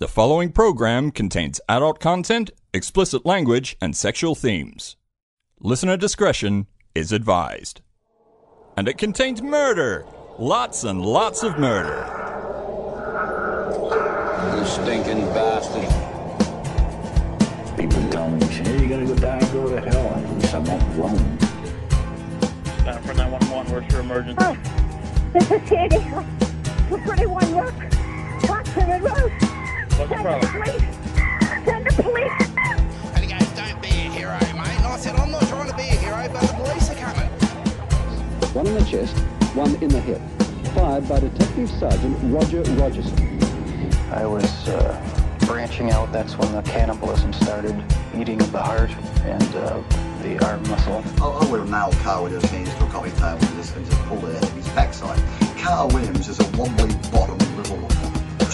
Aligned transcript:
The 0.00 0.06
following 0.06 0.52
program 0.52 1.10
contains 1.10 1.60
adult 1.68 1.98
content, 1.98 2.52
explicit 2.72 3.26
language, 3.26 3.76
and 3.82 3.96
sexual 3.96 4.36
themes. 4.36 4.94
Listener 5.58 5.96
discretion 5.96 6.68
is 6.94 7.10
advised. 7.10 7.80
And 8.76 8.86
it 8.86 8.96
contains 8.96 9.42
murder! 9.42 10.06
Lots 10.38 10.84
and 10.84 11.04
lots 11.04 11.42
of 11.42 11.58
murder. 11.58 12.06
You 14.56 14.64
stinking 14.66 15.26
bastard. 15.34 15.90
People 17.76 18.08
tell 18.10 18.30
me, 18.30 18.46
hey, 18.46 18.80
you 18.80 18.88
gotta 18.88 19.04
go 19.04 19.16
die 19.16 19.38
and 19.38 19.52
go 19.52 19.68
to 19.68 19.80
hell. 19.80 20.06
At 20.14 20.34
least 20.36 20.54
I'm 20.54 20.62
not 20.62 20.80
alone. 20.94 21.38
Center 22.84 23.02
for 23.02 23.14
911, 23.14 23.72
where's 23.72 23.90
your 23.90 24.02
emergency? 24.02 24.44
Oh, 24.46 24.56
this 25.32 25.50
is 25.50 25.68
Sandy. 25.68 25.98
For 26.88 27.00
31 27.00 27.56
Rook. 27.56 27.74
Talk 28.42 28.62
to 28.62 28.74
the 28.74 29.00
road. 29.02 29.67
What's 29.98 30.10
the 30.10 30.16
Send 30.16 30.44
the 30.44 31.22
police. 31.26 31.64
Send 31.64 31.86
the 31.86 32.02
police. 32.04 32.32
And 33.14 33.24
he 33.24 33.26
goes, 33.26 33.48
don't 33.58 33.82
be 33.82 33.88
a 33.88 34.08
hero, 34.14 34.38
mate. 34.38 34.78
And 34.78 34.86
I 34.86 34.96
said, 34.96 35.16
I'm 35.16 35.32
not 35.32 35.42
trying 35.48 35.68
to 35.68 35.74
be 35.74 35.82
a 35.82 35.96
hero, 35.98 36.28
but 36.32 36.40
the 36.40 36.54
police 36.54 36.88
are 36.88 36.94
coming. 36.94 37.28
one 38.54 38.68
in 38.68 38.74
the 38.74 38.84
chest, 38.84 39.18
one 39.56 39.74
in 39.82 39.88
the 39.88 40.00
hip. 40.00 40.20
Fired 40.72 41.08
by 41.08 41.18
Detective 41.18 41.68
Sergeant 41.68 42.16
Roger 42.32 42.62
Rogerson. 42.78 43.42
I 44.12 44.24
was 44.24 44.68
uh, 44.68 45.36
branching 45.46 45.90
out. 45.90 46.12
That's 46.12 46.38
when 46.38 46.52
the 46.52 46.62
cannibalism 46.62 47.32
started, 47.32 47.74
eating 48.16 48.40
of 48.40 48.52
the 48.52 48.62
heart 48.62 48.90
and 49.24 49.42
uh, 49.56 49.82
the 50.22 50.38
arm 50.46 50.62
muscle. 50.68 51.02
I, 51.20 51.26
I 51.26 51.50
would 51.50 51.58
have 51.58 51.70
nailed 51.70 51.96
Carl 52.04 52.22
Williams' 52.22 52.48
hands 52.50 52.72
to 52.76 52.84
a 52.84 52.88
coffee 52.90 53.10
table 53.10 53.44
and 53.44 53.56
just, 53.56 53.74
and 53.74 53.84
just 53.84 54.00
pulled 54.02 54.22
it 54.26 54.36
out 54.36 54.44
of 54.44 54.52
his 54.52 54.68
backside. 54.68 55.20
Carl 55.58 55.88
Williams 55.88 56.28
is 56.28 56.38
a 56.38 56.46
wobbly 56.56 56.94
bottom 57.10 57.36
little 57.56 57.97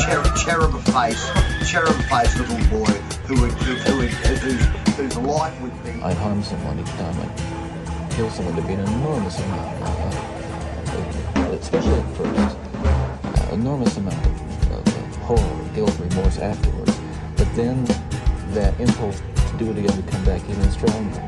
cherub, 0.04 0.36
cherub 0.36 0.82
face, 0.92 1.30
cherub 1.68 1.96
face 2.04 2.38
little 2.38 2.56
boy 2.68 2.92
who 3.26 3.40
would, 3.40 3.52
who, 3.52 3.74
who 3.74 3.96
would, 3.98 4.10
whose, 4.10 4.96
whose 4.96 5.16
life 5.16 5.60
would 5.62 5.84
be. 5.84 5.90
I'd 6.02 6.16
harm 6.18 6.42
someone 6.42 6.78
each 6.78 6.86
time 6.90 7.16
I'd 7.20 8.12
kill 8.12 8.30
someone. 8.30 8.54
There'd 8.54 8.66
be 8.66 8.74
an 8.74 8.80
enormous 8.80 9.38
amount, 9.40 9.82
uh, 9.82 9.86
uh, 11.36 11.50
especially 11.52 11.94
at 11.94 12.16
first, 12.16 12.56
uh, 13.24 13.54
enormous 13.54 13.96
amount 13.96 14.26
of, 14.26 14.72
of, 14.72 14.86
of 14.86 15.16
horror, 15.16 15.70
guilt, 15.74 15.98
remorse 15.98 16.38
afterwards. 16.38 16.98
But 17.36 17.54
then 17.56 17.84
that 18.52 18.78
impulse 18.78 19.20
to 19.20 19.56
do 19.58 19.70
it 19.70 19.78
again 19.78 19.96
would 19.96 20.06
come 20.06 20.24
back 20.24 20.42
even 20.48 20.70
stronger. 20.70 21.20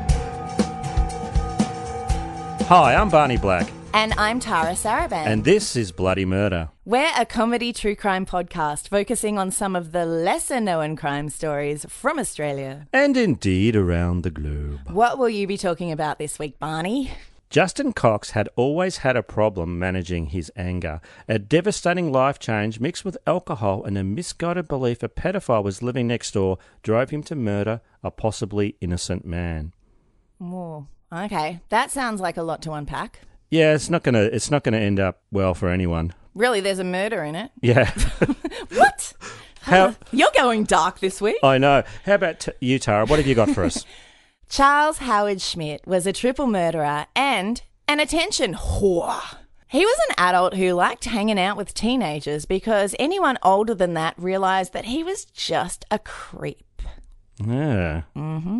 Hi, 2.67 2.95
I'm 2.95 3.09
Barney 3.09 3.37
Black, 3.37 3.71
And 3.97 4.13
I'm 4.15 4.39
Tara 4.39 4.73
Saraban. 4.73 5.25
and 5.25 5.43
this 5.43 5.75
is 5.75 5.91
Bloody 5.91 6.23
Murder. 6.23 6.69
We're 6.85 7.11
a 7.17 7.25
comedy 7.25 7.73
true 7.73 7.95
crime 7.95 8.27
podcast 8.27 8.89
focusing 8.89 9.39
on 9.39 9.49
some 9.49 9.75
of 9.75 9.91
the 9.91 10.05
lesser 10.05 10.59
known 10.59 10.95
crime 10.95 11.29
stories 11.29 11.83
from 11.89 12.19
Australia. 12.19 12.87
And 12.93 13.17
indeed 13.17 13.75
around 13.75 14.21
the 14.21 14.29
globe. 14.29 14.81
What 14.91 15.17
will 15.17 15.29
you 15.29 15.47
be 15.47 15.57
talking 15.57 15.91
about 15.91 16.19
this 16.19 16.37
week, 16.37 16.59
Barney? 16.59 17.09
Justin 17.49 17.91
Cox 17.91 18.29
had 18.29 18.49
always 18.55 18.97
had 18.97 19.17
a 19.17 19.23
problem 19.23 19.79
managing 19.79 20.27
his 20.27 20.51
anger. 20.55 21.01
A 21.27 21.39
devastating 21.39 22.11
life 22.11 22.37
change 22.37 22.79
mixed 22.79 23.03
with 23.03 23.17
alcohol 23.25 23.83
and 23.83 23.97
a 23.97 24.03
misguided 24.03 24.67
belief 24.67 25.01
a 25.01 25.09
pedophile 25.09 25.63
was 25.63 25.81
living 25.81 26.05
next 26.05 26.35
door 26.35 26.59
drove 26.83 27.09
him 27.09 27.23
to 27.23 27.35
murder 27.35 27.81
a 28.03 28.11
possibly 28.11 28.75
innocent 28.79 29.25
man. 29.25 29.73
Oh, 30.39 30.85
okay. 31.11 31.61
That 31.69 31.89
sounds 31.89 32.21
like 32.21 32.37
a 32.37 32.43
lot 32.43 32.61
to 32.61 32.73
unpack. 32.73 33.21
Yeah, 33.49 33.73
it's 33.73 33.89
not 33.89 34.03
gonna 34.03 34.23
it's 34.23 34.51
not 34.51 34.63
gonna 34.63 34.77
end 34.77 34.99
up 34.99 35.21
well 35.31 35.53
for 35.53 35.69
anyone. 35.69 36.13
Really, 36.33 36.59
there's 36.59 36.79
a 36.79 36.83
murder 36.83 37.23
in 37.23 37.35
it. 37.35 37.51
Yeah. 37.61 37.91
What? 38.69 39.13
How 39.61 39.95
You're 40.11 40.29
going 40.35 40.63
dark 40.63 40.99
this 40.99 41.19
week. 41.21 41.37
I 41.43 41.57
know. 41.57 41.83
How 42.05 42.15
about 42.15 42.39
t- 42.39 42.51
you, 42.61 42.79
Tara? 42.79 43.05
What 43.05 43.19
have 43.19 43.27
you 43.27 43.35
got 43.35 43.49
for 43.49 43.63
us? 43.63 43.85
Charles 44.49 44.99
Howard 44.99 45.41
Schmid 45.41 45.81
was 45.85 46.07
a 46.07 46.13
triple 46.13 46.47
murderer 46.47 47.05
and 47.15 47.61
an 47.87 47.99
attention 47.99 48.53
whore. 48.53 49.21
He 49.67 49.85
was 49.85 49.97
an 50.07 50.15
adult 50.17 50.53
who 50.53 50.73
liked 50.73 51.03
hanging 51.05 51.37
out 51.37 51.57
with 51.57 51.73
teenagers 51.73 52.45
because 52.45 52.95
anyone 52.97 53.37
older 53.43 53.75
than 53.75 53.93
that 53.95 54.15
realized 54.17 54.71
that 54.71 54.85
he 54.85 55.03
was 55.03 55.25
just 55.25 55.83
a 55.91 55.99
creep. 55.99 56.81
Yeah. 57.45 58.03
Mm-hmm. 58.15 58.59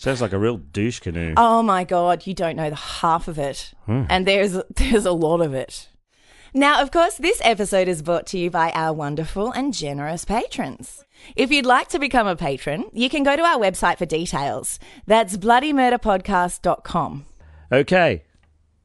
Sounds 0.00 0.22
like 0.22 0.32
a 0.32 0.38
real 0.38 0.56
douche 0.56 0.98
canoe. 1.00 1.34
Oh 1.36 1.62
my 1.62 1.84
god, 1.84 2.26
you 2.26 2.32
don't 2.32 2.56
know 2.56 2.70
the 2.70 2.76
half 2.76 3.28
of 3.28 3.38
it. 3.38 3.74
Hmm. 3.84 4.04
And 4.08 4.26
there's 4.26 4.56
there's 4.76 5.04
a 5.04 5.12
lot 5.12 5.42
of 5.42 5.52
it. 5.52 5.90
Now, 6.54 6.80
of 6.80 6.90
course, 6.90 7.16
this 7.16 7.38
episode 7.44 7.86
is 7.86 8.00
brought 8.00 8.26
to 8.28 8.38
you 8.38 8.50
by 8.50 8.70
our 8.70 8.94
wonderful 8.94 9.52
and 9.52 9.74
generous 9.74 10.24
patrons. 10.24 11.04
If 11.36 11.52
you'd 11.52 11.66
like 11.66 11.88
to 11.88 11.98
become 11.98 12.26
a 12.26 12.34
patron, 12.34 12.86
you 12.94 13.10
can 13.10 13.22
go 13.22 13.36
to 13.36 13.42
our 13.42 13.58
website 13.58 13.98
for 13.98 14.06
details. 14.06 14.78
That's 15.06 15.36
bloodymurderpodcast.com. 15.36 17.26
Okay, 17.70 18.24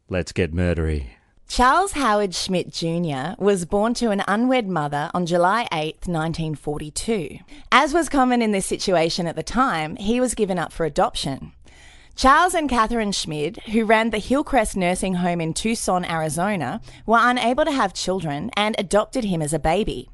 let's 0.09 0.33
get 0.33 0.53
murdery. 0.53 1.11
Charles 1.47 1.93
Howard 1.93 2.33
Schmid 2.33 2.73
Jr. 2.73 3.35
was 3.37 3.65
born 3.65 3.93
to 3.95 4.09
an 4.09 4.23
unwed 4.27 4.67
mother 4.67 5.09
on 5.13 5.25
July 5.25 5.67
8, 5.71 6.07
1942. 6.07 7.37
As 7.71 7.93
was 7.93 8.09
common 8.09 8.41
in 8.41 8.51
this 8.51 8.65
situation 8.65 9.25
at 9.27 9.35
the 9.35 9.43
time, 9.43 9.95
he 9.95 10.19
was 10.19 10.33
given 10.33 10.59
up 10.59 10.73
for 10.73 10.85
adoption. 10.85 11.53
Charles 12.15 12.55
and 12.55 12.69
Catherine 12.69 13.11
Schmid, 13.11 13.57
who 13.67 13.85
ran 13.85 14.09
the 14.09 14.17
Hillcrest 14.17 14.75
Nursing 14.75 15.15
Home 15.15 15.39
in 15.39 15.53
Tucson, 15.53 16.03
Arizona, 16.03 16.81
were 17.05 17.19
unable 17.21 17.63
to 17.63 17.71
have 17.71 17.93
children 17.93 18.49
and 18.57 18.75
adopted 18.77 19.25
him 19.25 19.41
as 19.41 19.53
a 19.53 19.59
baby. 19.59 20.09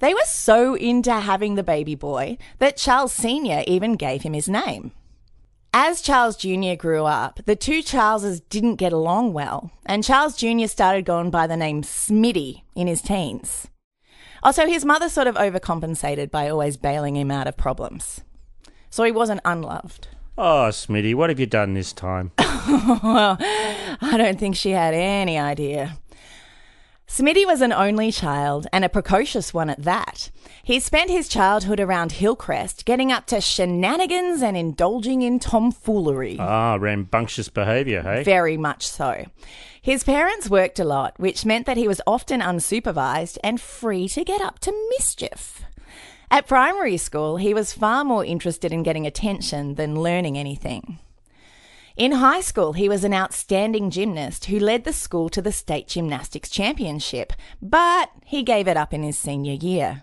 They 0.00 0.12
were 0.12 0.20
so 0.26 0.74
into 0.74 1.12
having 1.12 1.54
the 1.54 1.62
baby 1.62 1.94
boy 1.94 2.38
that 2.58 2.76
Charles 2.76 3.12
Sr. 3.12 3.64
even 3.66 3.94
gave 3.94 4.22
him 4.22 4.32
his 4.32 4.48
name. 4.48 4.92
As 5.76 6.00
Charles 6.00 6.36
Jr. 6.36 6.76
grew 6.78 7.04
up, 7.04 7.40
the 7.46 7.56
two 7.56 7.82
Charleses 7.82 8.38
didn't 8.38 8.76
get 8.76 8.92
along 8.92 9.32
well, 9.32 9.72
and 9.84 10.04
Charles 10.04 10.36
Jr. 10.36 10.68
started 10.68 11.04
going 11.04 11.32
by 11.32 11.48
the 11.48 11.56
name 11.56 11.82
Smitty 11.82 12.62
in 12.76 12.86
his 12.86 13.02
teens. 13.02 13.66
Also, 14.44 14.68
his 14.68 14.84
mother 14.84 15.08
sort 15.08 15.26
of 15.26 15.34
overcompensated 15.34 16.30
by 16.30 16.48
always 16.48 16.76
bailing 16.76 17.16
him 17.16 17.32
out 17.32 17.48
of 17.48 17.56
problems. 17.56 18.20
So 18.88 19.02
he 19.02 19.10
wasn't 19.10 19.40
unloved. 19.44 20.06
Oh, 20.38 20.68
Smitty, 20.70 21.12
what 21.12 21.28
have 21.28 21.40
you 21.40 21.46
done 21.46 21.74
this 21.74 21.92
time? 21.92 22.30
well, 22.38 23.36
I 23.40 24.14
don't 24.16 24.38
think 24.38 24.54
she 24.54 24.70
had 24.70 24.94
any 24.94 25.36
idea. 25.40 25.98
Smitty 27.16 27.46
was 27.46 27.60
an 27.60 27.72
only 27.72 28.10
child 28.10 28.66
and 28.72 28.84
a 28.84 28.88
precocious 28.88 29.54
one 29.54 29.70
at 29.70 29.84
that. 29.84 30.32
He 30.64 30.80
spent 30.80 31.10
his 31.10 31.28
childhood 31.28 31.78
around 31.78 32.10
Hillcrest, 32.10 32.84
getting 32.84 33.12
up 33.12 33.26
to 33.26 33.40
shenanigans 33.40 34.42
and 34.42 34.56
indulging 34.56 35.22
in 35.22 35.38
tomfoolery. 35.38 36.38
Ah, 36.40 36.74
rambunctious 36.74 37.48
behaviour, 37.48 38.02
hey? 38.02 38.24
Very 38.24 38.56
much 38.56 38.84
so. 38.84 39.26
His 39.80 40.02
parents 40.02 40.50
worked 40.50 40.80
a 40.80 40.84
lot, 40.84 41.14
which 41.16 41.44
meant 41.44 41.66
that 41.66 41.76
he 41.76 41.86
was 41.86 42.00
often 42.04 42.40
unsupervised 42.40 43.38
and 43.44 43.60
free 43.60 44.08
to 44.08 44.24
get 44.24 44.40
up 44.40 44.58
to 44.58 44.88
mischief. 44.98 45.62
At 46.32 46.48
primary 46.48 46.96
school, 46.96 47.36
he 47.36 47.54
was 47.54 47.72
far 47.72 48.02
more 48.02 48.24
interested 48.24 48.72
in 48.72 48.82
getting 48.82 49.06
attention 49.06 49.76
than 49.76 50.02
learning 50.02 50.36
anything. 50.36 50.98
In 51.96 52.12
high 52.12 52.40
school, 52.40 52.72
he 52.72 52.88
was 52.88 53.04
an 53.04 53.14
outstanding 53.14 53.88
gymnast 53.88 54.46
who 54.46 54.58
led 54.58 54.82
the 54.82 54.92
school 54.92 55.28
to 55.28 55.40
the 55.40 55.52
state 55.52 55.86
gymnastics 55.86 56.50
championship, 56.50 57.32
but 57.62 58.10
he 58.24 58.42
gave 58.42 58.66
it 58.66 58.76
up 58.76 58.92
in 58.92 59.04
his 59.04 59.16
senior 59.16 59.52
year. 59.52 60.02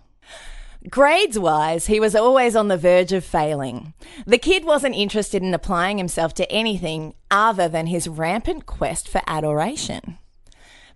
Grades 0.90 1.38
wise, 1.38 1.88
he 1.88 2.00
was 2.00 2.16
always 2.16 2.56
on 2.56 2.70
the 2.70 2.78
verge 2.78 3.12
of 3.12 3.26
failing. 3.26 3.94
The 4.26 4.38
kid 4.38 4.64
wasn't 4.64 4.96
interested 4.96 5.44
in 5.44 5.54
applying 5.54 5.98
himself 5.98 6.34
to 6.36 6.50
anything 6.50 7.14
other 7.30 7.68
than 7.68 7.88
his 7.88 8.08
rampant 8.08 8.66
quest 8.66 9.10
for 9.10 9.22
adoration. 9.28 10.18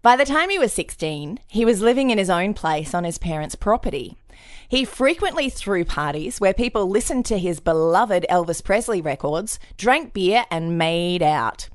By 0.01 0.15
the 0.15 0.25
time 0.25 0.49
he 0.49 0.57
was 0.57 0.71
16, 0.71 1.39
he 1.47 1.65
was 1.65 1.81
living 1.81 2.09
in 2.09 2.17
his 2.17 2.29
own 2.29 2.53
place 2.53 2.93
on 2.93 3.03
his 3.03 3.17
parents' 3.17 3.55
property. 3.55 4.17
He 4.67 4.85
frequently 4.85 5.49
threw 5.49 5.85
parties 5.85 6.39
where 6.41 6.53
people 6.53 6.89
listened 6.89 7.25
to 7.25 7.37
his 7.37 7.59
beloved 7.59 8.25
Elvis 8.29 8.63
Presley 8.63 9.01
records, 9.01 9.59
drank 9.77 10.13
beer, 10.13 10.45
and 10.49 10.77
made 10.77 11.21
out. 11.21 11.69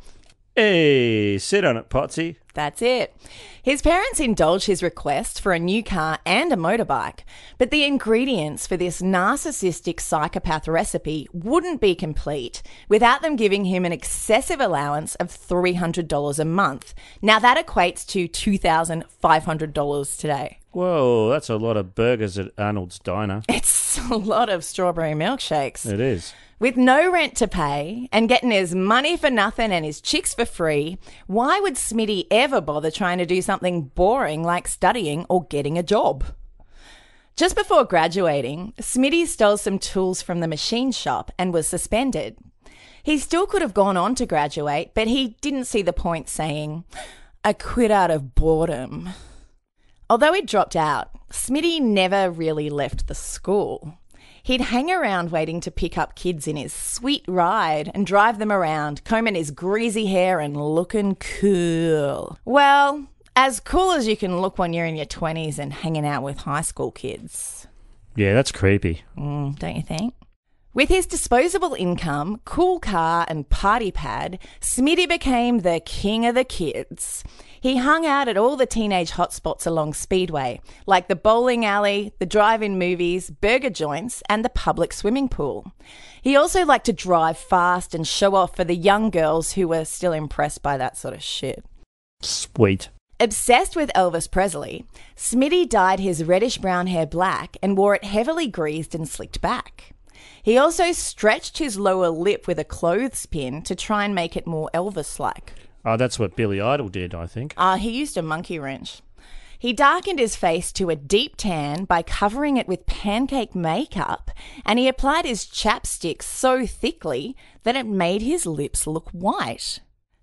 Hey, 0.57 1.39
sit 1.39 1.65
on 1.65 1.77
it, 1.77 1.89
Potsy. 1.89 2.37
That's 2.55 2.83
it. 2.83 3.15
His 3.63 3.83
parents 3.83 4.19
indulge 4.19 4.65
his 4.65 4.83
request 4.83 5.41
for 5.41 5.53
a 5.53 5.59
new 5.59 5.85
car 5.85 6.19
and 6.27 6.53
a 6.53 6.57
motorbike, 6.57 7.21
but 7.57 7.71
the 7.71 7.85
ingredients 7.85 8.67
for 8.67 8.77
this 8.77 9.01
narcissistic 9.01 10.01
psychopath 10.01 10.67
recipe 10.67 11.29
wouldn't 11.33 11.81
be 11.81 11.95
complete 11.95 12.63
without 12.89 13.23
them 13.23 13.37
giving 13.37 13.67
him 13.67 13.85
an 13.85 13.93
excessive 13.93 14.61
allowance 14.61 15.15
of 15.17 15.29
$300 15.29 16.39
a 16.39 16.45
month. 16.45 16.95
Now 17.23 17.39
that 17.39 17.65
equates 17.65 18.05
to 18.09 18.27
$2,500 18.29 20.19
today. 20.19 20.59
Whoa, 20.73 21.31
that's 21.31 21.49
a 21.49 21.57
lot 21.57 21.77
of 21.77 21.95
burgers 21.95 22.39
at 22.39 22.51
Arnold's 22.59 22.99
Diner. 22.99 23.43
It's 23.49 23.99
a 24.11 24.17
lot 24.17 24.49
of 24.49 24.65
strawberry 24.65 25.13
milkshakes. 25.13 25.87
It 25.91 26.01
is. 26.01 26.35
With 26.61 26.77
no 26.77 27.11
rent 27.11 27.37
to 27.37 27.49
pay 27.49 28.07
and 28.13 28.29
getting 28.29 28.51
his 28.51 28.75
money 28.75 29.17
for 29.17 29.31
nothing 29.31 29.73
and 29.73 29.83
his 29.83 29.99
chicks 29.99 30.35
for 30.35 30.45
free, 30.45 30.99
why 31.27 31.59
would 31.59 31.77
Smitty 31.77 32.27
ever 32.31 32.61
bother 32.61 32.91
trying 32.91 33.17
to 33.17 33.25
do 33.25 33.41
something 33.41 33.85
boring 33.85 34.45
like 34.45 34.69
studying 34.69 35.25
or 35.31 35.47
getting 35.47 35.79
a 35.79 35.83
job? 35.83 36.23
Just 37.35 37.57
before 37.57 37.85
graduating, 37.87 38.75
Smitty 38.79 39.27
stole 39.27 39.57
some 39.57 39.79
tools 39.79 40.21
from 40.21 40.41
the 40.41 40.47
machine 40.47 40.93
shop 40.93 41.33
and 41.39 41.55
was 41.55 41.67
suspended. 41.67 42.37
He 43.03 43.17
still 43.17 43.47
could 43.47 43.63
have 43.63 43.73
gone 43.73 43.97
on 43.97 44.15
to 44.17 44.27
graduate, 44.27 44.91
but 44.93 45.09
he 45.09 45.39
didn't 45.41 45.65
see 45.65 45.81
the 45.81 45.95
point 45.95 46.29
saying, 46.29 46.85
I 47.43 47.55
quit 47.55 47.91
out 47.91 48.11
of 48.11 48.35
boredom. 48.35 49.09
Although 50.11 50.35
he 50.35 50.43
dropped 50.43 50.77
out, 50.77 51.09
Smitty 51.31 51.81
never 51.81 52.31
really 52.31 52.69
left 52.69 53.07
the 53.07 53.15
school. 53.15 53.97
He'd 54.51 54.63
hang 54.63 54.91
around 54.91 55.31
waiting 55.31 55.61
to 55.61 55.71
pick 55.71 55.97
up 55.97 56.17
kids 56.17 56.49
in 56.49 56.57
his 56.57 56.73
sweet 56.73 57.25
ride 57.29 57.89
and 57.95 58.05
drive 58.05 58.41
them 58.41 58.51
around, 58.51 59.05
combing 59.05 59.37
his 59.37 59.53
greasy 59.53 60.07
hair 60.07 60.41
and 60.41 60.57
looking 60.57 61.15
cool. 61.15 62.37
Well, 62.45 63.07
as 63.37 63.61
cool 63.61 63.93
as 63.93 64.09
you 64.09 64.17
can 64.17 64.41
look 64.41 64.59
when 64.59 64.73
you're 64.73 64.87
in 64.87 64.97
your 64.97 65.07
20s 65.07 65.61
and 65.61 65.73
hanging 65.73 66.05
out 66.05 66.25
with 66.25 66.39
high 66.39 66.63
school 66.63 66.91
kids. 66.91 67.69
Yeah, 68.17 68.35
that's 68.35 68.51
creepy. 68.51 69.05
Mm, 69.17 69.57
don't 69.57 69.77
you 69.77 69.83
think? 69.83 70.15
With 70.73 70.89
his 70.89 71.05
disposable 71.05 71.75
income, 71.75 72.43
cool 72.45 72.79
car, 72.79 73.27
and 73.27 73.49
party 73.49 73.91
pad, 73.91 74.39
Smitty 74.61 75.09
became 75.09 75.59
the 75.59 75.83
king 75.85 76.25
of 76.27 76.37
the 76.37 76.45
kids. 76.45 77.25
He 77.61 77.79
hung 77.79 78.07
out 78.07 78.29
at 78.29 78.37
all 78.37 78.57
the 78.57 78.67
teenage 78.67 79.11
hotspots 79.11 79.67
along 79.67 79.95
Speedway, 79.95 80.61
like 80.87 81.09
the 81.09 81.17
bowling 81.17 81.65
alley, 81.65 82.13
the 82.21 82.25
drive 82.25 82.63
in 82.63 82.79
movies, 82.79 83.31
burger 83.31 83.69
joints, 83.69 84.23
and 84.29 84.45
the 84.45 84.49
public 84.49 84.93
swimming 84.93 85.29
pool. 85.29 85.73
He 86.23 86.37
also 86.37 86.65
liked 86.65 86.87
to 86.87 86.93
drive 86.93 87.37
fast 87.37 87.93
and 87.93 88.07
show 88.07 88.37
off 88.37 88.55
for 88.55 88.63
the 88.63 88.77
young 88.77 89.11
girls 89.11 89.55
who 89.55 89.67
were 89.67 89.85
still 89.85 90.13
impressed 90.13 90.63
by 90.63 90.77
that 90.77 90.97
sort 90.97 91.15
of 91.15 91.23
shit. 91.23 91.65
Sweet. 92.23 92.91
Obsessed 93.19 93.75
with 93.75 93.91
Elvis 93.97 94.31
Presley, 94.31 94.85
Smitty 95.17 95.69
dyed 95.69 95.99
his 95.99 96.23
reddish 96.23 96.59
brown 96.59 96.87
hair 96.87 97.07
black 97.07 97.57
and 97.61 97.77
wore 97.77 97.97
it 97.97 98.05
heavily 98.05 98.47
greased 98.47 98.95
and 98.95 99.09
slicked 99.09 99.41
back. 99.41 99.95
He 100.51 100.59
also 100.59 100.91
stretched 100.91 101.59
his 101.59 101.79
lower 101.79 102.09
lip 102.09 102.49
with 102.49 102.59
a 102.59 102.65
clothespin 102.65 103.63
to 103.63 103.77
try 103.77 104.05
and 104.05 104.13
make 104.13 104.37
it 104.37 104.49
more 104.49 104.69
Elvis 104.75 105.21
like. 105.21 105.53
Oh, 105.85 105.97
that's 105.97 106.19
what 106.19 106.35
Billy 106.35 106.61
Idol 106.61 106.89
did, 106.89 107.15
I 107.15 107.29
think. 107.29 107.55
Ah, 107.57 107.77
he 107.77 107.93
used 107.93 108.17
a 108.17 108.21
monkey 108.21 108.59
wrench. 108.59 109.01
He 109.57 109.73
darkened 109.73 110.19
his 110.19 110.35
face 110.35 110.73
to 110.73 110.91
a 110.91 110.97
deep 110.97 111.37
tan 111.37 111.85
by 111.85 112.03
covering 112.03 112.57
it 112.57 112.67
with 112.67 112.87
pancake 112.87 113.55
makeup, 113.55 114.33
and 114.67 114.81
he 114.81 114.89
applied 114.89 115.25
his 115.25 115.45
chapstick 115.45 116.21
so 116.21 116.67
thickly 116.67 117.37
that 117.63 117.77
it 117.77 117.87
made 117.87 118.23
his 118.23 118.45
lips 118.45 118.89
look 118.89 119.09
white. 119.11 119.79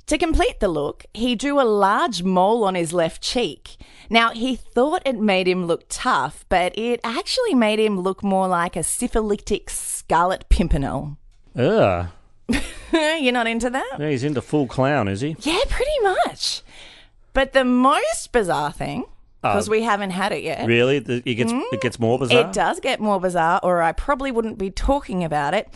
To 0.08 0.18
complete 0.18 0.62
the 0.62 0.70
look, 0.70 1.06
he 1.14 1.36
drew 1.36 1.60
a 1.60 1.68
large 1.68 2.24
mole 2.24 2.64
on 2.64 2.76
his 2.76 2.94
left 2.94 3.22
cheek. 3.22 3.76
Now, 4.10 4.32
he 4.32 4.56
thought 4.56 5.02
it 5.06 5.20
made 5.20 5.50
him 5.50 5.66
look 5.66 5.84
tough, 5.90 6.46
but 6.48 6.78
it 6.78 7.02
actually 7.04 7.54
made 7.54 7.78
him 7.78 8.00
look 8.00 8.24
more 8.24 8.48
like 8.48 8.78
a 8.78 8.84
syphilitic 8.84 9.70
scarlet 9.70 10.48
pimpernel. 10.48 11.18
Ugh. 11.58 12.08
You're 12.94 13.34
not 13.34 13.48
into 13.48 13.70
that? 13.70 13.98
Yeah, 14.00 14.10
he's 14.10 14.24
into 14.24 14.42
full 14.42 14.66
clown, 14.66 15.10
is 15.10 15.20
he? 15.20 15.36
Yeah, 15.42 15.60
pretty 15.68 16.00
much. 16.02 16.62
But 17.34 17.52
the 17.52 17.66
most 17.66 18.32
bizarre 18.32 18.72
thing, 18.72 19.04
uh, 19.44 19.52
because 19.52 19.68
Oh. 19.68 19.72
we 19.72 19.82
haven't 19.82 20.12
had 20.12 20.32
it 20.32 20.42
yet. 20.42 20.66
Really? 20.66 20.98
It 20.98 21.36
gets, 21.36 21.52
it 21.52 21.56
mm. 21.56 21.82
gets 21.82 22.00
more 22.00 22.18
bizarre? 22.18 22.48
It 22.48 22.54
does 22.54 22.80
get 22.80 23.02
more 23.02 23.20
bizarre, 23.20 23.60
or 23.62 23.82
I 23.82 23.92
probably 23.92 24.32
wouldn't 24.32 24.58
be 24.58 24.72
talking 24.72 25.26
about 25.26 25.54
it. 25.54 25.68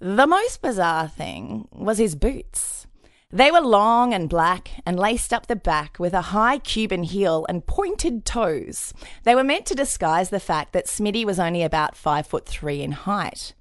The 0.00 0.26
most 0.26 0.62
bizarre 0.62 1.06
thing 1.08 1.68
was 1.70 1.98
his 1.98 2.14
boots. 2.14 2.77
They 3.30 3.50
were 3.50 3.60
long 3.60 4.14
and 4.14 4.26
black 4.26 4.70
and 4.86 4.98
laced 4.98 5.34
up 5.34 5.48
the 5.48 5.56
back 5.56 5.98
with 5.98 6.14
a 6.14 6.32
high 6.32 6.58
Cuban 6.58 7.02
heel 7.02 7.44
and 7.46 7.66
pointed 7.66 8.24
toes. 8.24 8.94
They 9.24 9.34
were 9.34 9.44
meant 9.44 9.66
to 9.66 9.74
disguise 9.74 10.30
the 10.30 10.40
fact 10.40 10.72
that 10.72 10.86
Smitty 10.86 11.26
was 11.26 11.38
only 11.38 11.62
about 11.62 11.94
five 11.94 12.26
foot 12.26 12.46
three 12.46 12.80
in 12.80 12.92
height. 12.92 13.52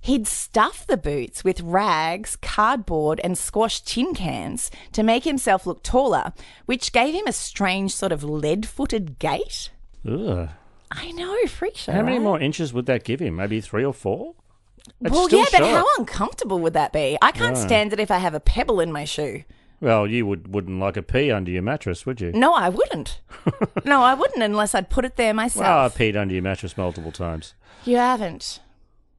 He'd 0.00 0.28
stuff 0.28 0.86
the 0.86 0.96
boots 0.96 1.42
with 1.42 1.60
rags, 1.62 2.36
cardboard, 2.36 3.20
and 3.24 3.36
squashed 3.36 3.88
tin 3.88 4.14
cans 4.14 4.70
to 4.92 5.02
make 5.02 5.24
himself 5.24 5.66
look 5.66 5.82
taller, 5.82 6.32
which 6.66 6.92
gave 6.92 7.12
him 7.12 7.26
a 7.26 7.32
strange 7.32 7.92
sort 7.92 8.12
of 8.12 8.22
lead 8.22 8.66
footed 8.66 9.18
gait. 9.18 9.70
Ugh. 10.08 10.48
I 10.92 11.10
know, 11.12 11.36
freak 11.48 11.76
show. 11.76 11.92
How 11.92 12.02
many 12.02 12.18
right? 12.18 12.24
more 12.24 12.40
inches 12.40 12.72
would 12.72 12.86
that 12.86 13.02
give 13.02 13.20
him? 13.20 13.36
Maybe 13.36 13.60
three 13.60 13.84
or 13.84 13.94
four? 13.94 14.34
It's 15.00 15.10
well, 15.10 15.28
yeah, 15.30 15.44
but 15.52 15.62
how 15.62 15.86
uncomfortable 15.98 16.58
would 16.60 16.74
that 16.74 16.92
be? 16.92 17.18
I 17.22 17.32
can't 17.32 17.56
stand 17.56 17.92
it 17.92 18.00
if 18.00 18.10
I 18.10 18.18
have 18.18 18.34
a 18.34 18.40
pebble 18.40 18.80
in 18.80 18.92
my 18.92 19.04
shoe. 19.04 19.44
Well, 19.80 20.06
you 20.06 20.26
would, 20.26 20.54
wouldn't 20.54 20.78
like 20.78 20.96
a 20.96 21.02
pee 21.02 21.32
under 21.32 21.50
your 21.50 21.62
mattress, 21.62 22.06
would 22.06 22.20
you? 22.20 22.30
No, 22.30 22.54
I 22.54 22.68
wouldn't. 22.68 23.20
no, 23.84 24.02
I 24.02 24.14
wouldn't 24.14 24.42
unless 24.42 24.76
I'd 24.76 24.90
put 24.90 25.04
it 25.04 25.16
there 25.16 25.34
myself. 25.34 25.64
Well, 25.64 25.84
I 25.86 25.88
peed 25.88 26.16
under 26.16 26.32
your 26.32 26.42
mattress 26.42 26.76
multiple 26.76 27.10
times. 27.10 27.54
You 27.84 27.96
haven't. 27.96 28.60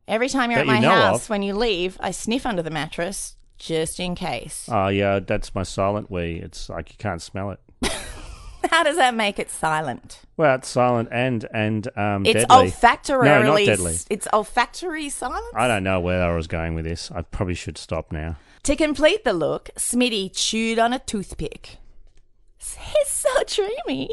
Every 0.08 0.30
time 0.30 0.52
you're 0.52 0.60
That 0.64 0.68
at 0.68 0.68
my 0.68 0.76
you 0.76 0.82
know 0.82 0.90
house, 0.90 1.26
of. 1.26 1.30
when 1.30 1.44
you 1.44 1.54
leave, 1.54 1.98
I 2.00 2.12
sniff 2.12 2.46
under 2.46 2.62
the 2.62 2.70
mattress 2.70 3.36
just 3.58 4.00
in 4.00 4.16
case. 4.16 4.70
Oh, 4.72 4.88
yeah, 4.88 5.20
that's 5.20 5.54
my 5.54 5.64
silent 5.64 6.10
wee. 6.10 6.40
It's 6.42 6.70
like 6.70 6.92
you 6.92 6.96
can't 6.98 7.22
smell 7.22 7.52
it. 7.52 7.60
How 8.72 8.84
does 8.84 8.96
that 8.98 9.14
make 9.16 9.40
it 9.40 9.50
silent? 9.50 10.22
Well, 10.38 10.56
it's 10.56 10.68
silent 10.70 11.10
and 11.12 11.48
and 11.54 11.88
um, 11.98 12.26
It's 12.26 12.42
deadly. 12.46 12.56
olfactorily. 12.66 13.28
No, 13.30 13.42
not 13.44 13.58
deadly. 13.66 13.98
It's 14.10 14.28
olfactory 14.34 15.10
silence. 15.10 15.46
I 15.56 15.68
don't 15.68 15.84
know 15.84 16.00
where 16.00 16.24
I 16.24 16.36
was 16.36 16.48
going 16.48 16.74
with 16.76 16.86
this. 16.86 17.12
I 17.12 17.22
probably 17.24 17.56
should 17.56 17.78
stop 17.78 18.12
now. 18.12 18.38
To 18.64 18.76
complete 18.76 19.24
the 19.26 19.34
look, 19.34 19.70
Smitty 19.78 20.32
chewed 20.34 20.80
on 20.80 20.94
a 20.94 21.00
toothpick. 21.00 21.78
He's 22.58 23.08
so 23.10 23.30
dreamy. 23.46 24.10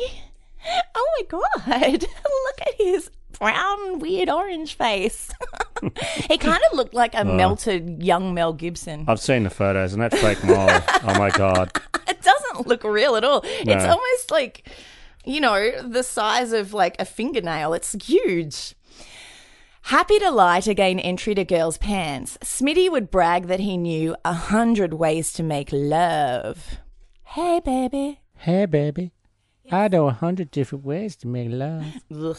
Oh 0.94 1.08
my 1.18 1.24
god! 1.28 2.02
Look 2.02 2.60
at 2.60 2.74
his 2.76 3.10
brown, 3.38 4.00
weird 4.00 4.28
orange 4.28 4.74
face. 4.74 5.30
he 6.28 6.36
kind 6.36 6.60
of 6.70 6.76
looked 6.76 6.92
like 6.92 7.14
a 7.14 7.20
Oh. 7.20 7.32
melted 7.36 8.02
young 8.02 8.34
Mel 8.34 8.52
Gibson. 8.52 9.04
I've 9.08 9.20
seen 9.20 9.44
the 9.44 9.50
photos, 9.50 9.92
and 9.94 10.02
that 10.02 10.12
fake 10.18 10.42
mole. 10.44 10.68
oh 10.68 11.14
my 11.18 11.30
god! 11.30 11.70
It 12.08 12.20
doesn't 12.50 12.66
look 12.66 12.84
real 12.84 13.16
at 13.16 13.24
all. 13.24 13.42
It's 13.44 13.84
almost 13.84 14.30
like, 14.30 14.68
you 15.24 15.40
know, 15.40 15.82
the 15.82 16.02
size 16.02 16.52
of 16.52 16.72
like 16.72 16.96
a 16.98 17.04
fingernail. 17.04 17.74
It's 17.74 17.92
huge. 18.04 18.74
Happy 19.82 20.18
to 20.18 20.30
lie 20.30 20.60
to 20.60 20.74
gain 20.74 20.98
entry 20.98 21.34
to 21.34 21.44
girls' 21.44 21.78
pants, 21.78 22.38
Smitty 22.42 22.90
would 22.90 23.10
brag 23.10 23.46
that 23.46 23.60
he 23.60 23.76
knew 23.76 24.14
a 24.24 24.34
hundred 24.34 24.94
ways 24.94 25.32
to 25.32 25.42
make 25.42 25.70
love. 25.72 26.78
Hey, 27.24 27.60
baby. 27.64 28.20
Hey, 28.36 28.66
baby. 28.66 29.12
I 29.72 29.88
know 29.88 30.08
a 30.08 30.12
hundred 30.12 30.50
different 30.50 30.84
ways 30.84 31.16
to 31.16 31.28
make 31.28 31.48
love. 31.50 31.84
Ugh. 32.14 32.38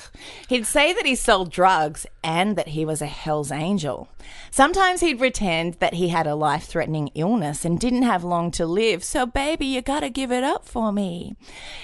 He'd 0.50 0.65
say 0.65 0.93
that 0.93 1.05
he 1.05 1.15
sold 1.15 1.51
drugs 1.51 2.05
and 2.23 2.57
that 2.57 2.69
he 2.69 2.83
was 2.85 3.01
a 3.01 3.07
Hell's 3.07 3.51
Angel. 3.51 4.09
Sometimes 4.50 5.01
he'd 5.01 5.19
pretend 5.19 5.75
that 5.75 5.95
he 5.95 6.09
had 6.09 6.27
a 6.27 6.35
life 6.35 6.65
threatening 6.65 7.09
illness 7.15 7.63
and 7.63 7.79
didn't 7.79 8.03
have 8.03 8.23
long 8.23 8.51
to 8.51 8.65
live, 8.65 9.03
so 9.03 9.25
baby, 9.25 9.65
you 9.65 9.81
gotta 9.81 10.09
give 10.09 10.31
it 10.31 10.43
up 10.43 10.65
for 10.65 10.91
me. 10.91 11.35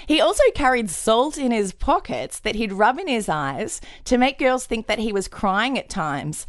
He 0.06 0.20
also 0.20 0.44
carried 0.54 0.90
salt 0.90 1.38
in 1.38 1.50
his 1.50 1.72
pockets 1.72 2.38
that 2.40 2.54
he'd 2.56 2.72
rub 2.72 2.98
in 2.98 3.08
his 3.08 3.28
eyes 3.28 3.80
to 4.04 4.18
make 4.18 4.38
girls 4.38 4.66
think 4.66 4.86
that 4.86 4.98
he 4.98 5.12
was 5.12 5.28
crying 5.28 5.78
at 5.78 5.88
times. 5.88 6.46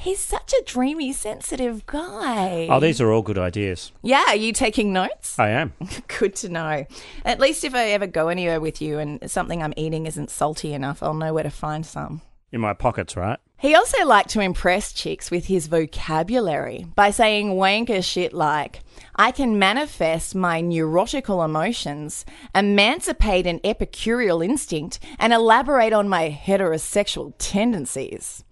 He's 0.00 0.18
such 0.20 0.54
a 0.54 0.62
dreamy, 0.64 1.12
sensitive 1.12 1.84
guy. 1.84 2.66
Oh, 2.70 2.80
these 2.80 3.02
are 3.02 3.12
all 3.12 3.20
good 3.20 3.36
ideas. 3.36 3.92
Yeah, 4.02 4.24
are 4.28 4.36
you 4.36 4.54
taking 4.54 4.94
notes? 4.94 5.38
I 5.38 5.50
am. 5.50 5.74
Good 6.18 6.34
to 6.36 6.48
know. 6.48 6.86
At 7.22 7.38
least 7.38 7.64
if 7.64 7.74
I 7.74 7.90
ever 7.90 8.06
go 8.06 8.30
anywhere 8.40 8.60
with 8.60 8.80
you 8.80 8.98
and 8.98 9.30
something 9.30 9.62
I'm 9.62 9.74
eating 9.76 10.06
isn't 10.06 10.30
salty 10.30 10.72
enough, 10.72 11.02
I'll 11.02 11.12
know 11.12 11.34
where 11.34 11.42
to 11.42 11.50
find 11.50 11.84
some. 11.84 12.22
In 12.52 12.60
my 12.60 12.72
pockets, 12.72 13.16
right? 13.16 13.38
He 13.58 13.74
also 13.74 14.06
liked 14.06 14.30
to 14.30 14.40
impress 14.40 14.94
chicks 14.94 15.30
with 15.30 15.46
his 15.46 15.66
vocabulary 15.66 16.86
by 16.94 17.10
saying 17.10 17.50
wanker 17.50 18.02
shit 18.02 18.32
like, 18.32 18.80
I 19.14 19.30
can 19.30 19.58
manifest 19.58 20.34
my 20.34 20.62
neurotical 20.62 21.44
emotions, 21.44 22.24
emancipate 22.54 23.46
an 23.46 23.60
epicureal 23.62 24.40
instinct, 24.40 24.98
and 25.18 25.34
elaborate 25.34 25.92
on 25.92 26.08
my 26.08 26.30
heterosexual 26.30 27.34
tendencies. 27.36 28.42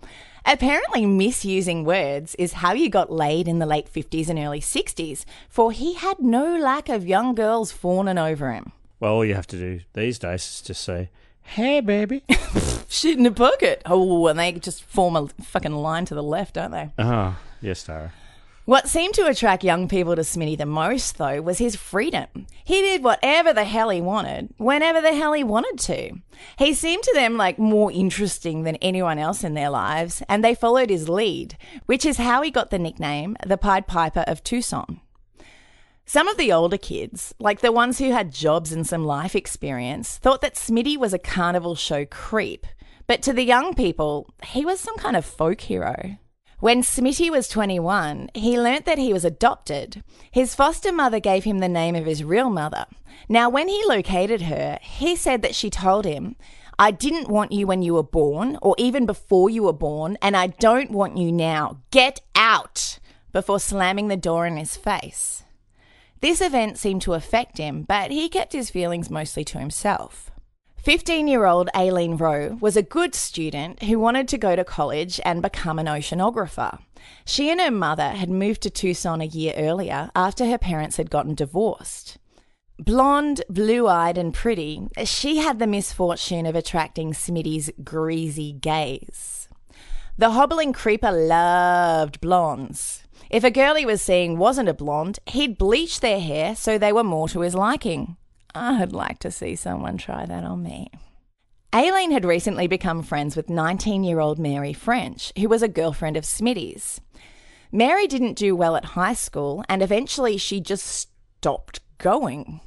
Apparently, 0.45 1.07
misusing 1.07 1.85
words 1.85 2.35
is 2.35 2.53
how 2.53 2.75
you 2.75 2.91
got 2.91 3.11
laid 3.11 3.49
in 3.49 3.59
the 3.59 3.67
late 3.67 3.91
50s 3.91 4.29
and 4.29 4.39
early 4.39 4.61
60s, 4.61 5.25
for 5.49 5.73
he 5.73 5.95
had 5.95 6.21
no 6.21 6.57
lack 6.57 6.91
of 6.91 7.09
young 7.09 7.35
girls 7.35 7.73
fawning 7.73 8.19
over 8.19 8.53
him. 8.53 8.73
Well, 9.01 9.15
all 9.15 9.25
you 9.25 9.35
have 9.35 9.47
to 9.49 9.57
do 9.57 9.81
these 9.95 10.19
days 10.19 10.43
is 10.43 10.63
just 10.63 10.83
say, 10.83 11.11
"Hey, 11.43 11.81
baby." 11.81 12.25
Shit 12.89 13.19
in 13.19 13.25
the 13.25 13.31
pocket. 13.31 13.83
Oh, 13.87 14.27
and 14.27 14.39
they 14.39 14.53
just 14.53 14.83
form 14.83 15.15
a 15.15 15.29
fucking 15.43 15.75
line 15.75 16.05
to 16.07 16.15
the 16.15 16.23
left, 16.23 16.55
don't 16.55 16.71
they? 16.71 16.91
Ah, 16.99 17.39
yes, 17.61 17.85
Tara. 17.85 18.13
What 18.65 18.87
seemed 18.87 19.15
to 19.15 19.27
attract 19.27 19.65
young 19.65 19.89
people 19.89 20.15
to 20.15 20.21
Smitty 20.21 20.59
the 20.59 20.67
most, 20.67 21.17
though, 21.17 21.41
was 21.41 21.57
his 21.57 21.75
freedom. 21.75 22.47
He 22.65 22.83
did 22.83 23.03
whatever 23.03 23.55
the 23.55 23.65
hell 23.65 23.89
he 23.89 24.03
wanted, 24.03 24.53
whenever 24.59 25.01
the 25.01 25.15
hell 25.15 25.33
he 25.33 25.43
wanted 25.43 25.79
to. 25.87 26.19
He 26.59 26.75
seemed 26.75 27.03
to 27.05 27.15
them 27.15 27.39
like 27.39 27.59
more 27.59 27.91
interesting 27.91 28.65
than 28.65 28.77
anyone 28.77 29.19
else 29.19 29.43
in 29.43 29.55
their 29.55 29.71
lives, 29.71 30.23
and 30.29 30.45
they 30.45 30.55
followed 30.55 30.91
his 30.91 31.09
lead, 31.09 31.57
which 31.87 32.05
is 32.05 32.19
how 32.19 32.43
he 32.43 32.51
got 32.51 32.69
the 32.69 32.79
nickname 32.79 33.39
the 33.47 33.57
Pied 33.57 33.87
Piper 33.87 34.25
of 34.27 34.45
Tucson. 34.45 35.01
Some 36.09 36.27
of 36.27 36.39
the 36.39 36.55
older 36.55 36.79
kids, 36.79 37.35
like 37.39 37.61
the 37.61 37.71
ones 37.71 37.99
who 37.99 38.13
had 38.13 38.33
jobs 38.33 38.73
and 38.73 38.87
some 38.87 39.05
life 39.05 39.37
experience, 39.37 40.17
thought 40.17 40.41
that 40.41 40.55
Smitty 40.55 40.97
was 40.97 41.13
a 41.13 41.19
carnival 41.19 41.75
show 41.75 42.07
creep. 42.07 42.67
But 43.07 43.21
to 43.25 43.35
the 43.35 43.43
young 43.43 43.75
people, 43.75 44.33
he 44.43 44.65
was 44.65 44.81
some 44.81 44.97
kind 44.97 45.17
of 45.17 45.27
folk 45.27 45.61
hero. 45.61 46.17
When 46.61 46.81
Smitty 46.81 47.31
was 47.31 47.47
21, 47.47 48.31
he 48.33 48.59
learnt 48.59 48.87
that 48.87 48.97
he 48.97 49.13
was 49.13 49.27
adopted. 49.27 50.03
His 50.31 50.55
foster 50.55 50.93
mother 50.93 51.21
gave 51.21 51.45
him 51.45 51.59
the 51.59 51.69
name 51.69 51.95
of 51.95 52.07
his 52.07 52.25
real 52.25 52.49
mother. 52.49 52.87
Now, 53.29 53.51
when 53.51 53.69
he 53.69 53.85
located 53.85 54.41
her, 54.41 54.79
he 54.81 55.15
said 55.15 55.43
that 55.43 55.55
she 55.55 55.69
told 55.69 56.07
him, 56.07 56.37
I 56.79 56.91
didn't 56.91 57.29
want 57.29 57.53
you 57.53 57.67
when 57.67 57.83
you 57.83 57.93
were 57.93 58.03
born, 58.03 58.57
or 58.63 58.75
even 58.79 59.05
before 59.05 59.51
you 59.51 59.65
were 59.65 59.75
born, 59.75 60.17
and 60.23 60.39
I 60.39 60.47
don't 60.47 60.91
want 60.91 61.19
you 61.19 61.31
now. 61.31 61.83
Get 61.91 62.23
out! 62.35 62.99
Before 63.31 63.61
slamming 63.61 64.09
the 64.09 64.17
door 64.17 64.47
in 64.47 64.57
his 64.57 64.75
face. 64.75 65.45
This 66.21 66.41
event 66.41 66.79
seemed 66.79 67.03
to 67.03 67.15
affect 67.15 67.59
him, 67.59 67.83
but 67.83 68.11
he 68.11 68.29
kept 68.29 68.53
his 68.53 68.71
feelings 68.71 69.11
mostly 69.11 69.45
to 69.45 69.59
himself. 69.59 70.31
15 70.79 71.29
year 71.29 71.45
old 71.45 71.69
Aileen 71.77 72.17
Rowe 72.17 72.57
was 72.61 72.77
a 72.77 72.83
good 72.83 73.15
student 73.15 73.83
who 73.83 73.99
wanted 73.99 74.27
to 74.29 74.39
go 74.39 74.57
to 74.57 74.65
college 74.65 75.21
and 75.25 75.43
become 75.43 75.79
an 75.79 75.87
oceanographer. 75.87 76.79
She 77.25 77.51
and 77.51 77.61
her 77.61 77.71
mother 77.71 78.11
had 78.11 78.31
moved 78.31 78.63
to 78.63 78.71
Tucson 78.71 79.21
a 79.21 79.27
year 79.27 79.53
earlier 79.57 80.11
after 80.17 80.47
her 80.47 80.59
parents 80.59 80.97
had 80.97 81.11
gotten 81.11 81.35
divorced. 81.35 82.19
Blonde, 82.79 83.43
blue 83.49 83.89
eyed, 83.89 84.17
and 84.17 84.33
pretty, 84.33 84.87
she 85.05 85.39
had 85.39 85.59
the 85.59 85.67
misfortune 85.67 86.47
of 86.47 86.55
attracting 86.55 87.13
Smitty's 87.13 87.71
greasy 87.83 88.53
gaze. 88.53 89.49
The 90.17 90.31
hobbling 90.31 90.73
creeper 90.73 91.11
loved 91.13 92.21
blondes. 92.21 93.03
If 93.31 93.45
a 93.45 93.51
girl 93.51 93.75
he 93.75 93.85
was 93.85 94.01
seeing 94.01 94.39
wasn't 94.39 94.71
a 94.71 94.75
blonde, 94.75 95.19
he'd 95.27 95.59
bleach 95.59 96.01
their 96.01 96.21
hair 96.21 96.57
so 96.57 96.79
they 96.79 96.93
were 96.93 97.05
more 97.05 97.29
to 97.29 97.41
his 97.41 97.55
liking. 97.55 98.17
I'd 98.55 98.93
like 98.93 99.19
to 99.21 99.31
see 99.31 99.55
someone 99.55 99.99
try 99.99 100.25
that 100.25 100.45
on 100.45 100.63
me. 100.63 100.91
Aileen 101.75 102.13
had 102.13 102.25
recently 102.25 102.67
become 102.67 103.03
friends 103.03 103.37
with 103.37 103.51
19 103.51 104.03
year 104.03 104.21
old 104.21 104.39
Mary 104.39 104.73
French, 104.73 105.33
who 105.37 105.49
was 105.49 105.63
a 105.63 105.69
girlfriend 105.69 106.17
of 106.17 106.25
Smitty's. 106.25 107.01
Mary 107.71 108.07
didn't 108.07 108.39
do 108.39 108.57
well 108.57 108.75
at 108.77 108.97
high 108.97 109.13
school, 109.13 109.63
and 109.69 109.83
eventually 109.83 110.39
she 110.39 110.61
just 110.61 110.87
stopped 110.87 111.81
going. 111.99 112.63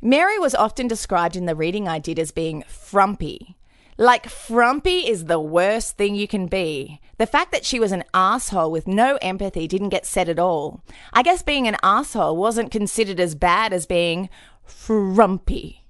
Mary 0.00 0.38
was 0.38 0.54
often 0.54 0.88
described 0.88 1.36
in 1.36 1.44
the 1.44 1.54
reading 1.54 1.86
I 1.86 1.98
did 1.98 2.18
as 2.18 2.30
being 2.30 2.64
frumpy. 2.66 3.56
Like, 3.96 4.28
frumpy 4.28 5.08
is 5.08 5.26
the 5.26 5.38
worst 5.38 5.96
thing 5.96 6.14
you 6.16 6.26
can 6.26 6.46
be. 6.46 7.00
The 7.18 7.26
fact 7.26 7.52
that 7.52 7.64
she 7.64 7.78
was 7.78 7.92
an 7.92 8.02
asshole 8.12 8.70
with 8.70 8.88
no 8.88 9.18
empathy 9.22 9.68
didn't 9.68 9.90
get 9.90 10.04
said 10.04 10.28
at 10.28 10.38
all. 10.38 10.82
I 11.12 11.22
guess 11.22 11.42
being 11.42 11.68
an 11.68 11.76
asshole 11.82 12.36
wasn't 12.36 12.72
considered 12.72 13.20
as 13.20 13.36
bad 13.36 13.72
as 13.72 13.86
being 13.86 14.28
frumpy. 14.64 15.84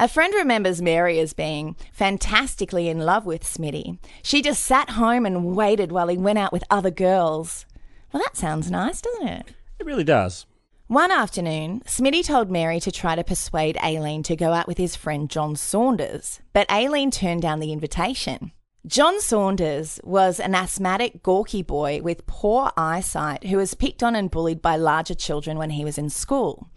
A 0.00 0.08
friend 0.08 0.34
remembers 0.34 0.82
Mary 0.82 1.20
as 1.20 1.32
being 1.32 1.76
fantastically 1.92 2.88
in 2.88 2.98
love 2.98 3.24
with 3.24 3.44
Smitty. 3.44 3.98
She 4.22 4.42
just 4.42 4.62
sat 4.64 4.90
home 4.90 5.24
and 5.24 5.56
waited 5.56 5.92
while 5.92 6.08
he 6.08 6.18
went 6.18 6.38
out 6.38 6.52
with 6.52 6.64
other 6.68 6.90
girls. 6.90 7.64
Well, 8.12 8.22
that 8.22 8.36
sounds 8.36 8.70
nice, 8.70 9.00
doesn't 9.00 9.28
it? 9.28 9.54
It 9.78 9.86
really 9.86 10.04
does. 10.04 10.46
One 10.88 11.10
afternoon, 11.10 11.82
Smitty 11.84 12.24
told 12.24 12.48
Mary 12.48 12.78
to 12.78 12.92
try 12.92 13.16
to 13.16 13.24
persuade 13.24 13.76
Aileen 13.78 14.22
to 14.22 14.36
go 14.36 14.52
out 14.52 14.68
with 14.68 14.78
his 14.78 14.94
friend 14.94 15.28
John 15.28 15.56
Saunders, 15.56 16.40
but 16.52 16.70
Aileen 16.70 17.10
turned 17.10 17.42
down 17.42 17.58
the 17.58 17.72
invitation. 17.72 18.52
John 18.86 19.20
Saunders 19.20 19.98
was 20.04 20.38
an 20.38 20.54
asthmatic, 20.54 21.24
gawky 21.24 21.62
boy 21.64 22.02
with 22.02 22.24
poor 22.28 22.70
eyesight 22.76 23.46
who 23.46 23.56
was 23.56 23.74
picked 23.74 24.04
on 24.04 24.14
and 24.14 24.30
bullied 24.30 24.62
by 24.62 24.76
larger 24.76 25.16
children 25.16 25.58
when 25.58 25.70
he 25.70 25.84
was 25.84 25.98
in 25.98 26.08
school. 26.08 26.68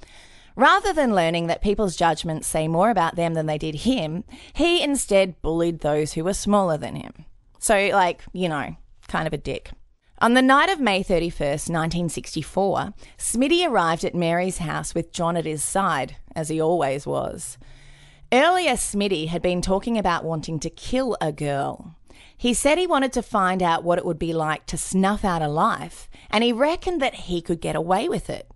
Rather 0.56 0.92
than 0.92 1.14
learning 1.14 1.46
that 1.46 1.62
people's 1.62 1.96
judgments 1.96 2.48
say 2.48 2.68
more 2.68 2.90
about 2.90 3.16
them 3.16 3.36
than 3.36 3.46
they 3.46 3.60
did 3.60 3.76
him, 3.76 4.24
he 4.54 4.82
instead 4.82 5.40
bullied 5.44 5.82
those 5.82 6.14
who 6.14 6.24
were 6.24 6.34
smaller 6.34 6.80
than 6.80 6.96
him. 6.96 7.14
So, 7.60 7.76
like, 7.94 8.24
you 8.34 8.50
know, 8.50 8.76
kind 9.08 9.28
of 9.28 9.34
a 9.34 9.38
dick. 9.38 9.70
On 10.22 10.34
the 10.34 10.42
night 10.42 10.70
of 10.70 10.82
May 10.82 11.02
31st, 11.02 11.70
1964, 11.70 12.94
Smitty 13.18 13.66
arrived 13.66 14.04
at 14.04 14.14
Mary's 14.14 14.58
house 14.58 14.94
with 14.94 15.14
John 15.14 15.38
at 15.38 15.46
his 15.46 15.64
side, 15.64 16.18
as 16.36 16.50
he 16.50 16.60
always 16.60 17.08
was. 17.08 17.58
Earlier, 18.30 18.74
Smitty 18.74 19.30
had 19.30 19.42
been 19.42 19.62
talking 19.62 19.98
about 19.98 20.26
wanting 20.26 20.60
to 20.60 20.70
kill 20.70 21.16
a 21.22 21.32
girl. 21.32 21.96
He 22.36 22.54
said 22.54 22.78
he 22.78 22.86
wanted 22.86 23.14
to 23.14 23.22
find 23.22 23.64
out 23.64 23.86
what 23.86 23.98
it 23.98 24.06
would 24.06 24.20
be 24.20 24.34
like 24.34 24.66
to 24.66 24.78
snuff 24.78 25.24
out 25.24 25.42
a 25.42 25.48
life, 25.48 26.10
and 26.30 26.44
he 26.44 26.52
reckoned 26.52 27.02
that 27.02 27.16
he 27.16 27.42
could 27.42 27.62
get 27.62 27.78
away 27.78 28.10
with 28.10 28.30
it. 28.30 28.52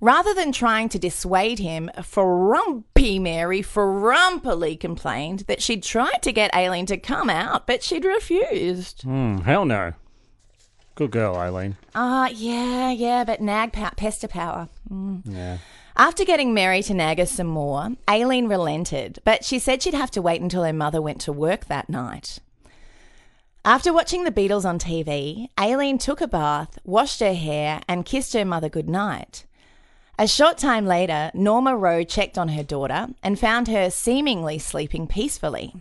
Rather 0.00 0.32
than 0.32 0.52
trying 0.52 0.88
to 0.90 0.98
dissuade 0.98 1.58
him, 1.58 1.90
Frumpy 2.04 3.18
Mary 3.18 3.62
frumpily 3.62 4.78
complained 4.78 5.40
that 5.48 5.60
she'd 5.60 5.82
tried 5.82 6.22
to 6.22 6.30
get 6.30 6.54
Aileen 6.54 6.86
to 6.86 6.96
come 6.96 7.28
out, 7.28 7.66
but 7.66 7.82
she'd 7.82 8.04
refused. 8.04 9.02
Hmm, 9.02 9.38
hell 9.38 9.64
no. 9.64 9.94
Good 10.98 11.12
girl, 11.12 11.36
Aileen. 11.36 11.76
Ah, 11.94 12.24
uh, 12.24 12.28
yeah, 12.30 12.90
yeah, 12.90 13.22
but 13.22 13.40
nag 13.40 13.72
pow- 13.72 13.92
pester 13.96 14.26
power. 14.26 14.68
Mm. 14.90 15.22
Yeah. 15.26 15.58
After 15.96 16.24
getting 16.24 16.52
Mary 16.52 16.82
to 16.82 16.92
nag 16.92 17.20
her 17.20 17.26
some 17.26 17.46
more, 17.46 17.90
Aileen 18.10 18.48
relented, 18.48 19.20
but 19.24 19.44
she 19.44 19.60
said 19.60 19.80
she'd 19.80 19.94
have 19.94 20.10
to 20.10 20.20
wait 20.20 20.40
until 20.40 20.64
her 20.64 20.72
mother 20.72 21.00
went 21.00 21.20
to 21.20 21.32
work 21.32 21.66
that 21.66 21.88
night. 21.88 22.40
After 23.64 23.92
watching 23.92 24.24
the 24.24 24.32
Beatles 24.32 24.64
on 24.64 24.80
TV, 24.80 25.46
Aileen 25.56 25.98
took 25.98 26.20
a 26.20 26.26
bath, 26.26 26.80
washed 26.82 27.20
her 27.20 27.34
hair, 27.34 27.80
and 27.86 28.04
kissed 28.04 28.32
her 28.32 28.44
mother 28.44 28.68
goodnight. 28.68 29.44
A 30.18 30.26
short 30.26 30.58
time 30.58 30.84
later, 30.84 31.30
Norma 31.32 31.76
Rowe 31.76 32.02
checked 32.02 32.36
on 32.36 32.48
her 32.48 32.64
daughter 32.64 33.06
and 33.22 33.38
found 33.38 33.68
her 33.68 33.88
seemingly 33.88 34.58
sleeping 34.58 35.06
peacefully. 35.06 35.76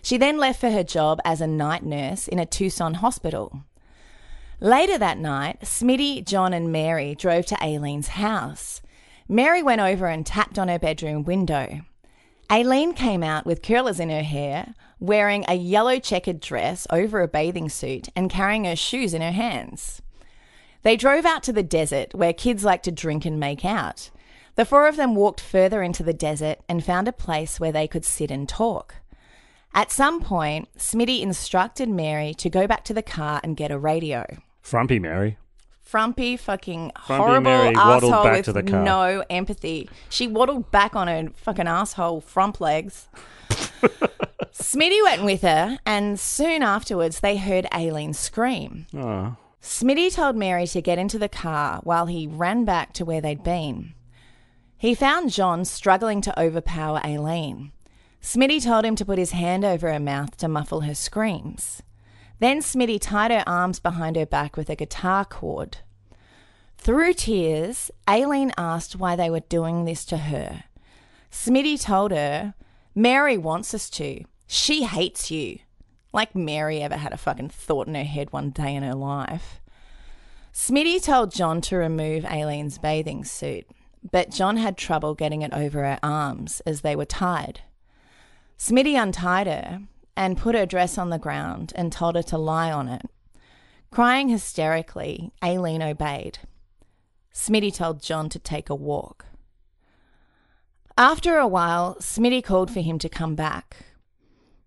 She 0.00 0.16
then 0.16 0.38
left 0.38 0.60
for 0.60 0.70
her 0.70 0.84
job 0.84 1.20
as 1.24 1.40
a 1.40 1.48
night 1.48 1.82
nurse 1.82 2.28
in 2.28 2.38
a 2.38 2.46
Tucson 2.46 2.94
hospital. 2.94 3.64
Later 4.62 4.98
that 4.98 5.16
night, 5.16 5.62
Smitty, 5.62 6.22
John, 6.22 6.52
and 6.52 6.70
Mary 6.70 7.14
drove 7.14 7.46
to 7.46 7.56
Aileen's 7.62 8.08
house. 8.08 8.82
Mary 9.26 9.62
went 9.62 9.80
over 9.80 10.06
and 10.06 10.26
tapped 10.26 10.58
on 10.58 10.68
her 10.68 10.78
bedroom 10.78 11.24
window. 11.24 11.80
Aileen 12.52 12.92
came 12.92 13.22
out 13.22 13.46
with 13.46 13.62
curlers 13.62 13.98
in 13.98 14.10
her 14.10 14.22
hair, 14.22 14.74
wearing 14.98 15.46
a 15.48 15.54
yellow 15.54 15.98
checkered 15.98 16.40
dress 16.40 16.86
over 16.90 17.22
a 17.22 17.28
bathing 17.28 17.70
suit, 17.70 18.10
and 18.14 18.28
carrying 18.28 18.64
her 18.64 18.76
shoes 18.76 19.14
in 19.14 19.22
her 19.22 19.32
hands. 19.32 20.02
They 20.82 20.94
drove 20.94 21.24
out 21.24 21.42
to 21.44 21.54
the 21.54 21.62
desert 21.62 22.14
where 22.14 22.34
kids 22.34 22.62
like 22.62 22.82
to 22.82 22.92
drink 22.92 23.24
and 23.24 23.40
make 23.40 23.64
out. 23.64 24.10
The 24.56 24.66
four 24.66 24.88
of 24.88 24.96
them 24.96 25.14
walked 25.14 25.40
further 25.40 25.82
into 25.82 26.02
the 26.02 26.12
desert 26.12 26.58
and 26.68 26.84
found 26.84 27.08
a 27.08 27.12
place 27.12 27.58
where 27.58 27.72
they 27.72 27.88
could 27.88 28.04
sit 28.04 28.30
and 28.30 28.46
talk. 28.46 28.96
At 29.72 29.90
some 29.90 30.20
point, 30.20 30.68
Smitty 30.76 31.22
instructed 31.22 31.88
Mary 31.88 32.34
to 32.34 32.50
go 32.50 32.66
back 32.66 32.84
to 32.84 32.92
the 32.92 33.02
car 33.02 33.40
and 33.42 33.56
get 33.56 33.70
a 33.70 33.78
radio. 33.78 34.26
Frumpy 34.62 34.98
Mary. 34.98 35.38
Frumpy, 35.80 36.36
fucking 36.36 36.92
Frumpy 37.06 37.22
horrible 37.24 37.40
Mary 37.50 37.74
waddled 37.74 38.12
asshole 38.12 38.24
back 38.24 38.36
with 38.36 38.44
to 38.44 38.52
the 38.52 38.62
car. 38.62 38.84
no 38.84 39.24
empathy. 39.28 39.88
She 40.08 40.28
waddled 40.28 40.70
back 40.70 40.94
on 40.94 41.08
her 41.08 41.28
fucking 41.34 41.66
asshole 41.66 42.20
frump 42.20 42.60
legs. 42.60 43.08
Smitty 44.52 45.02
went 45.02 45.24
with 45.24 45.42
her, 45.42 45.78
and 45.84 46.18
soon 46.20 46.62
afterwards 46.62 47.20
they 47.20 47.36
heard 47.36 47.66
Aileen 47.74 48.12
scream. 48.12 48.86
Oh. 48.94 49.36
Smitty 49.62 50.14
told 50.14 50.36
Mary 50.36 50.66
to 50.68 50.80
get 50.80 50.98
into 50.98 51.18
the 51.18 51.28
car 51.28 51.80
while 51.82 52.06
he 52.06 52.26
ran 52.26 52.64
back 52.64 52.92
to 52.94 53.04
where 53.04 53.20
they'd 53.20 53.42
been. 53.42 53.94
He 54.78 54.94
found 54.94 55.32
John 55.32 55.64
struggling 55.64 56.20
to 56.22 56.40
overpower 56.40 57.00
Aileen. 57.04 57.72
Smitty 58.22 58.62
told 58.62 58.84
him 58.84 58.96
to 58.96 59.04
put 59.04 59.18
his 59.18 59.32
hand 59.32 59.64
over 59.64 59.92
her 59.92 60.00
mouth 60.00 60.36
to 60.38 60.48
muffle 60.48 60.82
her 60.82 60.94
screams. 60.94 61.82
Then 62.40 62.60
Smitty 62.60 62.98
tied 63.00 63.30
her 63.30 63.44
arms 63.46 63.80
behind 63.80 64.16
her 64.16 64.26
back 64.26 64.56
with 64.56 64.70
a 64.70 64.74
guitar 64.74 65.26
cord. 65.26 65.78
Through 66.78 67.12
tears, 67.12 67.90
Aileen 68.08 68.52
asked 68.56 68.96
why 68.96 69.14
they 69.14 69.28
were 69.28 69.40
doing 69.40 69.84
this 69.84 70.06
to 70.06 70.16
her. 70.16 70.64
Smitty 71.30 71.80
told 71.80 72.10
her, 72.10 72.54
Mary 72.94 73.36
wants 73.36 73.74
us 73.74 73.90
to. 73.90 74.24
She 74.46 74.84
hates 74.84 75.30
you. 75.30 75.58
Like 76.14 76.34
Mary 76.34 76.82
ever 76.82 76.96
had 76.96 77.12
a 77.12 77.18
fucking 77.18 77.50
thought 77.50 77.86
in 77.86 77.94
her 77.94 78.04
head 78.04 78.32
one 78.32 78.50
day 78.50 78.74
in 78.74 78.82
her 78.82 78.94
life. 78.94 79.60
Smitty 80.52 81.00
told 81.02 81.32
John 81.32 81.60
to 81.60 81.76
remove 81.76 82.24
Aileen's 82.24 82.78
bathing 82.78 83.22
suit, 83.24 83.66
but 84.10 84.30
John 84.30 84.56
had 84.56 84.76
trouble 84.76 85.14
getting 85.14 85.42
it 85.42 85.52
over 85.52 85.84
her 85.84 85.98
arms 86.02 86.60
as 86.66 86.80
they 86.80 86.96
were 86.96 87.04
tied. 87.04 87.60
Smitty 88.58 89.00
untied 89.00 89.46
her 89.46 89.82
and 90.20 90.36
put 90.36 90.54
her 90.54 90.66
dress 90.66 90.98
on 90.98 91.08
the 91.08 91.18
ground 91.18 91.72
and 91.74 91.90
told 91.90 92.14
her 92.14 92.22
to 92.22 92.36
lie 92.36 92.70
on 92.70 92.90
it. 92.90 93.06
Crying 93.90 94.28
hysterically, 94.28 95.32
Aileen 95.42 95.80
obeyed. 95.80 96.40
Smitty 97.32 97.74
told 97.74 98.02
John 98.02 98.28
to 98.28 98.38
take 98.38 98.68
a 98.68 98.74
walk. 98.74 99.24
After 100.98 101.38
a 101.38 101.46
while, 101.46 101.96
Smitty 102.00 102.44
called 102.44 102.70
for 102.70 102.80
him 102.80 102.98
to 102.98 103.08
come 103.08 103.34
back. 103.34 103.86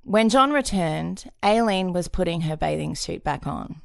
When 0.01 0.27
John 0.27 0.51
returned, 0.51 1.29
Aileen 1.45 1.93
was 1.93 2.07
putting 2.07 2.41
her 2.41 2.57
bathing 2.57 2.95
suit 2.95 3.23
back 3.23 3.45
on. 3.45 3.79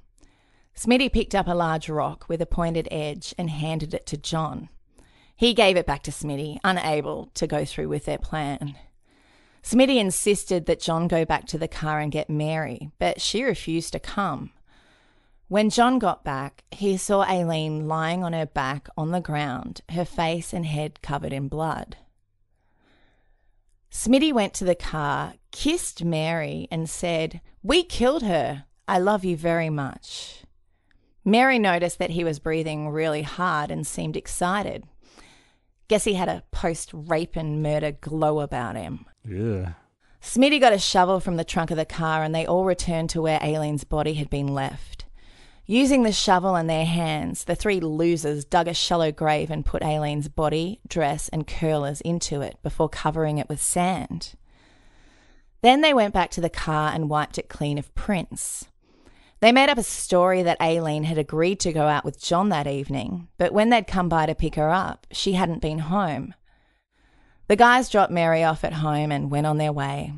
Smitty 0.75 1.13
picked 1.13 1.35
up 1.35 1.47
a 1.47 1.55
large 1.55 1.91
rock 1.91 2.31
with 2.31 2.41
a 2.41 2.47
pointed 2.47 2.89
edge 2.91 3.35
and 3.37 3.51
handed 3.51 3.93
it 3.93 4.07
to 4.07 4.17
John. 4.17 4.71
He 5.37 5.53
gave 5.53 5.77
it 5.77 5.87
back 5.87 6.03
to 6.05 6.11
Smitty, 6.11 6.61
unable 6.65 7.27
to 7.35 7.47
go 7.47 7.67
through 7.67 7.91
with 7.91 8.07
their 8.07 8.17
plan. 8.17 8.75
Smitty 9.69 9.97
insisted 9.97 10.65
that 10.65 10.81
John 10.81 11.09
go 11.09 11.27
back 11.27 11.47
to 11.49 11.59
the 11.59 11.69
car 11.69 12.01
and 12.01 12.11
get 12.11 12.31
Mary, 12.31 12.91
but 12.99 13.21
she 13.21 13.43
refused 13.43 13.93
to 13.93 14.01
come. 14.01 14.51
When 15.49 15.69
John 15.69 15.99
got 15.99 16.25
back, 16.25 16.65
he 16.71 16.97
saw 16.97 17.21
Aileen 17.21 17.87
lying 17.87 18.25
on 18.25 18.33
her 18.33 18.47
back 18.47 18.89
on 18.97 19.11
the 19.11 19.21
ground, 19.21 19.83
her 19.91 20.07
face 20.07 20.55
and 20.55 20.65
head 20.65 21.03
covered 21.03 21.35
in 21.35 21.49
blood. 21.49 21.99
Smitty 23.93 24.33
went 24.33 24.55
to 24.55 24.65
the 24.65 24.75
car, 24.75 25.35
kissed 25.51 26.03
Mary, 26.03 26.67
and 26.71 26.89
said, 26.89 27.43
We 27.63 27.83
killed 27.83 28.23
her. 28.23 28.65
I 28.87 28.99
love 28.99 29.23
you 29.23 29.37
very 29.37 29.69
much. 29.69 30.45
Mary 31.27 31.59
noticed 31.59 31.99
that 31.99 32.13
he 32.13 32.25
was 32.25 32.39
breathing 32.39 32.89
really 32.89 33.21
hard 33.21 33.71
and 33.71 33.87
seemed 33.87 34.17
excited. 34.17 34.85
Guess 35.89 36.05
he 36.05 36.15
had 36.15 36.31
a 36.31 36.45
post 36.53 36.91
rape 36.95 37.37
and 37.37 37.63
murder 37.63 37.93
glow 37.93 38.41
about 38.41 38.77
him. 38.77 39.05
Yeah. 39.29 39.73
Smitty 40.23 40.61
got 40.61 40.73
a 40.73 40.79
shovel 40.79 41.21
from 41.21 41.37
the 41.37 41.45
trunk 41.45 41.71
of 41.71 41.77
the 41.77 41.85
car 41.85 42.23
and 42.23 42.35
they 42.35 42.47
all 42.47 42.65
returned 42.65 43.11
to 43.11 43.23
where 43.23 43.41
Aileen's 43.43 43.85
body 43.85 44.15
had 44.15 44.31
been 44.31 44.49
left. 44.49 45.05
Using 45.67 46.03
the 46.03 46.13
shovel 46.13 46.57
in 46.57 46.67
their 46.67 46.87
hands, 46.87 47.45
the 47.45 47.55
three 47.55 47.79
losers 47.79 48.45
dug 48.45 48.69
a 48.69 48.75
shallow 48.75 49.13
grave 49.13 49.51
and 49.51 49.67
put 49.67 49.83
Aileen's 49.83 50.29
body, 50.29 50.81
dress, 50.89 51.29
and 51.29 51.47
curlers 51.47 52.01
into 52.01 52.41
it 52.41 52.57
before 52.63 52.89
covering 52.89 53.37
it 53.37 53.51
with 53.51 53.61
sand. 53.63 54.35
Then 55.61 55.83
they 55.83 55.93
went 55.93 56.15
back 56.15 56.31
to 56.33 56.41
the 56.41 56.49
car 56.49 56.93
and 56.95 57.11
wiped 57.11 57.37
it 57.37 57.51
clean 57.51 57.77
of 57.77 57.95
prints. 57.95 58.69
They 59.41 59.53
made 59.53 59.69
up 59.69 59.79
a 59.79 59.83
story 59.83 60.43
that 60.43 60.61
Aileen 60.61 61.05
had 61.05 61.19
agreed 61.19 61.61
to 61.61 61.73
go 61.73 61.87
out 61.87 62.05
with 62.05 62.21
John 62.21 62.49
that 62.49 62.67
evening, 62.67 63.29
but 63.37 63.53
when 63.53 63.69
they'd 63.69 63.87
come 63.87 64.09
by 64.09 64.27
to 64.27 64.35
pick 64.35 64.55
her 64.55 64.71
up, 64.71 65.07
she 65.13 65.35
hadn't 65.35 65.63
been 65.63 65.81
home. 65.81 66.35
The 67.49 67.57
guys 67.57 67.89
dropped 67.89 68.13
Mary 68.13 68.45
off 68.45 68.63
at 68.63 68.75
home 68.75 69.11
and 69.11 69.31
went 69.31 69.47
on 69.47 69.57
their 69.57 69.73
way. 69.73 70.13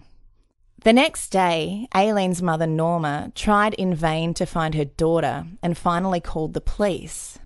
The 0.82 0.92
next 0.92 1.28
day, 1.28 1.86
Aileen's 1.94 2.42
mother, 2.42 2.66
Norma, 2.66 3.30
tried 3.36 3.74
in 3.74 3.94
vain 3.94 4.34
to 4.34 4.46
find 4.46 4.74
her 4.74 4.84
daughter 4.84 5.46
and 5.62 5.78
finally 5.78 6.20
called 6.20 6.54
the 6.54 6.60
police. 6.60 7.38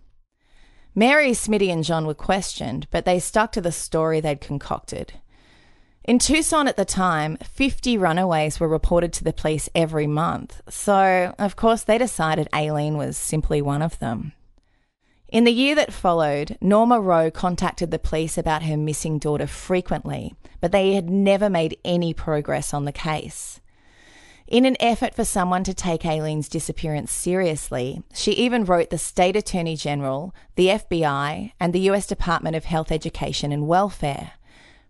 Mary, 0.95 1.33
Smitty, 1.33 1.71
and 1.71 1.85
John 1.85 2.07
were 2.07 2.15
questioned, 2.15 2.87
but 2.91 3.05
they 3.05 3.19
stuck 3.19 3.53
to 3.53 3.61
the 3.61 3.73
story 3.73 4.21
they'd 4.21 4.41
concocted. 4.41 5.15
In 6.05 6.19
Tucson 6.19 6.69
at 6.69 6.77
the 6.77 6.85
time, 6.85 7.37
50 7.43 7.99
runaways 7.99 8.61
were 8.61 8.69
reported 8.69 9.13
to 9.15 9.25
the 9.25 9.33
police 9.33 9.69
every 9.75 10.07
month, 10.07 10.63
so 10.69 11.35
of 11.39 11.57
course 11.57 11.83
they 11.83 11.99
decided 11.99 12.49
Aileen 12.55 12.97
was 12.97 13.17
simply 13.17 13.61
one 13.61 13.83
of 13.83 13.99
them. 13.99 14.33
In 15.35 15.43
the 15.43 15.51
year 15.51 15.75
that 15.75 15.93
followed, 15.93 16.57
Norma 16.61 17.01
Rowe 17.01 17.29
contacted 17.29 17.91
the 17.91 17.99
police 17.99 18.39
about 18.39 18.63
her 18.63 18.77
missing 18.77 19.19
daughter 19.19 19.49
frequently, 19.49 20.33
but 20.61 20.71
they 20.71 20.95
had 20.95 21.11
never 21.11 21.51
made 21.51 21.77
any 21.85 22.15
progress 22.15 22.73
on 22.73 22.85
the 22.85 22.93
case. 22.93 23.61
In 24.47 24.65
an 24.65 24.77
effort 24.79 25.13
for 25.13 25.25
someone 25.25 25.65
to 25.65 25.75
take 25.75 26.07
Aileen's 26.07 26.49
disappearance 26.49 27.11
seriously, 27.11 28.01
she 28.15 28.31
even 28.31 28.65
wrote 28.65 28.91
the 28.91 28.97
State 28.97 29.35
Attorney 29.35 29.75
General, 29.75 30.33
the 30.55 30.69
FBI, 30.69 31.51
and 31.59 31.73
the 31.73 31.91
US 31.91 32.07
Department 32.07 32.55
of 32.55 32.67
Health, 32.67 32.93
Education 32.93 33.51
and 33.51 33.67
Welfare. 33.67 34.35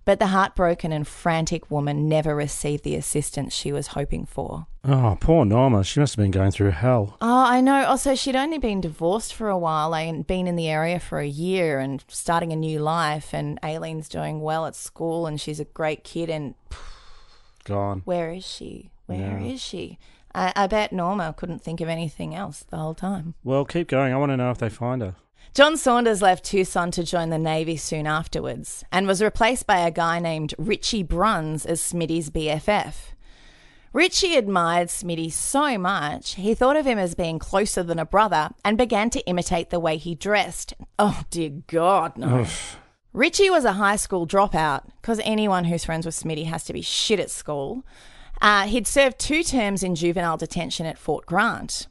But 0.04 0.18
the 0.18 0.26
heartbroken 0.26 0.92
and 0.92 1.08
frantic 1.08 1.70
woman 1.70 2.08
never 2.08 2.34
received 2.36 2.84
the 2.84 2.94
assistance 2.94 3.54
she 3.54 3.72
was 3.72 3.88
hoping 3.88 4.26
for. 4.26 4.66
Oh, 4.84 5.16
poor 5.18 5.46
Norma. 5.46 5.82
She 5.82 5.98
must 5.98 6.16
have 6.16 6.22
been 6.22 6.30
going 6.30 6.50
through 6.50 6.72
hell. 6.72 7.16
Oh, 7.22 7.44
I 7.46 7.62
know. 7.62 7.82
Oh, 7.84 7.92
also, 7.92 8.14
she'd 8.14 8.36
only 8.36 8.58
been 8.58 8.82
divorced 8.82 9.32
for 9.32 9.48
a 9.48 9.56
while 9.56 9.94
and 9.94 10.26
been 10.26 10.46
in 10.46 10.56
the 10.56 10.68
area 10.68 11.00
for 11.00 11.20
a 11.20 11.26
year 11.26 11.78
and 11.78 12.04
starting 12.08 12.52
a 12.52 12.56
new 12.56 12.80
life. 12.80 13.32
And 13.32 13.58
Aileen's 13.64 14.10
doing 14.10 14.42
well 14.42 14.66
at 14.66 14.74
school 14.76 15.26
and 15.26 15.40
she's 15.40 15.58
a 15.58 15.64
great 15.64 16.04
kid. 16.04 16.28
And 16.28 16.54
Gone. 17.64 18.02
where 18.04 18.30
is 18.30 18.46
she? 18.46 18.90
Where 19.06 19.38
is 19.38 19.50
Yeah. 19.52 19.56
she? 19.56 19.98
I, 20.34 20.52
I 20.54 20.66
bet 20.66 20.92
Norma 20.92 21.32
couldn't 21.36 21.62
think 21.62 21.80
of 21.80 21.88
anything 21.88 22.34
else 22.34 22.64
the 22.68 22.76
whole 22.76 22.94
time. 22.94 23.34
Well, 23.42 23.64
keep 23.64 23.88
going. 23.88 24.12
I 24.12 24.16
want 24.16 24.32
to 24.32 24.36
know 24.36 24.50
if 24.50 24.58
they 24.58 24.68
find 24.68 25.00
her. 25.00 25.14
John 25.54 25.76
Saunders 25.76 26.20
left 26.20 26.42
Tucson 26.44 26.90
to 26.90 27.04
join 27.04 27.30
the 27.30 27.38
Navy 27.38 27.76
soon 27.76 28.08
afterwards 28.08 28.82
and 28.90 29.06
was 29.06 29.22
replaced 29.22 29.68
by 29.68 29.78
a 29.78 29.90
guy 29.92 30.18
named 30.18 30.52
Richie 30.58 31.04
Bruns 31.04 31.64
as 31.64 31.80
Smitty's 31.80 32.28
BFF. 32.28 33.12
Richie 33.92 34.34
admired 34.34 34.88
Smitty 34.88 35.30
so 35.30 35.78
much, 35.78 36.34
he 36.34 36.56
thought 36.56 36.74
of 36.74 36.86
him 36.86 36.98
as 36.98 37.14
being 37.14 37.38
closer 37.38 37.84
than 37.84 38.00
a 38.00 38.04
brother 38.04 38.50
and 38.64 38.76
began 38.76 39.10
to 39.10 39.24
imitate 39.28 39.70
the 39.70 39.78
way 39.78 39.96
he 39.96 40.16
dressed. 40.16 40.74
Oh, 40.98 41.22
dear 41.30 41.50
God, 41.68 42.18
no. 42.18 42.46
Richie 43.12 43.48
was 43.48 43.64
a 43.64 43.74
high 43.74 43.94
school 43.94 44.26
dropout 44.26 44.88
because 45.00 45.20
anyone 45.22 45.66
who's 45.66 45.84
friends 45.84 46.04
with 46.04 46.16
Smitty 46.16 46.46
has 46.46 46.64
to 46.64 46.72
be 46.72 46.82
shit 46.82 47.20
at 47.20 47.30
school. 47.30 47.86
Uh, 48.42 48.66
he'd 48.66 48.88
served 48.88 49.20
two 49.20 49.44
terms 49.44 49.84
in 49.84 49.94
juvenile 49.94 50.36
detention 50.36 50.84
at 50.84 50.98
Fort 50.98 51.26
Grant. 51.26 51.86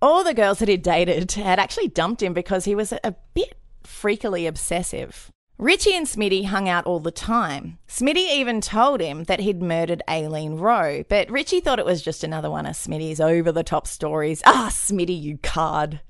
All 0.00 0.22
the 0.22 0.34
girls 0.34 0.60
that 0.60 0.68
he'd 0.68 0.82
dated 0.82 1.32
had 1.32 1.58
actually 1.58 1.88
dumped 1.88 2.22
him 2.22 2.32
because 2.32 2.64
he 2.64 2.74
was 2.74 2.92
a, 2.92 3.00
a 3.02 3.14
bit 3.34 3.54
freakily 3.82 4.46
obsessive. 4.46 5.30
Richie 5.58 5.96
and 5.96 6.06
Smitty 6.06 6.44
hung 6.44 6.68
out 6.68 6.86
all 6.86 7.00
the 7.00 7.10
time. 7.10 7.78
Smitty 7.88 8.30
even 8.30 8.60
told 8.60 9.00
him 9.00 9.24
that 9.24 9.40
he'd 9.40 9.60
murdered 9.60 10.04
Aileen 10.08 10.54
Rowe, 10.54 11.02
but 11.08 11.28
Richie 11.28 11.58
thought 11.58 11.80
it 11.80 11.84
was 11.84 12.00
just 12.00 12.22
another 12.22 12.48
one 12.48 12.64
of 12.64 12.76
Smitty's 12.76 13.20
over 13.20 13.50
the 13.50 13.64
top 13.64 13.88
stories. 13.88 14.40
Ah, 14.46 14.68
Smitty, 14.70 15.20
you 15.20 15.38
card. 15.38 16.00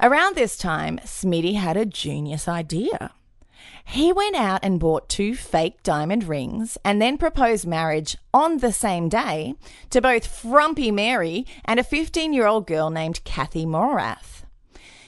Around 0.00 0.36
this 0.36 0.56
time, 0.56 0.98
Smitty 1.04 1.56
had 1.56 1.76
a 1.76 1.84
genius 1.84 2.48
idea. 2.48 3.12
He 3.84 4.12
went 4.12 4.34
out 4.36 4.60
and 4.62 4.80
bought 4.80 5.08
two 5.08 5.34
fake 5.34 5.82
diamond 5.82 6.24
rings 6.24 6.76
and 6.84 7.00
then 7.00 7.18
proposed 7.18 7.66
marriage 7.66 8.16
on 8.34 8.58
the 8.58 8.72
same 8.72 9.08
day 9.08 9.54
to 9.90 10.00
both 10.00 10.26
Frumpy 10.26 10.90
Mary 10.90 11.46
and 11.64 11.78
a 11.78 11.84
15 11.84 12.32
year 12.32 12.46
old 12.46 12.66
girl 12.66 12.90
named 12.90 13.22
Kathy 13.24 13.64
Morath. 13.64 14.42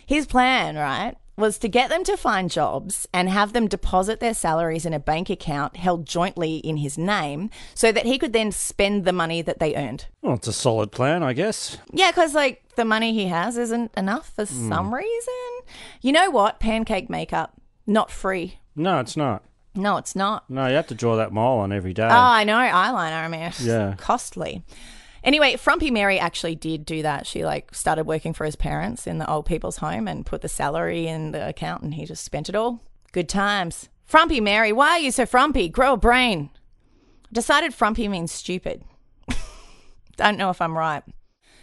His 0.07 0.27
plan, 0.27 0.77
right, 0.77 1.17
was 1.39 1.59
to 1.59 1.69
get 1.69 1.89
them 1.89 2.03
to 2.03 2.17
find 2.17 2.51
jobs 2.51 3.07
and 3.15 3.29
have 3.29 3.53
them 3.53 3.69
deposit 3.69 4.19
their 4.21 4.35
salaries 4.35 4.85
in 4.85 4.93
a 4.93 4.99
bank 4.99 5.31
account 5.31 5.77
held 5.77 6.05
jointly 6.05 6.57
in 6.57 6.79
his 6.79 6.99
name 6.99 7.49
so 7.75 7.93
that 7.93 8.07
he 8.07 8.19
could 8.19 8.33
then 8.33 8.51
spend 8.51 9.05
the 9.05 9.13
money 9.13 9.41
that 9.41 9.61
they 9.61 9.77
earned. 9.77 10.07
Well, 10.21 10.35
it's 10.35 10.49
a 10.49 10.53
solid 10.53 10.91
plan, 10.91 11.23
I 11.23 11.33
guess. 11.33 11.79
Yeah, 11.93 12.11
because 12.11 12.35
like 12.35 12.63
the 12.75 12.85
money 12.85 13.13
he 13.13 13.27
has 13.27 13.57
isn't 13.57 13.93
enough 13.97 14.35
for 14.35 14.47
some 14.47 14.89
hmm. 14.89 14.95
reason. 14.95 15.35
You 16.01 16.13
know 16.13 16.31
what? 16.31 16.59
Pancake 16.59 17.09
makeup, 17.09 17.58
not 17.89 18.11
free. 18.13 18.61
No, 18.77 19.01
it's 19.01 19.17
not. 19.17 19.43
No, 19.75 19.97
it's 19.97 20.15
not. 20.15 20.49
No, 20.49 20.67
you 20.67 20.75
have 20.75 20.87
to 20.89 20.95
draw 20.95 21.17
that 21.17 21.33
mole 21.33 21.59
on 21.61 21.73
every 21.73 21.93
day. 21.95 22.05
Oh, 22.07 22.09
I 22.11 22.45
know. 22.45 22.55
Eyeliner, 22.57 23.25
I 23.25 23.29
mean, 23.29 23.41
it's 23.43 23.61
Yeah. 23.65 23.95
costly. 23.99 24.63
Anyway, 25.25 25.57
Frumpy 25.57 25.91
Mary 25.91 26.19
actually 26.19 26.55
did 26.55 26.85
do 26.85 27.03
that. 27.03 27.27
She 27.27 27.45
like 27.45 27.75
started 27.75 28.05
working 28.05 28.33
for 28.33 28.45
his 28.45 28.57
parents 28.57 29.07
in 29.07 29.19
the 29.19 29.29
old 29.31 29.47
people's 29.47 29.79
home 29.79 30.07
and 30.07 30.25
put 30.25 30.43
the 30.43 30.49
salary 30.49 31.07
in 31.09 31.33
the 31.33 31.49
account 31.49 31.83
and 31.83 31.95
he 31.95 32.07
just 32.07 32.25
spent 32.25 32.49
it 32.49 32.55
all. 32.55 32.81
Good 33.13 33.29
times. 33.29 33.89
Frumpy 34.05 34.41
Mary, 34.41 34.73
why 34.73 34.91
are 34.91 34.99
you 35.01 35.11
so 35.11 35.27
frumpy? 35.27 35.69
Grow 35.69 35.95
a 35.95 35.97
brain. 35.97 36.51
Decided 37.33 37.75
frumpy 37.75 38.09
means 38.09 38.33
stupid. 38.33 38.85
Don't 40.17 40.39
know 40.39 40.51
if 40.51 40.61
I'm 40.63 40.77
right. 40.79 41.03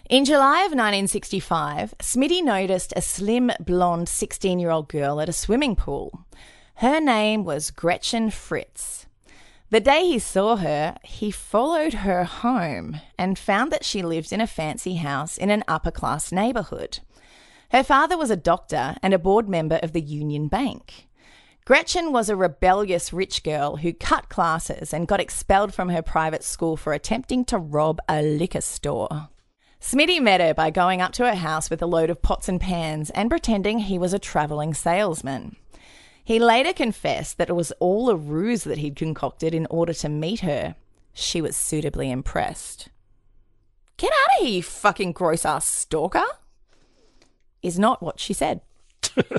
In 0.08 0.24
July 0.24 0.60
of 0.60 0.72
1965, 0.72 1.96
Smitty 1.98 2.44
noticed 2.44 2.94
a 2.96 3.02
slim, 3.02 3.52
blonde 3.60 4.08
16 4.08 4.60
year 4.60 4.70
old 4.70 4.88
girl 4.88 5.20
at 5.20 5.30
a 5.30 5.34
swimming 5.34 5.76
pool. 5.76 6.28
Her 6.76 7.00
name 7.00 7.44
was 7.44 7.72
Gretchen 7.72 8.30
Fritz. 8.30 9.08
The 9.72 9.80
day 9.80 10.04
he 10.04 10.20
saw 10.20 10.58
her, 10.58 10.96
he 11.04 11.32
followed 11.32 11.96
her 11.96 12.24
home 12.24 13.02
and 13.18 13.39
found 13.39 13.72
that 13.72 13.84
she 13.84 14.04
lived 14.04 14.32
in 14.32 14.39
a 14.39 14.46
fancy 14.46 14.98
house 14.98 15.39
in 15.39 15.50
an 15.50 15.63
upper 15.68 15.89
class 15.89 16.32
neighbourhood. 16.32 17.00
Her 17.72 17.84
father 17.84 18.15
was 18.15 18.30
a 18.30 18.36
doctor 18.36 18.98
and 19.02 19.12
a 19.12 19.18
board 19.18 19.50
member 19.50 19.80
of 19.82 19.94
the 19.94 20.02
Union 20.02 20.50
Bank. 20.50 21.08
Gretchen 21.65 22.12
was 22.12 22.30
a 22.30 22.36
rebellious 22.36 23.12
rich 23.12 23.41
girl 23.41 23.78
who 23.78 23.91
cut 23.91 24.30
classes 24.30 24.94
and 24.94 25.08
got 25.08 25.20
expelled 25.20 25.74
from 25.74 25.89
her 25.89 26.04
private 26.04 26.44
school 26.44 26.78
for 26.78 26.94
attempting 26.94 27.44
to 27.46 27.58
rob 27.58 28.00
a 28.08 28.22
liquor 28.22 28.62
store. 28.62 29.30
Smitty 29.86 30.19
met 30.19 30.41
her 30.41 30.56
by 30.56 30.71
going 30.71 31.00
up 31.00 31.12
to 31.12 31.26
her 31.28 31.36
house 31.36 31.69
with 31.69 31.80
a 31.80 31.86
load 31.86 32.10
of 32.10 32.24
pots 32.24 32.50
and 32.50 32.60
pans 32.60 33.12
and 33.12 33.30
pretending 33.30 33.78
he 33.78 34.00
was 34.00 34.13
a 34.13 34.19
travelling 34.19 34.74
salesman. 34.74 35.58
He 36.24 36.39
later 36.39 36.74
confessed 36.74 37.38
that 37.38 37.50
it 37.50 37.56
was 37.56 37.71
all 37.74 38.10
a 38.10 38.15
ruse 38.15 38.63
that 38.63 38.80
he'd 38.80 38.95
concocted 38.95 39.54
in 39.54 39.67
order 39.67 39.93
to 39.93 40.10
meet 40.10 40.39
her. 40.39 40.76
She 41.13 41.39
was 41.39 41.56
suitably 41.56 42.10
impressed. 42.10 42.89
Get 43.98 44.12
out 44.12 44.41
of 44.41 44.48
here, 44.48 44.56
you 44.56 44.63
fucking 44.63 45.12
gross 45.12 45.45
ass 45.45 45.67
stalker! 45.67 46.26
Is 47.62 47.78
not 47.78 48.02
what 48.02 48.19
she 48.19 48.34
said. 48.34 48.62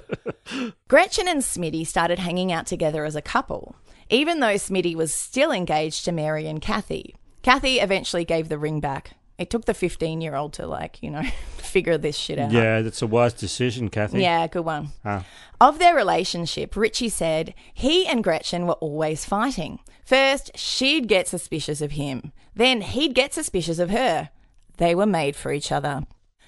Gretchen 0.86 1.26
and 1.26 1.42
Smitty 1.42 1.84
started 1.84 2.20
hanging 2.20 2.52
out 2.52 2.66
together 2.66 3.04
as 3.04 3.16
a 3.16 3.20
couple, 3.20 3.74
even 4.10 4.38
though 4.38 4.54
Smitty 4.54 4.94
was 4.94 5.12
still 5.12 5.50
engaged 5.50 6.04
to 6.04 6.12
Mary 6.12 6.46
and 6.46 6.62
Kathy. 6.62 7.16
Kathy 7.42 7.80
eventually 7.80 8.24
gave 8.24 8.48
the 8.48 8.58
ring 8.58 8.78
back. 8.78 9.15
It 9.38 9.50
took 9.50 9.66
the 9.66 9.74
15 9.74 10.20
year 10.20 10.34
old 10.34 10.54
to, 10.54 10.66
like, 10.66 11.02
you 11.02 11.10
know, 11.10 11.22
figure 11.58 11.98
this 11.98 12.16
shit 12.16 12.38
out. 12.38 12.52
Yeah, 12.52 12.80
that's 12.82 13.02
a 13.02 13.06
wise 13.06 13.34
decision, 13.34 13.90
Kathy. 13.90 14.22
Yeah, 14.22 14.46
good 14.46 14.64
one. 14.64 14.88
Ah. 15.04 15.24
Of 15.60 15.78
their 15.78 15.94
relationship, 15.94 16.76
Richie 16.76 17.08
said 17.08 17.54
he 17.72 18.06
and 18.06 18.24
Gretchen 18.24 18.66
were 18.66 18.74
always 18.74 19.24
fighting. 19.24 19.80
First, 20.04 20.56
she'd 20.56 21.08
get 21.08 21.28
suspicious 21.28 21.80
of 21.80 21.92
him, 21.92 22.32
then 22.54 22.80
he'd 22.80 23.14
get 23.14 23.34
suspicious 23.34 23.78
of 23.78 23.90
her. 23.90 24.30
They 24.78 24.94
were 24.94 25.06
made 25.06 25.36
for 25.36 25.52
each 25.52 25.72
other. 25.72 26.06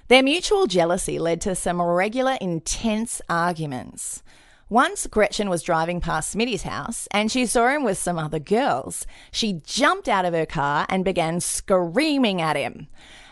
Their 0.08 0.22
mutual 0.22 0.66
jealousy 0.66 1.18
led 1.18 1.40
to 1.42 1.54
some 1.54 1.82
regular, 1.82 2.38
intense 2.40 3.20
arguments. 3.28 4.22
Once 4.70 5.06
Gretchen 5.06 5.48
was 5.48 5.62
driving 5.62 5.98
past 5.98 6.34
Smitty's 6.34 6.64
house 6.64 7.08
and 7.10 7.32
she 7.32 7.46
saw 7.46 7.68
him 7.68 7.84
with 7.84 7.96
some 7.96 8.18
other 8.18 8.38
girls. 8.38 9.06
She 9.32 9.62
jumped 9.64 10.08
out 10.08 10.26
of 10.26 10.34
her 10.34 10.44
car 10.44 10.84
and 10.90 11.06
began 11.06 11.40
screaming 11.40 12.42
at 12.42 12.54
him. 12.54 12.88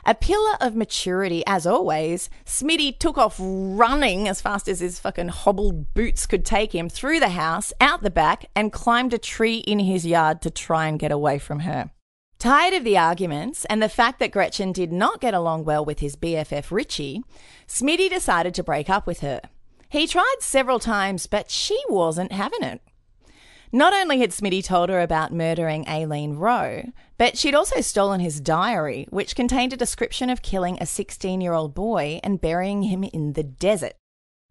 A 0.07 0.15
pillar 0.15 0.55
of 0.63 0.75
maturity, 0.75 1.43
as 1.47 1.67
always, 1.67 2.31
Smitty 2.47 2.99
took 2.99 3.19
off 3.19 3.37
running 3.39 4.29
as 4.29 4.41
fast 4.41 4.67
as 4.67 4.81
his 4.81 4.99
fucking 4.99 5.29
hobbled 5.29 5.93
boots 5.93 6.25
could 6.25 6.45
take 6.45 6.75
him 6.75 6.89
through 6.89 7.21
the 7.21 7.31
house, 7.31 7.73
out 7.83 8.03
the 8.03 8.11
back, 8.11 8.47
and 8.55 8.73
climbed 8.73 9.13
a 9.13 9.19
tree 9.19 9.59
in 9.59 9.81
his 9.81 10.07
yard 10.07 10.41
to 10.41 10.51
try 10.51 10.87
and 10.87 10.99
get 10.99 11.13
away 11.13 11.39
from 11.39 11.61
her. 11.61 11.91
Tired 12.39 12.73
of 12.73 12.85
the 12.85 12.97
arguments 12.97 13.65
and 13.67 13.83
the 13.83 13.89
fact 13.89 14.21
that 14.21 14.31
Gretchen 14.31 14.73
did 14.73 14.93
not 14.93 15.21
get 15.21 15.35
along 15.35 15.65
well 15.65 15.85
with 15.85 15.99
his 15.99 16.17
BFF 16.17 16.71
Richie, 16.71 17.23
Smitty 17.67 18.09
decided 18.09 18.55
to 18.55 18.63
break 18.63 18.89
up 18.89 19.07
with 19.07 19.21
her. 19.21 19.41
He 19.89 20.07
tried 20.07 20.37
several 20.41 20.79
times, 20.79 21.27
but 21.27 21.51
she 21.51 21.81
wasn't 21.89 22.33
having 22.33 22.63
it. 22.63 22.81
Not 23.73 23.93
only 23.93 24.21
had 24.21 24.31
Smitty 24.31 24.65
told 24.65 24.89
her 24.89 25.01
about 25.01 25.33
murdering 25.33 25.87
Aileen 25.89 26.37
Rowe, 26.37 26.85
but 27.19 27.37
she'd 27.37 27.55
also 27.55 27.81
stolen 27.81 28.21
his 28.21 28.41
diary, 28.41 29.07
which 29.11 29.37
contained 29.37 29.73
a 29.73 29.77
description 29.77 30.31
of 30.31 30.43
killing 30.43 30.79
a 30.81 30.87
16 30.87 31.41
year 31.41 31.53
old 31.53 31.75
boy 31.75 32.21
and 32.23 32.41
burying 32.41 32.85
him 32.85 33.05
in 33.05 33.33
the 33.33 33.43
desert. 33.43 33.95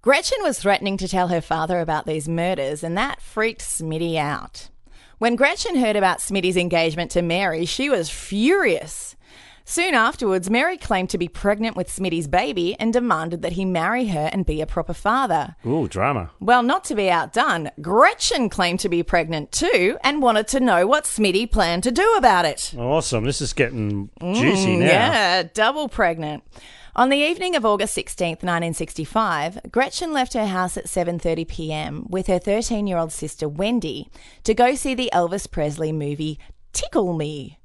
Gretchen 0.02 0.38
was 0.44 0.60
threatening 0.60 0.98
to 0.98 1.08
tell 1.08 1.30
her 1.30 1.42
father 1.42 1.80
about 1.80 2.06
these 2.06 2.30
murders, 2.30 2.84
and 2.84 2.98
that 2.98 3.22
freaked 3.22 3.62
Smitty 3.62 4.18
out. 4.18 4.70
When 5.18 5.36
Gretchen 5.36 5.78
heard 5.78 5.96
about 5.96 6.20
Smitty's 6.20 6.58
engagement 6.58 7.10
to 7.12 7.22
Mary, 7.22 7.66
she 7.66 7.90
was 7.90 8.10
furious. 8.10 9.16
Soon 9.68 9.96
afterwards, 9.96 10.48
Mary 10.48 10.78
claimed 10.78 11.10
to 11.10 11.18
be 11.18 11.28
pregnant 11.28 11.76
with 11.76 11.90
Smitty's 11.90 12.28
baby 12.28 12.76
and 12.80 12.94
demanded 12.94 13.42
that 13.42 13.54
he 13.54 13.66
marry 13.66 14.08
her 14.10 14.30
and 14.32 14.46
be 14.46 14.62
a 14.62 14.68
proper 14.68 14.94
father. 14.94 15.56
Ooh, 15.66 15.88
drama. 15.88 16.30
Well, 16.40 16.62
not 16.62 16.84
to 16.86 16.96
be 16.96 17.10
outdone, 17.10 17.72
Gretchen 17.82 18.48
claimed 18.50 18.80
to 18.82 18.90
be 18.90 19.02
pregnant 19.02 19.52
too 19.52 19.98
and 20.04 20.22
wanted 20.22 20.48
to 20.50 20.60
know 20.60 20.86
what 20.86 21.06
Smitty 21.06 21.52
planned 21.52 21.82
to 21.84 21.92
do 21.92 22.14
about 22.16 22.46
it. 22.46 22.76
Awesome. 22.78 23.24
This 23.24 23.42
is 23.42 23.54
getting 23.54 24.12
juicy 24.22 24.76
Mm, 24.76 24.80
now. 24.80 24.86
Yeah, 24.86 25.44
double 25.52 25.90
pregnant. 25.90 26.44
On 26.96 27.10
the 27.10 27.18
evening 27.18 27.56
of 27.56 27.66
August 27.66 27.98
16th, 27.98 28.44
1965, 28.44 29.60
Gretchen 29.72 30.14
left 30.14 30.34
her 30.34 30.46
house 30.46 30.78
at 30.78 30.86
7:30 30.86 31.48
p.m. 31.48 32.06
with 32.08 32.28
her 32.28 32.40
13-year-old 32.40 33.12
sister 33.12 33.50
Wendy 33.50 34.10
to 34.44 34.54
go 34.54 34.76
see 34.76 34.94
the 34.94 35.10
Elvis 35.12 35.50
Presley 35.50 35.92
movie 35.92 36.40
Tickle 36.72 37.14
Me. 37.14 37.58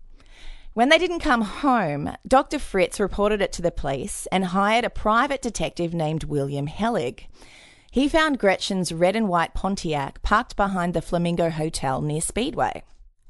When 0.73 0.89
they 0.89 0.99
didn't 0.99 1.19
come 1.19 1.43
home, 1.43 2.15
Dr. 2.27 2.61
Fritz 2.61 3.01
reported 3.01 3.43
it 3.43 3.53
to 3.55 3.63
the 3.63 3.73
police 3.73 4.29
and 4.31 4.47
hired 4.47 4.85
a 4.85 4.91
private 4.91 5.43
detective 5.43 5.93
named 5.93 6.25
William 6.25 6.69
Hellig. 6.69 7.27
He 7.91 8.09
found 8.09 8.39
Gretchen's 8.39 8.93
red 8.93 9.17
and 9.17 9.29
white 9.29 9.53
Pontiac 9.53 10.23
parked 10.23 10.55
behind 10.55 10.95
the 10.95 11.03
Flamingo 11.03 11.51
Hotel 11.51 12.01
near 12.01 12.21
Speedway. 12.21 12.85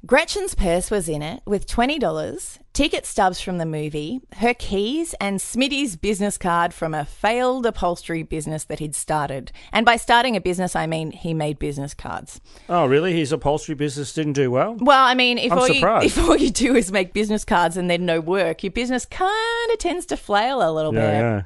Gretchen's 0.07 0.55
purse 0.55 0.91
was 0.91 1.11
in 1.11 1.21
it 1.21 1.43
with 1.45 1.67
$20, 1.67 2.59
ticket 2.73 3.05
stubs 3.05 3.39
from 3.43 3.59
the 3.59 3.67
movie, 3.67 4.21
her 4.37 4.55
keys, 4.55 5.15
and 5.21 5.39
Smitty's 5.39 5.97
business 5.97 6.39
card 6.39 6.73
from 6.73 6.95
a 6.95 7.05
failed 7.05 7.67
upholstery 7.67 8.23
business 8.23 8.65
that 8.65 8.79
he'd 8.79 8.95
started. 8.95 9.53
And 9.73 9.85
by 9.85 9.97
starting 9.97 10.37
a 10.37 10.41
business, 10.41 10.75
I 10.75 10.87
mean 10.87 11.11
he 11.11 11.35
made 11.35 11.59
business 11.59 11.93
cards. 11.93 12.41
Oh, 12.71 12.87
really? 12.87 13.13
His 13.13 13.31
upholstery 13.31 13.75
business 13.75 14.15
didn't 14.15 14.33
do 14.33 14.51
well? 14.51 14.79
Well, 14.81 15.05
I 15.05 15.13
mean, 15.13 15.37
if 15.37 15.53
I'm 15.53 15.59
all, 15.59 15.69
you, 15.69 15.87
if 16.03 16.19
all 16.19 16.37
you 16.37 16.51
do 16.51 16.75
is 16.77 16.91
make 16.91 17.13
business 17.13 17.45
cards 17.45 17.77
and 17.77 17.91
then 17.91 18.07
no 18.07 18.21
work, 18.21 18.63
your 18.63 18.73
business 18.73 19.05
kind 19.05 19.71
of 19.71 19.79
tends 19.79 20.07
to 20.07 20.17
flail 20.17 20.67
a 20.67 20.73
little 20.73 20.93
bit. 20.93 21.01
yeah, 21.01 21.21
yeah. 21.21 21.43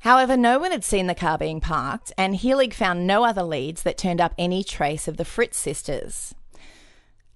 However, 0.00 0.36
no 0.36 0.60
one 0.60 0.70
had 0.70 0.84
seen 0.84 1.08
the 1.08 1.14
car 1.14 1.38
being 1.38 1.60
parked, 1.60 2.12
and 2.18 2.34
Healig 2.34 2.74
found 2.74 3.06
no 3.06 3.24
other 3.24 3.44
leads 3.44 3.82
that 3.82 3.98
turned 3.98 4.20
up 4.20 4.34
any 4.36 4.64
trace 4.64 5.06
of 5.06 5.16
the 5.16 5.24
Fritz 5.24 5.56
sisters. 5.58 6.34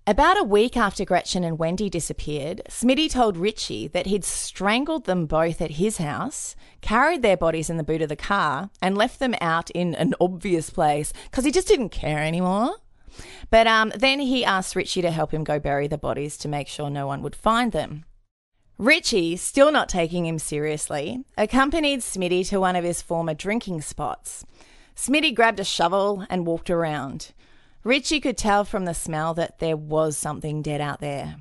About 0.09 0.39
a 0.39 0.45
week 0.45 0.77
after 0.77 1.05
Gretchen 1.05 1.43
and 1.43 1.59
Wendy 1.59 1.91
disappeared, 1.91 2.63
Smitty 2.69 3.11
told 3.11 3.37
Richie 3.37 3.89
that 3.89 4.07
he'd 4.07 4.25
strangled 4.25 5.05
them 5.05 5.27
both 5.27 5.61
at 5.61 5.73
his 5.73 5.97
house, 5.97 6.55
carried 6.81 7.23
their 7.23 7.37
bodies 7.37 7.69
in 7.69 7.77
the 7.77 7.83
boot 7.83 8.01
of 8.01 8.09
the 8.09 8.15
car, 8.15 8.71
and 8.81 8.97
left 8.97 9.19
them 9.19 9.35
out 9.41 9.69
in 9.71 9.97
an 9.97 10.15
obvious 10.21 10.71
place 10.71 11.13
because 11.25 11.45
he 11.45 11.51
just 11.51 11.67
didn't 11.67 11.89
care 11.89 12.21
anymore. 12.23 12.77
But 13.51 13.67
um, 13.67 13.93
then 13.97 14.21
he 14.21 14.45
asked 14.45 14.77
Richie 14.77 15.03
to 15.03 15.11
help 15.11 15.33
him 15.33 15.43
go 15.43 15.59
bury 15.59 15.89
the 15.89 15.99
bodies 15.99 16.37
to 16.39 16.49
make 16.49 16.69
sure 16.69 16.89
no 16.89 17.09
one 17.09 17.21
would 17.23 17.35
find 17.35 17.73
them. 17.73 18.05
Richie, 18.79 19.37
still 19.37 19.73
not 19.73 19.89
taking 19.89 20.25
him 20.25 20.39
seriously, 20.39 21.25
accompanied 21.37 21.99
Smitty 21.99 22.47
to 22.51 22.61
one 22.61 22.77
of 22.77 22.85
his 22.85 23.03
former 23.03 23.35
drinking 23.35 23.81
spots. 23.81 24.47
Smitty 24.95 25.35
grabbed 25.35 25.59
a 25.59 25.65
shovel 25.65 26.25
and 26.31 26.47
walked 26.47 26.71
around. 26.71 27.33
Richie 27.87 28.19
could 28.19 28.37
tell 28.37 28.65
from 28.65 28.85
the 28.85 28.95
smell 28.95 29.33
that 29.35 29.61
there 29.61 29.77
was 29.77 30.19
something 30.19 30.61
dead 30.61 30.81
out 30.81 30.99
there. 30.99 31.37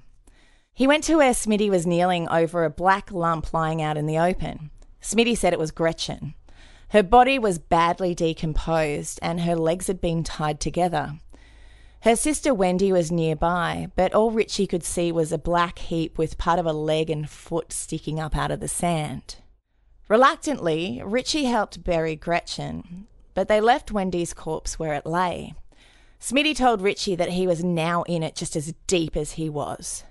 He 0.76 0.86
went 0.86 1.04
to 1.06 1.16
where 1.16 1.32
Smitty 1.32 1.72
was 1.72 1.88
kneeling 1.88 2.30
over 2.30 2.64
a 2.64 2.70
black 2.70 3.12
lump 3.12 3.52
lying 3.52 3.82
out 3.82 3.98
in 3.98 4.06
the 4.06 4.20
open. 4.20 4.70
Smitty 5.02 5.36
said 5.36 5.54
it 5.54 5.60
was 5.60 5.72
Gretchen. 5.72 6.36
Her 6.90 7.02
body 7.02 7.40
was 7.40 7.58
badly 7.58 8.14
decomposed 8.14 9.18
and 9.24 9.42
her 9.42 9.56
legs 9.56 9.88
had 9.88 10.00
been 10.00 10.24
tied 10.24 10.60
together. 10.60 11.20
Her 12.02 12.16
sister 12.16 12.54
Wendy 12.54 12.92
was 12.92 13.12
nearby, 13.12 13.88
but 13.96 14.14
all 14.14 14.30
Richie 14.30 14.68
could 14.68 14.84
see 14.84 15.12
was 15.12 15.32
a 15.32 15.40
black 15.40 15.80
heap 15.80 16.20
with 16.20 16.38
part 16.38 16.60
of 16.60 16.68
a 16.68 16.74
leg 16.74 17.10
and 17.10 17.28
foot 17.28 17.74
sticking 17.74 18.20
up 18.20 18.38
out 18.38 18.52
of 18.52 18.60
the 18.60 18.68
sand. 18.68 19.38
Reluctantly, 20.10 21.02
Richie 21.04 21.46
helped 21.46 21.84
bury 21.84 22.16
Gretchen, 22.16 23.08
but 23.34 23.48
they 23.48 23.60
left 23.60 23.92
Wendy's 23.92 24.36
corpse 24.36 24.78
where 24.78 24.94
it 24.94 25.08
lay. 25.08 25.56
Smitty 26.26 26.56
told 26.56 26.82
Richie 26.82 27.16
that 27.16 27.34
he 27.34 27.46
was 27.46 27.64
now 27.64 28.02
in 28.08 28.24
it 28.24 28.36
just 28.36 28.56
as 28.56 28.74
deep 28.88 29.16
as 29.16 29.34
he 29.34 29.48
was. 29.48 30.04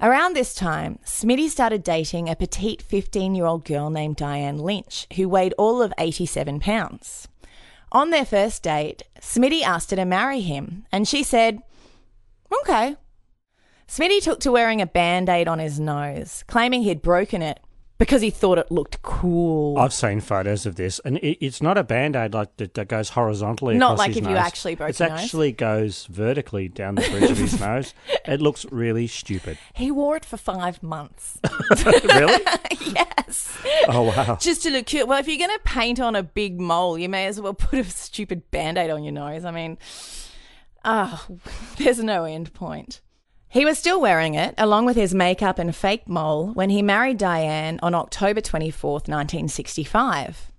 Around 0.00 0.34
this 0.34 0.54
time, 0.54 1.00
Smitty 1.04 1.50
started 1.50 1.84
dating 1.84 2.30
a 2.30 2.34
petite 2.34 2.80
15 2.80 3.34
year 3.34 3.44
old 3.44 3.66
girl 3.66 3.90
named 3.90 4.16
Diane 4.16 4.56
Lynch, 4.56 5.06
who 5.16 5.28
weighed 5.28 5.52
all 5.58 5.82
of 5.82 5.92
87 5.98 6.60
pounds. 6.60 7.28
On 7.92 8.08
their 8.08 8.24
first 8.24 8.62
date, 8.62 9.02
Smitty 9.20 9.60
asked 9.60 9.90
her 9.90 9.96
to 9.96 10.06
marry 10.06 10.40
him, 10.40 10.86
and 10.90 11.06
she 11.06 11.22
said, 11.22 11.58
Okay. 12.62 12.96
Smitty 13.86 14.22
took 14.22 14.40
to 14.40 14.50
wearing 14.50 14.80
a 14.80 14.86
band 14.86 15.28
aid 15.28 15.46
on 15.46 15.58
his 15.58 15.78
nose, 15.78 16.42
claiming 16.46 16.84
he'd 16.84 17.02
broken 17.02 17.42
it 17.42 17.60
because 18.02 18.20
he 18.20 18.30
thought 18.30 18.58
it 18.58 18.68
looked 18.68 19.00
cool. 19.02 19.78
I've 19.78 19.92
seen 19.92 20.20
photos 20.20 20.66
of 20.66 20.74
this, 20.74 20.98
and 21.04 21.18
it, 21.18 21.38
it's 21.40 21.62
not 21.62 21.78
a 21.78 21.84
band 21.84 22.16
aid 22.16 22.34
like 22.34 22.56
that, 22.56 22.74
that 22.74 22.88
goes 22.88 23.10
horizontally. 23.10 23.76
Not 23.76 23.92
across 23.92 23.98
like 24.00 24.08
his 24.08 24.16
if 24.16 24.28
you 24.28 24.36
actually 24.36 24.74
broke 24.74 24.90
It 24.90 24.98
your 24.98 25.08
nose. 25.10 25.20
actually 25.20 25.52
goes 25.52 26.06
vertically 26.06 26.66
down 26.66 26.96
the 26.96 27.02
bridge 27.02 27.30
of 27.30 27.38
his 27.38 27.60
nose. 27.60 27.94
It 28.26 28.40
looks 28.40 28.66
really 28.72 29.06
stupid. 29.06 29.56
He 29.74 29.92
wore 29.92 30.16
it 30.16 30.24
for 30.24 30.36
five 30.36 30.82
months. 30.82 31.38
really? 31.86 32.42
yes. 32.80 33.56
Oh 33.86 34.02
wow! 34.02 34.36
Just 34.40 34.64
to 34.64 34.70
look 34.70 34.86
cute. 34.86 35.06
Well, 35.06 35.20
if 35.20 35.28
you're 35.28 35.38
going 35.38 35.56
to 35.56 35.64
paint 35.64 36.00
on 36.00 36.16
a 36.16 36.24
big 36.24 36.60
mole, 36.60 36.98
you 36.98 37.08
may 37.08 37.26
as 37.26 37.40
well 37.40 37.54
put 37.54 37.78
a 37.78 37.84
stupid 37.84 38.50
band 38.50 38.78
aid 38.78 38.90
on 38.90 39.04
your 39.04 39.12
nose. 39.12 39.44
I 39.44 39.52
mean, 39.52 39.78
ah, 40.84 41.24
there's 41.76 42.02
no 42.02 42.24
end 42.24 42.52
point. 42.52 43.00
He 43.52 43.66
was 43.66 43.76
still 43.76 44.00
wearing 44.00 44.32
it, 44.32 44.54
along 44.56 44.86
with 44.86 44.96
his 44.96 45.14
makeup 45.14 45.58
and 45.58 45.76
fake 45.76 46.08
mole, 46.08 46.52
when 46.54 46.70
he 46.70 46.80
married 46.80 47.18
Diane 47.18 47.78
on 47.82 47.94
October 47.94 48.40
24th, 48.40 49.08
1965. 49.08 50.50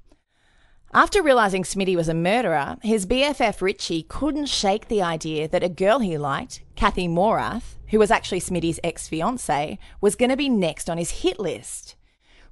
After 0.93 1.23
realizing 1.23 1.63
Smitty 1.63 1.95
was 1.95 2.07
a 2.07 2.13
murderer, 2.13 2.77
his 2.83 3.07
BFF 3.07 3.63
Richie 3.63 4.03
couldn't 4.03 4.45
shake 4.45 4.89
the 4.89 5.01
idea 5.01 5.47
that 5.47 5.63
a 5.63 5.69
girl 5.69 5.97
he 5.97 6.19
liked, 6.19 6.61
Kathy 6.75 7.07
Morath, 7.07 7.77
who 7.87 7.97
was 7.97 8.11
actually 8.11 8.41
Smitty's 8.41 8.79
ex 8.83 9.07
fiancee, 9.07 9.79
was 9.99 10.13
going 10.13 10.29
to 10.29 10.37
be 10.37 10.47
next 10.47 10.87
on 10.87 10.99
his 10.99 11.23
hit 11.23 11.39
list. 11.39 11.95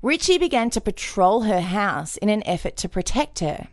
Richie 0.02 0.40
began 0.40 0.72
to 0.72 0.82
patrol 0.82 1.42
her 1.42 1.62
house 1.62 2.18
in 2.18 2.30
an 2.30 2.42
effort 2.48 2.78
to 2.78 2.90
protect 2.90 3.42
her. 3.42 3.68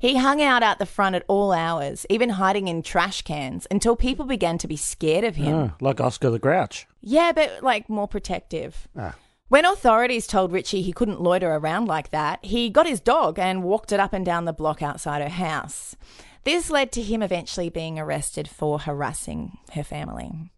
He 0.00 0.16
hung 0.16 0.40
out 0.40 0.62
out 0.62 0.78
the 0.78 0.86
front 0.86 1.14
at 1.14 1.26
all 1.28 1.52
hours, 1.52 2.06
even 2.08 2.30
hiding 2.30 2.68
in 2.68 2.80
trash 2.82 3.20
cans, 3.20 3.66
until 3.70 3.94
people 3.94 4.24
began 4.24 4.56
to 4.56 4.66
be 4.66 4.76
scared 4.76 5.24
of 5.24 5.36
him. 5.36 5.72
Ah, 5.72 5.76
like 5.78 6.00
Oscar 6.00 6.30
the 6.30 6.38
Grouch. 6.38 6.86
Yeah, 7.02 7.32
but 7.32 7.62
like 7.62 7.90
more 7.90 8.08
protective. 8.08 8.88
Ah. 8.98 9.14
When 9.48 9.66
authorities 9.66 10.26
told 10.26 10.52
Richie 10.52 10.80
he 10.80 10.94
couldn't 10.94 11.20
loiter 11.20 11.52
around 11.52 11.84
like 11.84 12.12
that, 12.12 12.42
he 12.42 12.70
got 12.70 12.86
his 12.86 13.00
dog 13.00 13.38
and 13.38 13.62
walked 13.62 13.92
it 13.92 14.00
up 14.00 14.14
and 14.14 14.24
down 14.24 14.46
the 14.46 14.54
block 14.54 14.80
outside 14.80 15.20
her 15.20 15.28
house. 15.28 15.96
This 16.44 16.70
led 16.70 16.92
to 16.92 17.02
him 17.02 17.22
eventually 17.22 17.68
being 17.68 17.98
arrested 17.98 18.48
for 18.48 18.78
harassing 18.78 19.58
her 19.74 19.84
family. 19.84 20.50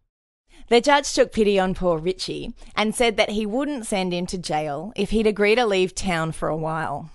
The 0.68 0.80
judge 0.80 1.12
took 1.12 1.32
pity 1.32 1.58
on 1.58 1.74
poor 1.74 1.98
Richie 1.98 2.54
and 2.76 2.94
said 2.94 3.16
that 3.16 3.30
he 3.30 3.44
wouldn't 3.44 3.86
send 3.86 4.14
him 4.14 4.26
to 4.26 4.38
jail 4.38 4.92
if 4.94 5.10
he'd 5.10 5.26
agree 5.26 5.56
to 5.56 5.66
leave 5.66 5.96
town 5.96 6.30
for 6.30 6.48
a 6.48 6.56
while. 6.56 7.10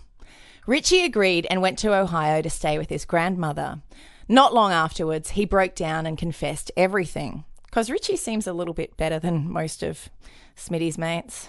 Richie 0.68 1.06
agreed 1.06 1.48
and 1.50 1.62
went 1.62 1.80
to 1.80 1.96
Ohio 1.96 2.42
to 2.42 2.50
stay 2.50 2.78
with 2.78 2.90
his 2.90 3.06
grandmother. 3.06 3.82
Not 4.28 4.54
long 4.54 4.74
afterwards, 4.74 5.32
he 5.32 5.46
broke 5.46 5.74
down 5.76 6.06
and 6.06 6.18
confessed 6.18 6.74
everything, 6.76 7.46
because 7.66 7.90
Richie 7.90 8.18
seems 8.18 8.46
a 8.46 8.52
little 8.54 8.74
bit 8.74 8.98
better 8.98 9.18
than 9.18 9.50
most 9.50 9.82
of 9.82 10.10
Smitty's 10.58 10.98
mates. 10.98 11.48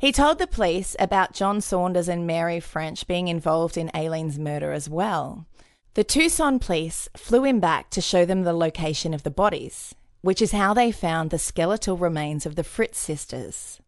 He 0.00 0.10
told 0.10 0.38
the 0.38 0.48
police 0.48 0.96
about 0.98 1.32
John 1.32 1.60
Saunders 1.60 2.08
and 2.08 2.26
Mary 2.26 2.58
French 2.58 3.06
being 3.06 3.28
involved 3.28 3.76
in 3.76 3.92
Aileen's 3.94 4.38
murder 4.38 4.72
as 4.72 4.90
well. 4.90 5.46
The 5.94 6.02
Tucson 6.02 6.58
police 6.58 7.08
flew 7.16 7.44
him 7.44 7.60
back 7.60 7.88
to 7.90 8.00
show 8.00 8.24
them 8.24 8.42
the 8.42 8.52
location 8.52 9.14
of 9.14 9.22
the 9.22 9.30
bodies, 9.30 9.94
which 10.22 10.42
is 10.42 10.50
how 10.50 10.74
they 10.74 10.90
found 10.90 11.30
the 11.30 11.38
skeletal 11.38 11.96
remains 11.96 12.46
of 12.46 12.56
the 12.56 12.64
Fritz 12.64 12.98
sisters. 12.98 13.78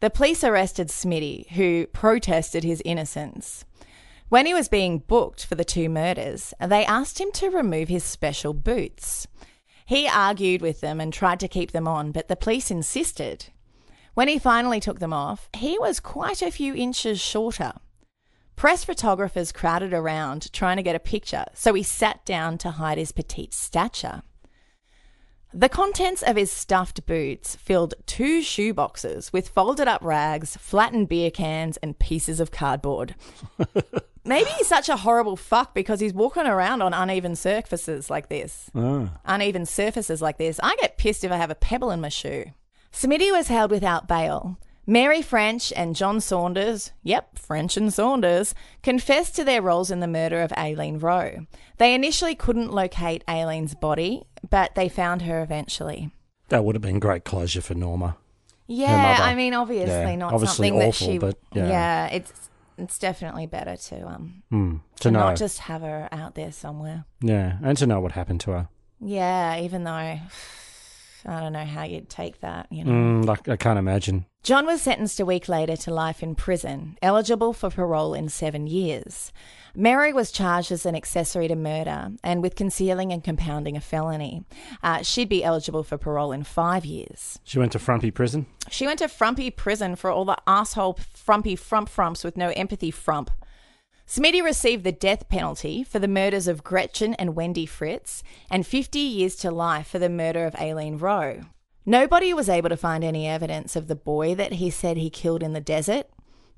The 0.00 0.10
police 0.10 0.44
arrested 0.44 0.88
Smitty, 0.88 1.50
who 1.50 1.86
protested 1.88 2.62
his 2.62 2.82
innocence. 2.84 3.64
When 4.28 4.46
he 4.46 4.54
was 4.54 4.68
being 4.68 4.98
booked 4.98 5.44
for 5.44 5.54
the 5.54 5.64
two 5.64 5.88
murders, 5.88 6.54
they 6.60 6.84
asked 6.84 7.20
him 7.20 7.32
to 7.32 7.50
remove 7.50 7.88
his 7.88 8.04
special 8.04 8.52
boots. 8.52 9.26
He 9.86 10.06
argued 10.06 10.60
with 10.60 10.80
them 10.80 11.00
and 11.00 11.12
tried 11.12 11.40
to 11.40 11.48
keep 11.48 11.72
them 11.72 11.88
on, 11.88 12.12
but 12.12 12.28
the 12.28 12.36
police 12.36 12.70
insisted. 12.70 13.46
When 14.14 14.28
he 14.28 14.38
finally 14.38 14.80
took 14.80 15.00
them 15.00 15.12
off, 15.12 15.48
he 15.54 15.78
was 15.78 15.98
quite 15.98 16.42
a 16.42 16.50
few 16.50 16.74
inches 16.74 17.20
shorter. 17.20 17.72
Press 18.54 18.84
photographers 18.84 19.50
crowded 19.50 19.94
around 19.94 20.52
trying 20.52 20.76
to 20.76 20.82
get 20.82 20.96
a 20.96 21.00
picture, 21.00 21.46
so 21.54 21.74
he 21.74 21.82
sat 21.82 22.24
down 22.24 22.58
to 22.58 22.72
hide 22.72 22.98
his 22.98 23.12
petite 23.12 23.54
stature. 23.54 24.22
The 25.54 25.68
contents 25.68 26.22
of 26.22 26.36
his 26.36 26.52
stuffed 26.52 27.06
boots 27.06 27.56
filled 27.56 27.94
two 28.04 28.42
shoe 28.42 28.74
boxes 28.74 29.32
with 29.32 29.48
folded 29.48 29.88
up 29.88 30.02
rags, 30.04 30.56
flattened 30.56 31.08
beer 31.08 31.30
cans, 31.30 31.78
and 31.78 31.98
pieces 31.98 32.38
of 32.38 32.50
cardboard. 32.50 33.14
Maybe 34.24 34.50
he's 34.50 34.66
such 34.66 34.90
a 34.90 34.98
horrible 34.98 35.36
fuck 35.36 35.74
because 35.74 36.00
he's 36.00 36.12
walking 36.12 36.46
around 36.46 36.82
on 36.82 36.92
uneven 36.92 37.34
surfaces 37.34 38.10
like 38.10 38.28
this. 38.28 38.70
Ah. 38.74 39.10
Uneven 39.24 39.64
surfaces 39.64 40.20
like 40.20 40.36
this. 40.36 40.60
I 40.62 40.76
get 40.80 40.98
pissed 40.98 41.24
if 41.24 41.32
I 41.32 41.38
have 41.38 41.50
a 41.50 41.54
pebble 41.54 41.90
in 41.90 42.02
my 42.02 42.10
shoe. 42.10 42.44
Smitty 42.92 43.32
was 43.32 43.48
held 43.48 43.70
without 43.70 44.06
bail. 44.06 44.58
Mary 44.90 45.20
French 45.20 45.70
and 45.76 45.94
John 45.94 46.18
Saunders, 46.18 46.92
yep, 47.02 47.38
French 47.38 47.76
and 47.76 47.92
Saunders, 47.92 48.54
confessed 48.82 49.36
to 49.36 49.44
their 49.44 49.60
roles 49.60 49.90
in 49.90 50.00
the 50.00 50.06
murder 50.08 50.40
of 50.40 50.50
Aileen 50.54 50.98
Rowe. 50.98 51.46
They 51.76 51.94
initially 51.94 52.34
couldn't 52.34 52.72
locate 52.72 53.22
Aileen's 53.28 53.74
body, 53.74 54.24
but 54.48 54.74
they 54.76 54.88
found 54.88 55.22
her 55.22 55.42
eventually. 55.42 56.10
That 56.48 56.64
would 56.64 56.74
have 56.74 56.80
been 56.80 56.98
great 57.00 57.26
closure 57.26 57.60
for 57.60 57.74
Norma. 57.74 58.16
Yeah. 58.66 59.18
I 59.20 59.34
mean, 59.34 59.52
obviously 59.52 59.92
Yeah, 59.92 60.14
not 60.16 60.32
obviously 60.32 60.68
something 60.70 60.88
awful, 60.88 61.06
that 61.06 61.12
she. 61.12 61.18
but, 61.18 61.36
yeah. 61.52 62.06
it's 62.06 62.48
it's 62.78 62.98
definitely 62.98 63.44
better 63.46 63.76
to 63.76 64.06
um 64.06 64.42
Hmm, 64.50 64.76
to 64.96 65.02
to 65.02 65.10
know. 65.10 65.18
not 65.18 65.36
just 65.36 65.58
have 65.58 65.82
her 65.82 66.08
out 66.12 66.34
there 66.34 66.52
somewhere. 66.52 67.04
Yeah, 67.20 67.58
and 67.62 67.76
to 67.76 67.86
know 67.86 68.00
what 68.00 68.12
happened 68.12 68.40
to 68.42 68.52
her. 68.52 68.68
Yeah, 69.00 69.60
even 69.60 69.84
though 69.84 70.18
I 71.28 71.40
don't 71.40 71.52
know 71.52 71.64
how 71.64 71.82
you'd 71.82 72.08
take 72.08 72.40
that, 72.40 72.68
you 72.70 72.84
know. 72.84 72.90
Mm, 72.90 73.24
like 73.26 73.48
I 73.48 73.56
can't 73.56 73.78
imagine. 73.78 74.24
John 74.42 74.64
was 74.64 74.80
sentenced 74.80 75.20
a 75.20 75.26
week 75.26 75.46
later 75.46 75.76
to 75.76 75.92
life 75.92 76.22
in 76.22 76.34
prison, 76.34 76.96
eligible 77.02 77.52
for 77.52 77.68
parole 77.68 78.14
in 78.14 78.30
seven 78.30 78.66
years. 78.66 79.30
Mary 79.74 80.10
was 80.10 80.32
charged 80.32 80.72
as 80.72 80.86
an 80.86 80.96
accessory 80.96 81.46
to 81.48 81.54
murder 81.54 82.12
and 82.24 82.40
with 82.42 82.56
concealing 82.56 83.12
and 83.12 83.22
compounding 83.22 83.76
a 83.76 83.80
felony. 83.80 84.42
Uh, 84.82 85.02
she'd 85.02 85.28
be 85.28 85.44
eligible 85.44 85.82
for 85.84 85.98
parole 85.98 86.32
in 86.32 86.44
five 86.44 86.86
years. 86.86 87.38
She 87.44 87.58
went 87.58 87.72
to 87.72 87.78
Frumpy 87.78 88.10
Prison. 88.10 88.46
She 88.70 88.86
went 88.86 89.00
to 89.00 89.08
frumpy 89.08 89.50
prison 89.50 89.96
for 89.96 90.10
all 90.10 90.24
the 90.24 90.38
asshole 90.46 90.98
frumpy 91.12 91.56
frump 91.56 91.90
frumps 91.90 92.24
with 92.24 92.38
no 92.38 92.48
empathy 92.50 92.90
frump. 92.90 93.30
Smitty 94.08 94.42
received 94.42 94.84
the 94.84 94.92
death 94.92 95.28
penalty 95.28 95.84
for 95.84 95.98
the 95.98 96.08
murders 96.08 96.48
of 96.48 96.64
Gretchen 96.64 97.12
and 97.14 97.36
Wendy 97.36 97.66
Fritz 97.66 98.22
and 98.50 98.66
50 98.66 98.98
years 98.98 99.36
to 99.36 99.50
life 99.50 99.86
for 99.86 99.98
the 99.98 100.08
murder 100.08 100.46
of 100.46 100.54
Aileen 100.54 100.96
Rowe. 100.96 101.42
Nobody 101.84 102.32
was 102.32 102.48
able 102.48 102.70
to 102.70 102.76
find 102.78 103.04
any 103.04 103.26
evidence 103.26 103.76
of 103.76 103.86
the 103.86 103.94
boy 103.94 104.34
that 104.34 104.54
he 104.54 104.70
said 104.70 104.96
he 104.96 105.10
killed 105.10 105.42
in 105.42 105.52
the 105.52 105.60
desert, 105.60 106.06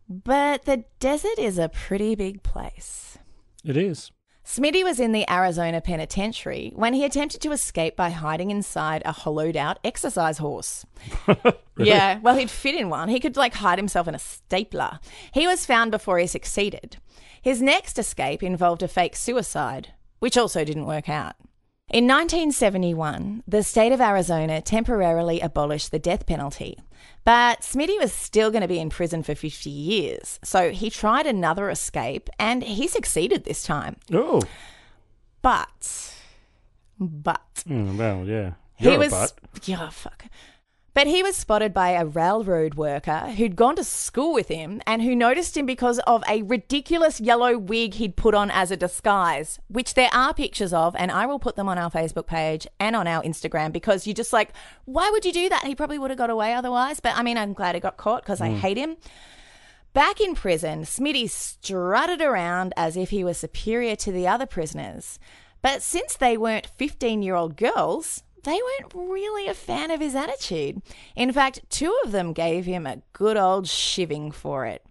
but 0.08 0.64
the 0.64 0.84
desert 1.00 1.38
is 1.38 1.58
a 1.58 1.68
pretty 1.68 2.14
big 2.14 2.44
place. 2.44 3.18
It 3.64 3.76
is. 3.76 4.12
Smitty 4.50 4.82
was 4.82 4.98
in 4.98 5.12
the 5.12 5.30
Arizona 5.30 5.80
penitentiary 5.80 6.72
when 6.74 6.92
he 6.92 7.04
attempted 7.04 7.40
to 7.42 7.52
escape 7.52 7.94
by 7.94 8.10
hiding 8.10 8.50
inside 8.50 9.00
a 9.04 9.12
hollowed 9.12 9.56
out 9.56 9.78
exercise 9.84 10.38
horse. 10.38 10.84
Yeah, 11.78 12.18
well, 12.18 12.36
he'd 12.36 12.50
fit 12.50 12.74
in 12.74 12.90
one. 12.90 13.08
He 13.08 13.20
could 13.20 13.38
like 13.38 13.54
hide 13.54 13.78
himself 13.78 14.06
in 14.06 14.14
a 14.14 14.18
stapler. 14.18 14.98
He 15.32 15.46
was 15.46 15.64
found 15.64 15.90
before 15.90 16.18
he 16.18 16.26
succeeded. 16.26 16.98
His 17.40 17.62
next 17.62 17.98
escape 17.98 18.42
involved 18.42 18.82
a 18.82 18.88
fake 18.88 19.16
suicide, 19.16 19.94
which 20.18 20.36
also 20.36 20.62
didn't 20.62 20.84
work 20.84 21.08
out. 21.08 21.36
In 21.92 22.04
1971, 22.06 23.42
the 23.48 23.64
state 23.64 23.90
of 23.90 24.00
Arizona 24.00 24.60
temporarily 24.62 25.40
abolished 25.40 25.90
the 25.90 25.98
death 25.98 26.24
penalty, 26.24 26.78
but 27.24 27.62
Smitty 27.62 27.98
was 27.98 28.12
still 28.12 28.52
going 28.52 28.62
to 28.62 28.68
be 28.68 28.78
in 28.78 28.90
prison 28.90 29.24
for 29.24 29.34
50 29.34 29.68
years. 29.70 30.38
So 30.44 30.70
he 30.70 30.88
tried 30.88 31.26
another 31.26 31.68
escape 31.68 32.30
and 32.38 32.62
he 32.62 32.86
succeeded 32.86 33.44
this 33.44 33.64
time. 33.64 33.96
Oh, 34.12 34.40
But, 35.42 36.14
but, 37.00 37.64
mm, 37.68 37.96
well, 37.96 38.24
yeah. 38.24 38.52
he 38.76 38.84
You're 38.84 38.94
a 38.94 38.98
was 38.98 39.10
butt. 39.10 39.32
yeah 39.64 39.88
fuck 39.90 40.26
but 40.92 41.06
he 41.06 41.22
was 41.22 41.36
spotted 41.36 41.72
by 41.72 41.90
a 41.90 42.04
railroad 42.04 42.74
worker 42.74 43.32
who'd 43.36 43.56
gone 43.56 43.76
to 43.76 43.84
school 43.84 44.32
with 44.32 44.48
him 44.48 44.80
and 44.86 45.02
who 45.02 45.14
noticed 45.14 45.56
him 45.56 45.66
because 45.66 45.98
of 46.00 46.22
a 46.28 46.42
ridiculous 46.42 47.20
yellow 47.20 47.56
wig 47.56 47.94
he'd 47.94 48.16
put 48.16 48.34
on 48.34 48.50
as 48.50 48.70
a 48.70 48.76
disguise 48.76 49.58
which 49.68 49.94
there 49.94 50.10
are 50.12 50.34
pictures 50.34 50.72
of 50.72 50.94
and 50.96 51.10
i 51.10 51.26
will 51.26 51.38
put 51.38 51.56
them 51.56 51.68
on 51.68 51.78
our 51.78 51.90
facebook 51.90 52.26
page 52.26 52.66
and 52.78 52.96
on 52.96 53.06
our 53.06 53.22
instagram 53.22 53.72
because 53.72 54.06
you're 54.06 54.14
just 54.14 54.32
like 54.32 54.52
why 54.84 55.08
would 55.12 55.24
you 55.24 55.32
do 55.32 55.48
that? 55.48 55.64
He 55.64 55.74
probably 55.74 55.98
would 55.98 56.10
have 56.10 56.18
got 56.18 56.30
away 56.30 56.54
otherwise 56.54 57.00
but 57.00 57.16
i 57.16 57.22
mean 57.22 57.38
i'm 57.38 57.52
glad 57.52 57.74
he 57.74 57.80
got 57.80 57.96
caught 57.96 58.22
because 58.22 58.40
i 58.40 58.48
mm. 58.48 58.58
hate 58.58 58.76
him. 58.76 58.96
Back 59.92 60.20
in 60.20 60.36
prison, 60.36 60.82
Smitty 60.82 61.28
strutted 61.28 62.22
around 62.22 62.72
as 62.76 62.96
if 62.96 63.10
he 63.10 63.24
was 63.24 63.38
superior 63.38 63.96
to 63.96 64.12
the 64.12 64.28
other 64.28 64.46
prisoners. 64.46 65.18
But 65.62 65.82
since 65.82 66.16
they 66.16 66.36
weren't 66.36 66.70
15 66.76 67.22
year 67.22 67.34
old 67.34 67.56
girls, 67.56 68.22
they 68.44 68.60
weren't 68.62 68.94
really 68.94 69.48
a 69.48 69.54
fan 69.54 69.90
of 69.90 70.00
his 70.00 70.14
attitude. 70.14 70.82
In 71.16 71.32
fact, 71.32 71.60
two 71.70 71.96
of 72.04 72.12
them 72.12 72.32
gave 72.32 72.64
him 72.64 72.86
a 72.86 73.02
good 73.12 73.36
old 73.36 73.66
shiving 73.66 74.32
for 74.32 74.66
it. 74.66 74.84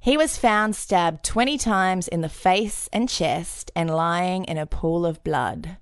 He 0.00 0.16
was 0.16 0.38
found 0.38 0.76
stabbed 0.76 1.24
20 1.24 1.58
times 1.58 2.08
in 2.08 2.20
the 2.20 2.28
face 2.28 2.88
and 2.92 3.08
chest 3.08 3.70
and 3.74 3.90
lying 3.90 4.44
in 4.44 4.56
a 4.56 4.66
pool 4.66 5.04
of 5.04 5.24
blood. 5.24 5.76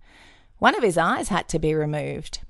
One 0.58 0.74
of 0.74 0.82
his 0.82 0.96
eyes 0.96 1.28
had 1.28 1.48
to 1.50 1.58
be 1.58 1.74
removed. 1.74 2.40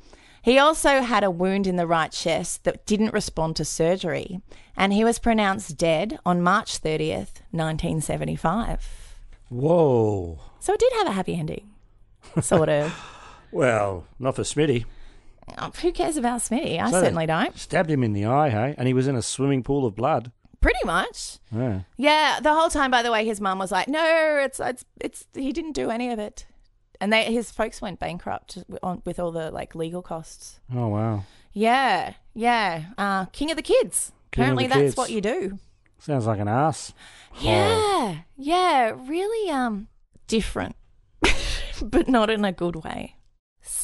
He 0.42 0.58
also 0.58 1.00
had 1.00 1.24
a 1.24 1.30
wound 1.30 1.66
in 1.66 1.74
the 1.74 1.88
right 1.88 2.12
chest 2.12 2.62
that 2.62 2.86
didn't 2.86 3.12
respond 3.12 3.56
to 3.56 3.64
surgery, 3.64 4.40
and 4.76 4.92
he 4.92 5.02
was 5.02 5.18
pronounced 5.18 5.76
dead 5.76 6.20
on 6.24 6.40
March 6.40 6.80
30th, 6.80 7.42
1975. 7.50 9.16
Whoa. 9.48 10.38
So 10.60 10.72
it 10.72 10.78
did 10.78 10.92
have 10.94 11.08
a 11.08 11.12
happy 11.12 11.34
ending. 11.34 11.70
Sort 12.40 12.68
of. 12.68 13.12
Well, 13.52 14.04
not 14.18 14.36
for 14.36 14.42
Smitty. 14.42 14.84
Oh, 15.58 15.70
who 15.80 15.92
cares 15.92 16.16
about 16.16 16.40
Smitty? 16.40 16.80
I 16.80 16.90
So 16.90 16.96
they 17.00 17.06
certainly 17.06 17.26
don't. 17.26 17.56
Stabbed 17.58 17.90
him 17.90 18.02
in 18.02 18.12
the 18.12 18.24
eye, 18.26 18.50
hey? 18.50 18.74
And 18.76 18.88
he 18.88 18.94
was 18.94 19.06
in 19.06 19.14
a 19.16 19.22
swimming 19.22 19.62
pool 19.62 19.86
of 19.86 19.94
blood. 19.94 20.32
Pretty 20.60 20.84
much. 20.84 21.38
Yeah. 21.54 21.80
Yeah, 21.96 22.40
the 22.40 22.52
whole 22.52 22.68
time, 22.70 22.90
by 22.90 23.02
the 23.02 23.12
way, 23.12 23.24
his 23.24 23.40
mum 23.40 23.58
was 23.58 23.70
like, 23.70 23.86
"No, 23.86 24.40
it's 24.42 24.58
it's 24.58 24.84
it's 25.00 25.26
he 25.34 25.52
didn't 25.52 25.72
do 25.72 25.90
any 25.90 26.10
of 26.10 26.18
it," 26.18 26.46
and 27.00 27.12
they 27.12 27.24
his 27.24 27.52
folks 27.52 27.80
went 27.80 28.00
bankrupt 28.00 28.58
with, 28.66 28.80
on, 28.82 29.02
with 29.04 29.20
all 29.20 29.30
the 29.30 29.52
like 29.52 29.76
legal 29.76 30.02
costs. 30.02 30.58
Oh, 30.74 30.88
wow. 30.88 31.22
Yeah, 31.52 32.14
yeah. 32.34 32.86
Uh, 32.98 33.26
king 33.26 33.50
of 33.52 33.56
the 33.56 33.62
kids. 33.62 34.10
King 34.32 34.42
of 34.42 34.48
Apparently, 34.48 34.64
the 34.64 34.68
that's 34.70 34.82
kids. 34.82 34.96
what 34.96 35.10
you 35.10 35.20
do. 35.20 35.58
Sounds 36.00 36.26
like 36.26 36.40
an 36.40 36.48
ass. 36.48 36.92
Yeah, 37.40 38.16
yeah, 38.36 38.94
really 39.06 39.50
um 39.50 39.86
different, 40.26 40.74
but 41.82 42.08
not 42.08 42.30
in 42.30 42.44
a 42.44 42.50
good 42.52 42.76
way. 42.76 43.15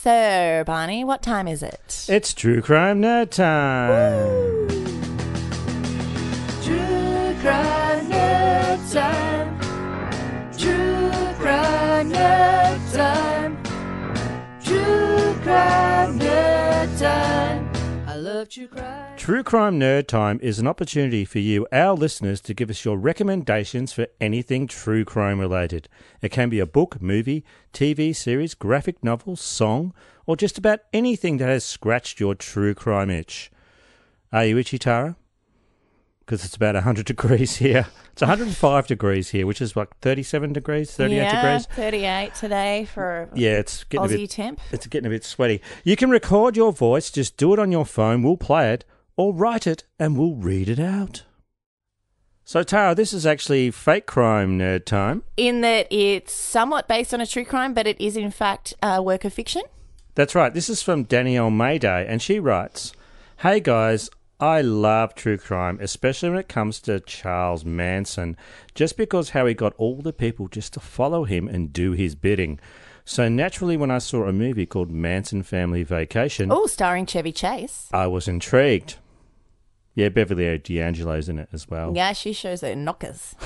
So, 0.02 0.64
Barney, 0.66 1.04
what 1.04 1.22
time 1.22 1.46
is 1.46 1.62
it? 1.62 2.06
It's 2.08 2.34
true 2.34 2.60
crime 2.60 3.00
nerd 3.02 3.30
time. 3.30 4.66
True 6.64 7.36
crime 7.40 8.10
nerd 8.10 8.92
time. 8.92 9.60
True 10.58 11.34
crime 11.38 12.10
nerd 12.10 12.92
time. 12.92 13.62
True 14.64 15.34
crime 15.44 16.18
nerd 16.18 16.98
time. 16.98 17.70
I 18.08 18.16
love 18.16 18.48
true 18.48 18.66
crime. 18.66 19.01
True 19.22 19.44
Crime 19.44 19.78
Nerd 19.78 20.08
Time 20.08 20.40
is 20.42 20.58
an 20.58 20.66
opportunity 20.66 21.24
for 21.24 21.38
you, 21.38 21.64
our 21.70 21.94
listeners, 21.94 22.40
to 22.40 22.54
give 22.54 22.68
us 22.68 22.84
your 22.84 22.96
recommendations 22.96 23.92
for 23.92 24.08
anything 24.20 24.66
true 24.66 25.04
crime 25.04 25.38
related. 25.38 25.88
It 26.20 26.30
can 26.30 26.48
be 26.48 26.58
a 26.58 26.66
book, 26.66 27.00
movie, 27.00 27.44
TV 27.72 28.16
series, 28.16 28.54
graphic 28.54 29.04
novel, 29.04 29.36
song, 29.36 29.94
or 30.26 30.36
just 30.36 30.58
about 30.58 30.80
anything 30.92 31.36
that 31.36 31.48
has 31.48 31.64
scratched 31.64 32.18
your 32.18 32.34
true 32.34 32.74
crime 32.74 33.10
itch. 33.10 33.52
Are 34.32 34.44
you 34.44 34.58
itchy, 34.58 34.76
Tara? 34.76 35.14
Because 36.18 36.44
it's 36.44 36.56
about 36.56 36.74
100 36.74 37.06
degrees 37.06 37.58
here. 37.58 37.86
It's 38.10 38.22
105 38.22 38.88
degrees 38.88 39.30
here, 39.30 39.46
which 39.46 39.60
is 39.60 39.76
like 39.76 39.96
37 39.98 40.52
degrees, 40.52 40.90
38 40.96 41.16
yeah, 41.16 41.42
degrees. 41.42 41.66
38 41.76 42.34
today 42.34 42.88
for 42.92 43.30
Yeah, 43.36 43.60
it's 43.60 43.84
getting 43.84 44.04
Aussie 44.04 44.14
a 44.14 44.18
bit, 44.22 44.30
temp. 44.30 44.60
It's 44.72 44.88
getting 44.88 45.06
a 45.06 45.10
bit 45.10 45.22
sweaty. 45.22 45.62
You 45.84 45.94
can 45.94 46.10
record 46.10 46.56
your 46.56 46.72
voice, 46.72 47.08
just 47.08 47.36
do 47.36 47.52
it 47.52 47.60
on 47.60 47.70
your 47.70 47.86
phone, 47.86 48.24
we'll 48.24 48.36
play 48.36 48.72
it, 48.72 48.84
or 49.16 49.34
write 49.34 49.66
it 49.66 49.84
and 49.98 50.16
we'll 50.16 50.34
read 50.34 50.68
it 50.68 50.78
out. 50.78 51.24
So, 52.44 52.62
Tara, 52.62 52.94
this 52.94 53.12
is 53.12 53.24
actually 53.24 53.70
fake 53.70 54.06
crime 54.06 54.58
nerd 54.58 54.84
time. 54.84 55.22
In 55.36 55.60
that 55.60 55.86
it's 55.90 56.32
somewhat 56.32 56.88
based 56.88 57.14
on 57.14 57.20
a 57.20 57.26
true 57.26 57.44
crime, 57.44 57.72
but 57.72 57.86
it 57.86 58.00
is 58.00 58.16
in 58.16 58.30
fact 58.30 58.74
a 58.82 59.02
work 59.02 59.24
of 59.24 59.32
fiction. 59.32 59.62
That's 60.14 60.34
right. 60.34 60.52
This 60.52 60.68
is 60.68 60.82
from 60.82 61.04
Danielle 61.04 61.50
Mayday, 61.50 62.06
and 62.06 62.20
she 62.20 62.38
writes 62.38 62.92
Hey 63.38 63.60
guys, 63.60 64.10
I 64.38 64.60
love 64.60 65.14
true 65.14 65.38
crime, 65.38 65.78
especially 65.80 66.30
when 66.30 66.40
it 66.40 66.48
comes 66.48 66.80
to 66.80 66.98
Charles 66.98 67.64
Manson, 67.64 68.36
just 68.74 68.96
because 68.96 69.30
how 69.30 69.46
he 69.46 69.54
got 69.54 69.72
all 69.78 70.02
the 70.02 70.12
people 70.12 70.48
just 70.48 70.72
to 70.72 70.80
follow 70.80 71.22
him 71.22 71.46
and 71.46 71.72
do 71.72 71.92
his 71.92 72.16
bidding. 72.16 72.58
So 73.04 73.28
naturally, 73.28 73.76
when 73.76 73.90
I 73.90 73.98
saw 73.98 74.24
a 74.28 74.32
movie 74.32 74.66
called 74.66 74.90
Manson 74.90 75.42
Family 75.42 75.82
Vacation, 75.82 76.50
Oh, 76.52 76.66
starring 76.66 77.06
Chevy 77.06 77.32
Chase. 77.32 77.88
I 77.92 78.06
was 78.06 78.28
intrigued. 78.28 78.96
Yeah, 79.94 80.08
Beverly 80.08 80.56
D'Angelo's 80.56 81.28
in 81.28 81.38
it 81.38 81.48
as 81.52 81.68
well. 81.68 81.92
Yeah, 81.94 82.12
she 82.14 82.32
shows 82.32 82.62
her 82.62 82.74
knockers. 82.74 83.34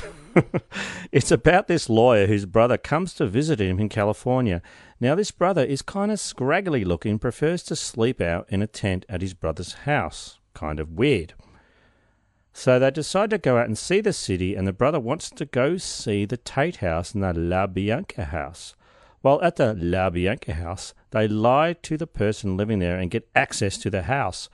It's 1.13 1.31
about 1.31 1.67
this 1.67 1.89
lawyer 1.89 2.27
whose 2.27 2.45
brother 2.45 2.77
comes 2.77 3.15
to 3.15 3.27
visit 3.27 3.61
him 3.61 3.81
in 3.81 3.89
California. 3.89 4.61
Now, 5.01 5.15
this 5.15 5.31
brother 5.31 5.65
is 5.65 5.81
kind 5.83 6.13
of 6.13 6.21
scraggly 6.21 6.85
looking, 6.85 7.19
prefers 7.19 7.63
to 7.65 7.77
sleep 7.77 8.21
out 8.21 8.47
in 8.51 8.61
a 8.61 8.67
tent 8.67 9.07
at 9.09 9.23
his 9.23 9.33
brother's 9.35 9.73
house. 9.85 10.39
Kind 10.53 10.79
of 10.79 10.93
weird. 10.93 11.33
So 12.53 12.79
they 12.79 12.91
decide 12.91 13.31
to 13.31 13.39
go 13.39 13.57
out 13.57 13.67
and 13.67 13.79
see 13.79 14.01
the 14.01 14.13
city, 14.13 14.55
and 14.55 14.67
the 14.67 14.73
brother 14.73 15.01
wants 15.01 15.31
to 15.31 15.45
go 15.47 15.79
see 15.79 16.25
the 16.27 16.37
Tate 16.37 16.77
house 16.77 17.15
and 17.15 17.23
the 17.23 17.33
La 17.33 17.67
Bianca 17.67 18.27
house. 18.27 18.75
While 19.27 19.43
at 19.43 19.57
the 19.57 19.75
La 19.75 20.09
Bianca 20.09 20.55
house, 20.55 20.95
they 21.11 21.27
lie 21.27 21.73
to 21.83 21.97
the 21.97 22.07
person 22.07 22.57
living 22.57 22.79
there 22.79 22.97
and 22.97 23.11
get 23.11 23.29
access 23.35 23.77
to 23.79 23.91
the 23.91 24.03
house. 24.03 24.49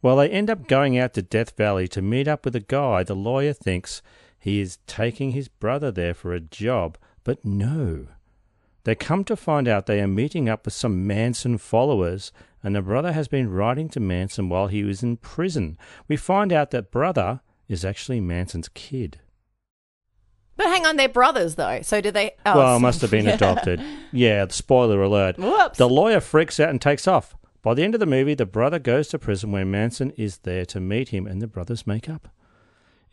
While 0.00 0.14
they 0.14 0.30
end 0.30 0.48
up 0.48 0.68
going 0.68 0.96
out 0.96 1.14
to 1.14 1.22
Death 1.22 1.56
Valley 1.56 1.88
to 1.88 2.00
meet 2.00 2.28
up 2.28 2.44
with 2.44 2.54
a 2.54 2.60
guy 2.60 3.02
the 3.02 3.16
lawyer 3.16 3.52
thinks 3.52 4.00
he 4.38 4.60
is 4.60 4.78
taking 4.86 5.32
his 5.32 5.48
brother 5.48 5.90
there 5.90 6.14
for 6.14 6.32
a 6.32 6.38
job, 6.38 6.98
but 7.24 7.44
no. 7.44 8.06
They 8.84 8.94
come 8.94 9.24
to 9.24 9.34
find 9.34 9.66
out 9.66 9.86
they 9.86 10.00
are 10.00 10.06
meeting 10.06 10.48
up 10.48 10.66
with 10.66 10.74
some 10.74 11.04
Manson 11.04 11.58
followers, 11.58 12.30
and 12.62 12.76
the 12.76 12.80
brother 12.82 13.10
has 13.10 13.26
been 13.26 13.50
writing 13.50 13.88
to 13.88 13.98
Manson 13.98 14.48
while 14.48 14.68
he 14.68 14.84
was 14.84 15.02
in 15.02 15.16
prison. 15.16 15.76
We 16.06 16.16
find 16.16 16.52
out 16.52 16.70
that 16.70 16.92
brother 16.92 17.40
is 17.66 17.84
actually 17.84 18.20
Manson's 18.20 18.68
kid. 18.68 19.18
But 20.56 20.66
hang 20.66 20.84
on, 20.86 20.96
they're 20.96 21.08
brothers 21.08 21.54
though. 21.56 21.80
So 21.82 22.00
do 22.00 22.10
they? 22.10 22.32
Oh, 22.46 22.56
well, 22.56 22.76
so- 22.76 22.80
must 22.80 23.00
have 23.02 23.10
been 23.10 23.26
adopted. 23.28 23.80
Yeah, 24.12 24.46
spoiler 24.50 25.02
alert. 25.02 25.38
Whoops. 25.38 25.78
The 25.78 25.88
lawyer 25.88 26.20
freaks 26.20 26.60
out 26.60 26.68
and 26.70 26.80
takes 26.80 27.08
off. 27.08 27.34
By 27.62 27.74
the 27.74 27.84
end 27.84 27.94
of 27.94 28.00
the 28.00 28.06
movie, 28.06 28.34
the 28.34 28.44
brother 28.46 28.78
goes 28.80 29.08
to 29.08 29.18
prison 29.18 29.52
where 29.52 29.64
Manson 29.64 30.10
is 30.16 30.38
there 30.38 30.66
to 30.66 30.80
meet 30.80 31.10
him, 31.10 31.26
and 31.28 31.40
the 31.40 31.46
brothers 31.46 31.86
make 31.86 32.08
up. 32.08 32.28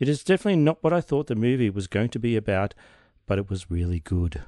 It 0.00 0.08
is 0.08 0.24
definitely 0.24 0.56
not 0.60 0.78
what 0.82 0.92
I 0.92 1.00
thought 1.00 1.28
the 1.28 1.34
movie 1.36 1.70
was 1.70 1.86
going 1.86 2.08
to 2.10 2.18
be 2.18 2.36
about, 2.36 2.74
but 3.26 3.38
it 3.38 3.48
was 3.48 3.70
really 3.70 4.00
good. 4.00 4.42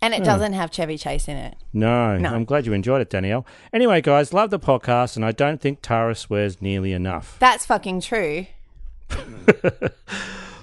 And 0.00 0.14
it 0.14 0.18
Hmm. 0.18 0.24
doesn't 0.24 0.52
have 0.54 0.70
Chevy 0.70 0.96
Chase 0.96 1.28
in 1.28 1.36
it. 1.36 1.56
No, 1.72 2.16
No. 2.16 2.30
I'm 2.34 2.44
glad 2.44 2.64
you 2.66 2.72
enjoyed 2.72 3.00
it, 3.02 3.10
Danielle. 3.10 3.46
Anyway, 3.72 4.00
guys, 4.00 4.32
love 4.32 4.50
the 4.50 4.58
podcast, 4.58 5.16
and 5.16 5.24
I 5.24 5.32
don't 5.32 5.60
think 5.60 5.80
Tara 5.82 6.14
swears 6.14 6.62
nearly 6.62 6.92
enough. 6.92 7.36
That's 7.40 7.66
fucking 7.66 8.00
true. 8.00 8.46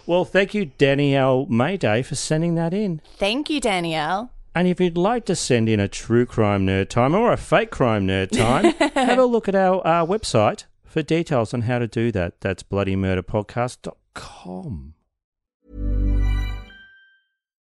Well, 0.05 0.25
thank 0.25 0.53
you, 0.53 0.65
Danielle 0.65 1.45
Mayday, 1.47 2.01
for 2.01 2.15
sending 2.15 2.55
that 2.55 2.73
in. 2.73 3.01
Thank 3.17 3.49
you, 3.49 3.61
Danielle. 3.61 4.31
And 4.53 4.67
if 4.67 4.81
you'd 4.81 4.97
like 4.97 5.23
to 5.25 5.35
send 5.35 5.69
in 5.69 5.79
a 5.79 5.87
true 5.87 6.25
crime 6.25 6.67
nerd 6.67 6.89
time 6.89 7.15
or 7.15 7.31
a 7.31 7.37
fake 7.37 7.71
crime 7.71 8.05
nerd 8.07 8.31
time, 8.31 8.73
have 8.95 9.17
a 9.17 9.23
look 9.25 9.47
at 9.47 9.55
our 9.55 9.85
uh, 9.87 10.05
website 10.05 10.65
for 10.83 11.01
details 11.01 11.53
on 11.53 11.61
how 11.61 11.79
to 11.79 11.87
do 11.87 12.11
that. 12.11 12.41
That's 12.41 12.63
bloodymurderpodcast.com. 12.63 14.93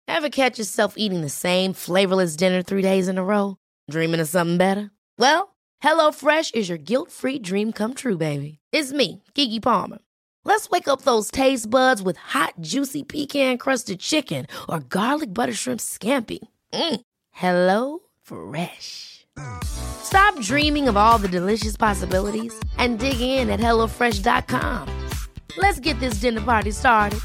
Ever 0.09 0.29
catch 0.29 0.59
yourself 0.59 0.95
eating 0.97 1.23
the 1.23 1.29
same 1.29 1.73
flavorless 1.73 2.37
dinner 2.37 2.63
three 2.63 2.83
days 2.83 3.09
in 3.09 3.19
a 3.19 3.25
row? 3.25 3.57
Dreaming 3.91 4.21
of 4.21 4.29
something 4.29 4.59
better? 4.59 4.91
Well, 5.19 5.57
HelloFresh 5.83 6.55
is 6.55 6.69
your 6.69 6.79
guilt 6.79 7.11
free 7.11 7.39
dream 7.39 7.73
come 7.73 7.95
true, 7.95 8.17
baby. 8.17 8.59
It's 8.73 8.93
me, 8.93 9.23
Keke 9.35 9.63
Palmer. 9.63 9.99
Let's 10.47 10.71
wake 10.71 10.87
up 10.87 11.03
those 11.03 11.29
taste 11.33 11.69
buds 11.69 12.01
with 12.01 12.17
hot, 12.17 12.55
juicy 12.61 13.03
pecan 13.03 13.59
crusted 13.59 13.99
chicken 13.99 14.47
or 14.69 14.79
garlic 14.79 15.35
butter 15.35 15.53
shrimp 15.53 15.81
scampi. 15.81 16.39
Mm. 16.73 17.01
Hello 17.33 17.99
Fresh. 18.23 19.27
Stop 19.65 20.41
dreaming 20.41 20.87
of 20.87 20.97
all 20.97 21.19
the 21.19 21.27
delicious 21.27 21.77
possibilities 21.77 22.55
and 22.79 23.01
dig 23.01 23.21
in 23.21 23.51
at 23.51 23.59
HelloFresh.com. 23.59 24.89
Let's 25.57 25.81
get 25.81 25.99
this 25.99 26.21
dinner 26.21 26.41
party 26.41 26.71
started. 26.71 27.19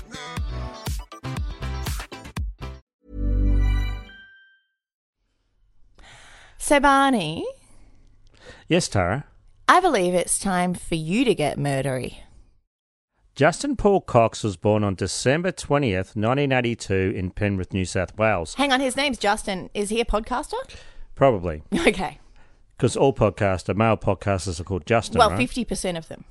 So, 6.58 6.80
Barney, 6.80 7.46
Yes, 8.68 8.88
Tara. 8.88 9.26
I 9.68 9.80
believe 9.80 10.16
it's 10.16 10.40
time 10.40 10.74
for 10.74 10.96
you 10.96 11.24
to 11.24 11.36
get 11.36 11.60
murdery. 11.60 12.18
Justin 13.36 13.78
Paul 13.78 14.02
Cox 14.02 14.44
was 14.44 14.58
born 14.58 14.84
on 14.84 14.96
December 14.96 15.52
20th, 15.52 16.16
1982, 16.16 17.14
in 17.16 17.32
Penrith, 17.32 17.72
New 17.74 17.86
South 17.86 18.18
Wales. 18.18 18.56
Hang 18.56 18.74
on, 18.74 18.82
his 18.82 18.98
name's 18.98 19.18
Justin. 19.18 19.70
Is 19.74 19.90
he 19.90 20.02
a 20.02 20.06
podcaster? 20.06 20.60
Probably. 21.16 21.64
Okay. 21.88 22.20
Because 22.78 22.98
all 22.98 23.14
podcaster, 23.14 23.76
male 23.76 23.96
podcasters 23.96 24.60
are 24.60 24.64
called 24.64 24.88
Justin, 24.88 25.20
well, 25.20 25.30
right? 25.30 25.48
50% 25.48 26.00
of 26.00 26.08
them. 26.08 26.26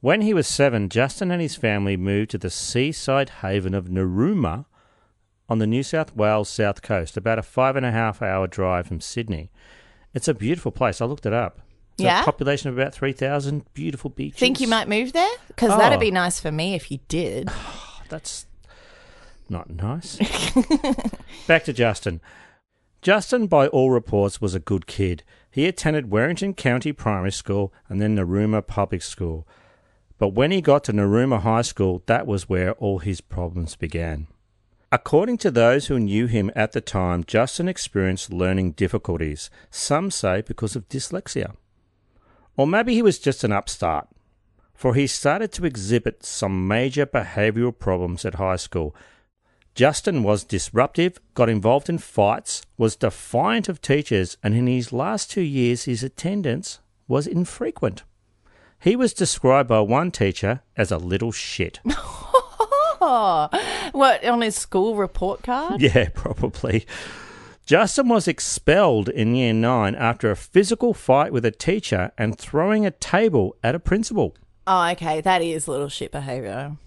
When 0.00 0.20
he 0.20 0.32
was 0.32 0.46
seven, 0.46 0.88
Justin 0.88 1.32
and 1.32 1.42
his 1.42 1.56
family 1.56 1.96
moved 1.96 2.30
to 2.30 2.38
the 2.38 2.50
seaside 2.50 3.30
haven 3.40 3.74
of 3.74 3.86
Narooma 3.86 4.66
on 5.48 5.58
the 5.58 5.66
New 5.66 5.82
South 5.82 6.14
Wales 6.14 6.48
south 6.48 6.82
coast, 6.82 7.16
about 7.16 7.40
a 7.40 7.42
five 7.42 7.74
and 7.74 7.84
a 7.84 7.90
half 7.90 8.22
hour 8.22 8.46
drive 8.46 8.86
from 8.86 9.00
Sydney. 9.00 9.50
It's 10.14 10.28
a 10.28 10.34
beautiful 10.34 10.70
place. 10.70 11.00
I 11.00 11.06
looked 11.06 11.26
it 11.26 11.32
up. 11.32 11.60
It's 11.98 12.04
Yeah? 12.04 12.24
population 12.24 12.68
of 12.70 12.78
about 12.78 12.94
3,000 12.94 13.64
beautiful 13.74 14.10
beaches. 14.10 14.38
Think 14.38 14.60
you 14.60 14.68
might 14.68 14.88
move 14.88 15.12
there? 15.12 15.28
Because 15.48 15.72
Oh. 15.72 15.78
that'd 15.78 15.98
be 15.98 16.12
nice 16.12 16.38
for 16.38 16.52
me 16.52 16.74
if 16.74 16.90
you 16.92 17.00
did. 17.08 17.48
That's 18.08 18.46
not 19.48 19.68
nice. 19.70 20.16
Back 21.48 21.64
to 21.64 21.72
Justin. 21.72 22.20
Justin, 23.02 23.46
by 23.48 23.66
all 23.68 23.90
reports, 23.90 24.40
was 24.40 24.54
a 24.54 24.60
good 24.60 24.86
kid. 24.86 25.22
He 25.50 25.66
attended 25.66 26.10
Warrington 26.10 26.54
County 26.54 26.92
Primary 26.92 27.32
School 27.32 27.72
and 27.88 28.00
then 28.00 28.16
Narooma 28.16 28.66
Public 28.66 29.02
School. 29.02 29.46
But 30.18 30.28
when 30.28 30.50
he 30.50 30.60
got 30.60 30.84
to 30.84 30.92
Narooma 30.92 31.40
High 31.42 31.62
School, 31.62 32.02
that 32.06 32.26
was 32.26 32.48
where 32.48 32.72
all 32.74 32.98
his 32.98 33.20
problems 33.20 33.76
began. 33.76 34.26
According 34.90 35.38
to 35.38 35.50
those 35.50 35.86
who 35.86 35.98
knew 36.00 36.26
him 36.26 36.50
at 36.56 36.72
the 36.72 36.80
time, 36.80 37.22
Justin 37.24 37.68
experienced 37.68 38.32
learning 38.32 38.72
difficulties, 38.72 39.50
some 39.70 40.10
say 40.10 40.42
because 40.42 40.74
of 40.76 40.88
dyslexia. 40.88 41.54
Or 42.58 42.66
maybe 42.66 42.92
he 42.92 43.00
was 43.00 43.18
just 43.18 43.42
an 43.42 43.52
upstart 43.52 44.08
for 44.78 44.94
he 44.94 45.08
started 45.08 45.50
to 45.50 45.66
exhibit 45.66 46.24
some 46.24 46.68
major 46.68 47.04
behavioural 47.04 47.76
problems 47.76 48.24
at 48.24 48.36
high 48.36 48.54
school. 48.54 48.94
Justin 49.74 50.22
was 50.22 50.44
disruptive, 50.44 51.18
got 51.34 51.48
involved 51.48 51.88
in 51.88 51.98
fights, 51.98 52.62
was 52.76 52.94
defiant 52.94 53.68
of 53.68 53.82
teachers, 53.82 54.36
and 54.40 54.54
in 54.54 54.68
his 54.68 54.92
last 54.92 55.32
two 55.32 55.42
years, 55.42 55.84
his 55.84 56.04
attendance 56.04 56.78
was 57.08 57.26
infrequent. 57.26 58.04
He 58.78 58.94
was 58.94 59.12
described 59.12 59.68
by 59.68 59.80
one 59.80 60.12
teacher 60.12 60.60
as 60.76 60.92
a 60.92 60.98
little 60.98 61.32
shit. 61.32 61.80
What 63.00 64.24
on 64.24 64.42
his 64.42 64.54
school 64.54 64.94
report 64.94 65.42
card? 65.42 65.80
Yeah, 65.80 66.08
probably. 66.14 66.84
Justin 67.68 68.08
was 68.08 68.26
expelled 68.26 69.10
in 69.10 69.34
year 69.34 69.52
nine 69.52 69.94
after 69.94 70.30
a 70.30 70.36
physical 70.36 70.94
fight 70.94 71.34
with 71.34 71.44
a 71.44 71.50
teacher 71.50 72.10
and 72.16 72.38
throwing 72.38 72.86
a 72.86 72.90
table 72.90 73.54
at 73.62 73.74
a 73.74 73.78
principal. 73.78 74.34
Oh, 74.66 74.88
okay, 74.92 75.20
that 75.20 75.42
is 75.42 75.68
little 75.68 75.90
shit 75.90 76.10
behaviour. 76.10 76.78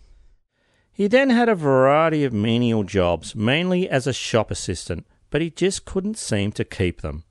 He 0.91 1.05
then 1.05 1.29
had 1.29 1.49
a 1.49 1.53
variety 1.53 2.23
of 2.23 2.33
menial 2.33 2.83
jobs, 2.83 3.35
mainly 3.35 3.87
as 3.87 4.07
a 4.07 4.11
shop 4.11 4.49
assistant, 4.49 5.05
but 5.29 5.39
he 5.39 5.51
just 5.51 5.85
couldn't 5.85 6.17
seem 6.17 6.51
to 6.53 6.65
keep 6.65 7.01
them. 7.01 7.25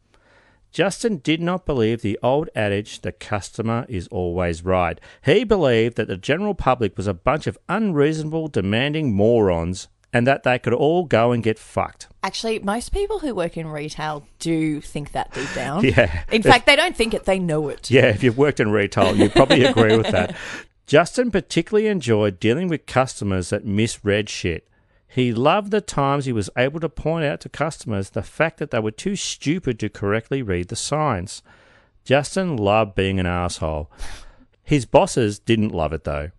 Justin 0.71 1.17
did 1.17 1.41
not 1.41 1.67
believe 1.67 2.03
the 2.03 2.21
old 2.23 2.51
adage, 2.55 3.01
the 3.01 3.11
customer 3.11 3.85
is 3.89 4.07
always 4.13 4.65
right. 4.65 5.01
He 5.25 5.43
believed 5.43 5.97
that 5.97 6.07
the 6.07 6.17
general 6.17 6.55
public 6.55 6.97
was 6.97 7.09
a 7.09 7.15
bunch 7.15 7.49
of 7.49 7.59
unreasonable, 7.69 8.47
demanding 8.47 9.13
morons 9.13 9.89
and 10.13 10.27
that 10.27 10.43
they 10.43 10.59
could 10.59 10.73
all 10.73 11.05
go 11.05 11.33
and 11.33 11.43
get 11.43 11.59
fucked. 11.59 12.09
Actually, 12.23 12.59
most 12.59 12.93
people 12.93 13.21
who 13.21 13.35
work 13.35 13.57
in 13.57 13.67
retail 13.67 14.27
do 14.39 14.81
think 14.81 15.13
that 15.13 15.33
deep 15.33 15.53
down. 15.55 15.85
Yeah. 15.91 16.25
In 16.31 16.43
fact, 16.43 16.67
they 16.67 16.77
don't 16.77 16.97
think 16.97 17.15
it, 17.15 17.25
they 17.25 17.39
know 17.39 17.69
it. 17.69 17.91
Yeah, 17.91 18.07
if 18.07 18.23
you've 18.23 18.39
worked 18.39 18.61
in 18.61 18.71
retail, 18.71 19.17
you 19.17 19.31
probably 19.31 19.65
agree 19.65 19.97
with 19.97 20.11
that. 20.11 20.37
Justin 20.87 21.31
particularly 21.31 21.87
enjoyed 21.87 22.41
dealing 22.41 22.69
with 22.69 22.87
customers 22.87 23.51
that 23.51 23.65
misread 23.65 24.29
shit. 24.29 24.67
He 25.07 25.33
loved 25.33 25.73
the 25.73 25.81
times 25.81 26.25
he 26.25 26.33
was 26.33 26.51
able 26.57 26.79
to 26.81 26.89
point 26.89 27.25
out 27.25 27.41
to 27.41 27.49
customers 27.49 28.11
the 28.11 28.23
fact 28.23 28.59
that 28.59 28.71
they 28.71 28.79
were 28.79 28.93
too 28.93 29.17
stupid 29.17 29.79
to 29.81 29.89
correctly 29.89 30.43
read 30.43 30.69
the 30.69 30.77
signs. 30.77 31.43
Justin 32.05 32.57
loved 32.57 32.95
being 32.95 33.19
an 33.19 33.27
asshole. 33.27 33.91
His 34.63 34.87
bosses 34.87 35.41
didn't 35.41 35.71
love 35.73 35.93
it 35.93 36.05
though. 36.05 36.31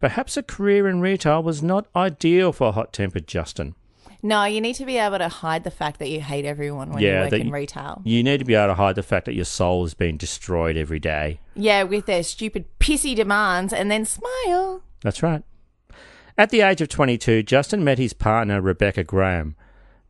Perhaps 0.00 0.36
a 0.36 0.42
career 0.42 0.88
in 0.88 1.00
retail 1.00 1.42
was 1.42 1.62
not 1.62 1.86
ideal 1.94 2.52
for 2.52 2.72
hot 2.72 2.92
tempered 2.92 3.26
Justin. 3.26 3.74
No, 4.22 4.44
you 4.44 4.60
need 4.60 4.74
to 4.74 4.84
be 4.84 4.98
able 4.98 5.18
to 5.18 5.28
hide 5.28 5.62
the 5.62 5.70
fact 5.70 6.00
that 6.00 6.08
you 6.08 6.20
hate 6.20 6.44
everyone 6.44 6.90
when 6.90 7.02
you 7.02 7.12
work 7.12 7.32
in 7.32 7.50
retail. 7.50 8.02
You 8.04 8.22
need 8.24 8.38
to 8.38 8.44
be 8.44 8.54
able 8.54 8.68
to 8.68 8.74
hide 8.74 8.96
the 8.96 9.02
fact 9.02 9.26
that 9.26 9.34
your 9.34 9.44
soul 9.44 9.84
is 9.84 9.94
being 9.94 10.16
destroyed 10.16 10.76
every 10.76 10.98
day. 10.98 11.40
Yeah, 11.54 11.84
with 11.84 12.06
their 12.06 12.24
stupid 12.24 12.66
pissy 12.80 13.14
demands 13.14 13.72
and 13.72 13.90
then 13.90 14.04
smile. 14.04 14.82
That's 15.02 15.22
right. 15.22 15.42
At 16.36 16.50
the 16.50 16.62
age 16.62 16.80
of 16.80 16.88
22, 16.88 17.44
Justin 17.44 17.84
met 17.84 17.98
his 17.98 18.12
partner, 18.12 18.60
Rebecca 18.60 19.04
Graham. 19.04 19.56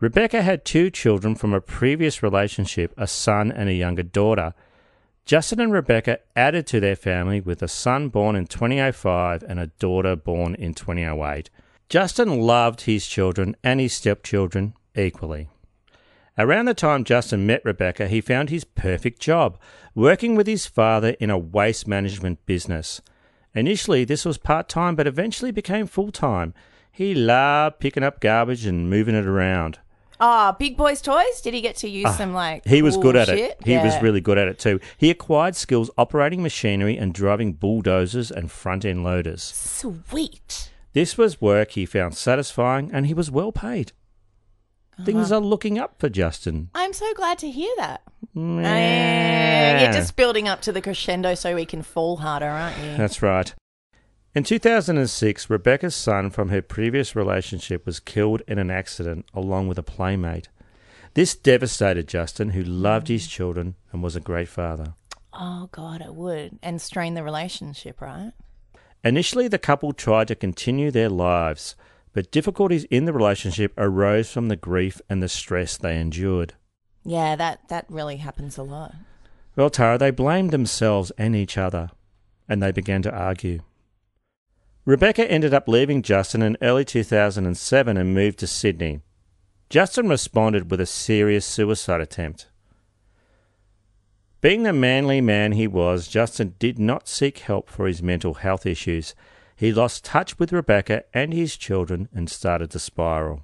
Rebecca 0.00 0.42
had 0.42 0.64
two 0.64 0.90
children 0.90 1.34
from 1.34 1.52
a 1.52 1.60
previous 1.60 2.22
relationship, 2.22 2.94
a 2.96 3.06
son 3.06 3.50
and 3.50 3.68
a 3.68 3.74
younger 3.74 4.02
daughter. 4.02 4.54
Justin 5.28 5.60
and 5.60 5.70
Rebecca 5.70 6.20
added 6.34 6.66
to 6.68 6.80
their 6.80 6.96
family 6.96 7.38
with 7.38 7.62
a 7.62 7.68
son 7.68 8.08
born 8.08 8.34
in 8.34 8.46
2005 8.46 9.42
and 9.42 9.60
a 9.60 9.66
daughter 9.66 10.16
born 10.16 10.54
in 10.54 10.72
2008. 10.72 11.50
Justin 11.90 12.40
loved 12.40 12.80
his 12.82 13.06
children 13.06 13.54
and 13.62 13.78
his 13.78 13.92
stepchildren 13.92 14.72
equally. 14.96 15.50
Around 16.38 16.64
the 16.64 16.72
time 16.72 17.04
Justin 17.04 17.44
met 17.46 17.60
Rebecca, 17.62 18.08
he 18.08 18.22
found 18.22 18.48
his 18.48 18.64
perfect 18.64 19.20
job, 19.20 19.58
working 19.94 20.34
with 20.34 20.46
his 20.46 20.66
father 20.66 21.10
in 21.20 21.28
a 21.28 21.36
waste 21.36 21.86
management 21.86 22.46
business. 22.46 23.02
Initially, 23.54 24.06
this 24.06 24.24
was 24.24 24.38
part 24.38 24.66
time, 24.66 24.96
but 24.96 25.06
eventually 25.06 25.50
became 25.50 25.86
full 25.86 26.10
time. 26.10 26.54
He 26.90 27.14
loved 27.14 27.80
picking 27.80 28.02
up 28.02 28.20
garbage 28.20 28.64
and 28.64 28.88
moving 28.88 29.14
it 29.14 29.26
around. 29.26 29.78
Oh, 30.20 30.56
Big 30.58 30.76
Boys 30.76 31.00
Toys? 31.00 31.40
Did 31.42 31.54
he 31.54 31.60
get 31.60 31.76
to 31.76 31.88
use 31.88 32.16
some 32.16 32.32
like 32.34 32.62
Ah, 32.66 32.70
He 32.70 32.82
was 32.82 32.94
cool 32.94 33.02
good 33.04 33.16
at 33.16 33.28
shit? 33.28 33.38
it. 33.60 33.66
He 33.66 33.76
was 33.78 34.00
really 34.02 34.20
good 34.20 34.36
at 34.38 34.48
it 34.48 34.58
too. 34.58 34.80
He 34.96 35.10
acquired 35.10 35.54
skills 35.54 35.90
operating 35.96 36.42
machinery 36.42 36.96
and 36.96 37.14
driving 37.14 37.52
bulldozers 37.52 38.30
and 38.30 38.50
front 38.50 38.84
end 38.84 39.04
loaders. 39.04 39.42
sweet. 39.44 40.70
This 40.92 41.16
was 41.16 41.40
work 41.40 41.72
he 41.72 41.86
found 41.86 42.16
satisfying 42.16 42.90
and 42.92 43.06
he 43.06 43.14
was 43.14 43.30
well 43.30 43.52
paid. 43.52 43.92
Things 45.04 45.30
Uh-huh. 45.30 45.36
are 45.40 45.44
looking 45.44 45.78
up 45.78 45.94
for 46.00 46.08
Justin. 46.08 46.70
I'm 46.74 46.92
so 46.92 47.12
glad 47.14 47.38
to 47.38 47.50
hear 47.50 47.72
that. 47.78 48.00
Yeah. 48.34 49.82
You're 49.84 49.92
just 49.92 50.16
building 50.16 50.48
up 50.48 50.60
to 50.62 50.72
the 50.72 50.80
crescendo 50.82 51.34
so 51.36 51.54
we 51.54 51.64
can 51.66 51.82
fall 51.82 52.16
harder, 52.16 52.46
aren't 52.48 52.78
you? 52.78 52.96
That's 52.96 53.22
right. 53.22 53.54
In 54.34 54.44
2006, 54.44 55.48
Rebecca's 55.48 55.96
son 55.96 56.30
from 56.30 56.50
her 56.50 56.60
previous 56.60 57.16
relationship 57.16 57.86
was 57.86 57.98
killed 57.98 58.42
in 58.46 58.58
an 58.58 58.70
accident 58.70 59.26
along 59.32 59.68
with 59.68 59.78
a 59.78 59.82
playmate. 59.82 60.48
This 61.14 61.34
devastated 61.34 62.06
Justin, 62.06 62.50
who 62.50 62.62
loved 62.62 63.08
his 63.08 63.26
children 63.26 63.74
and 63.90 64.02
was 64.02 64.14
a 64.14 64.20
great 64.20 64.48
father. 64.48 64.94
Oh 65.32 65.68
God, 65.72 66.02
it 66.02 66.14
would 66.14 66.58
and 66.62 66.80
strain 66.80 67.14
the 67.14 67.22
relationship, 67.22 68.00
right? 68.00 68.32
Initially, 69.02 69.48
the 69.48 69.58
couple 69.58 69.92
tried 69.92 70.28
to 70.28 70.34
continue 70.34 70.90
their 70.90 71.08
lives, 71.08 71.74
but 72.12 72.30
difficulties 72.30 72.84
in 72.84 73.06
the 73.06 73.12
relationship 73.12 73.72
arose 73.78 74.30
from 74.30 74.48
the 74.48 74.56
grief 74.56 75.00
and 75.08 75.22
the 75.22 75.28
stress 75.28 75.76
they 75.76 75.98
endured. 75.98 76.54
Yeah, 77.02 77.34
that 77.36 77.68
that 77.68 77.86
really 77.88 78.16
happens 78.16 78.58
a 78.58 78.62
lot. 78.62 78.94
Well, 79.56 79.70
Tara, 79.70 79.96
they 79.96 80.10
blamed 80.10 80.50
themselves 80.50 81.10
and 81.16 81.34
each 81.34 81.56
other, 81.56 81.90
and 82.48 82.62
they 82.62 82.72
began 82.72 83.02
to 83.02 83.14
argue. 83.14 83.60
Rebecca 84.88 85.30
ended 85.30 85.52
up 85.52 85.68
leaving 85.68 86.00
Justin 86.00 86.40
in 86.40 86.56
early 86.62 86.82
2007 86.82 87.96
and 87.98 88.14
moved 88.14 88.38
to 88.38 88.46
Sydney. 88.46 89.02
Justin 89.68 90.08
responded 90.08 90.70
with 90.70 90.80
a 90.80 90.86
serious 90.86 91.44
suicide 91.44 92.00
attempt. 92.00 92.48
Being 94.40 94.62
the 94.62 94.72
manly 94.72 95.20
man 95.20 95.52
he 95.52 95.66
was, 95.66 96.08
Justin 96.08 96.54
did 96.58 96.78
not 96.78 97.06
seek 97.06 97.40
help 97.40 97.68
for 97.68 97.86
his 97.86 98.02
mental 98.02 98.32
health 98.32 98.64
issues. 98.64 99.14
He 99.54 99.74
lost 99.74 100.06
touch 100.06 100.38
with 100.38 100.54
Rebecca 100.54 101.04
and 101.12 101.34
his 101.34 101.58
children 101.58 102.08
and 102.14 102.30
started 102.30 102.70
to 102.70 102.78
spiral. 102.78 103.42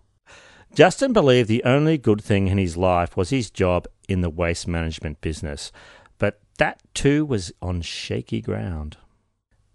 Justin 0.74 1.12
believed 1.12 1.50
the 1.50 1.64
only 1.64 1.98
good 1.98 2.24
thing 2.24 2.48
in 2.48 2.56
his 2.56 2.78
life 2.78 3.18
was 3.18 3.28
his 3.28 3.50
job 3.50 3.86
in 4.08 4.22
the 4.22 4.30
waste 4.30 4.66
management 4.66 5.20
business, 5.20 5.72
but 6.16 6.40
that 6.56 6.80
too 6.94 7.26
was 7.26 7.52
on 7.60 7.82
shaky 7.82 8.40
ground. 8.40 8.96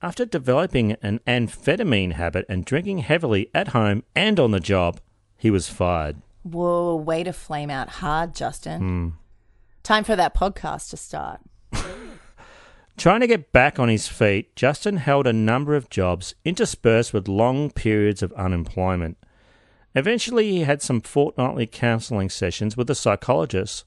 After 0.01 0.25
developing 0.25 0.93
an 1.01 1.19
amphetamine 1.27 2.13
habit 2.13 2.45
and 2.47 2.63
drinking 2.63 2.99
heavily 2.99 3.49
at 3.53 3.69
home 3.69 4.03
and 4.15 4.39
on 4.39 4.51
the 4.51 4.61
job, 4.61 5.01
he 5.35 5.51
was 5.51 5.67
fired. 5.67 6.21
Whoa, 6.43 6.95
way 6.95 7.23
to 7.23 7.33
flame 7.33 7.69
out 7.69 7.89
hard, 7.89 8.33
Justin. 8.33 8.79
Hmm. 8.79 9.09
Time 9.83 10.05
for 10.05 10.15
that 10.15 10.33
podcast 10.33 10.89
to 10.91 10.97
start. 10.97 11.41
Trying 12.97 13.19
to 13.19 13.27
get 13.27 13.51
back 13.51 13.77
on 13.77 13.89
his 13.89 14.07
feet, 14.07 14.55
Justin 14.55 14.97
held 14.97 15.27
a 15.27 15.33
number 15.33 15.75
of 15.75 15.89
jobs 15.89 16.33
interspersed 16.45 17.13
with 17.13 17.27
long 17.27 17.69
periods 17.69 18.23
of 18.23 18.31
unemployment. 18.33 19.17
Eventually, 19.95 20.49
he 20.51 20.61
had 20.61 20.81
some 20.81 21.01
fortnightly 21.01 21.67
counselling 21.67 22.29
sessions 22.29 22.77
with 22.77 22.89
a 22.89 22.95
psychologist, 22.95 23.83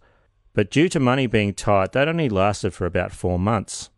but 0.53 0.71
due 0.71 0.91
to 0.91 1.01
money 1.01 1.27
being 1.27 1.55
tight, 1.55 1.93
that 1.93 2.09
only 2.09 2.29
lasted 2.29 2.75
for 2.75 2.85
about 2.85 3.13
four 3.13 3.39
months. 3.39 3.89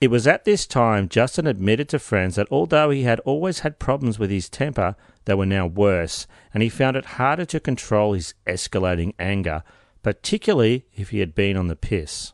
It 0.00 0.10
was 0.10 0.26
at 0.26 0.46
this 0.46 0.66
time 0.66 1.10
Justin 1.10 1.46
admitted 1.46 1.90
to 1.90 1.98
friends 1.98 2.36
that 2.36 2.48
although 2.50 2.88
he 2.88 3.02
had 3.02 3.20
always 3.20 3.60
had 3.60 3.78
problems 3.78 4.18
with 4.18 4.30
his 4.30 4.48
temper, 4.48 4.96
they 5.26 5.34
were 5.34 5.44
now 5.44 5.66
worse, 5.66 6.26
and 6.54 6.62
he 6.62 6.70
found 6.70 6.96
it 6.96 7.04
harder 7.04 7.44
to 7.44 7.60
control 7.60 8.14
his 8.14 8.32
escalating 8.46 9.12
anger, 9.18 9.62
particularly 10.02 10.86
if 10.94 11.10
he 11.10 11.18
had 11.18 11.34
been 11.34 11.54
on 11.54 11.68
the 11.68 11.76
piss. 11.76 12.32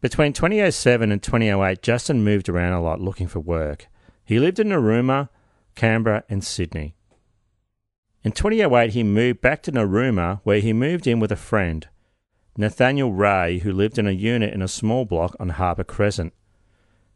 Between 0.00 0.32
2007 0.32 1.10
and 1.10 1.20
2008, 1.20 1.82
Justin 1.82 2.22
moved 2.22 2.48
around 2.48 2.74
a 2.74 2.82
lot 2.82 3.00
looking 3.00 3.26
for 3.26 3.40
work. 3.40 3.88
He 4.24 4.38
lived 4.38 4.60
in 4.60 4.68
Narooma, 4.68 5.30
Canberra, 5.74 6.22
and 6.28 6.44
Sydney. 6.44 6.94
In 8.22 8.30
2008, 8.30 8.92
he 8.92 9.02
moved 9.02 9.40
back 9.40 9.64
to 9.64 9.72
Narooma, 9.72 10.40
where 10.44 10.60
he 10.60 10.72
moved 10.72 11.08
in 11.08 11.18
with 11.18 11.32
a 11.32 11.36
friend, 11.36 11.88
Nathaniel 12.56 13.12
Ray, 13.12 13.58
who 13.58 13.72
lived 13.72 13.98
in 13.98 14.06
a 14.06 14.12
unit 14.12 14.54
in 14.54 14.62
a 14.62 14.68
small 14.68 15.04
block 15.04 15.34
on 15.40 15.48
Harbour 15.48 15.82
Crescent. 15.82 16.32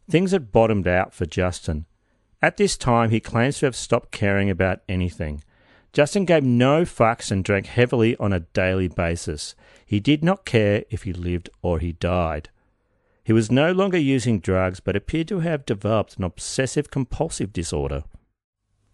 Things 0.08 0.30
had 0.32 0.52
bottomed 0.52 0.86
out 0.86 1.14
for 1.14 1.26
Justin. 1.26 1.86
At 2.40 2.56
this 2.56 2.76
time, 2.76 3.10
he 3.10 3.20
claims 3.20 3.58
to 3.58 3.66
have 3.66 3.76
stopped 3.76 4.12
caring 4.12 4.50
about 4.50 4.80
anything. 4.88 5.42
Justin 5.92 6.26
gave 6.26 6.44
no 6.44 6.82
fucks 6.82 7.30
and 7.30 7.42
drank 7.42 7.66
heavily 7.66 8.16
on 8.18 8.32
a 8.32 8.40
daily 8.40 8.86
basis. 8.86 9.54
He 9.84 9.98
did 9.98 10.22
not 10.22 10.44
care 10.44 10.84
if 10.90 11.04
he 11.04 11.12
lived 11.12 11.48
or 11.62 11.78
he 11.78 11.92
died. 11.92 12.50
He 13.24 13.32
was 13.32 13.50
no 13.50 13.72
longer 13.72 13.98
using 13.98 14.38
drugs 14.38 14.78
but 14.78 14.94
appeared 14.94 15.28
to 15.28 15.40
have 15.40 15.66
developed 15.66 16.16
an 16.16 16.24
obsessive 16.24 16.90
compulsive 16.90 17.52
disorder. 17.52 18.04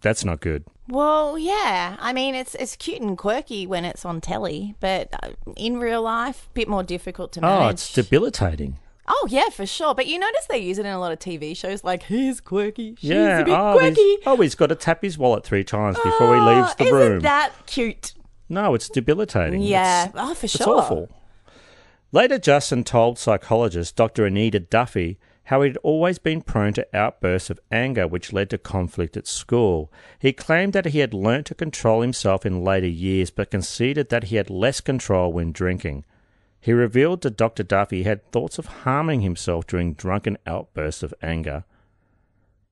That's 0.01 0.25
not 0.25 0.41
good. 0.41 0.65
Well, 0.89 1.39
yeah. 1.39 1.97
I 2.01 2.13
mean, 2.13 2.35
it's 2.35 2.55
it's 2.57 2.77
cute 2.77 3.01
and 3.01 3.17
quirky 3.17 3.67
when 3.67 3.85
it's 3.85 4.05
on 4.05 4.21
telly, 4.21 4.75
but 4.81 5.09
uh, 5.23 5.31
in 5.57 5.79
real 5.79 6.03
life, 6.03 6.49
a 6.51 6.55
bit 6.55 6.69
more 6.69 6.83
difficult 6.83 7.33
to 7.33 7.41
manage. 7.41 7.65
Oh, 7.65 7.69
it's 7.69 7.93
debilitating. 7.93 8.79
Oh, 9.15 9.29
yeah, 9.31 9.51
for 9.51 9.67
sure. 9.67 9.95
But 9.95 10.07
you 10.07 10.19
notice 10.19 10.47
they 10.47 10.59
use 10.59 10.79
it 10.79 10.87
in 10.87 10.93
a 10.93 10.99
lot 10.99 11.13
of 11.13 11.19
TV 11.19 11.55
shows, 11.55 11.85
like 11.85 12.05
he's 12.05 12.41
quirky, 12.41 12.95
she's 12.99 13.11
yeah. 13.11 13.41
a 13.41 13.45
bit 13.45 13.55
oh, 13.55 13.77
quirky. 13.79 14.01
he's, 14.01 14.19
oh, 14.27 14.37
he's 14.37 14.55
got 14.55 14.69
to 14.69 14.75
tap 14.75 15.03
his 15.03 15.19
wallet 15.19 15.45
three 15.45 15.65
times 15.65 15.97
before 15.97 16.35
he 16.35 16.41
oh, 16.41 16.55
leaves 16.55 16.75
the 16.77 16.89
Oh, 16.89 16.93
room. 16.93 17.13
Isn't 17.13 17.23
that 17.23 17.53
cute? 17.67 18.15
No, 18.49 18.75
it's 18.75 18.89
debilitating. 18.89 19.61
Yeah. 19.61 20.09
It's- 20.09 20.15
oh, 20.17 20.35
for 20.35 20.49
sure. 20.49 20.61
It's 20.61 20.67
awful. 20.67 21.09
Later, 22.11 22.39
Justin 22.39 22.85
told 22.85 23.19
psychologist 23.19 23.97
Dr. 23.97 24.25
Anita 24.25 24.61
Duffy 24.61 25.19
how 25.45 25.63
he'd 25.63 25.77
always 25.79 26.19
been 26.19 26.41
prone 26.41 26.73
to 26.73 26.97
outbursts 26.97 27.51
of 27.51 27.61
anger 27.71 28.07
which 28.07 28.33
led 28.33 28.49
to 28.51 28.59
conflict 28.59 29.17
at 29.17 29.27
school. 29.27 29.93
He 30.19 30.33
claimed 30.33 30.73
that 30.73 30.87
he 30.87 31.01
had 31.01 31.13
learnt 31.13 31.47
to 31.47 31.55
control 31.55 32.01
himself 32.01 32.47
in 32.47 32.65
later 32.65 32.87
years, 32.87 33.31
but 33.31 33.51
conceded 33.51 34.09
that 34.09 34.25
he 34.25 34.37
had 34.37 34.49
less 34.49 34.81
control 34.81 35.33
when 35.33 35.53
drinking. 35.53 36.05
He 36.63 36.73
revealed 36.73 37.23
to 37.23 37.31
Dr. 37.31 37.65
Duffy 37.65 37.99
he 37.99 38.03
had 38.05 38.31
thoughts 38.31 38.57
of 38.57 38.67
harming 38.67 39.23
himself 39.23 39.67
during 39.67 39.95
drunken 39.95 40.39
outbursts 40.47 41.03
of 41.03 41.13
anger. 41.21 41.65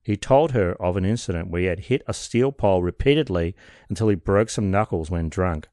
He 0.01 0.15
told 0.15 0.53
her 0.53 0.81
of 0.81 0.95
an 0.95 1.03
incident 1.03 1.49
where 1.49 1.61
he 1.61 1.67
had 1.67 1.79
hit 1.81 2.01
a 2.07 2.13
steel 2.13 2.53
pole 2.53 2.81
repeatedly 2.81 3.53
until 3.89 4.07
he 4.07 4.15
broke 4.15 4.49
some 4.49 4.71
knuckles 4.71 5.11
when 5.11 5.27
drunk. 5.27 5.67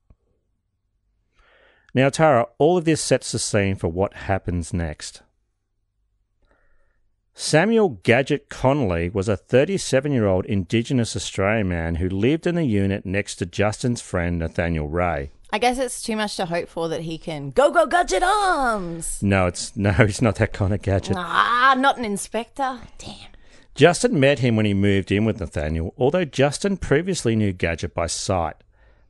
Now, 1.95 2.09
Tara, 2.09 2.49
all 2.59 2.77
of 2.77 2.85
this 2.85 3.01
sets 3.01 3.31
the 3.31 3.39
scene 3.39 3.77
for 3.77 3.87
what 3.87 4.13
happens 4.15 4.75
next. 4.75 5.23
Samuel 7.41 8.01
Gadget 8.03 8.49
Connolly 8.49 9.11
was 9.11 9.29
a 9.29 9.37
37 9.37 10.11
year 10.11 10.27
old 10.27 10.45
Indigenous 10.47 11.15
Australian 11.15 11.69
man 11.69 11.95
who 11.95 12.09
lived 12.09 12.49
in 12.49 12.57
the 12.57 12.65
unit 12.65 13.07
next 13.07 13.37
to 13.37 13.47
Justin's 13.47 14.01
friend 14.01 14.41
Nathaniel 14.41 14.89
Ray. 14.89 15.31
I 15.53 15.61
guess 15.61 15.79
it's 15.79 16.03
too 16.03 16.17
much 16.17 16.35
to 16.37 16.47
hope 16.47 16.69
for 16.69 16.89
that 16.89 17.03
he 17.03 17.17
can 17.17 17.51
go, 17.51 17.71
go, 17.71 17.87
gadget 17.87 18.25
arms. 18.25 19.23
No, 19.23 19.47
it's 19.47 19.77
no, 19.77 19.93
he's 20.05 20.21
not 20.21 20.35
that 20.37 20.53
kind 20.53 20.75
of 20.75 20.83
gadget. 20.83 21.15
Ah, 21.17 21.77
not 21.79 21.97
an 21.97 22.05
inspector. 22.05 22.81
Damn. 22.99 23.31
Justin 23.77 24.19
met 24.19 24.41
him 24.41 24.57
when 24.57 24.67
he 24.67 24.75
moved 24.75 25.13
in 25.13 25.25
with 25.25 25.39
Nathaniel, 25.39 25.95
although 25.97 26.25
Justin 26.25 26.77
previously 26.77 27.37
knew 27.37 27.53
Gadget 27.53 27.95
by 27.95 28.09
sight. 28.09 28.57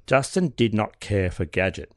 Justin 0.06 0.52
did 0.54 0.74
not 0.74 1.00
care 1.00 1.30
for 1.30 1.46
Gadget. 1.46 1.92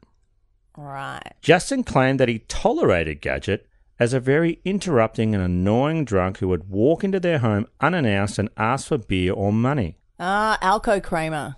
Right. 0.78 1.34
Justin 1.42 1.84
claimed 1.84 2.18
that 2.20 2.30
he 2.30 2.38
tolerated 2.38 3.20
Gadget 3.20 3.68
as 4.02 4.12
a 4.12 4.18
very 4.18 4.58
interrupting 4.64 5.32
and 5.32 5.44
annoying 5.44 6.04
drunk 6.04 6.38
who 6.38 6.48
would 6.48 6.68
walk 6.68 7.04
into 7.04 7.20
their 7.20 7.38
home 7.38 7.64
unannounced 7.80 8.36
and 8.36 8.48
ask 8.56 8.88
for 8.88 8.98
beer 8.98 9.32
or 9.32 9.52
money. 9.52 9.96
Ah, 10.18 10.58
Alco 10.60 11.00
Kramer. 11.00 11.54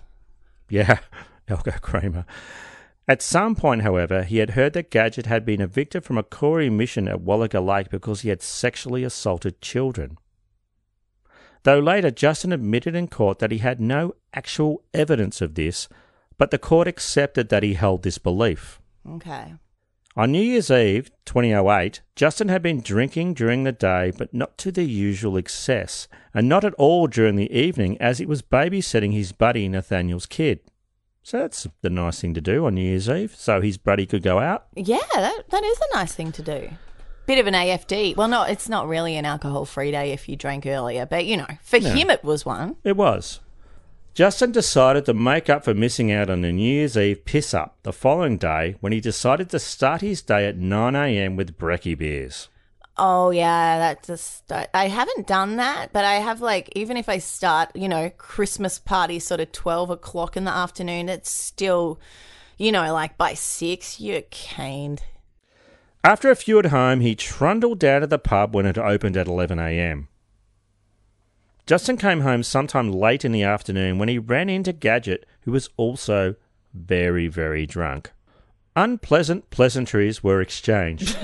Yeah, 0.69 0.99
Elko 1.49 1.71
Kramer. 1.81 2.27
At 3.09 3.23
some 3.23 3.55
point, 3.55 3.81
however, 3.81 4.25
he 4.25 4.37
had 4.39 4.51
heard 4.51 4.75
that 4.75 4.91
Gadget 4.91 5.25
had 5.25 5.47
been 5.47 5.63
evicted 5.63 6.05
from 6.05 6.19
a 6.19 6.23
Koori 6.23 6.71
mission 6.71 7.09
at 7.09 7.25
Wallaga 7.25 7.65
Lake 7.67 7.89
because 7.89 8.21
he 8.21 8.29
had 8.29 8.43
sexually 8.43 9.05
assaulted 9.05 9.63
children. 9.63 10.19
Though 11.63 11.79
later 11.79 12.11
Justin 12.11 12.53
admitted 12.53 12.95
in 12.95 13.09
court 13.09 13.39
that 13.39 13.53
he 13.53 13.59
had 13.59 13.81
no 13.81 14.17
actual 14.35 14.83
evidence 14.93 15.41
of 15.41 15.55
this, 15.55 15.89
but 16.37 16.51
the 16.51 16.59
court 16.59 16.89
accepted 16.89 17.49
that 17.49 17.63
he 17.63 17.73
held 17.73 18.03
this 18.03 18.19
belief. 18.19 18.83
Okay. 19.09 19.55
On 20.17 20.31
New 20.31 20.41
Year's 20.43 20.71
Eve, 20.71 21.11
2008, 21.25 22.01
Justin 22.15 22.49
had 22.49 22.63
been 22.63 22.81
drinking 22.81 23.35
during 23.35 23.65
the 23.65 23.73
day, 23.73 24.13
but 24.17 24.33
not 24.33 24.57
to 24.59 24.71
the 24.71 24.85
usual 24.85 25.37
excess, 25.37 26.07
and 26.33 26.49
not 26.49 26.65
at 26.65 26.75
all 26.75 27.09
during 27.09 27.35
the 27.35 27.51
evening 27.53 28.01
as 28.01 28.19
he 28.19 28.27
was 28.27 28.41
babysitting 28.41 29.13
his 29.13 29.33
buddy 29.33 29.69
Nathaniel's 29.69 30.27
kid. 30.27 30.61
So 31.25 31.39
that's 31.41 31.67
the 31.83 31.91
nice 31.91 32.21
thing 32.21 32.33
to 32.35 32.41
do 32.41 32.65
on 32.67 32.77
New 32.77 32.83
Year's 32.83 33.09
Eve, 33.09 33.35
so 33.35 33.61
his 33.61 33.77
buddy 33.77 34.07
could 34.07 34.23
go 34.23 34.39
out. 34.39 34.67
Yeah, 34.77 34.99
that, 35.15 35.51
that 35.51 35.65
is 35.65 35.79
a 35.81 35.97
nice 35.97 36.15
thing 36.15 36.31
to 36.33 36.43
do. 36.43 36.71
Bit 37.27 37.39
of 37.39 37.47
an 37.49 37.55
AFD. 37.55 38.15
Well, 38.17 38.29
no, 38.29 38.43
it's 38.43 38.69
not 38.69 38.87
really 38.87 39.17
an 39.17 39.25
alcohol 39.25 39.65
free 39.65 39.91
day 39.91 40.13
if 40.13 40.29
you 40.29 40.37
drank 40.37 40.65
earlier, 40.65 41.07
but 41.07 41.25
you 41.25 41.39
know, 41.39 41.47
for 41.63 41.81
No. 41.81 41.91
him 41.91 42.11
it 42.11 42.23
was 42.23 42.45
one. 42.47 42.77
It 42.85 42.97
was. 42.97 43.41
Justin 44.15 44.53
decided 44.53 45.05
to 45.07 45.13
make 45.13 45.51
up 45.51 45.65
for 45.65 45.75
missing 45.75 46.13
out 46.13 46.31
on 46.31 46.41
the 46.41 46.53
New 46.53 46.73
Year's 46.73 46.97
Eve 46.97 47.25
piss 47.25 47.53
up 47.53 47.79
the 47.83 47.93
following 47.93 48.39
day 48.39 48.77
when 48.79 48.93
he 48.93 49.01
decided 49.01 49.51
to 49.51 49.59
start 49.59 50.03
his 50.03 50.23
day 50.23 50.47
at 50.47 50.57
9am 50.57 51.35
with 51.35 51.59
brekkie 51.59 51.99
beers. 51.99 52.49
Oh 52.97 53.31
yeah, 53.31 53.79
that's 53.79 54.07
just 54.07 54.53
I 54.73 54.87
haven't 54.87 55.27
done 55.27 55.57
that, 55.57 55.93
but 55.93 56.05
I 56.05 56.15
have 56.15 56.41
like 56.41 56.71
even 56.77 56.97
if 56.97 57.09
I 57.09 57.19
start, 57.19 57.75
you 57.75 57.89
know, 57.89 58.09
Christmas 58.11 58.79
party 58.79 59.19
sort 59.19 59.41
of 59.41 59.51
twelve 59.51 59.91
o'clock 59.91 60.37
in 60.37 60.45
the 60.45 60.53
afternoon, 60.53 61.09
it's 61.09 61.29
still, 61.29 61.99
you 62.57 62.71
know, 62.71 62.93
like 62.93 63.19
by 63.19 63.35
six 63.35 63.99
you're 63.99 64.23
caned. 64.31 65.03
After 66.05 66.31
a 66.31 66.37
few 66.37 66.61
at 66.61 66.67
home, 66.67 67.01
he 67.01 67.17
trundled 67.17 67.81
down 67.81 68.03
to 68.03 68.07
the 68.07 68.19
pub 68.19 68.55
when 68.55 68.65
it 68.67 68.79
opened 68.79 69.17
at 69.17 69.27
11am. 69.27 70.07
Justin 71.67 71.97
came 71.97 72.21
home 72.21 72.43
sometime 72.43 72.93
late 72.93 73.25
in 73.25 73.33
the 73.33 73.43
afternoon 73.43 73.99
when 73.99 74.09
he 74.09 74.19
ran 74.19 74.51
into 74.51 74.73
Gadget, 74.73 75.25
who 75.43 75.53
was 75.53 75.71
also 75.79 76.35
very, 76.75 77.27
very 77.27 77.65
drunk. 77.65 78.13
Unpleasant 78.77 79.49
pleasantries 79.49 80.23
were 80.23 80.43
exchanged. 80.43 81.17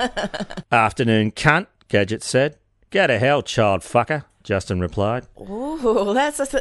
Afternoon, 0.72 1.30
cunt, 1.30 1.66
Gadget 1.88 2.24
said. 2.24 2.56
Go 2.90 3.06
to 3.06 3.18
hell, 3.18 3.42
child 3.42 3.82
fucker, 3.82 4.24
Justin 4.42 4.80
replied. 4.80 5.26
Oh, 5.36 6.12
that's 6.12 6.38
that's, 6.38 6.54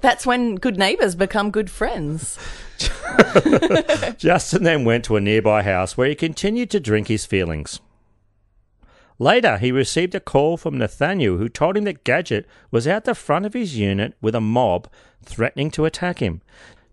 that's 0.00 0.26
when 0.26 0.56
good 0.56 0.78
neighbours 0.78 1.14
become 1.14 1.50
good 1.52 1.70
friends. 1.70 2.38
Justin 4.16 4.64
then 4.64 4.84
went 4.84 5.04
to 5.04 5.16
a 5.16 5.20
nearby 5.20 5.62
house 5.62 5.96
where 5.96 6.08
he 6.08 6.14
continued 6.16 6.70
to 6.70 6.80
drink 6.80 7.06
his 7.06 7.24
feelings. 7.24 7.78
Later, 9.22 9.58
he 9.58 9.70
received 9.70 10.16
a 10.16 10.20
call 10.20 10.56
from 10.56 10.76
Nathaniel 10.76 11.36
who 11.36 11.48
told 11.48 11.76
him 11.76 11.84
that 11.84 12.02
Gadget 12.02 12.44
was 12.72 12.88
out 12.88 13.04
the 13.04 13.14
front 13.14 13.46
of 13.46 13.54
his 13.54 13.78
unit 13.78 14.14
with 14.20 14.34
a 14.34 14.40
mob 14.40 14.88
threatening 15.24 15.70
to 15.70 15.84
attack 15.84 16.18
him. 16.18 16.40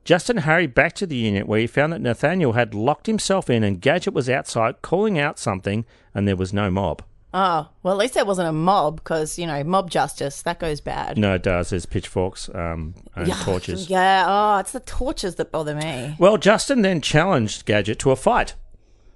Justin 0.06 0.38
hurried 0.38 0.76
back 0.76 0.94
to 0.94 1.08
the 1.08 1.16
unit 1.16 1.48
where 1.48 1.60
he 1.60 1.66
found 1.66 1.92
that 1.92 2.02
Nathaniel 2.02 2.52
had 2.52 2.76
locked 2.76 3.08
himself 3.08 3.50
in 3.50 3.64
and 3.64 3.82
Gadget 3.82 4.14
was 4.14 4.30
outside 4.30 4.84
calling 4.84 5.18
out 5.18 5.40
something 5.40 5.86
and 6.14 6.28
there 6.28 6.36
was 6.36 6.54
no 6.54 6.70
mob. 6.70 7.02
Oh, 7.34 7.70
well, 7.82 7.96
at 7.96 7.98
least 7.98 8.14
there 8.14 8.26
wasn't 8.26 8.48
a 8.48 8.54
mob 8.54 8.98
because, 8.98 9.40
you 9.40 9.48
know, 9.48 9.64
mob 9.64 9.90
justice, 9.90 10.44
that 10.44 10.60
goes 10.60 10.82
bad. 10.82 11.18
No, 11.18 11.34
it 11.34 11.42
does. 11.42 11.72
There's 11.72 11.88
pitchforks 11.88 12.48
um, 12.54 12.94
and 13.16 13.28
Yeah, 13.28 13.42
torches. 13.44 13.90
Yeah, 13.90 14.26
oh, 14.28 14.60
it's 14.60 14.72
the 14.74 14.82
torches 14.82 15.34
that 15.38 15.52
bother 15.52 15.74
me. 15.74 16.16
Well, 16.20 16.38
Justin 16.38 16.84
then 16.84 17.02
challenged 17.02 17.66
Gadget 17.66 17.98
to 18.00 18.12
a 18.12 18.16
fight. 18.16 18.54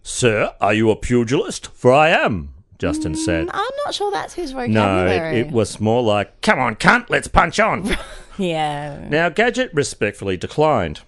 Sir, 0.01 0.55
are 0.59 0.73
you 0.73 0.89
a 0.89 0.95
pugilist? 0.95 1.67
For 1.67 1.93
I 1.93 2.09
am, 2.09 2.52
Justin 2.83 3.15
said. 3.15 3.47
Mm, 3.47 3.51
I'm 3.53 3.71
not 3.85 3.93
sure 3.93 4.11
that's 4.11 4.33
his 4.33 4.51
No, 4.53 4.67
vocabulary. 4.67 5.37
it, 5.39 5.47
it 5.47 5.51
was 5.53 5.79
more 5.79 6.03
like, 6.03 6.41
come 6.41 6.59
on, 6.59 6.75
cunt, 6.75 7.09
let's 7.09 7.29
punch 7.29 7.57
on. 7.57 7.95
Yeah. 8.37 9.07
now, 9.09 9.29
Gadget 9.29 9.71
respectfully 9.73 10.35
declined. 10.35 10.99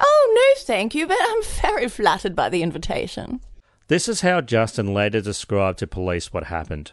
Oh, 0.00 0.32
no, 0.34 0.62
thank 0.64 0.92
you, 0.92 1.06
but 1.06 1.18
I'm 1.20 1.42
very 1.62 1.88
flattered 1.88 2.34
by 2.34 2.48
the 2.48 2.64
invitation. 2.64 3.40
This 3.86 4.08
is 4.08 4.22
how 4.22 4.40
Justin 4.40 4.92
later 4.92 5.20
described 5.20 5.78
to 5.80 5.86
police 5.86 6.32
what 6.32 6.44
happened. 6.44 6.90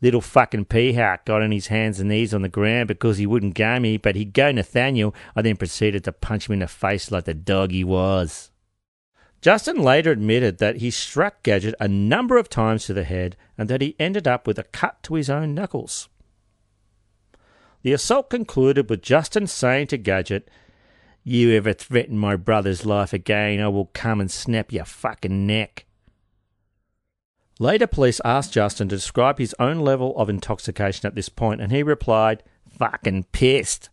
Little 0.00 0.20
fucking 0.22 0.66
peahack 0.66 1.26
got 1.26 1.42
on 1.42 1.50
his 1.50 1.66
hands 1.66 2.00
and 2.00 2.08
knees 2.08 2.32
on 2.32 2.40
the 2.40 2.48
ground 2.48 2.88
because 2.88 3.18
he 3.18 3.26
wouldn't 3.26 3.54
go 3.54 3.78
me, 3.80 3.98
but 3.98 4.14
he'd 4.16 4.32
go 4.32 4.50
Nathaniel. 4.50 5.14
I 5.36 5.42
then 5.42 5.56
proceeded 5.56 6.04
to 6.04 6.12
punch 6.12 6.48
him 6.48 6.54
in 6.54 6.58
the 6.60 6.68
face 6.68 7.10
like 7.10 7.24
the 7.24 7.34
dog 7.34 7.72
he 7.72 7.84
was. 7.84 8.50
Justin 9.40 9.76
later 9.82 10.10
admitted 10.10 10.58
that 10.58 10.76
he 10.76 10.90
struck 10.90 11.42
Gadget 11.42 11.74
a 11.78 11.86
number 11.86 12.38
of 12.38 12.48
times 12.48 12.86
to 12.86 12.92
the 12.92 13.04
head 13.04 13.36
and 13.56 13.68
that 13.68 13.80
he 13.80 13.94
ended 13.98 14.26
up 14.26 14.46
with 14.46 14.58
a 14.58 14.64
cut 14.64 15.02
to 15.04 15.14
his 15.14 15.30
own 15.30 15.54
knuckles. 15.54 16.08
The 17.82 17.92
assault 17.92 18.30
concluded 18.30 18.90
with 18.90 19.02
Justin 19.02 19.46
saying 19.46 19.88
to 19.88 19.98
Gadget, 19.98 20.50
You 21.22 21.52
ever 21.52 21.72
threaten 21.72 22.18
my 22.18 22.34
brother's 22.34 22.84
life 22.84 23.12
again, 23.12 23.60
I 23.60 23.68
will 23.68 23.90
come 23.94 24.20
and 24.20 24.30
snap 24.30 24.72
your 24.72 24.84
fucking 24.84 25.46
neck. 25.46 25.86
Later, 27.60 27.86
police 27.86 28.20
asked 28.24 28.52
Justin 28.52 28.88
to 28.88 28.96
describe 28.96 29.38
his 29.38 29.54
own 29.58 29.80
level 29.80 30.16
of 30.16 30.28
intoxication 30.28 31.06
at 31.06 31.14
this 31.14 31.28
point, 31.28 31.60
and 31.60 31.72
he 31.72 31.82
replied, 31.82 32.42
Fucking 32.68 33.24
pissed. 33.32 33.88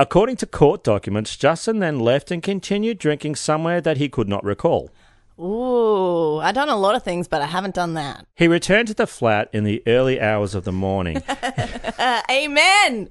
According 0.00 0.36
to 0.36 0.46
court 0.46 0.82
documents, 0.82 1.36
Justin 1.36 1.78
then 1.78 2.00
left 2.00 2.30
and 2.30 2.42
continued 2.42 2.98
drinking 2.98 3.34
somewhere 3.36 3.82
that 3.82 3.98
he 3.98 4.08
could 4.08 4.30
not 4.30 4.42
recall. 4.42 4.90
Ooh, 5.38 6.38
I've 6.38 6.54
done 6.54 6.70
a 6.70 6.76
lot 6.76 6.94
of 6.94 7.02
things, 7.02 7.28
but 7.28 7.42
I 7.42 7.46
haven't 7.46 7.74
done 7.74 7.92
that. 7.94 8.24
He 8.34 8.48
returned 8.48 8.88
to 8.88 8.94
the 8.94 9.06
flat 9.06 9.50
in 9.52 9.64
the 9.64 9.82
early 9.86 10.18
hours 10.18 10.54
of 10.54 10.64
the 10.64 10.72
morning. 10.72 11.18
Uh, 11.18 12.22
amen. 12.30 13.10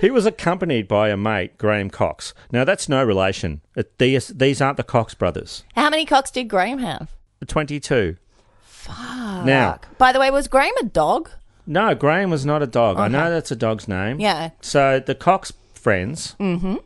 he 0.00 0.10
was 0.10 0.26
accompanied 0.26 0.88
by 0.88 1.10
a 1.10 1.16
mate, 1.16 1.56
Graham 1.56 1.88
Cox. 1.88 2.34
Now, 2.50 2.64
that's 2.64 2.88
no 2.88 3.04
relation. 3.04 3.60
It- 3.76 3.96
These, 3.98 4.26
these 4.28 4.60
aren't 4.60 4.76
the 4.76 4.82
Cox 4.82 5.14
brothers. 5.14 5.62
How 5.76 5.88
many 5.88 6.04
Cox 6.04 6.32
did 6.32 6.48
Graham 6.48 6.78
have? 6.80 7.10
22. 7.46 8.16
Fuck. 8.64 9.44
Now, 9.44 9.78
By 9.98 10.10
the 10.12 10.18
way, 10.18 10.32
was 10.32 10.48
Graham 10.48 10.74
a 10.80 10.84
dog? 10.84 11.30
no, 11.64 11.94
Graham 11.94 12.30
was 12.30 12.44
not 12.46 12.62
a 12.62 12.66
dog. 12.66 12.98
I 12.98 13.06
know 13.08 13.30
that's 13.30 13.50
a 13.52 13.56
dog's 13.56 13.86
name. 13.86 14.18
Yeah. 14.20 14.50
So 14.60 14.98
the 15.00 15.14
Cox 15.14 15.52
friends. 15.78 16.36
Mm-hmm. 16.38 16.76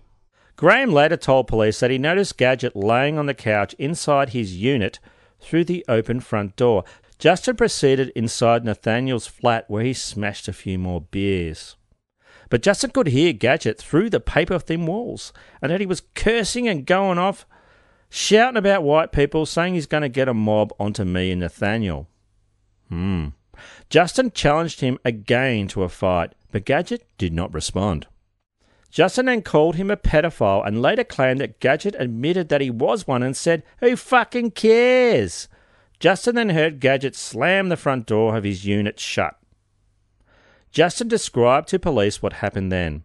Graham 0.56 0.92
later 0.92 1.16
told 1.16 1.48
police 1.48 1.80
that 1.80 1.90
he 1.90 1.98
noticed 1.98 2.38
Gadget 2.38 2.76
laying 2.76 3.18
on 3.18 3.26
the 3.26 3.34
couch 3.34 3.74
inside 3.78 4.28
his 4.28 4.56
unit 4.56 5.00
through 5.40 5.64
the 5.64 5.84
open 5.88 6.20
front 6.20 6.54
door. 6.56 6.84
Justin 7.18 7.56
proceeded 7.56 8.12
inside 8.14 8.64
Nathaniel's 8.64 9.26
flat 9.26 9.68
where 9.68 9.84
he 9.84 9.92
smashed 9.92 10.48
a 10.48 10.52
few 10.52 10.78
more 10.78 11.00
beers. 11.00 11.76
But 12.50 12.62
Justin 12.62 12.90
could 12.90 13.08
hear 13.08 13.32
Gadget 13.32 13.78
through 13.78 14.10
the 14.10 14.20
paper 14.20 14.58
thin 14.58 14.86
walls 14.86 15.32
and 15.60 15.72
that 15.72 15.80
he 15.80 15.86
was 15.86 16.02
cursing 16.14 16.68
and 16.68 16.84
going 16.84 17.18
off, 17.18 17.46
shouting 18.10 18.58
about 18.58 18.82
white 18.82 19.10
people, 19.10 19.46
saying 19.46 19.74
he's 19.74 19.86
going 19.86 20.02
to 20.02 20.08
get 20.08 20.28
a 20.28 20.34
mob 20.34 20.72
onto 20.78 21.04
me 21.04 21.30
and 21.30 21.40
Nathaniel. 21.40 22.08
Hmm. 22.88 23.28
Justin 23.88 24.30
challenged 24.32 24.80
him 24.80 24.98
again 25.04 25.66
to 25.68 25.82
a 25.82 25.88
fight, 25.88 26.34
but 26.50 26.64
Gadget 26.64 27.06
did 27.18 27.32
not 27.32 27.54
respond. 27.54 28.06
Justin 28.92 29.24
then 29.24 29.40
called 29.40 29.76
him 29.76 29.90
a 29.90 29.96
pedophile 29.96 30.64
and 30.66 30.82
later 30.82 31.02
claimed 31.02 31.40
that 31.40 31.60
Gadget 31.60 31.96
admitted 31.98 32.50
that 32.50 32.60
he 32.60 32.68
was 32.68 33.06
one 33.06 33.22
and 33.22 33.34
said, 33.34 33.62
Who 33.80 33.96
fucking 33.96 34.50
cares? 34.50 35.48
Justin 35.98 36.34
then 36.34 36.50
heard 36.50 36.78
Gadget 36.78 37.16
slam 37.16 37.70
the 37.70 37.78
front 37.78 38.04
door 38.04 38.36
of 38.36 38.44
his 38.44 38.66
unit 38.66 39.00
shut. 39.00 39.38
Justin 40.70 41.08
described 41.08 41.68
to 41.68 41.78
police 41.78 42.20
what 42.20 42.34
happened 42.34 42.70
then. 42.70 43.04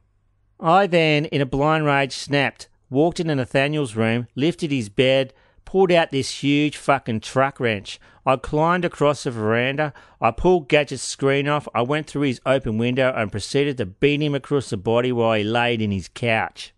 I 0.60 0.88
then, 0.88 1.26
in 1.26 1.40
a 1.40 1.46
blind 1.46 1.86
rage, 1.86 2.14
snapped, 2.14 2.68
walked 2.90 3.22
into 3.22 3.36
Nathaniel's 3.36 3.96
room, 3.96 4.28
lifted 4.36 4.72
his 4.72 4.90
bed, 4.90 5.34
pulled 5.68 5.92
out 5.92 6.12
this 6.12 6.42
huge 6.42 6.78
fucking 6.78 7.20
truck 7.20 7.60
wrench. 7.60 8.00
I 8.26 8.38
climbed 8.38 8.86
across 8.86 9.26
the 9.26 9.32
veranda. 9.32 9.94
I 10.22 10.32
pulled 10.32 10.70
Gadget's 10.70 11.04
screen 11.04 11.50
off. 11.50 11.68
I 11.76 11.82
went 11.82 12.08
through 12.08 12.22
his 12.22 12.40
open 12.46 12.78
window 12.78 13.12
and 13.14 13.34
proceeded 13.34 13.76
to 13.78 13.86
beat 13.86 14.22
him 14.22 14.34
across 14.34 14.70
the 14.70 14.78
body 14.78 15.12
while 15.12 15.34
he 15.34 15.44
laid 15.44 15.82
in 15.82 15.92
his 15.92 16.08
couch. 16.08 16.74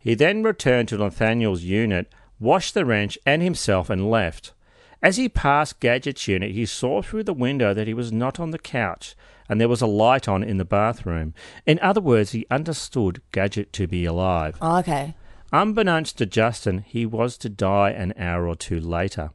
He 0.00 0.14
then 0.14 0.42
returned 0.42 0.88
to 0.88 0.98
Nathaniel's 0.98 1.62
unit, 1.62 2.12
washed 2.40 2.74
the 2.74 2.84
wrench 2.84 3.16
and 3.24 3.40
himself, 3.40 3.88
and 3.88 4.10
left. 4.10 4.52
As 5.00 5.16
he 5.16 5.28
passed 5.28 5.78
Gadget's 5.78 6.26
unit, 6.26 6.50
he 6.50 6.66
saw 6.66 7.02
through 7.02 7.22
the 7.22 7.32
window 7.32 7.72
that 7.72 7.86
he 7.86 7.94
was 7.94 8.10
not 8.10 8.40
on 8.40 8.50
the 8.50 8.58
couch 8.58 9.14
and 9.48 9.60
there 9.60 9.68
was 9.68 9.80
a 9.80 9.86
light 9.86 10.28
on 10.28 10.42
in 10.42 10.58
the 10.58 10.64
bathroom. 10.64 11.34
In 11.64 11.78
other 11.80 12.00
words, 12.00 12.32
he 12.32 12.46
understood 12.50 13.22
Gadget 13.32 13.72
to 13.74 13.86
be 13.86 14.04
alive. 14.04 14.58
Oh, 14.60 14.78
okay. 14.78 15.14
Unbeknownst 15.52 16.18
to 16.18 16.26
Justin, 16.26 16.84
he 16.86 17.06
was 17.06 17.38
to 17.38 17.48
die 17.48 17.90
an 17.90 18.12
hour 18.18 18.46
or 18.46 18.54
two 18.54 18.78
later. 18.78 19.30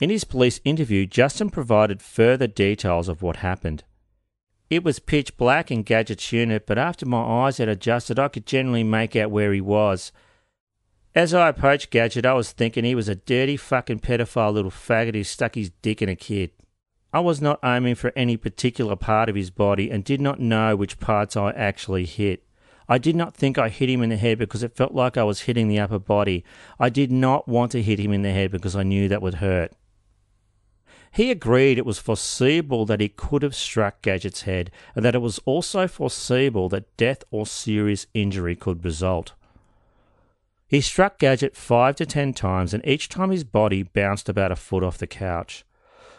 In 0.00 0.10
his 0.10 0.24
police 0.24 0.60
interview, 0.64 1.06
Justin 1.06 1.50
provided 1.50 2.02
further 2.02 2.46
details 2.48 3.08
of 3.08 3.22
what 3.22 3.36
happened. 3.36 3.84
It 4.68 4.82
was 4.82 4.98
pitch 4.98 5.36
black 5.36 5.70
in 5.70 5.82
Gadget's 5.82 6.32
unit, 6.32 6.66
but 6.66 6.78
after 6.78 7.06
my 7.06 7.20
eyes 7.20 7.58
had 7.58 7.68
adjusted, 7.68 8.18
I 8.18 8.28
could 8.28 8.46
generally 8.46 8.82
make 8.82 9.14
out 9.14 9.30
where 9.30 9.52
he 9.52 9.60
was. 9.60 10.10
As 11.14 11.34
I 11.34 11.48
approached 11.48 11.90
Gadget, 11.90 12.24
I 12.24 12.34
was 12.34 12.52
thinking 12.52 12.84
he 12.84 12.94
was 12.94 13.08
a 13.08 13.16
dirty 13.16 13.56
fucking 13.56 14.00
pedophile 14.00 14.52
little 14.52 14.70
faggot 14.70 15.14
who 15.14 15.24
stuck 15.24 15.56
his 15.56 15.70
dick 15.82 16.00
in 16.02 16.08
a 16.08 16.16
kid. 16.16 16.50
I 17.12 17.20
was 17.20 17.40
not 17.40 17.58
aiming 17.64 17.96
for 17.96 18.12
any 18.14 18.36
particular 18.36 18.94
part 18.94 19.28
of 19.28 19.34
his 19.34 19.50
body 19.50 19.90
and 19.90 20.04
did 20.04 20.20
not 20.20 20.38
know 20.38 20.76
which 20.76 21.00
parts 21.00 21.36
I 21.36 21.50
actually 21.50 22.06
hit. 22.06 22.44
I 22.90 22.98
did 22.98 23.14
not 23.14 23.36
think 23.36 23.56
I 23.56 23.68
hit 23.68 23.88
him 23.88 24.02
in 24.02 24.10
the 24.10 24.16
head 24.16 24.36
because 24.36 24.64
it 24.64 24.74
felt 24.74 24.92
like 24.92 25.16
I 25.16 25.22
was 25.22 25.42
hitting 25.42 25.68
the 25.68 25.78
upper 25.78 26.00
body. 26.00 26.44
I 26.80 26.88
did 26.88 27.12
not 27.12 27.46
want 27.46 27.70
to 27.70 27.82
hit 27.82 28.00
him 28.00 28.12
in 28.12 28.22
the 28.22 28.32
head 28.32 28.50
because 28.50 28.74
I 28.74 28.82
knew 28.82 29.08
that 29.08 29.22
would 29.22 29.34
hurt. 29.34 29.72
He 31.12 31.30
agreed 31.30 31.78
it 31.78 31.86
was 31.86 32.00
foreseeable 32.00 32.84
that 32.86 33.00
he 33.00 33.08
could 33.08 33.42
have 33.42 33.54
struck 33.54 34.02
Gadget's 34.02 34.42
head, 34.42 34.72
and 34.96 35.04
that 35.04 35.14
it 35.14 35.20
was 35.20 35.38
also 35.44 35.86
foreseeable 35.86 36.68
that 36.70 36.96
death 36.96 37.22
or 37.30 37.46
serious 37.46 38.08
injury 38.12 38.56
could 38.56 38.84
result. 38.84 39.34
He 40.66 40.80
struck 40.80 41.18
Gadget 41.18 41.56
five 41.56 41.94
to 41.96 42.06
ten 42.06 42.32
times, 42.32 42.74
and 42.74 42.84
each 42.84 43.08
time 43.08 43.30
his 43.30 43.44
body 43.44 43.84
bounced 43.84 44.28
about 44.28 44.52
a 44.52 44.56
foot 44.56 44.82
off 44.82 44.98
the 44.98 45.06
couch. 45.06 45.64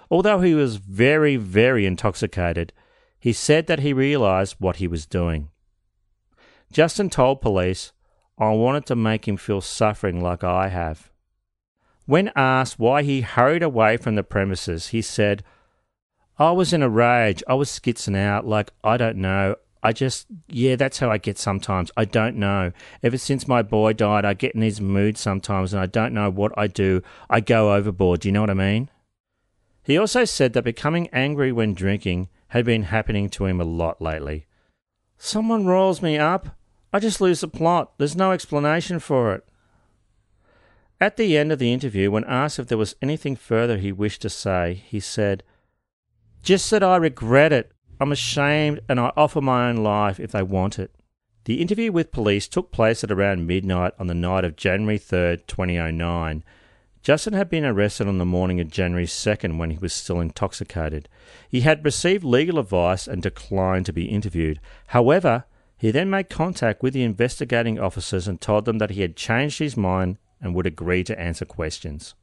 Although 0.09 0.39
he 0.39 0.53
was 0.53 0.78
very, 0.78 1.36
very 1.36 1.86
intoxicated, 1.86 2.72
he 3.19 3.34
said 3.34 3.67
that 3.67 3.80
he 3.80 3.91
realized 3.91 4.55
what 4.59 4.78
he 4.78 4.88
was 4.88 5.05
doing. 5.05 5.50
Justin 6.72 7.09
told 7.09 7.41
police, 7.41 7.91
I 8.38 8.49
wanted 8.51 8.86
to 8.88 8.95
make 8.95 9.28
him 9.28 9.38
feel 9.38 9.61
suffering 9.61 10.22
like 10.22 10.43
I 10.43 10.69
have. 10.69 11.11
When 12.05 12.32
asked 12.36 12.80
why 12.80 13.03
he 13.03 13.22
hurried 13.22 13.61
away 13.61 13.97
from 13.97 14.15
the 14.15 14.24
premises, 14.24 14.88
he 14.88 15.01
said, 15.01 15.43
I 16.39 16.51
was 16.51 16.74
in 16.74 16.82
a 16.82 16.89
rage. 16.89 17.43
I 17.47 17.53
was 17.53 17.69
skitzing 17.69 18.17
out. 18.17 18.47
Like, 18.47 18.72
I 18.84 18.97
don't 18.97 19.17
know. 19.17 19.55
I 19.84 19.91
just, 19.93 20.28
yeah, 20.47 20.76
that's 20.76 20.99
how 20.99 21.11
I 21.11 21.17
get 21.17 21.38
sometimes. 21.38 21.91
I 21.97 22.05
don't 22.05 22.38
know. 22.38 22.72
Ever 23.03 23.17
since 23.17 23.47
my 23.47 23.61
boy 23.61 23.93
died, 23.93 24.26
I 24.26 24.34
get 24.34 24.55
in 24.55 24.61
his 24.61 24.80
mood 24.80 25.17
sometimes 25.17 25.74
and 25.74 25.82
I 25.82 25.88
don't 25.88 26.13
know 26.13 26.30
what 26.30 26.51
I 26.57 26.67
do. 26.67 27.01
I 27.30 27.41
go 27.41 27.74
overboard. 27.74 28.22
Do 28.22 28.28
you 28.28 28.32
know 28.32 28.41
what 28.41 28.49
I 28.49 28.55
mean? 28.55 28.89
He 29.84 29.97
also 29.97 30.26
said 30.26 30.53
that 30.53 30.63
becoming 30.63 31.09
angry 31.11 31.51
when 31.51 31.74
drinking 31.74 32.30
had 32.49 32.65
been 32.65 32.84
happening 32.84 33.30
to 33.30 33.45
him 33.45 33.59
a 33.59 33.65
lot 33.65 34.01
lately. 34.01 34.45
Someone 35.17 35.65
rolls 35.65 36.01
me 36.01 36.17
up. 36.17 36.55
I 36.93 36.99
just 36.99 37.21
lose 37.21 37.41
the 37.41 37.47
plot. 37.47 37.93
There's 37.97 38.15
no 38.15 38.31
explanation 38.31 38.99
for 38.99 39.33
it. 39.33 39.45
At 40.99 41.17
the 41.17 41.37
end 41.37 41.51
of 41.51 41.59
the 41.59 41.73
interview, 41.73 42.11
when 42.11 42.25
asked 42.25 42.59
if 42.59 42.67
there 42.67 42.77
was 42.77 42.95
anything 43.01 43.35
further 43.35 43.77
he 43.77 43.91
wished 43.91 44.21
to 44.21 44.29
say, 44.29 44.83
he 44.85 44.99
said, 44.99 45.43
Just 46.43 46.69
that 46.71 46.83
I 46.83 46.97
regret 46.97 47.51
it. 47.51 47.71
I'm 47.99 48.11
ashamed 48.11 48.81
and 48.89 48.99
I 48.99 49.11
offer 49.15 49.41
my 49.41 49.69
own 49.69 49.77
life 49.77 50.19
if 50.19 50.31
they 50.31 50.43
want 50.43 50.79
it. 50.79 50.91
The 51.45 51.61
interview 51.61 51.91
with 51.91 52.11
police 52.11 52.47
took 52.47 52.71
place 52.71 53.03
at 53.03 53.11
around 53.11 53.47
midnight 53.47 53.93
on 53.97 54.07
the 54.07 54.13
night 54.13 54.45
of 54.45 54.55
January 54.55 54.99
3rd, 54.99 55.47
2009. 55.47 56.43
Justin 57.01 57.33
had 57.33 57.49
been 57.49 57.65
arrested 57.65 58.07
on 58.07 58.19
the 58.19 58.25
morning 58.25 58.59
of 58.59 58.69
January 58.69 59.07
2nd 59.07 59.57
when 59.57 59.71
he 59.71 59.77
was 59.79 59.91
still 59.91 60.19
intoxicated. 60.19 61.09
He 61.49 61.61
had 61.61 61.83
received 61.83 62.23
legal 62.23 62.59
advice 62.59 63.07
and 63.07 63.23
declined 63.23 63.87
to 63.87 63.93
be 63.93 64.05
interviewed. 64.05 64.59
However, 64.87 65.45
he 65.82 65.89
then 65.89 66.11
made 66.11 66.29
contact 66.29 66.84
with 66.84 66.93
the 66.93 67.01
investigating 67.01 67.79
officers 67.79 68.27
and 68.27 68.39
told 68.39 68.65
them 68.65 68.77
that 68.77 68.91
he 68.91 69.01
had 69.01 69.15
changed 69.15 69.57
his 69.57 69.75
mind 69.75 70.19
and 70.39 70.53
would 70.53 70.67
agree 70.67 71.03
to 71.03 71.19
answer 71.19 71.43
questions. 71.43 72.13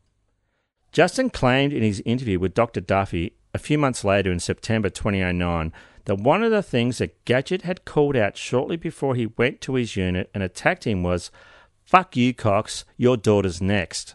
Justin 0.92 1.28
claimed 1.28 1.72
in 1.72 1.82
his 1.82 2.00
interview 2.06 2.38
with 2.38 2.54
Dr. 2.54 2.80
Duffy 2.80 3.32
a 3.52 3.59
few 3.59 3.76
months 3.76 4.04
later 4.04 4.30
in 4.30 4.38
September 4.38 4.88
2009 4.88 5.72
that 6.04 6.20
one 6.20 6.44
of 6.44 6.52
the 6.52 6.62
things 6.62 6.98
that 6.98 7.24
Gadget 7.24 7.62
had 7.62 7.84
called 7.84 8.14
out 8.14 8.36
shortly 8.36 8.76
before 8.76 9.16
he 9.16 9.26
went 9.26 9.61
to 9.62 9.74
his 9.74 9.96
unit 9.96 10.30
and 10.32 10.44
attacked 10.44 10.86
him 10.86 11.02
was, 11.02 11.32
Fuck 11.84 12.16
you, 12.16 12.32
Cox, 12.32 12.84
your 12.96 13.16
daughter's 13.16 13.61
next. 13.61 14.14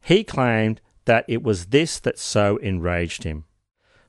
He 0.00 0.24
claimed 0.24 0.80
that 1.04 1.26
it 1.28 1.42
was 1.42 1.66
this 1.66 2.00
that 2.00 2.18
so 2.18 2.56
enraged 2.56 3.24
him. 3.24 3.44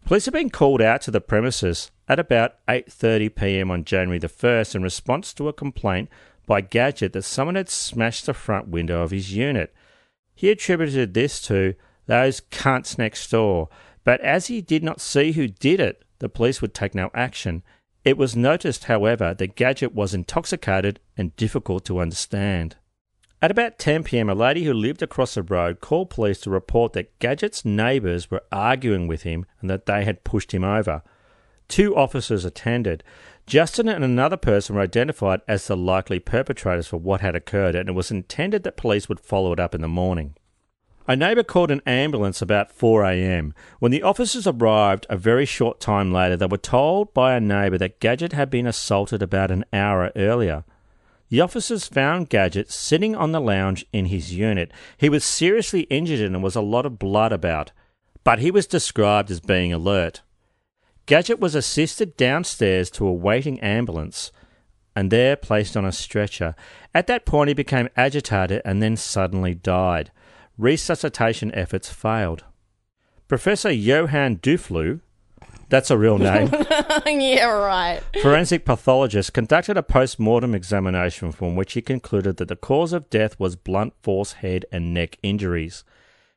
Police 0.06 0.26
have 0.26 0.36
been 0.36 0.51
called 0.51 0.84
out 0.84 1.01
to 1.01 1.12
the 1.12 1.20
premises 1.20 1.89
at 2.08 2.20
about 2.20 2.64
8:30 2.68 3.34
p.m. 3.34 3.72
on 3.72 3.84
January 3.84 4.20
the 4.20 4.28
1st 4.28 4.76
in 4.76 4.84
response 4.84 5.34
to 5.34 5.47
a 5.47 5.53
complaint 5.53 6.10
by 6.45 6.62
Gadget 6.62 7.14
that 7.14 7.24
someone 7.24 7.56
had 7.56 7.70
smashed 7.70 8.28
the 8.28 8.36
front 8.36 8.68
window 8.68 9.01
of 9.01 9.10
his 9.10 9.34
unit. 9.34 9.74
He 10.36 10.51
attributed 10.51 11.16
this 11.16 11.41
to 11.47 11.74
those 12.06 12.39
cunts 12.51 12.99
next 12.99 13.32
door, 13.32 13.68
but 14.03 14.22
as 14.22 14.45
he 14.45 14.62
did 14.62 14.84
not 14.84 15.01
see 15.01 15.32
who 15.32 15.47
did 15.47 15.80
it, 15.80 16.03
the 16.20 16.30
police 16.30 16.62
would 16.62 16.76
take 16.76 16.93
no 16.93 17.10
action. 17.16 17.64
It 18.03 18.16
was 18.16 18.36
noticed, 18.36 18.84
however, 18.84 19.34
that 19.34 19.56
Gadget 19.56 19.95
was 19.95 20.14
intoxicated 20.14 20.99
and 21.18 21.36
difficult 21.36 21.84
to 21.86 21.99
understand. 21.99 22.76
At 23.46 23.52
about 23.52 23.78
10 23.78 24.06
pm, 24.06 24.28
a 24.28 24.34
lady 24.34 24.64
who 24.64 24.74
lived 24.74 25.04
across 25.04 25.36
the 25.36 25.43
road 25.43 25.80
called 25.80 26.10
police 26.10 26.41
to 26.41 26.50
report 26.50 26.93
that 26.93 27.20
Gadget's 27.20 27.64
neighbours 27.64 28.32
were 28.32 28.41
arguing 28.52 29.06
with 29.06 29.22
him 29.22 29.46
and 29.62 29.70
that 29.70 29.86
they 29.86 30.04
had 30.04 30.24
pushed 30.24 30.52
him 30.52 30.64
over. 30.64 31.04
Two 31.68 31.96
officers 31.96 32.43
attended. 32.43 33.04
Justin 33.46 33.88
and 33.88 34.04
another 34.04 34.36
person 34.36 34.76
were 34.76 34.82
identified 34.82 35.41
as 35.48 35.68
the 35.68 35.78
likely 35.78 36.18
perpetrators 36.20 36.88
for 36.88 36.98
what 36.98 37.22
had 37.22 37.36
occurred, 37.36 37.76
and 37.76 37.88
it 37.88 37.91
was 37.91 38.10
intended 38.10 38.64
that 38.64 38.78
police 38.78 39.08
would 39.08 39.20
follow 39.20 39.54
it 39.54 39.60
up 39.60 39.76
in 39.76 39.82
the 39.82 39.88
morning. 39.88 40.36
A 41.08 41.16
neighbour 41.16 41.43
called 41.43 41.70
an 41.70 41.84
ambulance 41.86 42.41
about 42.41 42.72
4 42.72 43.04
a.m. 43.04 43.54
When 43.78 43.91
the 43.91 44.02
officers 44.02 44.48
arrived 44.48 45.06
a 45.08 45.18
very 45.18 45.46
short 45.46 45.80
time 45.80 46.12
later, 46.12 46.36
they 46.36 46.48
were 46.48 46.58
told 46.58 47.14
by 47.14 47.36
a 47.36 47.39
neighbour 47.39 47.78
that 47.78 48.00
Gadget 48.00 48.34
had 48.34 48.50
been 48.50 48.66
assaulted 48.66 49.22
about 49.22 49.52
an 49.52 49.66
hour 49.72 50.12
earlier. 50.16 50.64
The 51.30 51.41
officers 51.41 51.88
found 51.88 52.30
Gadget 52.30 52.71
sitting 52.71 53.15
on 53.15 53.32
the 53.32 53.41
lounge 53.41 53.86
in 53.91 54.05
his 54.05 54.34
unit. 54.34 54.71
He 54.97 55.09
was 55.09 55.23
seriously 55.23 55.82
injured 55.82 56.21
and 56.21 56.36
there 56.36 56.41
was 56.41 56.55
a 56.55 56.61
lot 56.61 56.86
of 56.86 56.99
blood 56.99 57.32
about, 57.32 57.71
but 58.23 58.39
he 58.39 58.51
was 58.51 58.67
described 58.67 59.32
as 59.32 59.39
being 59.39 59.73
alert. 59.73 60.21
Gadget 61.05 61.39
was 61.39 61.55
assisted 61.55 62.15
downstairs 62.17 62.89
to 62.91 63.07
a 63.07 63.13
waiting 63.13 63.59
ambulance 63.59 64.32
and 64.95 65.11
there 65.11 65.36
placed 65.36 65.76
on 65.76 65.86
a 65.86 65.91
stretcher. 65.91 66.55
At 66.93 67.07
that 67.07 67.26
point, 67.26 67.49
he 67.49 67.53
became 67.53 67.89
agitated 67.97 68.61
and 68.63 68.82
then 68.82 68.95
suddenly 68.95 69.53
died. 69.53 70.11
Resuscitation 70.57 71.53
efforts 71.53 71.89
failed. 71.89 72.45
Professor 73.28 73.71
Johan 73.71 74.38
Duflou, 74.38 75.01
that's 75.70 75.91
a 75.91 75.97
real 75.97 76.18
name. 76.18 76.49
yeah, 77.05 77.45
right. 77.45 78.01
Forensic 78.22 78.66
pathologist 78.66 79.34
conducted 79.34 79.78
a 79.78 79.84
post 79.84 80.20
mortem 80.20 80.53
examination 80.53 81.32
from 81.32 81.55
which 81.55 81.74
he 81.74 81.82
concluded 81.82 82.38
that 82.38 82.47
the 82.47 82.55
cause 82.55 82.93
of 82.93 83.09
death 83.09 83.39
was 83.39 83.55
blunt 83.55 83.93
force 84.01 84.34
head 84.34 84.66
and 84.72 84.93
neck 84.93 85.18
injuries. 85.24 85.84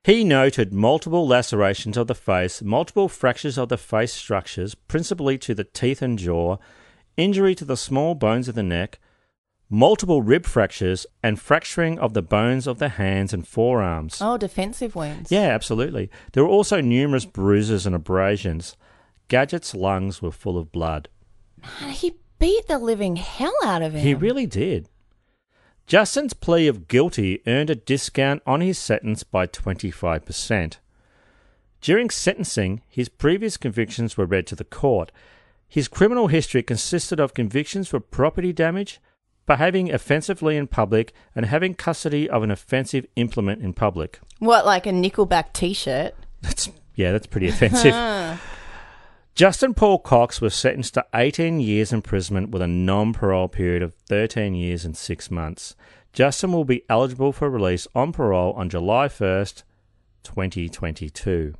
He 0.04 0.24
noted 0.24 0.72
multiple 0.72 1.26
lacerations 1.26 1.96
of 1.96 2.06
the 2.06 2.14
face, 2.14 2.62
multiple 2.62 3.08
fractures 3.08 3.58
of 3.58 3.68
the 3.68 3.76
face 3.76 4.12
structures, 4.12 4.74
principally 4.74 5.36
to 5.38 5.54
the 5.54 5.64
teeth 5.64 6.00
and 6.00 6.18
jaw, 6.18 6.56
injury 7.16 7.54
to 7.56 7.64
the 7.64 7.76
small 7.76 8.14
bones 8.14 8.48
of 8.48 8.54
the 8.54 8.62
neck, 8.62 8.98
multiple 9.68 10.22
rib 10.22 10.46
fractures, 10.46 11.06
and 11.22 11.38
fracturing 11.40 11.98
of 11.98 12.14
the 12.14 12.22
bones 12.22 12.66
of 12.66 12.78
the 12.78 12.90
hands 12.90 13.34
and 13.34 13.46
forearms. 13.46 14.18
Oh, 14.22 14.38
defensive 14.38 14.96
wounds. 14.96 15.30
Yeah, 15.30 15.48
absolutely. 15.48 16.10
There 16.32 16.42
were 16.42 16.48
also 16.48 16.80
numerous 16.80 17.26
bruises 17.26 17.84
and 17.84 17.94
abrasions. 17.94 18.76
Gadget's 19.28 19.74
lungs 19.74 20.20
were 20.22 20.32
full 20.32 20.56
of 20.58 20.72
blood. 20.72 21.08
Man, 21.80 21.90
he 21.90 22.14
beat 22.38 22.66
the 22.66 22.78
living 22.78 23.16
hell 23.16 23.54
out 23.64 23.82
of 23.82 23.92
him. 23.92 24.00
He 24.00 24.14
really 24.14 24.46
did. 24.46 24.88
Justin's 25.86 26.34
plea 26.34 26.66
of 26.66 26.88
guilty 26.88 27.40
earned 27.46 27.70
a 27.70 27.74
discount 27.74 28.42
on 28.46 28.60
his 28.60 28.78
sentence 28.78 29.22
by 29.22 29.46
25%. 29.46 30.76
During 31.80 32.10
sentencing, 32.10 32.82
his 32.88 33.08
previous 33.08 33.56
convictions 33.56 34.16
were 34.16 34.26
read 34.26 34.46
to 34.48 34.56
the 34.56 34.64
court. 34.64 35.12
His 35.66 35.88
criminal 35.88 36.26
history 36.26 36.62
consisted 36.62 37.20
of 37.20 37.34
convictions 37.34 37.88
for 37.88 38.00
property 38.00 38.52
damage, 38.52 39.00
behaving 39.46 39.92
offensively 39.92 40.56
in 40.56 40.66
public, 40.66 41.12
and 41.34 41.46
having 41.46 41.74
custody 41.74 42.28
of 42.28 42.42
an 42.42 42.50
offensive 42.50 43.06
implement 43.16 43.62
in 43.62 43.72
public. 43.72 44.20
What, 44.38 44.66
like 44.66 44.86
a 44.86 44.90
Nickelback 44.90 45.52
t-shirt? 45.52 46.14
That's 46.42 46.70
yeah, 46.94 47.12
that's 47.12 47.26
pretty 47.26 47.48
offensive. 47.48 47.94
Justin 49.38 49.72
Paul 49.72 50.00
Cox 50.00 50.40
was 50.40 50.52
sentenced 50.52 50.94
to 50.94 51.06
18 51.14 51.60
years 51.60 51.92
imprisonment 51.92 52.50
with 52.50 52.60
a 52.60 52.66
non 52.66 53.12
parole 53.12 53.46
period 53.46 53.84
of 53.84 53.94
13 54.08 54.56
years 54.56 54.84
and 54.84 54.96
6 54.96 55.30
months. 55.30 55.76
Justin 56.12 56.50
will 56.50 56.64
be 56.64 56.82
eligible 56.88 57.30
for 57.32 57.48
release 57.48 57.86
on 57.94 58.10
parole 58.10 58.52
on 58.54 58.68
July 58.68 59.06
1st, 59.06 59.62
2022. 60.24 61.54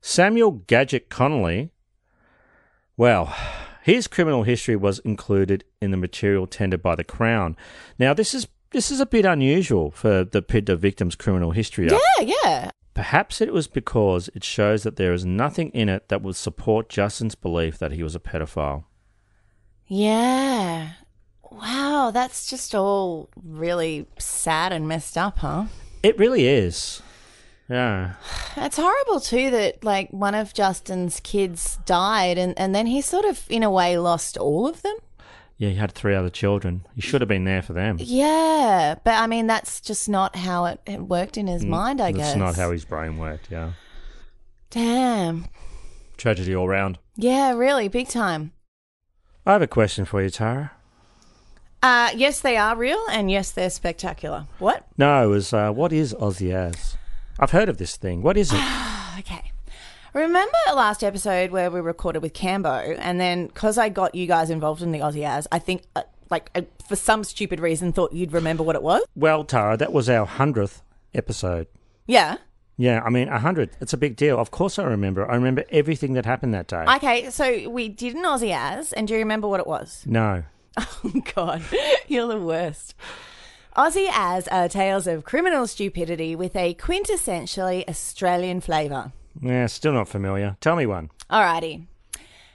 Samuel 0.00 0.52
Gadget 0.66 1.10
Connolly, 1.10 1.72
well, 2.96 3.36
his 3.82 4.06
criminal 4.06 4.44
history 4.44 4.76
was 4.76 4.98
included 5.00 5.62
in 5.82 5.90
the 5.90 5.98
material 5.98 6.46
tendered 6.46 6.80
by 6.80 6.94
the 6.94 7.04
Crown. 7.04 7.54
Now, 7.98 8.14
this 8.14 8.32
is 8.32 8.48
this 8.70 8.90
is 8.90 8.98
a 8.98 9.04
bit 9.04 9.26
unusual 9.26 9.90
for 9.90 10.24
the, 10.24 10.40
the 10.40 10.74
victim's 10.74 11.16
criminal 11.16 11.50
history. 11.50 11.90
Yeah, 11.90 12.24
yeah. 12.42 12.70
Perhaps 12.94 13.40
it 13.40 13.52
was 13.52 13.68
because 13.68 14.28
it 14.34 14.44
shows 14.44 14.82
that 14.82 14.96
there 14.96 15.12
is 15.12 15.24
nothing 15.24 15.70
in 15.70 15.88
it 15.88 16.08
that 16.08 16.22
would 16.22 16.36
support 16.36 16.88
Justin's 16.88 17.34
belief 17.34 17.78
that 17.78 17.92
he 17.92 18.02
was 18.02 18.14
a 18.14 18.20
pedophile. 18.20 18.84
Yeah. 19.86 20.92
Wow, 21.50 22.10
that's 22.12 22.48
just 22.48 22.74
all 22.74 23.30
really 23.42 24.06
sad 24.18 24.72
and 24.72 24.88
messed 24.88 25.16
up, 25.16 25.38
huh? 25.38 25.66
It 26.02 26.18
really 26.18 26.46
is. 26.46 27.02
Yeah. 27.68 28.14
It's 28.56 28.76
horrible 28.76 29.20
too 29.20 29.50
that 29.50 29.82
like 29.82 30.10
one 30.10 30.34
of 30.34 30.52
Justin's 30.52 31.20
kids 31.20 31.78
died 31.86 32.36
and, 32.36 32.58
and 32.58 32.74
then 32.74 32.86
he 32.86 33.00
sort 33.00 33.24
of 33.24 33.46
in 33.48 33.62
a 33.62 33.70
way 33.70 33.96
lost 33.96 34.36
all 34.36 34.66
of 34.66 34.82
them. 34.82 34.96
Yeah, 35.62 35.68
he 35.68 35.76
had 35.76 35.92
three 35.92 36.16
other 36.16 36.28
children. 36.28 36.84
He 36.96 37.00
should 37.00 37.20
have 37.20 37.28
been 37.28 37.44
there 37.44 37.62
for 37.62 37.72
them. 37.72 37.98
Yeah, 38.00 38.96
but 39.04 39.14
I 39.14 39.28
mean 39.28 39.46
that's 39.46 39.80
just 39.80 40.08
not 40.08 40.34
how 40.34 40.64
it, 40.64 40.80
it 40.86 41.02
worked 41.02 41.36
in 41.36 41.46
his 41.46 41.64
mind, 41.64 42.00
I 42.00 42.10
guess. 42.10 42.30
That's 42.30 42.36
not 42.36 42.56
how 42.56 42.72
his 42.72 42.84
brain 42.84 43.16
worked, 43.16 43.48
yeah. 43.48 43.74
Damn. 44.70 45.46
Tragedy 46.16 46.52
all 46.52 46.66
round. 46.66 46.98
Yeah, 47.14 47.52
really, 47.52 47.86
big 47.86 48.08
time. 48.08 48.50
I 49.46 49.52
have 49.52 49.62
a 49.62 49.68
question 49.68 50.04
for 50.04 50.20
you, 50.20 50.30
Tara. 50.30 50.72
Uh, 51.80 52.10
yes, 52.12 52.40
they 52.40 52.56
are 52.56 52.74
real, 52.74 53.04
and 53.12 53.30
yes, 53.30 53.52
they're 53.52 53.70
spectacular. 53.70 54.48
What? 54.58 54.84
No, 54.98 55.22
it 55.22 55.28
was 55.28 55.52
uh, 55.52 55.70
what 55.70 55.92
is 55.92 56.12
Aussie 56.14 56.52
as? 56.52 56.96
I've 57.38 57.52
heard 57.52 57.68
of 57.68 57.78
this 57.78 57.96
thing. 57.96 58.22
What 58.22 58.36
is 58.36 58.50
it? 58.52 58.58
okay. 59.20 59.51
Remember 60.14 60.52
last 60.74 61.02
episode 61.02 61.52
where 61.52 61.70
we 61.70 61.80
recorded 61.80 62.20
with 62.20 62.34
Cambo, 62.34 62.96
and 62.98 63.18
then 63.18 63.46
because 63.46 63.78
I 63.78 63.88
got 63.88 64.14
you 64.14 64.26
guys 64.26 64.50
involved 64.50 64.82
in 64.82 64.92
the 64.92 64.98
Aussie 64.98 65.26
as, 65.26 65.48
I 65.50 65.58
think, 65.58 65.84
uh, 65.96 66.02
like, 66.30 66.50
uh, 66.54 66.62
for 66.86 66.96
some 66.96 67.24
stupid 67.24 67.60
reason, 67.60 67.92
thought 67.92 68.12
you'd 68.12 68.32
remember 68.32 68.62
what 68.62 68.76
it 68.76 68.82
was? 68.82 69.02
Well, 69.16 69.42
Tara, 69.44 69.78
that 69.78 69.90
was 69.92 70.10
our 70.10 70.26
100th 70.26 70.82
episode. 71.14 71.66
Yeah. 72.06 72.36
Yeah, 72.76 73.00
I 73.02 73.08
mean, 73.08 73.30
100. 73.30 73.70
It's 73.80 73.94
a 73.94 73.96
big 73.96 74.16
deal. 74.16 74.38
Of 74.38 74.50
course 74.50 74.78
I 74.78 74.84
remember. 74.84 75.30
I 75.30 75.34
remember 75.34 75.64
everything 75.70 76.12
that 76.14 76.26
happened 76.26 76.52
that 76.52 76.66
day. 76.66 76.84
Okay, 76.96 77.30
so 77.30 77.70
we 77.70 77.88
did 77.88 78.14
an 78.14 78.24
Aussie 78.24 78.54
as, 78.54 78.92
and 78.92 79.08
do 79.08 79.14
you 79.14 79.20
remember 79.20 79.48
what 79.48 79.60
it 79.60 79.66
was? 79.66 80.04
No. 80.06 80.44
Oh, 80.78 81.12
God. 81.34 81.62
You're 82.06 82.28
the 82.28 82.38
worst. 82.38 82.94
Aussie 83.76 84.08
as 84.12 84.46
are 84.48 84.68
tales 84.68 85.06
of 85.06 85.24
criminal 85.24 85.66
stupidity 85.66 86.34
with 86.36 86.54
a 86.56 86.74
quintessentially 86.74 87.86
Australian 87.88 88.60
flavour. 88.60 89.12
Yeah, 89.40 89.66
still 89.66 89.92
not 89.92 90.08
familiar. 90.08 90.56
Tell 90.60 90.76
me 90.76 90.86
one. 90.86 91.10
Alrighty. 91.30 91.86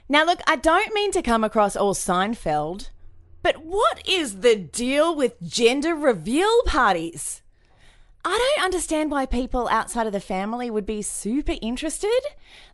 Now, 0.08 0.24
look, 0.24 0.40
I 0.46 0.56
don't 0.56 0.94
mean 0.94 1.12
to 1.12 1.22
come 1.22 1.44
across 1.44 1.76
all 1.76 1.94
Seinfeld, 1.94 2.88
but 3.42 3.58
what 3.64 4.06
is 4.08 4.40
the 4.40 4.56
deal 4.56 5.14
with 5.14 5.40
gender 5.42 5.94
reveal 5.94 6.62
parties? 6.64 7.42
I 8.24 8.36
don't 8.56 8.64
understand 8.64 9.10
why 9.10 9.26
people 9.26 9.68
outside 9.68 10.06
of 10.06 10.12
the 10.12 10.20
family 10.20 10.70
would 10.70 10.84
be 10.86 11.02
super 11.02 11.54
interested. 11.62 12.20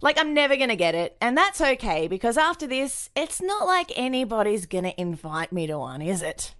Like, 0.00 0.18
I'm 0.18 0.32
never 0.32 0.56
going 0.56 0.70
to 0.70 0.76
get 0.76 0.94
it. 0.94 1.16
And 1.20 1.36
that's 1.36 1.60
okay 1.60 2.08
because 2.08 2.36
after 2.38 2.66
this, 2.66 3.10
it's 3.14 3.40
not 3.42 3.66
like 3.66 3.92
anybody's 3.96 4.66
going 4.66 4.84
to 4.84 5.00
invite 5.00 5.52
me 5.52 5.66
to 5.66 5.78
one, 5.78 6.02
is 6.02 6.22
it? 6.22 6.54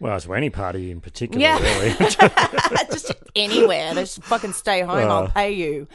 Well, 0.00 0.16
it's 0.16 0.28
any 0.28 0.50
party 0.50 0.90
in 0.90 1.00
particular, 1.00 1.40
Yeah. 1.40 1.58
really. 1.62 1.94
just 2.90 3.12
anywhere. 3.36 3.94
Just 3.94 4.22
fucking 4.24 4.52
stay 4.52 4.80
home. 4.80 5.10
I'll 5.10 5.24
Uh. 5.24 5.28
pay 5.30 5.52
you. 5.52 5.86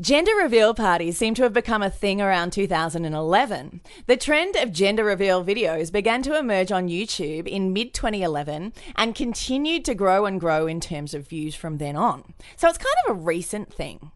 Gender 0.00 0.32
reveal 0.34 0.74
parties 0.74 1.16
seem 1.16 1.34
to 1.34 1.44
have 1.44 1.52
become 1.52 1.80
a 1.80 1.88
thing 1.88 2.20
around 2.20 2.52
2011. 2.52 3.80
The 4.06 4.16
trend 4.16 4.56
of 4.56 4.72
gender 4.72 5.04
reveal 5.04 5.44
videos 5.44 5.92
began 5.92 6.20
to 6.22 6.36
emerge 6.36 6.72
on 6.72 6.88
YouTube 6.88 7.46
in 7.46 7.72
mid 7.72 7.94
2011 7.94 8.72
and 8.96 9.14
continued 9.14 9.84
to 9.84 9.94
grow 9.94 10.26
and 10.26 10.40
grow 10.40 10.66
in 10.66 10.80
terms 10.80 11.14
of 11.14 11.28
views 11.28 11.54
from 11.54 11.78
then 11.78 11.94
on. 11.94 12.34
So 12.56 12.66
it's 12.68 12.76
kind 12.76 12.96
of 13.06 13.16
a 13.16 13.20
recent 13.20 13.72
thing. 13.72 14.10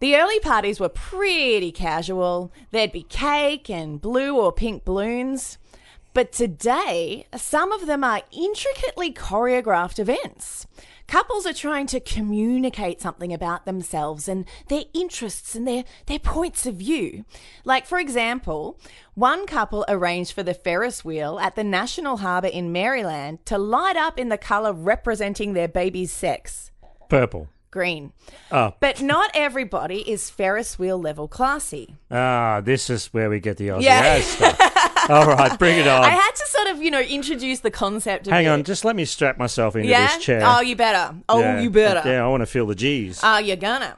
The 0.00 0.16
early 0.16 0.40
parties 0.40 0.80
were 0.80 0.88
pretty 0.88 1.70
casual. 1.70 2.50
There'd 2.72 2.90
be 2.90 3.04
cake 3.04 3.70
and 3.70 4.00
blue 4.00 4.36
or 4.36 4.50
pink 4.50 4.84
balloons. 4.84 5.56
But 6.14 6.32
today, 6.32 7.26
some 7.36 7.70
of 7.70 7.86
them 7.86 8.02
are 8.02 8.22
intricately 8.32 9.12
choreographed 9.12 10.00
events. 10.00 10.66
Couples 11.06 11.46
are 11.46 11.52
trying 11.52 11.86
to 11.88 12.00
communicate 12.00 13.00
something 13.00 13.32
about 13.32 13.66
themselves 13.66 14.26
and 14.28 14.46
their 14.68 14.84
interests 14.94 15.54
and 15.54 15.66
their, 15.68 15.84
their 16.06 16.18
points 16.18 16.64
of 16.66 16.76
view. 16.76 17.24
Like, 17.64 17.86
for 17.86 17.98
example, 17.98 18.78
one 19.14 19.46
couple 19.46 19.84
arranged 19.88 20.32
for 20.32 20.42
the 20.42 20.54
Ferris 20.54 21.04
wheel 21.04 21.38
at 21.38 21.56
the 21.56 21.64
National 21.64 22.18
Harbour 22.18 22.48
in 22.48 22.72
Maryland 22.72 23.44
to 23.46 23.58
light 23.58 23.96
up 23.96 24.18
in 24.18 24.28
the 24.30 24.38
colour 24.38 24.72
representing 24.72 25.52
their 25.52 25.68
baby's 25.68 26.10
sex 26.12 26.70
Purple. 27.08 27.48
green. 27.70 28.12
Oh. 28.50 28.72
But 28.80 29.02
not 29.02 29.30
everybody 29.34 30.08
is 30.10 30.30
Ferris 30.30 30.78
wheel 30.78 30.98
level 30.98 31.28
classy. 31.28 31.96
Ah, 32.10 32.60
this 32.64 32.88
is 32.88 33.06
where 33.12 33.28
we 33.28 33.40
get 33.40 33.56
the 33.58 33.68
Aussie 33.68 33.82
Yeah. 33.82 34.20
stuff. 34.20 34.58
All 35.08 35.26
right, 35.26 35.58
bring 35.58 35.78
it 35.78 35.86
on. 35.86 36.02
I 36.04 36.08
had 36.10 36.30
to 36.30 36.46
sort 36.46 36.68
of, 36.68 36.82
you 36.82 36.90
know, 36.90 37.00
introduce 37.00 37.60
the 37.60 37.70
concept 37.70 38.26
of 38.26 38.32
Hang 38.32 38.46
it. 38.46 38.48
on, 38.48 38.64
just 38.64 38.84
let 38.84 38.96
me 38.96 39.04
strap 39.04 39.38
myself 39.38 39.76
into 39.76 39.88
yeah? 39.88 40.06
this 40.16 40.24
chair. 40.24 40.42
Oh, 40.44 40.60
you 40.60 40.76
better. 40.76 41.14
Oh, 41.28 41.40
Yeah. 41.40 41.60
you 41.60 41.70
better. 41.70 42.08
Yeah, 42.08 42.24
I 42.24 42.28
want 42.28 42.40
to 42.42 42.46
feel 42.46 42.66
the 42.66 42.74
G's. 42.74 43.20
Oh, 43.22 43.38
you're 43.38 43.56
gonna. 43.56 43.96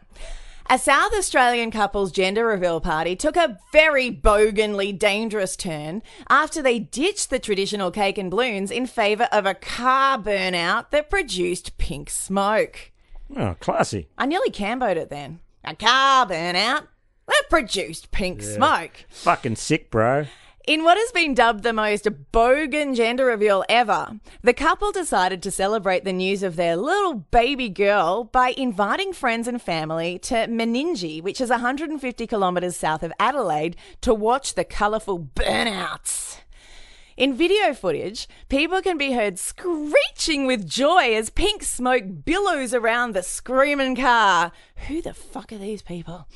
A 0.69 0.79
South 0.81 1.13
Australian 1.13 1.71
couple's 1.71 2.11
gender 2.11 2.45
reveal 2.45 2.81
party 2.81 3.15
took 3.15 3.37
a 3.37 3.57
very 3.73 4.11
boganly 4.11 4.99
dangerous 4.99 5.55
turn 5.55 6.03
after 6.29 6.61
they 6.61 6.81
ditched 6.81 7.31
the 7.31 7.39
traditional 7.39 7.93
cake 7.93 8.19
and 8.19 8.29
balloons 8.33 8.73
in 8.73 8.87
favour 8.87 9.29
of 9.31 9.47
a 9.47 9.55
car 9.55 10.19
burnout 10.19 10.91
that 10.91 11.09
produced 11.09 11.79
pink 11.79 12.11
smoke. 12.11 12.91
oh, 13.37 13.55
classy. 13.61 14.09
I 14.19 14.27
nearly 14.27 14.51
camboed 14.51 14.97
it 14.97 15.09
then. 15.09 15.39
A 15.63 15.77
car 15.77 16.27
burnout 16.27 16.89
that 17.29 17.43
produced 17.49 18.11
pink 18.11 18.43
Yeah. 18.43 18.55
smoke. 18.57 19.05
Fucking 19.11 19.55
sick, 19.57 19.89
bro. 19.93 20.27
In 20.67 20.83
what 20.83 20.99
has 20.99 21.13
been 21.13 21.33
dubbed 21.33 21.63
the 21.63 21.73
most 21.73 22.09
bogan 22.33 22.97
gender 22.97 23.27
reveal 23.27 23.65
ever, 23.69 24.19
the 24.43 24.53
couple 24.53 24.91
decided 24.91 25.41
to 25.45 25.53
celebrate 25.53 26.03
the 26.03 26.13
news 26.13 26.43
of 26.43 26.57
their 26.57 26.75
little 26.75 27.15
baby 27.15 27.69
girl 27.69 28.25
by 28.25 28.53
inviting 28.57 29.13
friends 29.13 29.47
and 29.47 29.63
family 29.63 30.19
to 30.25 30.49
Meningie, 30.49 31.23
which 31.23 31.41
is 31.41 31.51
150 31.51 32.27
kilometres 32.27 32.77
south 32.77 33.05
of 33.05 33.13
Adelaide, 33.21 33.77
to 34.01 34.13
watch 34.13 34.55
the 34.55 34.65
colourful 34.65 35.29
burnouts. 35.37 36.39
In 37.17 37.33
video 37.33 37.73
footage, 37.73 38.27
people 38.49 38.83
can 38.83 38.99
be 38.99 39.13
heard 39.13 39.39
screeching 39.39 40.49
with 40.49 40.69
joy 40.69 41.15
as 41.15 41.31
pink 41.31 41.63
smoke 41.63 42.25
billows 42.25 42.75
around 42.75 43.13
the 43.13 43.23
screaming 43.23 43.95
car. 43.95 44.51
Who 44.89 45.01
the 45.01 45.15
fuck 45.15 45.53
are 45.53 45.59
these 45.59 45.83
people? 45.83 46.27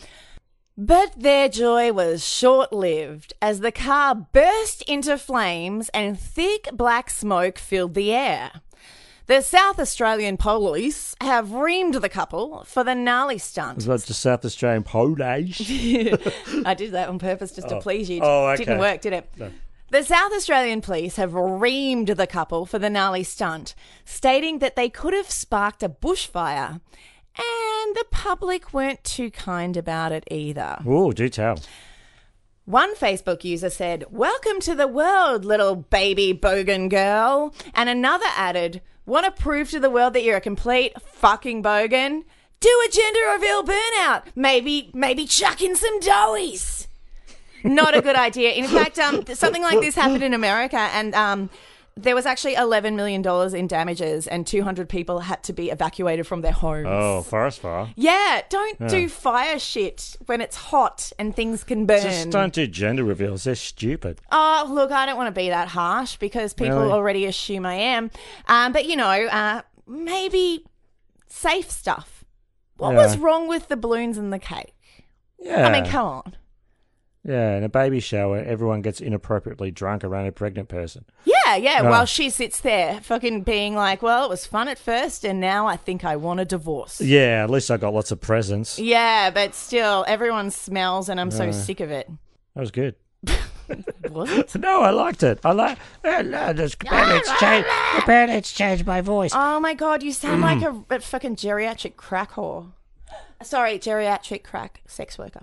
But 0.83 1.12
their 1.20 1.51
joy 1.51 1.93
was 1.93 2.26
short 2.26 2.72
lived 2.72 3.35
as 3.43 3.61
the 3.61 3.70
car 3.70 4.14
burst 4.14 4.81
into 4.89 5.18
flames 5.18 5.91
and 5.91 6.18
thick 6.18 6.70
black 6.72 7.11
smoke 7.11 7.59
filled 7.59 7.93
the 7.93 8.14
air. 8.14 8.51
The 9.26 9.43
South 9.43 9.78
Australian 9.78 10.39
police 10.39 11.14
have 11.20 11.49
reamed 11.49 12.01
the 12.01 12.09
couple 12.09 12.64
for 12.64 12.83
the 12.83 12.95
gnarly 12.95 13.37
stunt. 13.37 13.76
Is 13.76 13.85
that 13.85 14.05
just 14.07 14.20
South 14.20 14.43
Australian 14.43 14.83
Polish? 14.83 15.61
I 16.64 16.72
did 16.74 16.93
that 16.93 17.11
on 17.11 17.18
purpose 17.18 17.53
just 17.53 17.68
to 17.68 17.76
Oh. 17.76 17.81
please 17.81 18.09
you. 18.09 18.20
Oh, 18.22 18.47
okay. 18.49 18.64
Didn't 18.64 18.78
work, 18.78 19.03
did 19.03 19.12
it? 19.12 19.31
No. 19.37 19.51
The 19.91 20.03
South 20.03 20.33
Australian 20.33 20.81
police 20.81 21.16
have 21.16 21.33
reamed 21.33 22.16
the 22.16 22.26
couple 22.26 22.64
for 22.64 22.78
the 22.78 22.89
gnarly 22.89 23.22
stunt, 23.22 23.74
stating 24.07 24.61
that 24.61 24.76
they 24.76 24.89
could 24.89 25.12
have 25.12 25.31
sparked 25.31 25.83
a 25.83 25.91
bushfire. 25.91 26.81
And 27.41 27.97
the 27.97 28.05
public 28.11 28.72
weren't 28.72 29.03
too 29.03 29.30
kind 29.30 29.76
about 29.76 30.12
it 30.12 30.24
either. 30.30 30.78
Ooh, 30.86 31.12
do 31.12 31.28
tell. 31.28 31.59
One 32.66 32.95
Facebook 32.95 33.43
user 33.43 33.70
said, 33.70 34.05
Welcome 34.11 34.61
to 34.61 34.74
the 34.74 34.86
world, 34.86 35.45
little 35.45 35.74
baby 35.74 36.32
bogan 36.32 36.88
girl. 36.88 37.55
And 37.74 37.88
another 37.88 38.26
added, 38.36 38.82
Want 39.07 39.24
to 39.24 39.43
prove 39.43 39.70
to 39.70 39.80
the 39.80 39.91
world 39.91 40.12
that 40.12 40.22
you're 40.22 40.36
a 40.36 40.41
complete 40.41 40.93
fucking 41.01 41.62
bogan? 41.62 42.22
Do 42.61 42.82
a 42.86 42.91
gender 42.93 43.20
reveal 43.32 43.64
burnout. 43.64 44.24
Maybe, 44.36 44.91
maybe 44.93 45.24
chuck 45.24 45.62
in 45.62 45.74
some 45.74 45.99
doughies. 46.01 46.86
Not 47.64 47.97
a 47.97 48.03
good 48.03 48.16
idea. 48.16 48.53
In 48.53 48.66
fact, 48.66 48.99
um, 48.99 49.24
something 49.34 49.62
like 49.62 49.80
this 49.80 49.95
happened 49.95 50.22
in 50.22 50.34
America, 50.34 50.78
and 50.78 51.14
um, 51.14 51.51
there 51.97 52.14
was 52.14 52.24
actually 52.24 52.55
$11 52.55 52.95
million 52.95 53.22
in 53.55 53.66
damages, 53.66 54.26
and 54.26 54.47
200 54.47 54.88
people 54.88 55.20
had 55.20 55.43
to 55.45 55.53
be 55.53 55.70
evacuated 55.70 56.26
from 56.26 56.41
their 56.41 56.53
homes. 56.53 56.86
Oh, 56.88 57.22
forest 57.22 57.61
fire. 57.61 57.88
Yeah, 57.97 58.41
don't 58.49 58.78
Yeah. 58.80 58.88
do 58.88 59.09
fire 59.09 59.59
shit 59.59 60.16
when 60.26 60.41
it's 60.41 60.57
hot 60.57 61.12
and 61.18 61.34
things 61.36 61.62
can 61.64 61.84
burn. 61.86 62.03
Just 62.03 62.30
don't 62.30 62.53
do 62.55 62.66
gender 62.66 63.05
reveals. 63.05 63.45
They're 63.45 63.55
stupid. 63.55 64.20
Oh, 64.32 64.66
look, 64.70 64.91
I 64.93 65.05
don't 65.05 65.16
want 65.16 65.34
to 65.34 65.38
be 65.38 65.49
that 65.51 65.68
harsh 65.68 66.16
because 66.16 66.55
people 66.55 66.78
Really? 66.78 66.93
already 66.93 67.26
assume 67.26 67.66
I 67.66 67.74
am. 67.74 68.11
Um, 68.47 68.72
but, 68.72 68.86
you 68.86 68.97
know, 68.97 69.11
uh, 69.26 69.62
maybe 69.86 70.64
safe 71.26 71.70
stuff. 71.70 72.24
What 72.78 72.93
Yeah. 72.93 72.99
was 72.99 73.18
wrong 73.18 73.47
with 73.47 73.68
the 73.68 73.76
balloons 73.76 74.16
and 74.16 74.32
the 74.32 74.38
cake? 74.38 74.74
Yeah. 75.38 75.66
I 75.66 75.72
mean, 75.72 75.91
come 75.91 76.07
on. 76.07 76.36
Yeah, 77.22 77.57
in 77.59 77.64
a 77.64 77.68
baby 77.68 78.01
shower, 78.01 78.38
everyone 78.38 78.80
gets 78.80 78.99
inappropriately 78.99 79.70
drunk 79.70 80.03
around 80.05 80.26
a 80.26 80.32
pregnant 80.32 80.70
person. 80.70 81.05
Yeah, 81.57 81.81
yeah. 81.81 81.81
Ah. 81.85 81.91
While 81.91 82.07
she 82.07 82.31
sits 82.31 82.61
there, 82.61 83.01
fucking 83.01 83.43
being 83.43 83.75
like, 83.75 84.03
well, 84.03 84.25
it 84.25 84.31
was 84.31 84.47
fun 84.47 84.69
at 84.69 84.79
first, 84.79 85.25
and 85.25 85.41
now 85.41 85.67
I 85.67 85.77
think 85.77 86.05
I 86.05 86.17
want 86.17 86.41
a 86.41 86.45
divorce. 86.45 87.01
Yeah, 87.01 87.43
at 87.43 87.51
least 87.51 87.71
I 87.71 87.77
got 87.77 87.95
lots 87.95 88.11
of 88.11 88.21
presents. 88.21 88.79
Yeah, 88.79 89.31
but 89.31 89.55
still, 89.55 90.05
everyone 90.07 90.51
smells, 90.51 91.09
and 91.09 91.21
I'm 91.21 91.31
so 91.31 91.51
sick 91.51 91.81
of 91.81 91.91
it. 91.91 92.09
That 92.55 92.61
was 92.61 92.71
good. 92.71 92.95
Was 94.11 94.31
it? 94.31 94.55
no, 94.57 94.83
I 94.83 94.91
liked 94.91 95.23
it. 95.23 95.39
I 95.45 95.53
like. 95.53 95.79
Uh, 96.05 96.23
no, 96.23 96.53
the 96.53 96.75
bandits 96.81 97.39
changed. 97.39 97.69
The 97.69 98.03
bandits 98.07 98.53
changed 98.53 98.87
my 98.87 99.01
voice. 99.01 99.31
Oh 99.35 99.61
my 99.61 99.75
god, 99.75 100.03
you 100.03 100.13
sound 100.13 100.43
like 100.43 100.63
a, 100.91 100.97
a 100.97 101.01
fucking 101.01 101.37
geriatric 101.37 101.97
crack 101.97 102.33
whore. 102.33 102.73
Sorry, 103.43 103.79
geriatric 103.79 104.43
crack 104.43 104.83
sex 104.87 105.19
worker. 105.19 105.43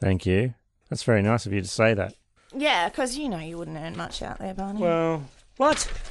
Thank 0.00 0.26
you. 0.26 0.54
That's 0.88 1.02
very 1.02 1.22
nice 1.22 1.46
of 1.46 1.52
you 1.52 1.60
to 1.60 1.68
say 1.68 1.94
that. 1.94 2.14
Yeah, 2.54 2.88
because 2.88 3.16
you 3.16 3.28
know 3.28 3.38
you 3.38 3.58
wouldn't 3.58 3.76
earn 3.76 3.96
much 3.96 4.22
out 4.22 4.38
there, 4.38 4.54
Barney. 4.54 4.80
Well, 4.80 5.24
what? 5.56 5.82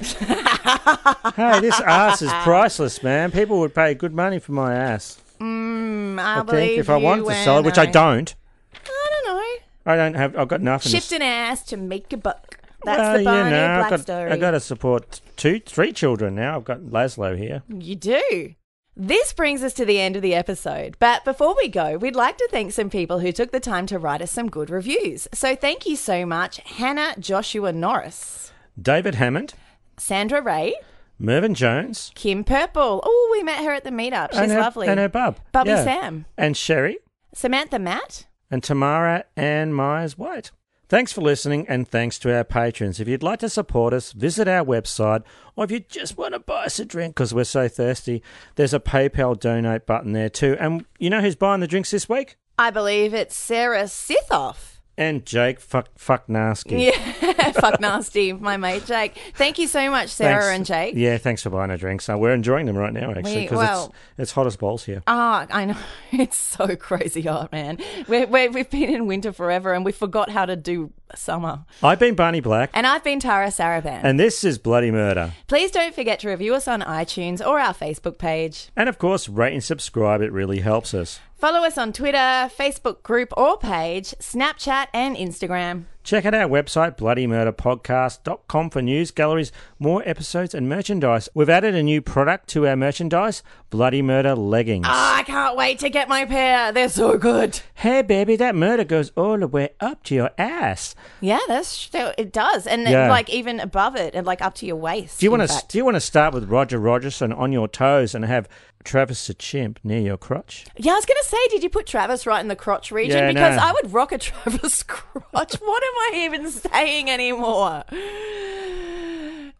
hey, 1.36 1.60
this 1.60 1.80
ass 1.80 2.22
is 2.22 2.32
priceless, 2.42 3.02
man. 3.02 3.30
People 3.30 3.58
would 3.60 3.74
pay 3.74 3.94
good 3.94 4.14
money 4.14 4.38
for 4.38 4.52
my 4.52 4.74
ass. 4.74 5.20
mm, 5.38 6.18
I, 6.18 6.32
I, 6.32 6.36
think 6.36 6.46
believe 6.46 6.78
if 6.78 6.90
I 6.90 6.98
you 6.98 7.04
wanted 7.04 7.24
to 7.26 7.34
sell 7.44 7.58
it, 7.58 7.64
which 7.64 7.78
I 7.78 7.86
don't. 7.86 8.34
I 8.74 9.22
don't 9.24 9.36
know. 9.36 9.92
I 9.92 9.96
don't 9.96 10.14
have. 10.14 10.36
I've 10.36 10.48
got 10.48 10.60
nothing. 10.60 10.92
Shift 10.92 11.12
an 11.12 11.22
ass 11.22 11.64
to 11.64 11.76
make 11.76 12.12
a 12.12 12.16
buck. 12.16 12.58
That's 12.84 12.98
well, 12.98 13.18
the 13.18 13.24
Barney 13.24 13.50
you 13.50 13.56
know, 13.56 13.66
Black 13.66 13.84
I've 13.84 13.90
got, 13.90 14.00
story. 14.00 14.30
I 14.30 14.36
got 14.36 14.50
to 14.52 14.60
support 14.60 15.20
two, 15.36 15.60
three 15.60 15.92
children 15.92 16.34
now. 16.34 16.56
I've 16.56 16.64
got 16.64 16.80
Laszlo 16.80 17.36
here. 17.36 17.62
You 17.68 17.96
do. 17.96 18.54
This 18.96 19.32
brings 19.32 19.62
us 19.62 19.72
to 19.74 19.84
the 19.84 20.00
end 20.00 20.16
of 20.16 20.22
the 20.22 20.34
episode. 20.34 20.96
But 20.98 21.24
before 21.24 21.54
we 21.56 21.68
go, 21.68 21.96
we'd 21.96 22.16
like 22.16 22.36
to 22.38 22.48
thank 22.50 22.72
some 22.72 22.90
people 22.90 23.20
who 23.20 23.32
took 23.32 23.52
the 23.52 23.60
time 23.60 23.86
to 23.86 23.98
write 23.98 24.20
us 24.20 24.32
some 24.32 24.48
good 24.50 24.68
reviews. 24.68 25.28
So 25.32 25.54
thank 25.56 25.86
you 25.86 25.96
so 25.96 26.26
much, 26.26 26.58
Hannah 26.58 27.14
Joshua 27.18 27.72
Norris, 27.72 28.52
David 28.80 29.14
Hammond, 29.14 29.54
Sandra 29.96 30.42
Ray, 30.42 30.74
Mervyn 31.18 31.54
Jones, 31.54 32.10
Kim 32.14 32.44
Purple. 32.44 33.00
Oh, 33.04 33.28
we 33.32 33.42
met 33.42 33.64
her 33.64 33.72
at 33.72 33.84
the 33.84 33.90
meetup. 33.90 34.32
She's 34.32 34.40
and 34.40 34.52
her, 34.52 34.60
lovely. 34.60 34.88
and 34.88 34.98
her 34.98 35.08
bub, 35.08 35.38
Bubby 35.52 35.70
Yeah. 35.70 35.84
Sam. 35.84 36.24
and 36.36 36.56
Sherry, 36.56 36.98
Samantha 37.32 37.78
Matt. 37.78 38.26
and 38.50 38.62
Tamara 38.62 39.24
Ann 39.36 39.72
Myers 39.72 40.18
White. 40.18 40.50
Thanks 40.90 41.12
for 41.12 41.20
listening, 41.20 41.68
and 41.68 41.86
thanks 41.86 42.18
to 42.18 42.34
our 42.36 42.42
patrons. 42.42 42.98
If 42.98 43.06
you'd 43.06 43.22
like 43.22 43.38
to 43.38 43.48
support 43.48 43.94
us, 43.94 44.10
visit 44.10 44.48
our 44.48 44.64
website, 44.64 45.22
or 45.54 45.62
if 45.62 45.70
you 45.70 45.78
just 45.78 46.18
want 46.18 46.34
to 46.34 46.40
buy 46.40 46.64
us 46.64 46.80
a 46.80 46.84
drink 46.84 47.14
because 47.14 47.32
we're 47.32 47.44
so 47.44 47.68
thirsty, 47.68 48.24
there's 48.56 48.74
a 48.74 48.80
PayPal 48.80 49.38
donate 49.38 49.86
button 49.86 50.14
there 50.14 50.28
too. 50.28 50.56
And 50.58 50.84
you 50.98 51.08
know 51.08 51.20
who's 51.20 51.36
buying 51.36 51.60
the 51.60 51.68
drinks 51.68 51.92
this 51.92 52.08
week? 52.08 52.38
I 52.58 52.70
believe 52.70 53.14
it's 53.14 53.36
Sarah 53.36 53.84
Sithoff. 53.84 54.69
And 55.00 55.24
Jake 55.24 55.60
Fuck 55.60 55.88
Fuck 55.96 56.28
Nasty. 56.28 56.76
Yeah, 56.92 57.52
fuck 57.52 57.80
nasty, 57.80 58.34
my 58.34 58.58
mate 58.58 58.84
Jake. 58.84 59.16
Thank 59.34 59.58
you 59.58 59.66
so 59.66 59.90
much, 59.90 60.10
Sarah 60.10 60.42
Thanks. 60.42 60.56
and 60.56 60.66
Jake. 60.66 60.94
Yeah, 60.94 61.16
thanks 61.16 61.42
for 61.42 61.48
buying 61.48 61.70
our 61.70 61.78
drinks. 61.78 62.06
Uh, 62.08 62.18
we're 62.18 62.34
enjoying 62.34 62.66
them 62.66 62.76
right 62.76 62.92
now, 62.92 63.10
actually, 63.10 63.34
We- 63.36 63.42
because 63.44 63.58
well- 63.58 63.84
it's, 63.86 63.94
it's 64.18 64.32
hot 64.32 64.46
as 64.46 64.56
balls 64.56 64.84
here. 64.84 65.02
Ah, 65.06 65.46
I 65.50 65.64
know. 65.64 65.76
It's 66.12 66.36
so 66.36 66.76
crazy 66.76 67.22
hot, 67.22 67.50
man. 67.52 67.78
We're, 68.08 68.26
we're, 68.26 68.50
we've 68.50 68.68
been 68.68 68.90
in 68.92 69.06
winter 69.06 69.32
forever 69.32 69.72
and 69.72 69.84
we 69.86 69.92
forgot 69.92 70.28
how 70.28 70.44
to 70.44 70.54
do 70.56 70.92
summer. 71.14 71.64
I've 71.82 71.98
been 72.00 72.14
Barney 72.14 72.40
Black, 72.40 72.70
And 72.74 72.86
I've 72.86 73.02
been 73.04 73.20
Tara 73.20 73.46
Saraban. 73.46 74.00
and 74.02 74.20
this 74.20 74.44
is 74.44 74.58
Bloody 74.58 74.90
Murder. 74.90 75.32
Please 75.46 75.70
don't 75.70 75.94
forget 75.94 76.18
to 76.20 76.28
review 76.28 76.54
us 76.54 76.68
on 76.68 76.82
iTunes 76.82 77.44
or 77.44 77.58
our 77.58 77.72
Facebook 77.72 78.18
page. 78.18 78.68
And 78.76 78.88
of 78.88 78.98
course, 78.98 79.28
rate 79.30 79.54
and 79.54 79.64
subscribe. 79.64 80.20
It 80.20 80.30
really 80.32 80.58
helps 80.60 80.92
us. 80.92 81.20
Follow 81.40 81.60
us 81.66 81.78
on 81.78 81.94
Twitter, 81.94 82.18
Facebook 82.18 83.02
group 83.02 83.32
or 83.34 83.56
page, 83.56 84.10
Snapchat, 84.20 84.88
and 84.92 85.16
Instagram. 85.16 85.84
Check 86.02 86.24
out 86.26 86.34
our 86.34 86.48
website, 86.48 86.96
bloodymurderpodcast.com, 86.98 88.70
for 88.70 88.82
news, 88.82 89.10
galleries, 89.10 89.52
more 89.78 90.02
episodes, 90.06 90.54
and 90.54 90.68
merchandise. 90.68 91.28
We've 91.34 91.48
added 91.48 91.74
a 91.74 91.82
new 91.82 92.02
product 92.02 92.48
to 92.50 92.66
our 92.66 92.76
merchandise 92.76 93.42
Bloody 93.70 94.02
Murder 94.02 94.34
leggings. 94.34 94.86
Ah, 94.88 95.18
I 95.18 95.22
can't 95.22 95.56
wait 95.56 95.78
to 95.80 95.88
get 95.90 96.08
my 96.08 96.24
pair. 96.24 96.72
They're 96.72 96.88
so 96.88 97.16
good. 97.16 97.60
Hey, 97.74 98.02
baby, 98.02 98.36
that 98.36 98.54
murder 98.54 98.84
goes 98.84 99.10
all 99.16 99.38
the 99.38 99.46
way 99.46 99.70
up 99.80 100.02
to 100.04 100.14
your 100.14 100.30
ass. 100.36 100.94
Yeah, 101.20 101.38
that's 101.48 101.88
it 101.94 102.32
does, 102.32 102.66
and 102.66 102.82
Yeah. 102.88 103.08
like 103.08 103.30
even 103.30 103.60
above 103.60 103.94
it, 103.96 104.14
and 104.14 104.26
like 104.26 104.42
up 104.42 104.54
to 104.56 104.66
your 104.66 104.76
waist. 104.76 105.20
Do 105.20 105.26
you 105.26 105.30
want 105.30 105.48
to? 105.48 105.62
Do 105.68 105.78
you 105.78 105.84
want 105.84 105.96
to 105.96 106.00
start 106.00 106.34
with 106.34 106.50
Roger 106.50 106.78
Rogerson 106.78 107.32
on 107.32 107.52
your 107.52 107.68
toes 107.68 108.14
and 108.14 108.24
have 108.24 108.48
Travis 108.84 109.26
the 109.26 109.34
chimp 109.34 109.78
near 109.84 110.00
your 110.00 110.16
crotch? 110.16 110.64
Yeah, 110.76 110.92
I 110.92 110.94
was 110.96 111.04
gonna 111.06 111.20
say, 111.24 111.36
did 111.50 111.62
you 111.62 111.68
put 111.70 111.86
Travis 111.86 112.26
right 112.26 112.40
in 112.40 112.48
the 112.48 112.56
crotch 112.56 112.90
region? 112.90 113.18
Yeah, 113.18 113.28
because 113.28 113.56
no. 113.56 113.62
I 113.62 113.72
would 113.72 113.92
rock 113.92 114.12
a 114.12 114.18
Travis 114.26 114.82
crotch. 114.82 115.22
what 115.32 115.44
am 115.52 115.60
I 115.62 116.12
even 116.24 116.48
saying 116.50 117.10
anymore? 117.10 117.84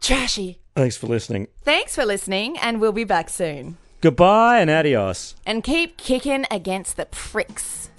Trashy. 0.01 0.59
Thanks 0.75 0.97
for 0.97 1.07
listening. 1.07 1.49
Thanks 1.63 1.95
for 1.95 2.07
listening, 2.07 2.57
and 2.59 2.81
we'll 2.81 2.93
be 2.93 3.05
back 3.05 3.29
soon. 3.29 3.77
Goodbye 4.01 4.61
and 4.61 4.71
adios. 4.71 5.35
And 5.45 5.63
keep 5.63 5.99
kicking 5.99 6.47
against 6.51 6.97
the 6.97 7.05
pricks. 7.07 7.91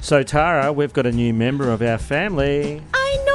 So, 0.00 0.22
Tara, 0.24 0.72
we've 0.72 0.92
got 0.92 1.06
a 1.06 1.12
new 1.12 1.32
member 1.32 1.70
of 1.70 1.80
our 1.80 1.98
family. 1.98 2.82
I 2.92 3.22
know, 3.24 3.33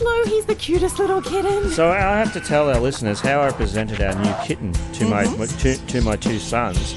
Laszlo. 0.00 0.26
He's 0.26 0.46
the 0.46 0.54
cutest 0.54 0.98
little 0.98 1.22
kitten. 1.22 1.70
So 1.70 1.90
I 1.90 1.98
have 1.98 2.32
to 2.34 2.40
tell 2.40 2.68
our 2.68 2.80
listeners 2.80 3.20
how 3.20 3.40
I 3.40 3.50
presented 3.50 4.00
our 4.00 4.14
new 4.14 4.34
kitten 4.44 4.72
to 4.72 5.04
mm-hmm. 5.04 5.38
my 5.38 5.46
to, 5.46 5.86
to 5.86 6.00
my 6.02 6.16
two 6.16 6.38
sons. 6.38 6.96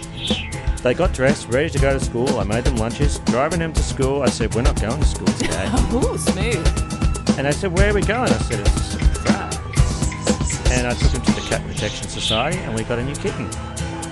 They 0.81 0.93
got 0.93 1.13
dressed, 1.13 1.49
ready 1.49 1.69
to 1.69 1.79
go 1.79 1.97
to 1.97 2.03
school. 2.03 2.39
I 2.39 2.43
made 2.43 2.63
them 2.63 2.77
lunches, 2.77 3.19
driving 3.19 3.59
them 3.59 3.73
to 3.73 3.83
school. 3.83 4.21
I 4.21 4.29
said, 4.29 4.55
"We're 4.55 4.61
not 4.61 4.79
going 4.79 4.99
to 4.99 5.05
school 5.05 5.27
today." 5.27 5.65
Ooh, 5.93 6.17
smooth. 6.17 7.37
and 7.37 7.45
they 7.45 7.51
said, 7.51 7.77
"Where 7.77 7.91
are 7.91 7.93
we 7.93 8.01
going?" 8.01 8.31
I 8.31 8.37
said, 8.37 8.59
"It's 8.61 8.75
a 8.75 8.79
surprise." 8.79 10.71
And 10.71 10.87
I 10.87 10.93
took 10.93 11.11
him 11.11 11.21
to 11.21 11.31
the 11.33 11.41
Cat 11.41 11.65
Protection 11.67 12.07
Society, 12.07 12.57
and 12.59 12.75
we 12.75 12.83
got 12.83 12.99
a 12.99 13.03
new 13.03 13.15
kitten. 13.15 13.49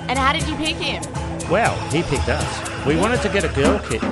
And 0.10 0.18
how 0.18 0.34
did 0.34 0.48
you 0.48 0.56
pick 0.56 0.76
him? 0.78 1.04
Well, 1.50 1.76
he 1.90 2.02
picked 2.04 2.30
us. 2.30 2.86
We 2.86 2.96
wanted 2.98 3.22
to 3.22 3.30
get 3.30 3.44
a 3.44 3.50
girl 3.50 3.80
kitten, 3.80 4.10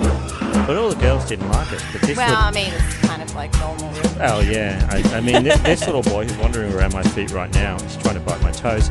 but 0.67 0.75
all 0.77 0.89
the 0.89 0.99
girls 0.99 1.25
didn't 1.25 1.49
like 1.49 1.71
it. 1.71 1.83
But 1.91 2.01
this 2.01 2.17
Well, 2.17 2.27
little- 2.29 2.43
I 2.43 2.51
mean, 2.51 2.73
it's 2.73 2.97
kind 3.07 3.21
of 3.21 3.33
like 3.35 3.53
normal, 3.59 3.89
really. 3.91 4.09
Oh 4.21 4.39
yeah, 4.41 4.87
I, 4.91 5.17
I 5.17 5.21
mean 5.21 5.43
this, 5.43 5.59
this 5.61 5.85
little 5.85 6.01
boy 6.03 6.23
who's 6.25 6.37
wandering 6.37 6.73
around 6.73 6.93
my 6.93 7.03
feet 7.03 7.31
right 7.31 7.53
now, 7.53 7.79
he's 7.81 7.97
trying 7.97 8.15
to 8.15 8.21
bite 8.21 8.41
my 8.41 8.51
toes. 8.51 8.89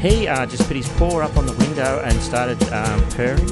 He 0.00 0.26
uh, 0.26 0.46
just 0.46 0.66
put 0.66 0.76
his 0.76 0.88
paw 0.90 1.20
up 1.20 1.36
on 1.36 1.46
the 1.46 1.52
window 1.54 2.02
and 2.04 2.14
started 2.20 2.60
um, 2.72 3.00
purring. 3.10 3.46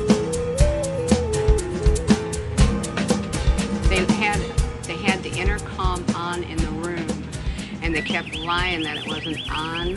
They 3.88 4.04
had 4.14 4.40
they 4.84 4.96
had 4.96 5.22
the 5.22 5.30
intercom 5.36 6.04
on 6.14 6.42
in 6.44 6.56
the 6.58 6.70
room, 6.86 7.06
and 7.82 7.94
they 7.94 8.02
kept 8.02 8.34
lying 8.36 8.82
that 8.82 8.96
it 8.98 9.06
wasn't 9.06 9.38
on, 9.50 9.96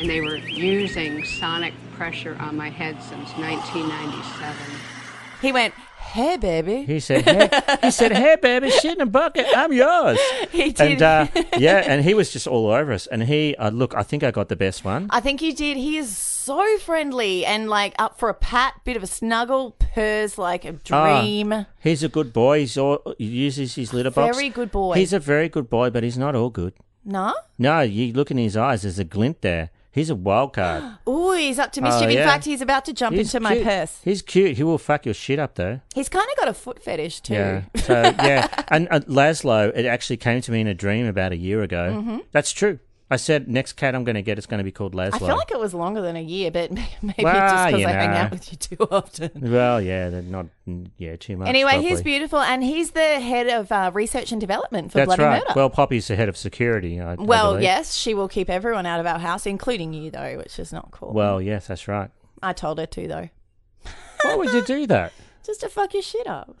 and 0.00 0.08
they 0.10 0.20
were 0.20 0.36
using 0.36 1.24
sonic 1.24 1.72
pressure 1.96 2.36
on 2.40 2.56
my 2.56 2.70
head 2.70 3.00
since 3.02 3.30
1997. 3.38 4.56
He 5.42 5.52
went, 5.52 5.74
"Hey, 5.98 6.36
baby." 6.36 6.84
He 6.84 6.98
said, 7.00 7.22
"Hey, 7.24 7.48
he 7.82 7.90
said, 7.90 8.12
hey, 8.12 8.36
baby, 8.40 8.70
shit 8.70 8.94
in 8.96 9.00
a 9.02 9.06
bucket, 9.06 9.46
I'm 9.54 9.72
yours." 9.72 10.18
He 10.50 10.72
did. 10.72 11.02
And 11.02 11.02
uh, 11.02 11.26
yeah, 11.58 11.84
and 11.86 12.02
he 12.04 12.14
was 12.14 12.32
just 12.32 12.46
all 12.46 12.66
over 12.68 12.92
us. 12.92 13.06
And 13.06 13.22
he, 13.24 13.54
uh, 13.56 13.68
look, 13.70 13.94
I 13.94 14.02
think 14.02 14.22
I 14.22 14.30
got 14.30 14.48
the 14.48 14.56
best 14.56 14.84
one. 14.84 15.08
I 15.10 15.20
think 15.20 15.42
you 15.42 15.52
did. 15.54 15.76
He 15.76 15.98
is 15.98 16.16
so 16.16 16.78
friendly 16.78 17.44
and 17.44 17.68
like 17.68 17.94
up 17.98 18.18
for 18.18 18.28
a 18.30 18.34
pat, 18.34 18.74
bit 18.84 18.96
of 18.96 19.02
a 19.02 19.06
snuggle, 19.06 19.72
purrs 19.78 20.38
like 20.38 20.64
a 20.64 20.74
Ah, 20.90 21.20
dream. 21.20 21.66
he's 21.80 22.02
a 22.02 22.08
good 22.08 22.32
boy. 22.32 22.60
He's 22.60 22.78
all, 22.78 23.02
he 23.18 23.24
uses 23.26 23.74
his 23.74 23.92
litter 23.92 24.10
box. 24.10 24.36
Very 24.36 24.48
good 24.48 24.70
boy. 24.70 24.94
He's 24.94 25.12
a 25.12 25.18
very 25.20 25.48
good 25.50 25.68
boy, 25.68 25.90
but 25.90 26.02
he's 26.02 26.16
not 26.16 26.34
all 26.34 26.50
good. 26.50 26.72
No? 27.04 27.34
No, 27.58 27.80
you 27.82 28.12
look 28.14 28.30
in 28.30 28.38
his 28.38 28.56
eyes. 28.56 28.82
There's 28.82 28.98
a 28.98 29.04
glint 29.04 29.42
there. 29.42 29.70
He's 29.96 30.10
a 30.10 30.14
wild 30.14 30.52
card. 30.52 30.84
Oh, 31.08 31.32
he's 31.32 31.58
up 31.58 31.70
to 31.72 31.80
mischief. 31.82 32.02
Oh, 32.02 32.08
In 32.08 32.16
fact, 32.18 32.44
he's 32.44 32.60
about 32.62 32.84
to 32.86 32.92
jump 32.92 33.14
He's 33.16 33.32
into 33.34 33.40
my 33.42 33.54
cute. 33.54 33.64
purse. 33.66 34.00
He's 34.04 34.22
cute. 34.22 34.56
He 34.56 34.62
will 34.62 34.78
fuck 34.78 35.04
your 35.04 35.12
shit 35.14 35.38
up 35.38 35.54
though. 35.56 35.80
He's 35.94 36.08
kind 36.08 36.26
of 36.30 36.36
got 36.38 36.48
a 36.48 36.54
foot 36.54 36.82
fetish 36.82 37.20
too. 37.20 37.34
Yeah. 37.34 37.62
So 37.76 37.94
yeah, 38.02 38.48
and 38.68 38.88
uh, 38.90 39.00
Laszlo, 39.00 39.70
it 39.74 39.84
actually 39.86 40.16
came 40.18 40.40
to 40.42 40.52
me 40.52 40.60
in 40.60 40.66
a 40.66 40.74
dream 40.74 41.06
about 41.06 41.32
a 41.32 41.36
year 41.36 41.62
ago. 41.62 42.02
Mhm. 42.02 42.22
That's 42.32 42.52
true. 42.52 42.78
I 43.08 43.16
said 43.16 43.46
next 43.46 43.74
cat 43.74 43.94
I'm 43.94 44.02
going 44.02 44.16
to 44.16 44.22
get 44.22 44.36
is 44.36 44.46
going 44.46 44.58
to 44.58 44.64
be 44.64 44.72
called 44.72 44.92
Laszlo. 44.94 45.14
I 45.14 45.18
feel 45.18 45.36
like 45.36 45.52
it 45.52 45.60
was 45.60 45.72
longer 45.74 46.02
than 46.02 46.16
a 46.16 46.20
year, 46.22 46.50
but 46.50 46.72
maybe 47.02 47.14
Well, 47.22 47.34
just 47.34 47.66
because 47.66 47.80
you 47.80 47.86
I 47.86 47.92
hang 47.92 48.10
know. 48.10 48.16
out 48.16 48.30
with 48.32 48.50
you 48.50 48.58
too 48.58 48.76
often. 48.90 49.30
Well, 49.36 49.80
yeah, 49.80 50.08
they're 50.10 50.22
not. 50.22 50.46
mm, 50.68 50.90
Yeah, 50.98 51.14
too 51.14 51.36
much. 51.36 51.48
Anyway, 51.48 51.70
probably. 51.70 51.88
he's 51.88 52.02
beautiful, 52.02 52.40
and 52.40 52.64
he's 52.64 52.90
the 52.90 53.20
head 53.20 53.46
of 53.46 53.70
uh, 53.70 53.92
research 53.94 54.32
and 54.32 54.40
development 54.40 54.90
for 54.90 54.98
That's 54.98 55.06
Bloody 55.06 55.22
right. 55.22 55.42
Murder. 55.46 55.52
Well, 55.54 55.70
Poppy's 55.70 56.08
the 56.08 56.16
head 56.16 56.28
of 56.28 56.36
security. 56.36 57.00
I, 57.00 57.12
I 57.12 57.14
Well, 57.14 57.52
believe. 57.52 57.62
yes, 57.62 57.94
she 57.94 58.12
will 58.12 58.28
keep 58.28 58.50
everyone 58.50 58.86
out 58.86 58.98
of 58.98 59.06
our 59.06 59.20
house, 59.20 59.46
including 59.46 59.92
you, 59.92 60.10
though, 60.10 60.38
which 60.38 60.58
is 60.58 60.72
not 60.72 60.90
cool. 60.90 61.12
Well, 61.12 61.40
yes, 61.40 61.68
that's 61.68 61.86
right. 61.86 62.10
I 62.42 62.52
told 62.54 62.78
her 62.80 62.86
to, 62.86 63.06
though, 63.06 63.28
Why 64.22 64.34
would 64.34 64.52
you 64.52 64.64
do 64.64 64.86
that? 64.88 65.12
just 65.44 65.60
to 65.60 65.68
fuck 65.68 65.94
your 65.94 66.02
shit 66.02 66.26
up. 66.26 66.56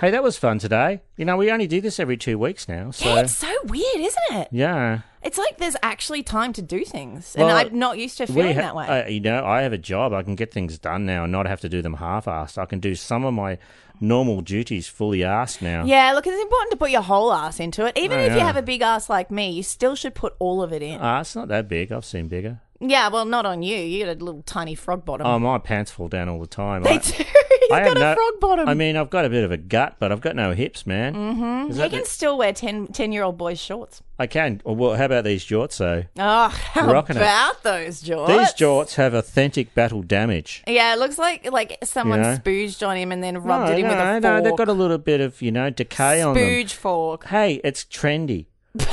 Hey, 0.00 0.12
that 0.12 0.22
was 0.22 0.38
fun 0.38 0.60
today. 0.60 1.00
You 1.16 1.24
know, 1.24 1.36
we 1.36 1.50
only 1.50 1.66
do 1.66 1.80
this 1.80 1.98
every 1.98 2.16
two 2.16 2.38
weeks 2.38 2.68
now. 2.68 2.92
So 2.92 3.12
Yeah, 3.12 3.22
it's 3.22 3.36
so 3.36 3.52
weird, 3.64 3.96
isn't 3.96 4.22
it? 4.30 4.48
yeah. 4.52 5.00
It's 5.22 5.36
like 5.38 5.58
there's 5.58 5.76
actually 5.82 6.22
time 6.22 6.52
to 6.54 6.62
do 6.62 6.84
things, 6.84 7.34
and 7.34 7.46
Well, 7.46 7.56
I'm 7.56 7.76
not 7.78 7.98
used 7.98 8.18
to 8.18 8.26
feeling 8.26 8.54
ha- 8.54 8.60
that 8.62 8.76
way. 8.76 8.86
uh, 8.86 9.08
you 9.08 9.20
know, 9.20 9.44
I 9.44 9.62
have 9.62 9.72
a 9.72 9.78
job. 9.78 10.12
I 10.12 10.22
can 10.22 10.34
get 10.36 10.52
things 10.52 10.78
done 10.78 11.06
now 11.06 11.24
and 11.24 11.32
not 11.32 11.46
have 11.46 11.60
to 11.62 11.68
do 11.68 11.82
them 11.82 11.94
half-assed. 11.94 12.56
I 12.56 12.66
can 12.66 12.78
do 12.78 12.94
some 12.94 13.24
of 13.24 13.34
my 13.34 13.58
normal 14.00 14.40
duties 14.42 14.86
fully 14.86 15.24
asked 15.24 15.60
now. 15.60 15.84
yeah, 15.84 16.12
look, 16.12 16.24
it's 16.26 16.40
important 16.40 16.70
to 16.70 16.76
put 16.76 16.90
your 16.92 17.02
whole 17.02 17.32
ass 17.32 17.58
into 17.58 17.84
it. 17.84 17.98
Even 17.98 18.18
Oh, 18.18 18.22
if 18.22 18.32
you 18.34 18.38
have 18.40 18.56
a 18.56 18.62
big 18.62 18.80
ass 18.80 19.10
like 19.10 19.28
me, 19.30 19.50
you 19.50 19.64
still 19.64 19.96
should 19.96 20.14
put 20.14 20.34
all 20.38 20.62
of 20.62 20.72
it 20.72 20.82
in. 20.82 21.00
Ah, 21.00 21.20
it's 21.20 21.34
not 21.34 21.48
that 21.48 21.68
big. 21.68 21.90
I've 21.90 22.04
seen 22.04 22.28
bigger. 22.28 22.60
yeah, 22.78 23.08
well, 23.08 23.24
not 23.24 23.44
on 23.44 23.62
you. 23.64 23.76
You 23.76 24.04
got 24.06 24.16
a 24.20 24.24
little 24.24 24.42
tiny 24.42 24.76
frog 24.76 25.04
bottom. 25.04 25.26
Oh, 25.26 25.38
my 25.40 25.58
pants 25.58 25.90
fall 25.90 26.06
down 26.06 26.28
all 26.28 26.38
the 26.38 26.46
time. 26.46 26.84
They 26.84 26.90
I, 26.90 26.98
do. 26.98 27.24
You've 27.68 27.78
I 27.78 27.84
got 27.84 27.96
a 27.96 28.00
no- 28.00 28.14
frog 28.14 28.40
bottom. 28.40 28.68
I 28.68 28.74
mean, 28.74 28.96
I've 28.96 29.10
got 29.10 29.24
a 29.24 29.28
bit 29.30 29.44
of 29.44 29.52
a 29.52 29.56
gut, 29.56 29.96
but 29.98 30.10
I've 30.12 30.20
got 30.20 30.34
no 30.36 30.52
hips, 30.52 30.86
man. 30.86 31.14
Mm-hmm. 31.14 31.76
That 31.76 31.90
can 31.90 32.00
the- 32.00 32.06
still 32.06 32.38
wear 32.38 32.52
10, 32.52 32.88
10 32.88 33.12
year 33.12 33.22
old 33.22 33.36
boys' 33.38 33.58
shorts. 33.60 34.02
I 34.18 34.26
can. 34.26 34.60
Oh, 34.66 34.72
Well, 34.72 34.94
how 34.96 35.04
about 35.04 35.24
these 35.24 35.44
jorts, 35.44 35.76
though? 35.78 36.04
Oh, 36.18 36.48
how 36.48 36.90
Rocking 36.90 37.16
it. 37.16 37.20
about 37.20 37.62
those 37.62 38.02
jorts? 38.02 38.28
These 38.28 38.54
jorts 38.54 38.94
have 38.96 39.14
authentic 39.14 39.74
battle 39.74 40.02
damage. 40.02 40.64
Yeah, 40.66 40.92
it 40.94 40.98
looks 40.98 41.18
like 41.18 41.50
like 41.52 41.78
someone 41.84 42.18
You 42.20 42.24
know? 42.30 42.36
spooged 42.36 42.86
on 42.86 42.96
him 42.96 43.12
and 43.12 43.22
then 43.22 43.38
rubbed 43.38 43.66
no, 43.66 43.72
it 43.72 43.78
in 43.78 43.82
no, 43.84 43.90
with 43.90 43.98
a 43.98 44.02
fork. 44.12 44.22
no, 44.22 44.40
they've 44.42 44.56
got 44.56 44.68
a 44.68 44.72
little 44.72 44.98
bit 44.98 45.20
of, 45.20 45.40
you 45.40 45.52
know, 45.52 45.70
decay 45.70 46.20
on 46.20 46.34
them. 46.34 46.42
Spooge 46.42 46.72
fork. 46.72 47.26
Hey, 47.26 47.60
it's 47.62 47.84
trendy. 47.84 48.46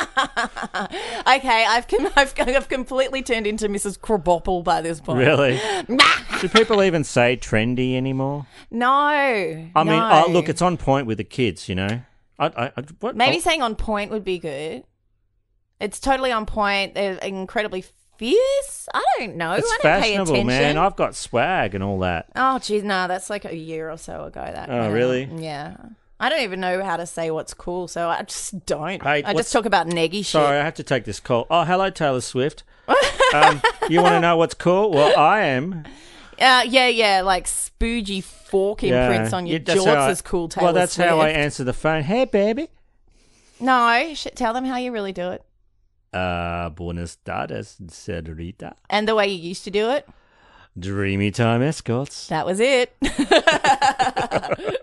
Okay, 1.26 1.64
I've, 1.68 1.86
com- 1.86 2.08
I've 2.16 2.34
I've 2.38 2.68
completely 2.68 3.22
turned 3.22 3.46
into 3.46 3.68
Mrs. 3.68 3.98
Krabappel 3.98 4.64
by 4.64 4.80
this 4.80 5.00
point. 5.00 5.18
Really? 5.18 5.60
Do 6.40 6.48
people 6.48 6.82
even 6.82 7.04
say 7.04 7.36
trendy 7.36 7.94
anymore? 7.94 8.46
No. 8.70 8.88
I 8.90 9.62
mean, 9.76 9.86
no. 9.86 10.24
oh, 10.26 10.30
look, 10.30 10.48
it's 10.48 10.62
on 10.62 10.76
point 10.76 11.06
with 11.06 11.18
the 11.18 11.24
kids, 11.24 11.68
you 11.68 11.74
know. 11.74 12.00
I, 12.38 12.46
I, 12.46 12.72
I 12.76 12.84
what? 13.00 13.16
Maybe 13.16 13.36
oh, 13.36 13.40
saying 13.40 13.62
on 13.62 13.76
point 13.76 14.10
would 14.10 14.24
be 14.24 14.38
good. 14.38 14.84
It's 15.78 16.00
totally 16.00 16.32
on 16.32 16.46
point. 16.46 16.94
They're 16.94 17.14
incredibly 17.14 17.84
fierce. 18.16 18.88
I 18.92 19.04
don't 19.18 19.36
know. 19.36 19.52
it's 19.52 19.66
I 19.66 19.78
don't 19.82 19.82
pay 19.82 20.00
fashionable, 20.00 20.32
attention. 20.32 20.46
man. 20.46 20.78
I've 20.78 20.96
got 20.96 21.14
swag 21.14 21.74
and 21.74 21.84
all 21.84 22.00
that. 22.00 22.26
Oh, 22.34 22.58
geez, 22.58 22.82
no, 22.82 23.08
that's 23.08 23.30
like 23.30 23.44
a 23.44 23.54
year 23.54 23.90
or 23.90 23.96
so 23.96 24.24
ago. 24.24 24.40
That. 24.40 24.68
Oh, 24.68 24.82
came 24.82 24.92
really? 24.92 25.24
Yeah. 25.36 25.76
I 26.22 26.28
don't 26.28 26.42
even 26.42 26.60
know 26.60 26.84
how 26.84 26.98
to 26.98 27.06
say 27.06 27.30
what's 27.30 27.54
cool, 27.54 27.88
so 27.88 28.08
I 28.10 28.22
just 28.22 28.66
don't. 28.66 29.02
Hey, 29.02 29.22
I 29.24 29.32
what's- 29.32 29.46
just 29.48 29.52
talk 29.54 29.64
about 29.64 29.86
neggy 29.86 30.16
shit. 30.18 30.26
Sorry, 30.26 30.58
I 30.58 30.64
have 30.64 30.74
to 30.74 30.82
take 30.82 31.04
this 31.04 31.18
call. 31.18 31.46
Oh, 31.50 31.64
hello, 31.64 31.88
Taylor 31.90 32.20
Swift. 32.20 32.62
um, 33.34 33.62
you 33.88 34.02
want 34.02 34.14
to 34.14 34.20
know 34.20 34.36
what's 34.36 34.54
cool? 34.54 34.90
Well, 34.90 35.18
I 35.18 35.40
am. 35.42 35.84
Uh, 36.38 36.62
yeah, 36.66 36.88
yeah, 36.88 37.22
like 37.22 37.46
spoogy 37.46 38.22
fork 38.22 38.82
imprints 38.84 39.32
on 39.32 39.46
your 39.46 39.58
Yeah, 39.58 39.64
that's 39.64 39.84
how 39.84 39.94
jorts 39.94 39.98
I- 39.98 40.10
is 40.10 40.22
cool. 40.22 40.48
Taylor 40.48 40.64
Well, 40.66 40.72
that's 40.74 40.96
how 40.96 41.20
I 41.20 41.30
answer 41.30 41.64
the 41.64 41.72
phone. 41.72 42.02
Hey, 42.02 42.24
baby. 42.26 42.68
No, 43.58 44.12
sh- 44.14 44.26
tell 44.34 44.52
them 44.52 44.64
how 44.64 44.76
you 44.76 44.92
really 44.92 45.12
do 45.12 45.30
it, 45.30 45.44
Uh, 46.12 46.68
buenas 46.70 47.16
tardes, 47.24 47.76
senorita. 47.88 48.74
and 48.88 49.06
the 49.08 49.14
way 49.14 49.28
you 49.28 49.48
used 49.48 49.64
to 49.64 49.70
do 49.70 49.90
it. 49.90 50.08
Dreamy 50.78 51.30
time 51.30 51.62
escorts. 51.62 52.28
That 52.28 52.46
was 52.46 52.60
it. 52.60 52.94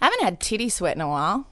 I 0.00 0.06
haven't 0.06 0.22
had 0.24 0.40
titty 0.40 0.68
sweat 0.68 0.96
in 0.96 1.00
a 1.02 1.08
while. 1.08 1.46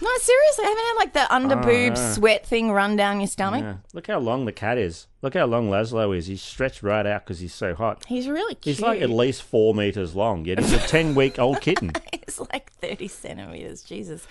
No, 0.00 0.10
seriously, 0.18 0.64
I 0.64 0.68
haven't 0.68 0.84
had 0.84 0.94
like 0.96 1.12
the 1.12 1.34
under 1.34 1.56
boob 1.56 1.94
Oh, 1.96 2.12
sweat 2.14 2.44
thing 2.44 2.72
run 2.72 2.96
down 2.96 3.20
your 3.20 3.28
stomach. 3.28 3.62
Yeah. 3.62 3.76
Look 3.92 4.08
how 4.08 4.18
long 4.18 4.46
the 4.46 4.52
cat 4.52 4.76
is. 4.76 5.06
Look 5.22 5.34
how 5.34 5.46
long 5.46 5.70
Laszlo 5.70 6.16
is. 6.16 6.26
He's 6.26 6.42
stretched 6.42 6.82
right 6.82 7.06
out 7.06 7.24
because 7.24 7.38
he's 7.38 7.54
so 7.54 7.74
hot. 7.76 8.04
He's 8.08 8.26
really 8.28 8.56
cute. 8.56 8.76
He's 8.76 8.80
like 8.82 9.00
at 9.00 9.10
least 9.10 9.42
four 9.44 9.74
meters 9.74 10.16
long, 10.16 10.44
yet 10.44 10.58
he's 10.58 10.72
a 10.72 10.78
10 10.88 11.14
week 11.14 11.38
old 11.38 11.60
kitten. 11.60 11.92
It's 12.24 12.40
like 12.52 12.72
30 12.74 13.08
centimeters. 13.08 13.82
Jesus. 13.82 14.26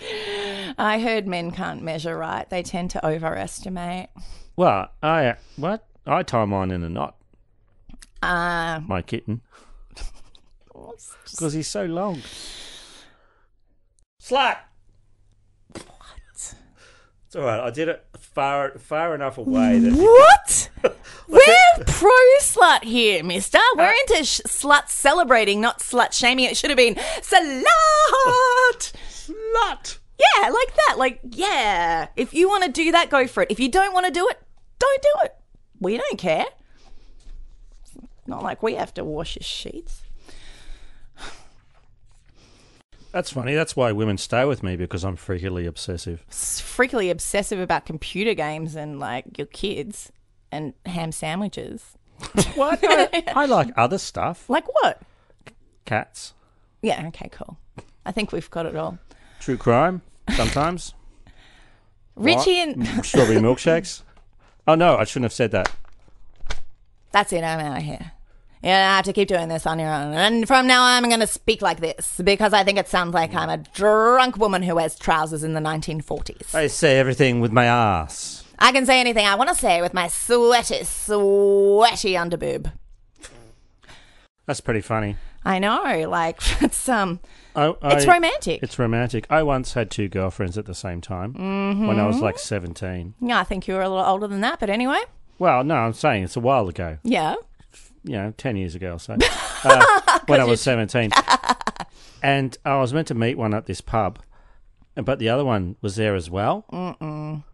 I 0.76 0.98
heard 0.98 1.26
men 1.28 1.52
can't 1.52 1.82
measure 1.82 2.18
right. 2.18 2.48
They 2.50 2.62
tend 2.64 2.90
to 2.92 3.06
overestimate. 3.06 4.08
Well, 4.56 4.88
I, 5.02 5.36
what? 5.56 5.86
I 6.04 6.22
tie 6.24 6.44
mine 6.46 6.72
in 6.72 6.82
a 6.82 6.88
knot, 6.88 7.14
Uh, 8.22 8.80
my 8.86 9.02
kitten. 9.02 9.40
Because 11.30 11.52
he's 11.52 11.68
so 11.68 11.84
long. 11.84 12.22
Slut! 14.22 14.56
What? 15.72 16.54
It's 17.26 17.34
all 17.34 17.42
right. 17.42 17.58
I 17.58 17.70
did 17.70 17.88
it 17.88 18.06
far 18.20 18.78
far 18.78 19.16
enough 19.16 19.36
away 19.36 19.80
that 19.80 19.92
what? 19.94 20.70
We're 21.28 21.84
pro 21.86 22.10
slut 22.40 22.84
here, 22.84 23.24
mister. 23.24 23.58
We're 23.76 23.88
uh, 23.88 23.92
into 24.08 24.24
sh- 24.24 24.40
slut 24.46 24.88
celebrating, 24.88 25.60
not 25.60 25.80
slut 25.80 26.12
shaming. 26.12 26.44
It 26.44 26.56
should 26.56 26.70
have 26.70 26.76
been 26.76 26.94
slut. 26.94 27.64
Slut. 29.08 29.98
Yeah, 30.18 30.50
like 30.50 30.76
that. 30.76 30.94
Like, 30.98 31.18
yeah. 31.24 32.06
If 32.14 32.32
you 32.32 32.48
want 32.48 32.62
to 32.62 32.70
do 32.70 32.92
that, 32.92 33.10
go 33.10 33.26
for 33.26 33.42
it. 33.42 33.50
If 33.50 33.58
you 33.58 33.68
don't 33.68 33.92
want 33.92 34.06
to 34.06 34.12
do 34.12 34.28
it, 34.28 34.38
don't 34.78 35.02
do 35.02 35.08
it. 35.24 35.34
We 35.80 35.96
don't 35.96 36.18
care. 36.18 36.46
Not 38.28 38.44
like 38.44 38.62
we 38.62 38.74
have 38.74 38.94
to 38.94 39.04
wash 39.04 39.34
your 39.34 39.42
sheets. 39.42 40.01
That's 43.12 43.30
funny. 43.30 43.54
That's 43.54 43.76
why 43.76 43.92
women 43.92 44.16
stay 44.18 44.44
with 44.46 44.62
me 44.62 44.74
because 44.76 45.04
I'm 45.04 45.16
freakily 45.16 45.66
obsessive. 45.66 46.24
Freakily 46.30 47.10
obsessive 47.10 47.60
about 47.60 47.84
computer 47.86 48.32
games 48.34 48.74
and 48.74 48.98
like 48.98 49.36
your 49.36 49.46
kids 49.46 50.10
and 50.50 50.72
ham 50.86 51.12
sandwiches. 51.12 51.96
What? 52.54 52.78
I, 52.82 53.24
I 53.34 53.46
like 53.46 53.68
other 53.76 53.98
stuff. 53.98 54.48
Like 54.48 54.64
what? 54.82 55.02
Cats. 55.84 56.34
Yeah, 56.80 57.06
okay, 57.08 57.28
cool. 57.32 57.58
I 58.06 58.12
think 58.12 58.32
we've 58.32 58.50
got 58.50 58.64
it 58.66 58.76
all. 58.76 58.98
True 59.40 59.56
crime. 59.56 60.02
Sometimes. 60.36 60.94
Richie 62.16 62.58
What? 62.66 62.68
and 62.76 63.04
Strawberry 63.04 63.36
milkshakes. 63.40 64.02
Oh 64.68 64.74
no, 64.76 64.96
I 64.96 65.04
shouldn't 65.04 65.24
have 65.24 65.32
said 65.32 65.50
that. 65.50 65.70
That's 67.10 67.32
it, 67.32 67.42
I'm 67.44 67.58
out 67.60 67.78
of 67.78 67.82
here. 67.82 68.12
I 68.64 68.96
have 68.96 69.04
to 69.06 69.12
keep 69.12 69.28
doing 69.28 69.48
this 69.48 69.66
on 69.66 69.78
your 69.78 69.88
own. 69.92 70.14
And 70.14 70.46
from 70.46 70.66
now 70.66 70.82
on, 70.82 71.02
I'm 71.02 71.10
going 71.10 71.20
to 71.20 71.26
speak 71.26 71.62
like 71.62 71.80
this 71.80 72.20
because 72.22 72.52
I 72.52 72.62
think 72.64 72.78
it 72.78 72.88
sounds 72.88 73.12
like 73.14 73.34
I'm 73.34 73.48
a 73.50 73.56
drunk 73.58 74.36
woman 74.36 74.62
who 74.62 74.74
wears 74.76 74.96
trousers 74.98 75.42
in 75.42 75.54
the 75.54 75.60
1940s. 75.60 76.54
I 76.54 76.68
say 76.68 76.98
everything 76.98 77.40
with 77.40 77.50
my 77.52 77.64
ass. 77.64 78.44
I 78.58 78.70
can 78.70 78.86
say 78.86 79.00
anything 79.00 79.26
I 79.26 79.34
want 79.34 79.48
to 79.50 79.56
say 79.56 79.80
with 79.82 79.92
my 79.94 80.06
sweaty, 80.06 80.84
sweaty 80.84 82.12
underboob. 82.12 82.70
That's 84.46 84.60
pretty 84.60 84.80
funny. 84.80 85.16
I 85.44 85.58
know, 85.58 86.06
like 86.08 86.38
it's 86.62 86.88
um, 86.88 87.18
I, 87.56 87.74
I- 87.82 87.96
It's 87.96 88.06
romantic. 88.06 88.62
It's 88.62 88.78
romantic. 88.78 89.26
I 89.30 89.42
once 89.42 89.72
had 89.72 89.90
two 89.90 90.08
girlfriends 90.08 90.56
at 90.56 90.66
the 90.66 90.74
same 90.74 91.00
time 91.00 91.34
when 91.86 91.98
I 91.98 92.06
was 92.06 92.20
like 92.20 92.38
17. 92.38 93.14
yeah, 93.20 93.40
I 93.40 93.44
think 93.44 93.66
you 93.66 93.74
were 93.74 93.82
a 93.82 93.88
little 93.88 94.04
older 94.04 94.28
than 94.28 94.40
that, 94.42 94.60
but 94.60 94.70
anyway, 94.70 95.00
Well, 95.38 95.64
no, 95.64 95.74
I'm 95.74 95.92
saying 95.94 96.24
it's 96.24 96.36
a 96.36 96.40
while 96.40 96.68
ago. 96.68 96.98
yeah. 97.02 97.34
You 98.04 98.12
know, 98.12 98.34
10 98.36 98.56
years 98.56 98.74
ago 98.74 98.94
or 98.94 98.98
so. 98.98 99.16
Uh, 99.64 100.18
when 100.26 100.40
I 100.40 100.44
was 100.44 100.60
17. 100.60 101.12
and 102.22 102.58
I 102.64 102.78
was 102.80 102.92
meant 102.92 103.06
to 103.08 103.14
meet 103.14 103.38
one 103.38 103.54
at 103.54 103.66
this 103.66 103.80
pub, 103.80 104.18
but 104.96 105.20
the 105.20 105.28
other 105.28 105.44
one 105.44 105.76
was 105.80 105.94
there 105.94 106.16
as 106.16 106.28
well. 106.28 106.64
Mm-mm. 106.72 107.44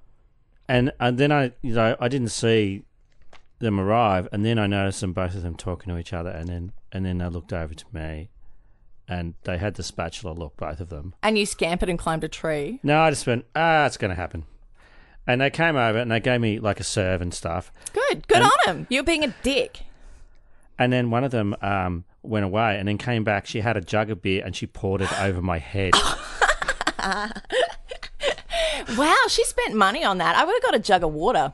And 0.66 0.92
and 0.98 1.18
then 1.18 1.30
I, 1.32 1.52
you 1.60 1.74
know, 1.74 1.96
I 2.00 2.08
didn't 2.08 2.28
see 2.30 2.84
them 3.58 3.78
arrive, 3.78 4.26
and 4.32 4.42
then 4.42 4.58
I 4.58 4.66
noticed 4.66 5.02
them 5.02 5.12
both 5.12 5.34
of 5.34 5.42
them 5.42 5.54
talking 5.54 5.92
to 5.92 5.98
each 5.98 6.14
other, 6.14 6.30
and 6.30 6.48
then 6.48 6.72
and 6.90 7.04
then 7.04 7.18
they 7.18 7.26
looked 7.28 7.52
over 7.52 7.74
to 7.74 7.84
me, 7.92 8.30
and 9.06 9.34
they 9.44 9.58
had 9.58 9.74
the 9.74 9.82
spatula 9.82 10.32
look, 10.32 10.56
both 10.56 10.80
of 10.80 10.88
them. 10.88 11.14
And 11.22 11.36
you 11.36 11.44
scampered 11.44 11.90
and 11.90 11.98
climbed 11.98 12.24
a 12.24 12.28
tree. 12.28 12.80
No, 12.82 13.00
I 13.00 13.10
just 13.10 13.26
went, 13.26 13.44
ah, 13.54 13.84
it's 13.84 13.96
going 13.98 14.10
to 14.10 14.14
happen. 14.14 14.44
And 15.26 15.42
they 15.42 15.50
came 15.50 15.76
over 15.76 15.98
and 15.98 16.10
they 16.10 16.20
gave 16.20 16.40
me 16.40 16.58
like 16.58 16.80
a 16.80 16.84
serve 16.84 17.20
and 17.20 17.34
stuff. 17.34 17.70
Good. 17.92 18.26
Good 18.28 18.38
And- 18.38 18.46
on 18.46 18.76
him. 18.76 18.86
You're 18.88 19.02
being 19.04 19.24
a 19.24 19.34
dick. 19.42 19.80
And 20.78 20.92
then 20.92 21.10
one 21.10 21.24
of 21.24 21.30
them 21.30 21.56
um, 21.60 22.04
went 22.22 22.44
away 22.44 22.78
and 22.78 22.86
then 22.86 22.98
came 22.98 23.24
back. 23.24 23.46
She 23.46 23.60
had 23.60 23.76
a 23.76 23.80
jug 23.80 24.10
of 24.10 24.22
beer 24.22 24.42
and 24.44 24.54
she 24.54 24.66
poured 24.66 25.02
it 25.02 25.20
over 25.20 25.42
my 25.42 25.58
head. 25.58 25.94
Wow, 28.96 29.16
she 29.28 29.44
spent 29.44 29.74
money 29.74 30.04
on 30.04 30.18
that. 30.18 30.36
I 30.36 30.44
would 30.44 30.52
have 30.54 30.62
got 30.62 30.74
a 30.74 30.78
jug 30.78 31.02
of 31.02 31.12
water. 31.12 31.52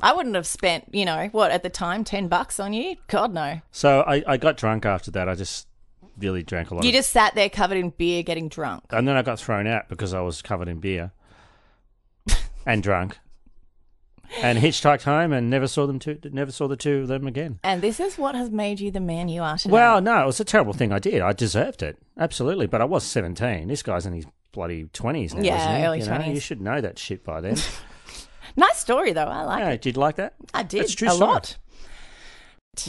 I 0.00 0.14
wouldn't 0.14 0.34
have 0.34 0.46
spent, 0.46 0.86
you 0.92 1.04
know, 1.04 1.28
what 1.32 1.50
at 1.50 1.62
the 1.62 1.68
time, 1.68 2.04
ten 2.04 2.28
bucks 2.28 2.58
on 2.58 2.72
you. 2.72 2.96
God 3.08 3.34
no. 3.34 3.60
so 3.70 4.00
I, 4.06 4.22
I 4.26 4.36
got 4.38 4.56
drunk 4.56 4.86
after 4.86 5.10
that. 5.10 5.28
I 5.28 5.34
just 5.34 5.66
really 6.18 6.42
drank 6.42 6.70
a 6.70 6.74
lot. 6.74 6.84
You 6.84 6.90
of, 6.90 6.94
just 6.94 7.10
sat 7.10 7.34
there 7.34 7.50
covered 7.50 7.76
in 7.76 7.90
beer, 7.90 8.22
getting 8.22 8.48
drunk. 8.48 8.84
and 8.90 9.06
then 9.06 9.16
I 9.16 9.22
got 9.22 9.38
thrown 9.38 9.66
out 9.66 9.88
because 9.88 10.14
I 10.14 10.20
was 10.20 10.40
covered 10.40 10.68
in 10.68 10.78
beer 10.78 11.12
and 12.66 12.82
drunk. 12.82 13.18
And 14.42 14.58
hitchhiked 14.58 15.02
home 15.02 15.32
and 15.32 15.50
never 15.50 15.66
saw 15.66 15.86
them 15.86 15.98
two. 15.98 16.18
Never 16.24 16.52
saw 16.52 16.68
the 16.68 16.76
two 16.76 16.98
of 17.02 17.08
them 17.08 17.26
again. 17.26 17.58
And 17.64 17.82
this 17.82 17.98
is 18.00 18.16
what 18.16 18.34
has 18.34 18.50
made 18.50 18.78
you 18.80 18.90
the 18.90 19.00
man 19.00 19.28
you 19.28 19.42
are 19.42 19.58
today. 19.58 19.72
Well, 19.72 20.00
no, 20.00 20.22
it 20.22 20.26
was 20.26 20.40
a 20.40 20.44
terrible 20.44 20.72
thing 20.72 20.92
I 20.92 20.98
did. 20.98 21.20
I 21.20 21.32
deserved 21.32 21.82
it 21.82 21.98
absolutely, 22.18 22.66
but 22.66 22.80
I 22.80 22.84
was 22.84 23.02
seventeen. 23.04 23.68
This 23.68 23.82
guy's 23.82 24.06
in 24.06 24.12
his 24.12 24.26
bloody 24.52 24.84
twenties 24.92 25.34
now. 25.34 25.42
Yeah, 25.42 25.58
isn't 25.60 25.76
he? 25.80 25.86
early 25.86 25.98
You 26.00 26.06
know, 26.06 26.12
20s. 26.18 26.34
You 26.34 26.40
should 26.40 26.60
know 26.60 26.80
that 26.80 26.98
shit 26.98 27.24
by 27.24 27.40
then. 27.40 27.56
nice 28.56 28.78
story 28.78 29.12
though. 29.12 29.24
I 29.26 29.42
like 29.42 29.60
yeah, 29.60 29.70
it. 29.70 29.82
did 29.82 29.96
you 29.96 30.00
like 30.00 30.16
that? 30.16 30.34
I 30.54 30.62
did 30.62 30.82
It's 30.82 30.94
true 30.94 31.08
a 31.08 31.12
story. 31.12 31.30
lot. 31.30 31.56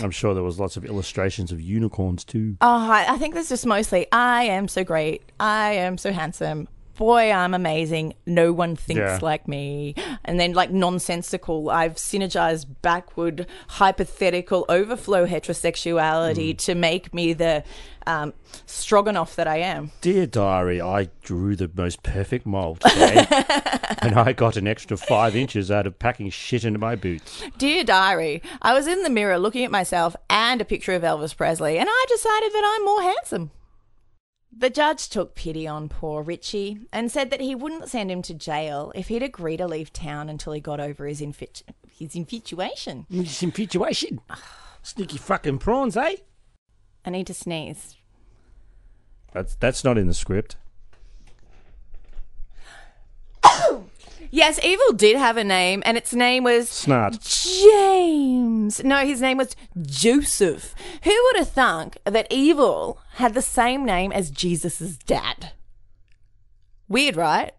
I'm 0.02 0.12
sure 0.12 0.34
there 0.34 0.44
was 0.44 0.60
lots 0.60 0.78
of 0.78 0.86
illustrations 0.86 1.52
of 1.52 1.60
unicorns 1.60 2.24
too. 2.24 2.56
Oh, 2.62 2.92
I, 2.92 3.06
I 3.14 3.18
think 3.18 3.34
this 3.34 3.52
is 3.52 3.66
mostly 3.66 4.08
I 4.12 4.44
am 4.44 4.68
so 4.68 4.84
great. 4.84 5.24
I 5.40 5.74
am 5.74 5.98
so 5.98 6.12
handsome. 6.14 6.68
Boy, 7.02 7.32
I'm 7.32 7.56
amazing. 7.56 8.14
No 8.28 8.54
one 8.54 8.76
thinks 8.76 9.00
Yeah. 9.00 9.18
like 9.24 9.48
me. 9.48 9.96
And 10.24 10.40
then, 10.40 10.54
like, 10.54 10.70
nonsensical. 10.70 11.72
I've 11.72 11.96
synergized 11.96 12.68
backward, 12.84 13.48
hypothetical, 13.70 14.66
overflow 14.70 15.26
heterosexuality 15.26 16.56
to 16.60 16.76
make 16.76 17.12
me 17.12 17.34
the 17.34 17.64
um, 18.06 18.34
stroganoff 18.68 19.36
that 19.36 19.48
I 19.48 19.58
am. 19.58 19.90
Dear 20.02 20.28
diary, 20.28 20.80
I 20.80 21.10
drew 21.24 21.56
the 21.56 21.72
most 21.74 22.04
perfect 22.04 22.46
mold 22.46 22.82
today, 22.82 23.26
and 24.00 24.14
I 24.20 24.34
got 24.34 24.56
an 24.56 24.68
extra 24.68 24.96
five 24.96 25.36
inches 25.36 25.72
out 25.72 25.88
of 25.88 25.98
packing 25.98 26.30
shit 26.30 26.64
into 26.64 26.78
my 26.78 26.96
boots. 26.96 27.44
Dear 27.58 27.84
diary, 27.84 28.44
I 28.62 28.74
was 28.76 28.86
in 28.86 29.02
the 29.02 29.10
mirror 29.10 29.40
looking 29.40 29.66
at 29.66 29.72
myself 29.72 30.16
and 30.30 30.62
a 30.62 30.66
picture 30.66 30.94
of 30.94 31.02
Elvis 31.02 31.36
Presley, 31.36 31.80
and 31.80 31.90
I 31.90 32.06
decided 32.10 32.54
that 32.54 32.76
I'm 32.78 32.86
more 32.86 33.02
handsome. 33.02 33.50
The 34.56 34.70
judge 34.70 35.10
took 35.10 35.34
pity 35.34 35.66
on 35.66 35.88
poor 35.88 36.22
Richie 36.22 36.80
and 36.92 37.12
said 37.12 37.30
that 37.30 37.40
he 37.40 37.56
wouldn't 37.56 37.90
send 37.90 38.12
him 38.12 38.22
to 38.24 38.34
jail 38.34 38.92
if 38.94 39.08
he'd 39.08 39.24
agree 39.24 39.56
to 39.58 39.66
leave 39.66 39.94
town 39.94 40.30
until 40.30 40.54
he 40.54 40.60
got 40.60 40.80
over 40.80 41.06
his, 41.08 41.22
infit- 41.22 41.64
his 41.90 42.16
infatuation. 42.16 43.06
This 43.10 43.42
infatuation, 43.42 44.20
sneaky 44.84 45.18
fucking 45.18 45.60
prawns, 45.60 45.96
eh? 45.96 46.16
I 47.06 47.10
need 47.10 47.28
to 47.28 47.34
sneeze. 47.34 47.96
That's 49.34 49.56
that's 49.56 49.84
not 49.84 49.98
in 49.98 50.08
the 50.08 50.14
script. 50.14 50.58
Yes, 54.34 54.64
Evil 54.64 54.94
did 54.94 55.18
have 55.18 55.36
a 55.36 55.44
name, 55.44 55.84
and 55.86 55.98
its 55.98 56.14
name 56.14 56.46
was 56.46 56.70
Snart. 56.70 57.20
James. 57.62 58.82
No, 58.84 59.06
his 59.06 59.20
name 59.20 59.38
was 59.38 59.56
Joseph. 59.82 60.74
Who 61.04 61.12
would 61.12 61.36
have 61.38 61.50
thunk 61.50 61.98
that 62.06 62.28
Evil 62.32 63.00
had 63.16 63.34
the 63.34 63.42
same 63.42 63.84
name 63.84 64.14
as 64.14 64.32
Jesus' 64.32 64.98
dad? 64.98 65.52
Weird, 66.88 67.18
right? 67.18 67.52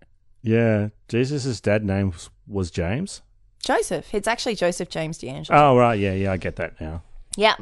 Yeah, 0.42 0.88
Jesus' 1.08 1.60
dad 1.60 1.84
name 1.84 2.14
was, 2.46 2.70
James. 2.70 3.20
Joseph. 3.62 4.12
It's 4.14 4.26
actually 4.26 4.54
Joseph 4.54 4.88
James 4.88 5.18
DeAngelo. 5.18 5.50
Oh 5.50 5.76
right, 5.76 5.98
yeah, 5.98 6.14
yeah, 6.14 6.32
I 6.32 6.36
get 6.38 6.56
that 6.56 6.80
now. 6.80 7.02
yeah. 7.36 7.56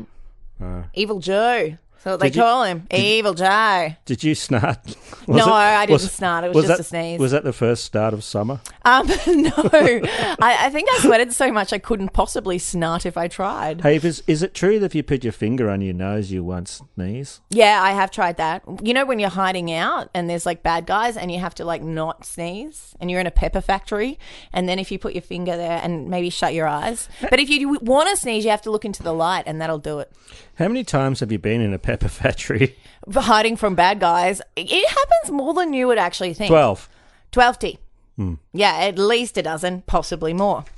Uh, 0.63 0.85
Evil 0.95 1.21
Joe. 1.21 1.77
That's 2.03 2.15
what 2.15 2.21
they 2.21 2.29
you- 2.29 2.43
call 2.43 2.65
him. 2.65 2.87
Evil 2.91 3.35
Joe. 3.35 3.95
did 4.07 4.25
you 4.25 4.35
snart? 4.35 4.97
No, 5.29 5.45
I 5.53 5.87
didn't 5.87 6.01
snart. 6.01 6.43
It 6.43 6.55
was 6.55 6.67
just 6.67 6.79
that, 6.79 6.81
a 6.81 6.83
sneeze. 6.83 7.21
Was 7.21 7.31
that 7.31 7.45
the 7.45 7.53
first 7.53 7.85
start 7.85 8.15
of 8.15 8.25
summer? 8.25 8.61
Um, 8.85 9.07
no. 9.27 9.53
I, 9.57 10.57
I 10.67 10.71
think 10.71 10.89
I 10.91 10.99
sweated 10.99 11.33
so 11.33 11.53
much 11.53 11.73
I 11.73 11.79
couldn't 11.79 12.13
possibly 12.13 12.59
snart 12.59 13.07
if 13.07 13.17
I 13.17 13.29
tried. 13.29 13.83
Hey, 13.83 13.97
is, 13.97 14.25
is 14.27 14.43
it 14.43 14.55
true 14.55 14.81
that 14.81 14.87
if 14.87 14.95
you 14.97 15.05
put 15.05 15.23
your 15.23 15.33
finger 15.33 15.71
on 15.71 15.83
your 15.83 15.95
nose, 15.95 16.33
you 16.33 16.43
won't 16.43 16.69
sneeze? 16.69 17.41
Yeah, 17.51 17.81
I 17.81 17.93
have 17.93 18.11
tried 18.11 18.39
that. 18.39 18.63
You 18.83 18.93
know 18.93 19.05
when 19.05 19.21
you're 19.21 19.31
hiding 19.31 19.71
out 19.71 20.11
and 20.15 20.29
there's 20.29 20.47
like 20.47 20.65
bad 20.65 20.87
guys 20.87 21.17
and 21.17 21.31
you 21.31 21.39
have 21.39 21.55
to 21.57 21.65
like 21.65 21.83
not 21.83 22.25
sneeze 22.25 22.97
and 22.99 23.09
you're 23.09 23.21
in 23.21 23.27
a 23.29 23.31
pepper 23.31 23.61
factory 23.61 24.19
and 24.53 24.69
then 24.69 24.81
if 24.81 24.91
you 24.91 24.99
put 24.99 25.13
your 25.13 25.23
finger 25.23 25.57
there 25.57 25.81
and 25.81 26.09
maybe 26.09 26.31
shut 26.31 26.55
your 26.55 26.67
eyes. 26.67 27.09
But 27.29 27.39
if 27.39 27.51
you 27.51 27.79
want 27.83 28.09
to 28.09 28.17
sneeze, 28.17 28.45
you 28.45 28.51
have 28.51 28.63
to 28.63 28.71
look 28.71 28.85
into 28.85 29.05
the 29.05 29.15
light 29.15 29.45
and 29.47 29.61
that'll 29.61 29.79
do 29.79 30.01
it. 30.01 30.11
How 30.57 30.67
many 30.69 30.83
times 30.85 31.21
have 31.21 31.31
you 31.31 31.39
been 31.39 31.61
in 31.61 31.73
a 31.73 31.79
pepper 31.91 32.09
factory? 32.23 32.77
Hiding 33.13 33.57
from 33.57 33.75
bad 33.75 33.99
guys, 34.01 34.41
it 34.57 34.89
happens 34.89 35.33
more 35.33 35.55
than 35.55 35.73
you 35.73 35.87
would 35.89 35.99
actually 35.99 36.35
think. 36.35 36.49
Twelve. 36.51 36.89
12 37.33 37.59
T. 37.59 37.79
Hmm. 38.17 38.35
Yeah, 38.53 38.77
at 38.77 38.99
least 38.99 39.39
a 39.39 39.43
dozen, 39.43 39.83
possibly 39.87 40.33
more. 40.33 40.65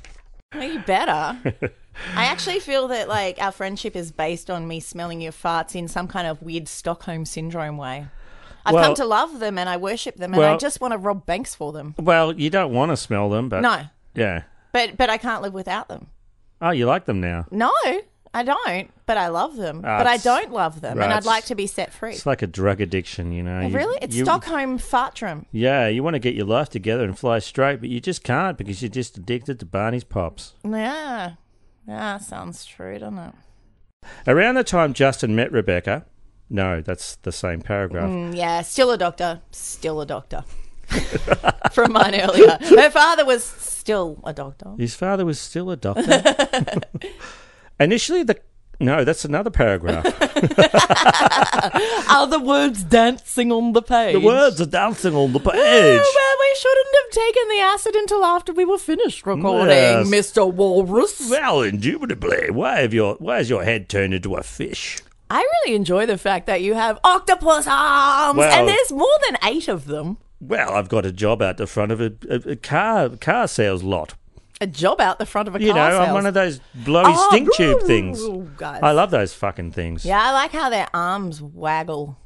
Well, 0.54 0.70
you 0.70 0.80
better. 0.80 1.38
I 2.14 2.24
actually 2.26 2.60
feel 2.60 2.86
that 2.88 3.08
like 3.08 3.40
our 3.40 3.52
friendship 3.52 3.96
is 3.96 4.12
based 4.12 4.50
on 4.50 4.68
me 4.68 4.80
smelling 4.80 5.22
your 5.22 5.32
farts 5.32 5.74
in 5.74 5.88
some 5.88 6.06
kind 6.06 6.26
of 6.26 6.42
weird 6.42 6.68
Stockholm 6.68 7.24
syndrome 7.24 7.78
way. 7.78 8.06
I've 8.66 8.74
Well- 8.74 8.84
come 8.84 8.94
to 8.96 9.06
love 9.06 9.40
them 9.40 9.56
and 9.56 9.66
I 9.66 9.78
worship 9.78 10.16
them 10.16 10.34
and 10.34 10.44
I 10.44 10.58
just 10.58 10.78
want 10.78 10.92
to 10.92 10.98
rob 10.98 11.24
banks 11.24 11.54
for 11.54 11.72
them. 11.72 11.94
Well, 11.98 12.34
you 12.38 12.50
don't 12.50 12.70
want 12.74 12.92
to 12.92 12.98
smell 12.98 13.30
them, 13.30 13.48
but 13.48 13.62
No. 13.62 13.84
yeah. 14.14 14.42
But 14.72 14.98
but 14.98 15.08
I 15.08 15.16
can't 15.16 15.40
live 15.40 15.54
without 15.54 15.88
them. 15.88 16.08
Oh, 16.60 16.68
you 16.70 16.84
like 16.84 17.06
them 17.06 17.22
now? 17.22 17.46
No, 17.50 17.72
I 18.34 18.42
don't. 18.42 18.90
But 19.12 19.18
I 19.18 19.28
love 19.28 19.56
them. 19.56 19.82
Ah, 19.84 19.98
but 19.98 20.06
I 20.06 20.14
it's- 20.14 20.22
don't 20.24 20.52
love 20.52 20.80
them, 20.80 20.96
right, 20.96 21.04
and 21.04 21.12
I'd 21.12 21.18
it's- 21.18 21.26
like 21.26 21.44
to 21.46 21.54
be 21.54 21.66
set 21.66 21.92
free. 21.92 22.12
It's 22.14 22.24
like 22.24 22.40
a 22.40 22.46
drug 22.46 22.80
addiction, 22.80 23.30
you 23.30 23.42
know. 23.42 23.58
Oh, 23.58 23.66
You- 23.66 23.76
really? 23.76 23.98
It's 24.00 24.16
you- 24.16 24.24
Stockholm 24.24 24.78
fartrum. 24.78 25.44
Yeah, 25.52 25.86
you 25.88 26.02
want 26.02 26.14
to 26.14 26.18
get 26.18 26.34
your 26.34 26.46
life 26.46 26.70
together 26.70 27.04
and 27.04 27.18
fly 27.18 27.38
straight, 27.40 27.80
but 27.80 27.90
you 27.90 28.00
just 28.00 28.24
can't 28.24 28.56
because 28.56 28.80
you're 28.80 28.88
just 28.88 29.18
addicted 29.18 29.60
to 29.60 29.66
Barney's 29.66 30.02
pops. 30.04 30.54
Yeah. 30.64 31.32
Yeah, 31.86 32.16
sounds 32.16 32.64
true, 32.64 32.98
doesn't 32.98 33.18
it? 33.18 33.34
Around 34.26 34.54
the 34.54 34.64
time 34.64 34.94
Justin 34.94 35.36
met 35.36 35.52
Rebecca, 35.52 36.06
no, 36.48 36.80
that's 36.80 37.16
the 37.16 37.32
same 37.32 37.60
paragraph. 37.60 38.08
Mm, 38.08 38.34
yeah, 38.34 38.62
still 38.62 38.90
a 38.92 38.96
doctor. 38.96 39.42
Still 39.50 40.00
a 40.00 40.06
doctor. 40.06 40.42
From 41.72 41.92
mine 41.92 42.14
earlier. 42.14 42.56
Her 42.62 42.90
father 42.90 43.24
was 43.26 43.44
still 43.44 44.20
a 44.24 44.32
doctor. 44.32 44.72
His 44.78 44.94
father 44.94 45.26
was 45.26 45.38
still 45.38 45.70
a 45.70 45.76
doctor. 45.76 46.22
Initially, 47.80 48.22
the 48.22 48.38
no, 48.82 49.04
that's 49.04 49.24
another 49.24 49.50
paragraph. 49.50 50.04
Are 52.10 52.26
the 52.26 52.40
words 52.40 52.82
dancing 52.84 53.52
on 53.52 53.72
the 53.72 53.82
page? 53.82 54.14
the 54.14 54.20
words 54.20 54.60
are 54.60 54.66
dancing 54.66 55.14
on 55.14 55.32
the 55.32 55.38
page. 55.40 55.52
Oh, 55.54 56.12
well, 56.14 56.36
we 56.40 56.56
shouldn't 56.58 56.96
have 57.02 57.10
taken 57.10 57.48
the 57.48 57.60
acid 57.60 57.94
until 57.96 58.24
after 58.24 58.52
we 58.52 58.64
were 58.64 58.78
finished 58.78 59.26
recording, 59.26 59.68
Yes. 59.76 60.08
Mr. 60.08 60.52
Walrus. 60.52 61.28
Well, 61.30 61.62
indubitably. 61.62 62.50
Why 62.50 62.80
have 62.80 62.94
your 62.94 63.14
why 63.16 63.38
has 63.38 63.50
your 63.50 63.64
head 63.64 63.88
turned 63.88 64.14
into 64.14 64.34
a 64.34 64.42
fish? 64.42 64.98
I 65.30 65.38
really 65.64 65.76
enjoy 65.76 66.06
the 66.06 66.18
fact 66.18 66.46
that 66.46 66.60
you 66.60 66.74
have 66.74 66.98
octopus 67.04 67.66
arms, 67.66 68.36
Well- 68.38 68.52
and 68.58 68.68
there's 68.68 68.92
more 68.92 69.08
than 69.28 69.38
eight 69.44 69.68
of 69.68 69.86
them. 69.86 70.18
Well, 70.40 70.72
I've 70.72 70.88
got 70.88 71.06
a 71.06 71.12
job 71.12 71.40
out 71.40 71.56
the 71.56 71.68
front 71.68 71.92
of 71.92 72.00
a, 72.00 72.12
a, 72.28 72.50
a 72.50 72.56
car 72.56 73.10
car 73.10 73.46
sales 73.46 73.82
lot. 73.82 74.14
A 74.62 74.66
job 74.66 75.00
out 75.00 75.18
the 75.18 75.26
front 75.26 75.48
of 75.48 75.56
a 75.56 75.58
car. 75.58 75.66
You 75.66 75.72
know, 75.74 75.80
car 75.80 75.90
I'm 75.90 76.04
sales. 76.06 76.14
one 76.14 76.26
of 76.26 76.34
those 76.34 76.60
blowy 76.72 77.12
Oh, 77.14 77.28
stink 77.30 77.48
tube 77.56 77.80
ooh, 77.82 77.86
things. 77.86 78.22
guys. 78.56 78.80
I 78.82 78.92
love 78.92 79.10
those 79.10 79.34
fucking 79.34 79.72
things. 79.72 80.04
Yeah, 80.04 80.22
I 80.22 80.32
like 80.32 80.52
how 80.52 80.70
their 80.70 80.86
arms 80.94 81.42
waggle. 81.42 82.16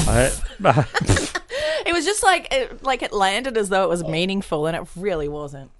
I, 0.00 0.30
It 1.86 1.92
was 1.92 2.04
just 2.04 2.24
like 2.24 2.52
it, 2.52 2.82
like 2.82 3.02
it 3.02 3.12
landed 3.12 3.56
as 3.56 3.68
though 3.68 3.84
it 3.84 3.88
was 3.88 4.02
meaningful, 4.02 4.66
and 4.66 4.76
it 4.76 4.82
really 4.96 5.28
wasn't. 5.28 5.70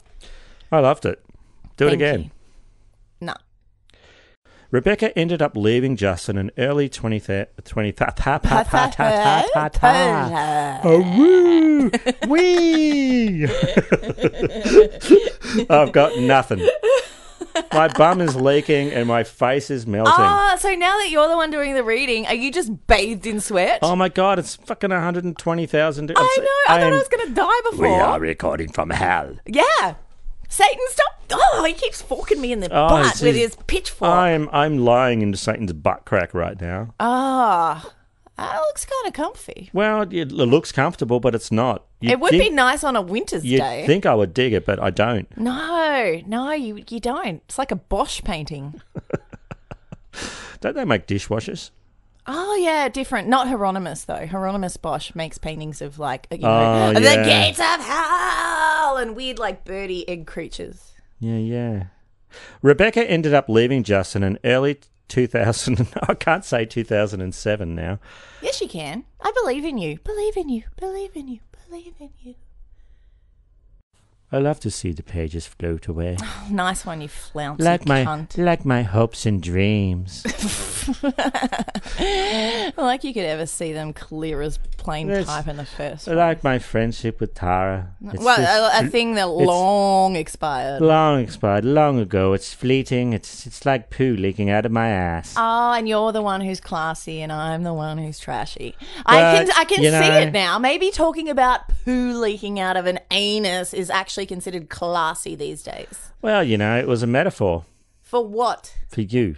I 0.71 0.79
loved 0.79 1.05
it. 1.05 1.21
Do 1.77 1.87
it 1.87 1.91
Thank 1.91 1.95
again. 2.03 2.23
you. 2.23 2.31
Rebecca 4.71 5.17
ended 5.17 5.41
up 5.41 5.57
leaving 5.57 5.97
Justin 5.97 6.37
in 6.39 6.51
early 6.59 6.89
20, 6.89 7.21
th- 7.21 7.49
20 7.65 7.93
ta- 7.93 8.07
ta- 8.17 8.39
ta- 8.39 8.63
ta- 8.65 8.91
ta- 8.91 9.45
ta- 9.55 9.69
ta- 9.69 10.81
Oh, 10.83 11.01
woo! 11.17 11.91
Wee! 12.29 13.45
I've 15.71 15.93
got 15.93 16.19
nothing. 16.19 16.67
My 17.73 17.89
bum 17.89 18.21
is 18.21 18.37
leaking 18.37 18.91
and 18.91 19.07
my 19.09 19.25
face 19.25 19.71
is 19.71 19.87
melting. 19.87 20.13
Ah, 20.15 20.57
so 20.59 20.75
now 20.75 20.97
that 20.99 21.09
you're 21.11 21.29
the 21.29 21.37
one 21.37 21.51
doing 21.51 21.75
the 21.75 21.85
reading, 21.85 22.27
are 22.27 22.35
you 22.35 22.53
just 22.53 22.87
bathed 22.87 23.27
in 23.27 23.41
sweat? 23.41 23.79
Oh 23.83 23.97
my 23.97 24.09
god, 24.09 24.39
it's 24.39 24.57
fucking 24.57 24.91
120,000. 24.91 26.11
I 26.11 26.15
know. 26.15 26.23
I 26.69 26.81
thought 26.81 26.93
I 26.93 26.97
was 26.99 27.09
going 27.09 27.29
to 27.29 27.35
die 27.35 27.61
before. 27.71 27.89
We 27.89 27.95
are 27.95 28.21
recording 28.21 28.71
from 28.73 28.91
hell. 28.91 29.37
Yeah. 29.47 29.95
Satan, 30.49 30.79
stop. 30.89 31.16
Oh, 31.33 31.65
he 31.67 31.73
keeps 31.73 32.01
forking 32.03 32.41
me 32.41 32.53
in 32.53 32.61
the 32.61 32.67
Oh, 32.67 32.89
butt 32.89 33.21
with 33.23 33.35
his 33.37 33.57
pitchfork. 33.67 34.11
I'm 34.11 34.49
I'm 34.53 34.79
lying 34.79 35.23
into 35.23 35.37
Satan's 35.39 35.73
butt 35.73 36.05
crack 36.05 36.35
right 36.35 36.61
now. 36.61 36.95
Ah, 37.01 37.93
that 38.37 38.57
looks 38.61 38.85
kind 38.85 39.07
of 39.09 39.13
comfy. 39.15 39.71
Well, 39.73 40.03
it 40.13 40.31
looks 40.33 40.71
comfortable, 40.73 41.21
but 41.21 41.35
it's 41.35 41.51
not. 41.51 41.85
You'd 42.01 42.13
it 42.13 42.21
would 42.21 42.33
be 42.33 42.51
nice 42.51 42.85
on 42.85 42.95
a 42.97 43.01
winter's 43.03 43.45
You'd 43.45 43.59
day. 43.61 43.87
think 43.87 44.05
I 44.07 44.15
would 44.15 44.35
dig 44.35 44.53
it, 44.53 44.67
but 44.67 44.79
I 44.83 44.91
don't. 44.91 45.27
no, 45.39 46.21
no, 46.27 46.53
you 46.53 46.85
you 46.89 47.01
don't. 47.01 47.43
It's 47.47 47.59
like 47.59 47.71
a 47.73 47.77
Bosch 47.77 48.23
painting. 48.23 48.81
Don't 50.61 50.75
they 50.75 50.85
make 50.87 51.07
dishwashers? 51.07 51.71
Oh 52.27 52.57
yeah, 52.57 52.89
different. 52.89 53.29
Not 53.29 53.47
Hieronymus 53.49 54.05
though. 54.05 54.27
Hieronymus 54.27 54.77
Bosch 54.79 55.15
makes 55.15 55.39
paintings 55.39 55.81
of 55.83 55.99
like 55.99 56.27
you 56.31 56.39
Oh, 56.43 56.93
know 56.93 56.95
the 57.01 57.23
gates 57.25 57.59
of 57.61 57.81
hell 57.85 58.97
and 58.97 59.15
weird 59.15 59.39
like 59.39 59.65
birdie 59.65 60.09
egg 60.09 60.27
creatures. 60.27 60.93
Yeah, 61.19 61.39
yeah. 61.39 61.85
Rebecca 62.63 63.09
ended 63.09 63.35
up 63.35 63.49
leaving 63.49 63.83
Justin 63.83 64.23
in 64.23 64.39
early 64.45 64.81
2000. 65.09 65.89
I 66.09 66.15
can't 66.15 66.45
say 66.45 66.65
2007 66.65 67.75
now. 67.75 67.99
Yes, 68.43 68.61
you 68.61 68.69
can. 68.69 69.05
I 69.21 69.33
believe 69.43 69.65
in 69.65 69.79
you. 69.79 69.99
Believe 70.05 70.37
in 70.37 70.49
you. 70.49 70.65
Believe 70.77 71.17
in 71.17 71.29
you. 71.29 71.41
Believe 71.69 71.95
in 72.01 72.11
you. 72.21 72.35
I 74.33 74.39
love 74.39 74.59
to 74.61 74.71
see 74.71 74.91
the 74.93 75.03
pages 75.05 75.47
float 75.47 75.87
away. 75.89 76.17
Oh, 76.47 76.49
nice 76.51 76.85
one, 76.87 77.01
you 77.01 77.09
flouncy 77.09 77.63
like 77.65 77.87
my 77.87 78.05
cunt. 78.05 78.37
like 78.39 78.65
my 78.65 78.83
hopes 78.83 79.27
and 79.27 79.43
dreams. 79.43 80.23
like 82.77 83.05
you 83.05 83.13
could 83.13 83.25
ever 83.25 83.47
see 83.47 83.73
them 83.73 83.93
clear 83.93 84.41
as 84.43 84.59
plain 84.77 85.09
Yes. 85.09 85.27
pipe 85.27 85.49
in 85.49 85.57
the 85.57 85.65
first. 85.65 86.07
Like 86.07 86.45
my 86.45 86.59
friendship 86.59 87.21
with 87.21 87.35
Tara. 87.35 87.91
It's 88.05 88.23
well, 88.23 88.71
a, 88.73 88.85
a 88.85 88.89
thing 88.89 89.15
that 89.17 89.29
long 89.29 90.15
expired. 90.17 90.81
long 90.83 91.21
expired, 91.21 91.65
long 91.65 91.99
ago. 91.99 92.33
It's 92.33 92.53
fleeting. 92.55 93.13
It's 93.13 93.47
it's 93.47 93.67
like 93.67 93.91
poo 93.91 94.15
leaking 94.17 94.51
out 94.51 94.65
of 94.67 94.73
my 94.73 94.89
ass. 94.89 95.35
Oh, 95.37 95.73
and 95.73 95.89
you're 95.89 96.13
the 96.13 96.23
one 96.23 96.41
who's 96.41 96.61
classy, 96.61 97.21
and 97.23 97.33
I'm 97.33 97.63
the 97.65 97.75
one 97.75 97.99
who's 97.99 98.19
trashy. 98.19 98.75
I 99.05 99.21
can 99.45 99.51
I 99.57 99.65
can 99.65 99.79
see 99.79 99.91
know- 99.91 100.19
it 100.21 100.33
now. 100.33 100.59
Maybe 100.59 100.91
talking 100.91 101.29
about 101.29 101.61
poo 101.85 102.13
leaking 102.19 102.61
out 102.61 102.77
of 102.77 102.87
an 102.87 103.01
anus 103.11 103.75
is 103.75 103.91
actually 103.91 104.16
considered 104.25 104.71
classy 104.71 105.35
these 105.35 105.63
days. 105.63 106.13
Well, 106.23 106.43
you 106.43 106.57
know, 106.57 106.79
it 106.79 106.87
was 106.87 107.03
a 107.03 107.07
metaphor 107.07 107.65
For 108.03 108.25
what? 108.27 108.75
for 108.89 109.03
you, 109.03 109.37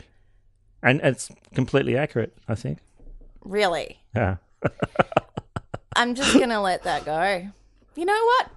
and 0.82 1.00
it's 1.02 1.30
completely 1.55 1.96
accurate. 1.96 2.36
I 2.46 2.55
think. 2.55 2.78
Really? 3.42 3.98
Yeah. 4.14 4.36
I'm 5.96 6.14
just 6.14 6.38
gonna 6.38 6.60
let 6.60 6.84
that 6.84 7.05
go. 7.05 7.48
You 7.96 8.05
know 8.05 8.24
what? 8.24 8.50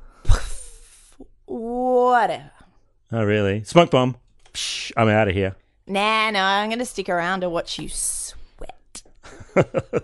Whatever. 1.46 2.52
Oh, 3.12 3.24
really? 3.24 3.64
Smoke 3.64 3.92
bomb. 3.92 4.18
Psh, 4.54 4.92
I'm 4.96 5.08
out 5.10 5.28
of 5.28 5.34
here. 5.34 5.56
Nah, 5.88 6.30
no, 6.32 6.42
I'm 6.44 6.70
gonna 6.70 6.86
stick 6.86 7.10
around 7.10 7.42
to 7.42 7.50
watch 7.50 7.80
you 7.80 7.90
sweat. 7.90 9.04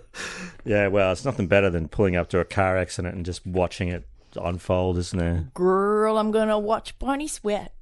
Yeah, 0.65 0.87
well, 0.87 1.13
it's 1.13 1.23
nothing 1.23 1.47
better 1.47 1.69
than 1.69 1.87
pulling 1.87 2.17
up 2.17 2.27
to 2.31 2.39
a 2.39 2.43
car 2.43 2.77
accident 2.77 3.15
and 3.15 3.25
just 3.25 3.45
watching 3.47 3.87
it 3.87 4.05
unfold, 4.41 4.97
isn't 4.97 5.17
there? 5.17 5.49
Girl, 5.53 6.17
I'm 6.17 6.31
gonna 6.31 6.59
watch 6.59 6.97
Barney 6.99 7.27
sweat. 7.27 7.73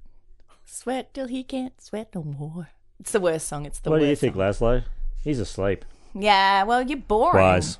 Sweat 0.65 1.13
till 1.13 1.27
he 1.27 1.43
can't 1.43 1.79
sweat 1.81 2.09
no 2.15 2.23
more. 2.23 2.69
It's 2.99 3.11
the 3.11 3.19
worst 3.19 3.47
song. 3.47 3.65
It's 3.65 3.79
the 3.79 3.89
what 3.89 3.97
worst. 3.97 4.01
What 4.01 4.05
do 4.05 4.09
you 4.09 4.15
think, 4.15 4.35
Laszlo? 4.35 4.83
He's 5.23 5.39
asleep. 5.39 5.85
Yeah, 6.13 6.63
well, 6.63 6.81
you're 6.81 6.97
boring. 6.97 7.41
Wise. 7.43 7.77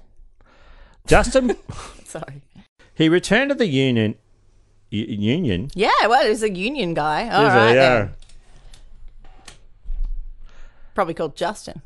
Justin, 1.08 1.56
Sorry. 2.06 2.42
he 2.96 3.08
returned 3.10 3.50
to 3.50 3.56
the 3.56 3.68
union. 3.68 4.16
U- 4.90 5.06
union. 5.06 5.70
Yeah, 5.74 5.90
well, 6.08 6.26
he's 6.28 6.44
a 6.44 6.52
union 6.52 6.94
guy. 6.94 7.30
All 7.30 7.46
right, 7.46 7.70
he? 7.70 7.76
then. 7.76 8.14
Probably 10.94 11.14
called 11.14 11.36
Justin. 11.36 11.82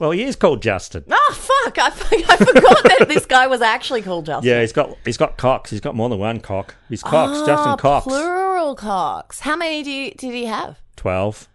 Well, 0.00 0.10
he 0.10 0.24
is 0.24 0.34
called 0.34 0.62
Justin. 0.62 1.04
Oh 1.08 1.32
fuck! 1.64 1.78
I, 1.78 1.86
I 2.28 2.36
forgot 2.36 2.82
that 2.84 3.04
this 3.06 3.26
guy 3.26 3.46
was 3.46 3.60
actually 3.60 4.02
called 4.02 4.26
Justin. 4.26 4.48
Yeah, 4.50 4.60
he's 4.62 4.72
got 4.72 4.96
he's 5.04 5.16
got 5.18 5.36
cocks. 5.36 5.70
He's 5.70 5.80
got 5.80 5.94
more 5.94 6.08
than 6.08 6.18
one 6.18 6.40
cock. 6.40 6.74
He's 6.88 7.02
cocks. 7.02 7.38
Justin 7.46 7.72
Ah, 7.72 7.76
Cox. 7.76 8.06
Plural 8.06 8.74
cocks. 8.74 9.40
How 9.40 9.56
many 9.56 9.82
do 9.82 9.90
you, 9.92 10.10
did 10.12 10.32
he 10.34 10.46
have? 10.46 10.80
Twelve. 10.96 11.48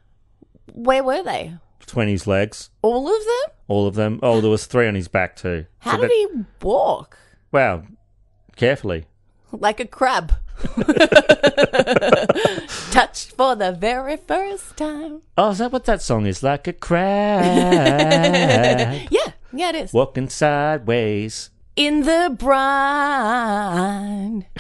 Where 0.73 1.03
were 1.03 1.23
they? 1.23 1.55
Twenty's 1.87 2.25
legs. 2.27 2.69
All 2.81 3.07
of 3.07 3.19
them? 3.23 3.55
All 3.67 3.87
of 3.87 3.95
them. 3.95 4.19
Oh, 4.23 4.41
there 4.41 4.49
was 4.51 4.65
three 4.67 4.87
on 4.87 4.95
his 4.95 5.07
back 5.07 5.35
too. 5.35 5.65
How 5.79 5.95
So 5.95 6.01
did 6.01 6.09
that- 6.11 6.13
he 6.13 6.45
walk? 6.65 7.17
Well, 7.51 7.83
carefully. 8.55 9.05
Like 9.51 9.79
a 9.79 9.85
crab. 9.87 10.33
Touched 12.91 13.31
for 13.35 13.55
the 13.55 13.71
very 13.77 14.17
first 14.17 14.75
time. 14.77 15.21
Oh, 15.37 15.51
is 15.51 15.57
that 15.59 15.71
what 15.71 15.85
that 15.85 16.01
song 16.01 16.25
is? 16.25 16.41
Like 16.43 16.67
a 16.67 16.73
crab 16.73 17.43
Yeah, 19.11 19.31
yeah, 19.53 19.69
it 19.69 19.75
is. 19.75 19.93
walking 19.93 20.29
sideways. 20.29 21.49
In 21.75 22.01
the 22.03 22.35
brine. 22.37 23.25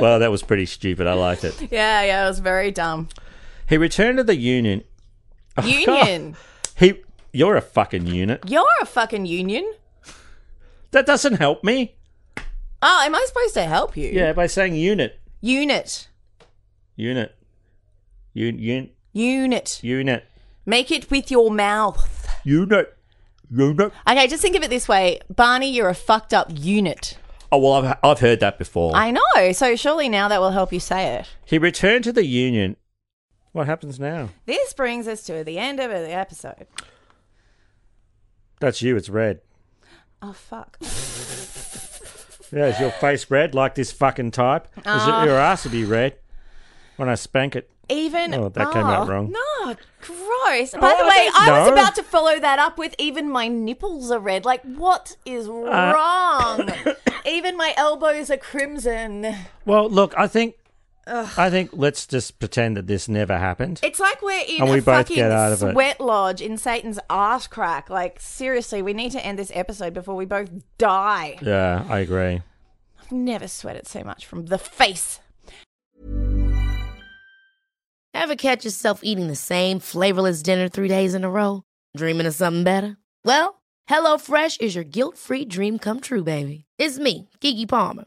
well, 0.00 0.18
that 0.18 0.30
was 0.30 0.42
pretty 0.42 0.66
stupid. 0.66 1.06
I 1.06 1.14
liked 1.14 1.44
it. 1.44 1.60
Yeah, 1.72 2.02
yeah, 2.02 2.24
it 2.24 2.28
was 2.28 2.38
very 2.40 2.70
dumb. 2.70 3.08
He 3.68 3.76
returned 3.78 4.18
to 4.18 4.24
the 4.24 4.36
union. 4.36 4.84
Oh, 5.56 5.64
Union. 5.66 6.32
God. 6.32 6.38
He, 6.76 7.02
you're 7.32 7.56
a 7.56 7.62
fucking 7.62 8.06
unit. 8.06 8.42
You're 8.46 8.64
a 8.82 8.86
fucking 8.86 9.24
union. 9.26 9.72
That 10.90 11.06
doesn't 11.06 11.34
help 11.36 11.64
me. 11.64 11.94
Oh, 12.88 13.02
am 13.04 13.14
I 13.16 13.24
supposed 13.26 13.54
to 13.54 13.64
help 13.64 13.96
you? 13.96 14.08
Yeah, 14.10 14.32
by 14.32 14.46
saying 14.46 14.76
unit, 14.76 15.18
Unit. 15.40 16.06
unit, 16.94 17.34
un, 18.36 18.58
un, 18.60 18.90
Unit. 19.12 19.80
unit, 19.82 20.24
Make 20.64 20.90
it 20.92 21.10
with 21.10 21.30
your 21.32 21.50
mouth. 21.50 22.28
unit, 22.44 22.96
unit. 23.50 23.92
Okay, 24.08 24.28
just 24.28 24.40
think 24.40 24.54
of 24.54 24.62
it 24.62 24.70
this 24.70 24.86
way 24.86 25.20
Barney, 25.28 25.70
you're 25.72 25.88
a 25.88 25.94
fucked 25.94 26.32
up 26.32 26.46
unit. 26.54 27.18
Oh 27.50 27.58
well, 27.58 27.72
I've 27.74 27.98
I've 28.04 28.20
heard 28.20 28.38
that 28.40 28.56
before. 28.56 28.92
I 28.94 29.10
know, 29.10 29.52
so 29.52 29.74
surely 29.74 30.08
now 30.08 30.28
that 30.28 30.40
will 30.40 30.50
help 30.52 30.72
you 30.72 30.78
say 30.80 31.16
it. 31.16 31.26
He 31.44 31.58
returned 31.58 32.04
to 32.04 32.12
the 32.12 32.24
union. 32.24 32.76
What 33.50 33.66
happens 33.66 33.98
now? 33.98 34.28
This 34.44 34.72
brings 34.74 35.08
us 35.08 35.22
to 35.24 35.42
the 35.42 35.58
end 35.58 35.80
of 35.80 35.90
the 35.90 36.12
episode. 36.12 36.66
That's 38.60 38.80
you. 38.82 38.96
It's 38.96 39.08
red. 39.08 39.40
Oh, 40.22 40.32
fuck. 40.34 40.78
Yeah, 42.56 42.68
is 42.68 42.80
your 42.80 42.90
face 42.90 43.30
red 43.30 43.54
like 43.54 43.74
this 43.74 43.92
fucking 43.92 44.30
type? 44.30 44.66
Is 44.78 44.82
Ah. 44.86 45.22
it 45.22 45.26
your 45.26 45.38
ass 45.38 45.64
to 45.64 45.68
be 45.68 45.84
red 45.84 46.14
when 46.96 47.06
I 47.06 47.14
spank 47.14 47.54
it? 47.54 47.68
Even. 47.90 48.32
Oh, 48.34 48.48
that 48.48 48.72
came 48.72 48.86
out 48.86 49.06
wrong. 49.08 49.30
No, 49.30 49.74
gross. 50.00 50.70
By 50.72 50.78
Oh, 50.94 50.98
the 50.98 51.04
way, 51.04 51.28
I 51.38 51.60
was 51.60 51.68
about 51.70 51.94
to 51.96 52.02
follow 52.02 52.40
that 52.40 52.58
up 52.58 52.78
with 52.78 52.94
even 52.98 53.30
my 53.30 53.46
nipples 53.46 54.10
are 54.10 54.18
red. 54.18 54.46
Like, 54.46 54.62
what 54.62 55.16
is 55.26 55.48
Uh. 55.48 55.52
wrong? 55.94 56.70
even 57.26 57.58
my 57.58 57.74
elbows 57.76 58.30
are 58.30 58.38
crimson. 58.38 59.36
Well, 59.66 59.88
look, 59.90 60.14
I 60.16 60.26
think 60.26 60.54
I 61.08 61.50
think 61.50 61.70
let's 61.72 62.06
just 62.06 62.38
pretend 62.40 62.76
that 62.76 62.86
this 62.88 63.08
never 63.08 63.38
happened. 63.38 63.78
It's 63.84 64.00
like 64.00 64.20
we're 64.22 64.44
in 64.48 64.62
And 64.62 64.70
a 64.70 64.72
we 64.72 64.80
both 64.80 65.06
fucking 65.06 65.16
get 65.16 65.30
out 65.30 65.52
of 65.52 65.62
it. 65.62 65.72
sweat 65.72 66.00
lodge 66.00 66.40
in 66.40 66.58
Satan's 66.58 66.98
ass 67.08 67.46
crack. 67.46 67.88
Like, 67.88 68.20
seriously, 68.20 68.82
we 68.82 68.92
need 68.92 69.12
to 69.12 69.24
end 69.24 69.38
this 69.38 69.52
episode 69.54 69.94
before 69.94 70.16
we 70.16 70.24
both 70.24 70.50
die. 70.78 71.38
Yeah, 71.40 71.84
I 71.88 72.00
agree. 72.00 72.42
I've 73.00 73.12
never 73.12 73.46
sweated 73.46 73.86
so 73.86 74.02
much 74.02 74.26
from 74.26 74.46
the 74.46 74.58
face. 74.58 75.20
Ever 78.12 78.34
catch 78.34 78.64
yourself 78.64 79.00
eating 79.04 79.28
the 79.28 79.36
same 79.36 79.78
flavorless 79.78 80.42
dinner 80.42 80.68
three 80.68 80.88
days 80.88 81.14
in 81.14 81.22
a 81.22 81.30
row? 81.30 81.62
Dreaming 81.96 82.26
of 82.26 82.34
something 82.34 82.64
better? 82.64 82.96
Well, 83.24 83.62
HelloFresh 83.88 84.60
is 84.60 84.74
your 84.74 84.84
guilt-free 84.84 85.44
dream 85.44 85.78
come 85.78 86.00
true, 86.00 86.24
baby. 86.24 86.64
It's 86.78 86.98
me, 86.98 87.28
Keke 87.40 87.68
Palmer. 87.68 88.06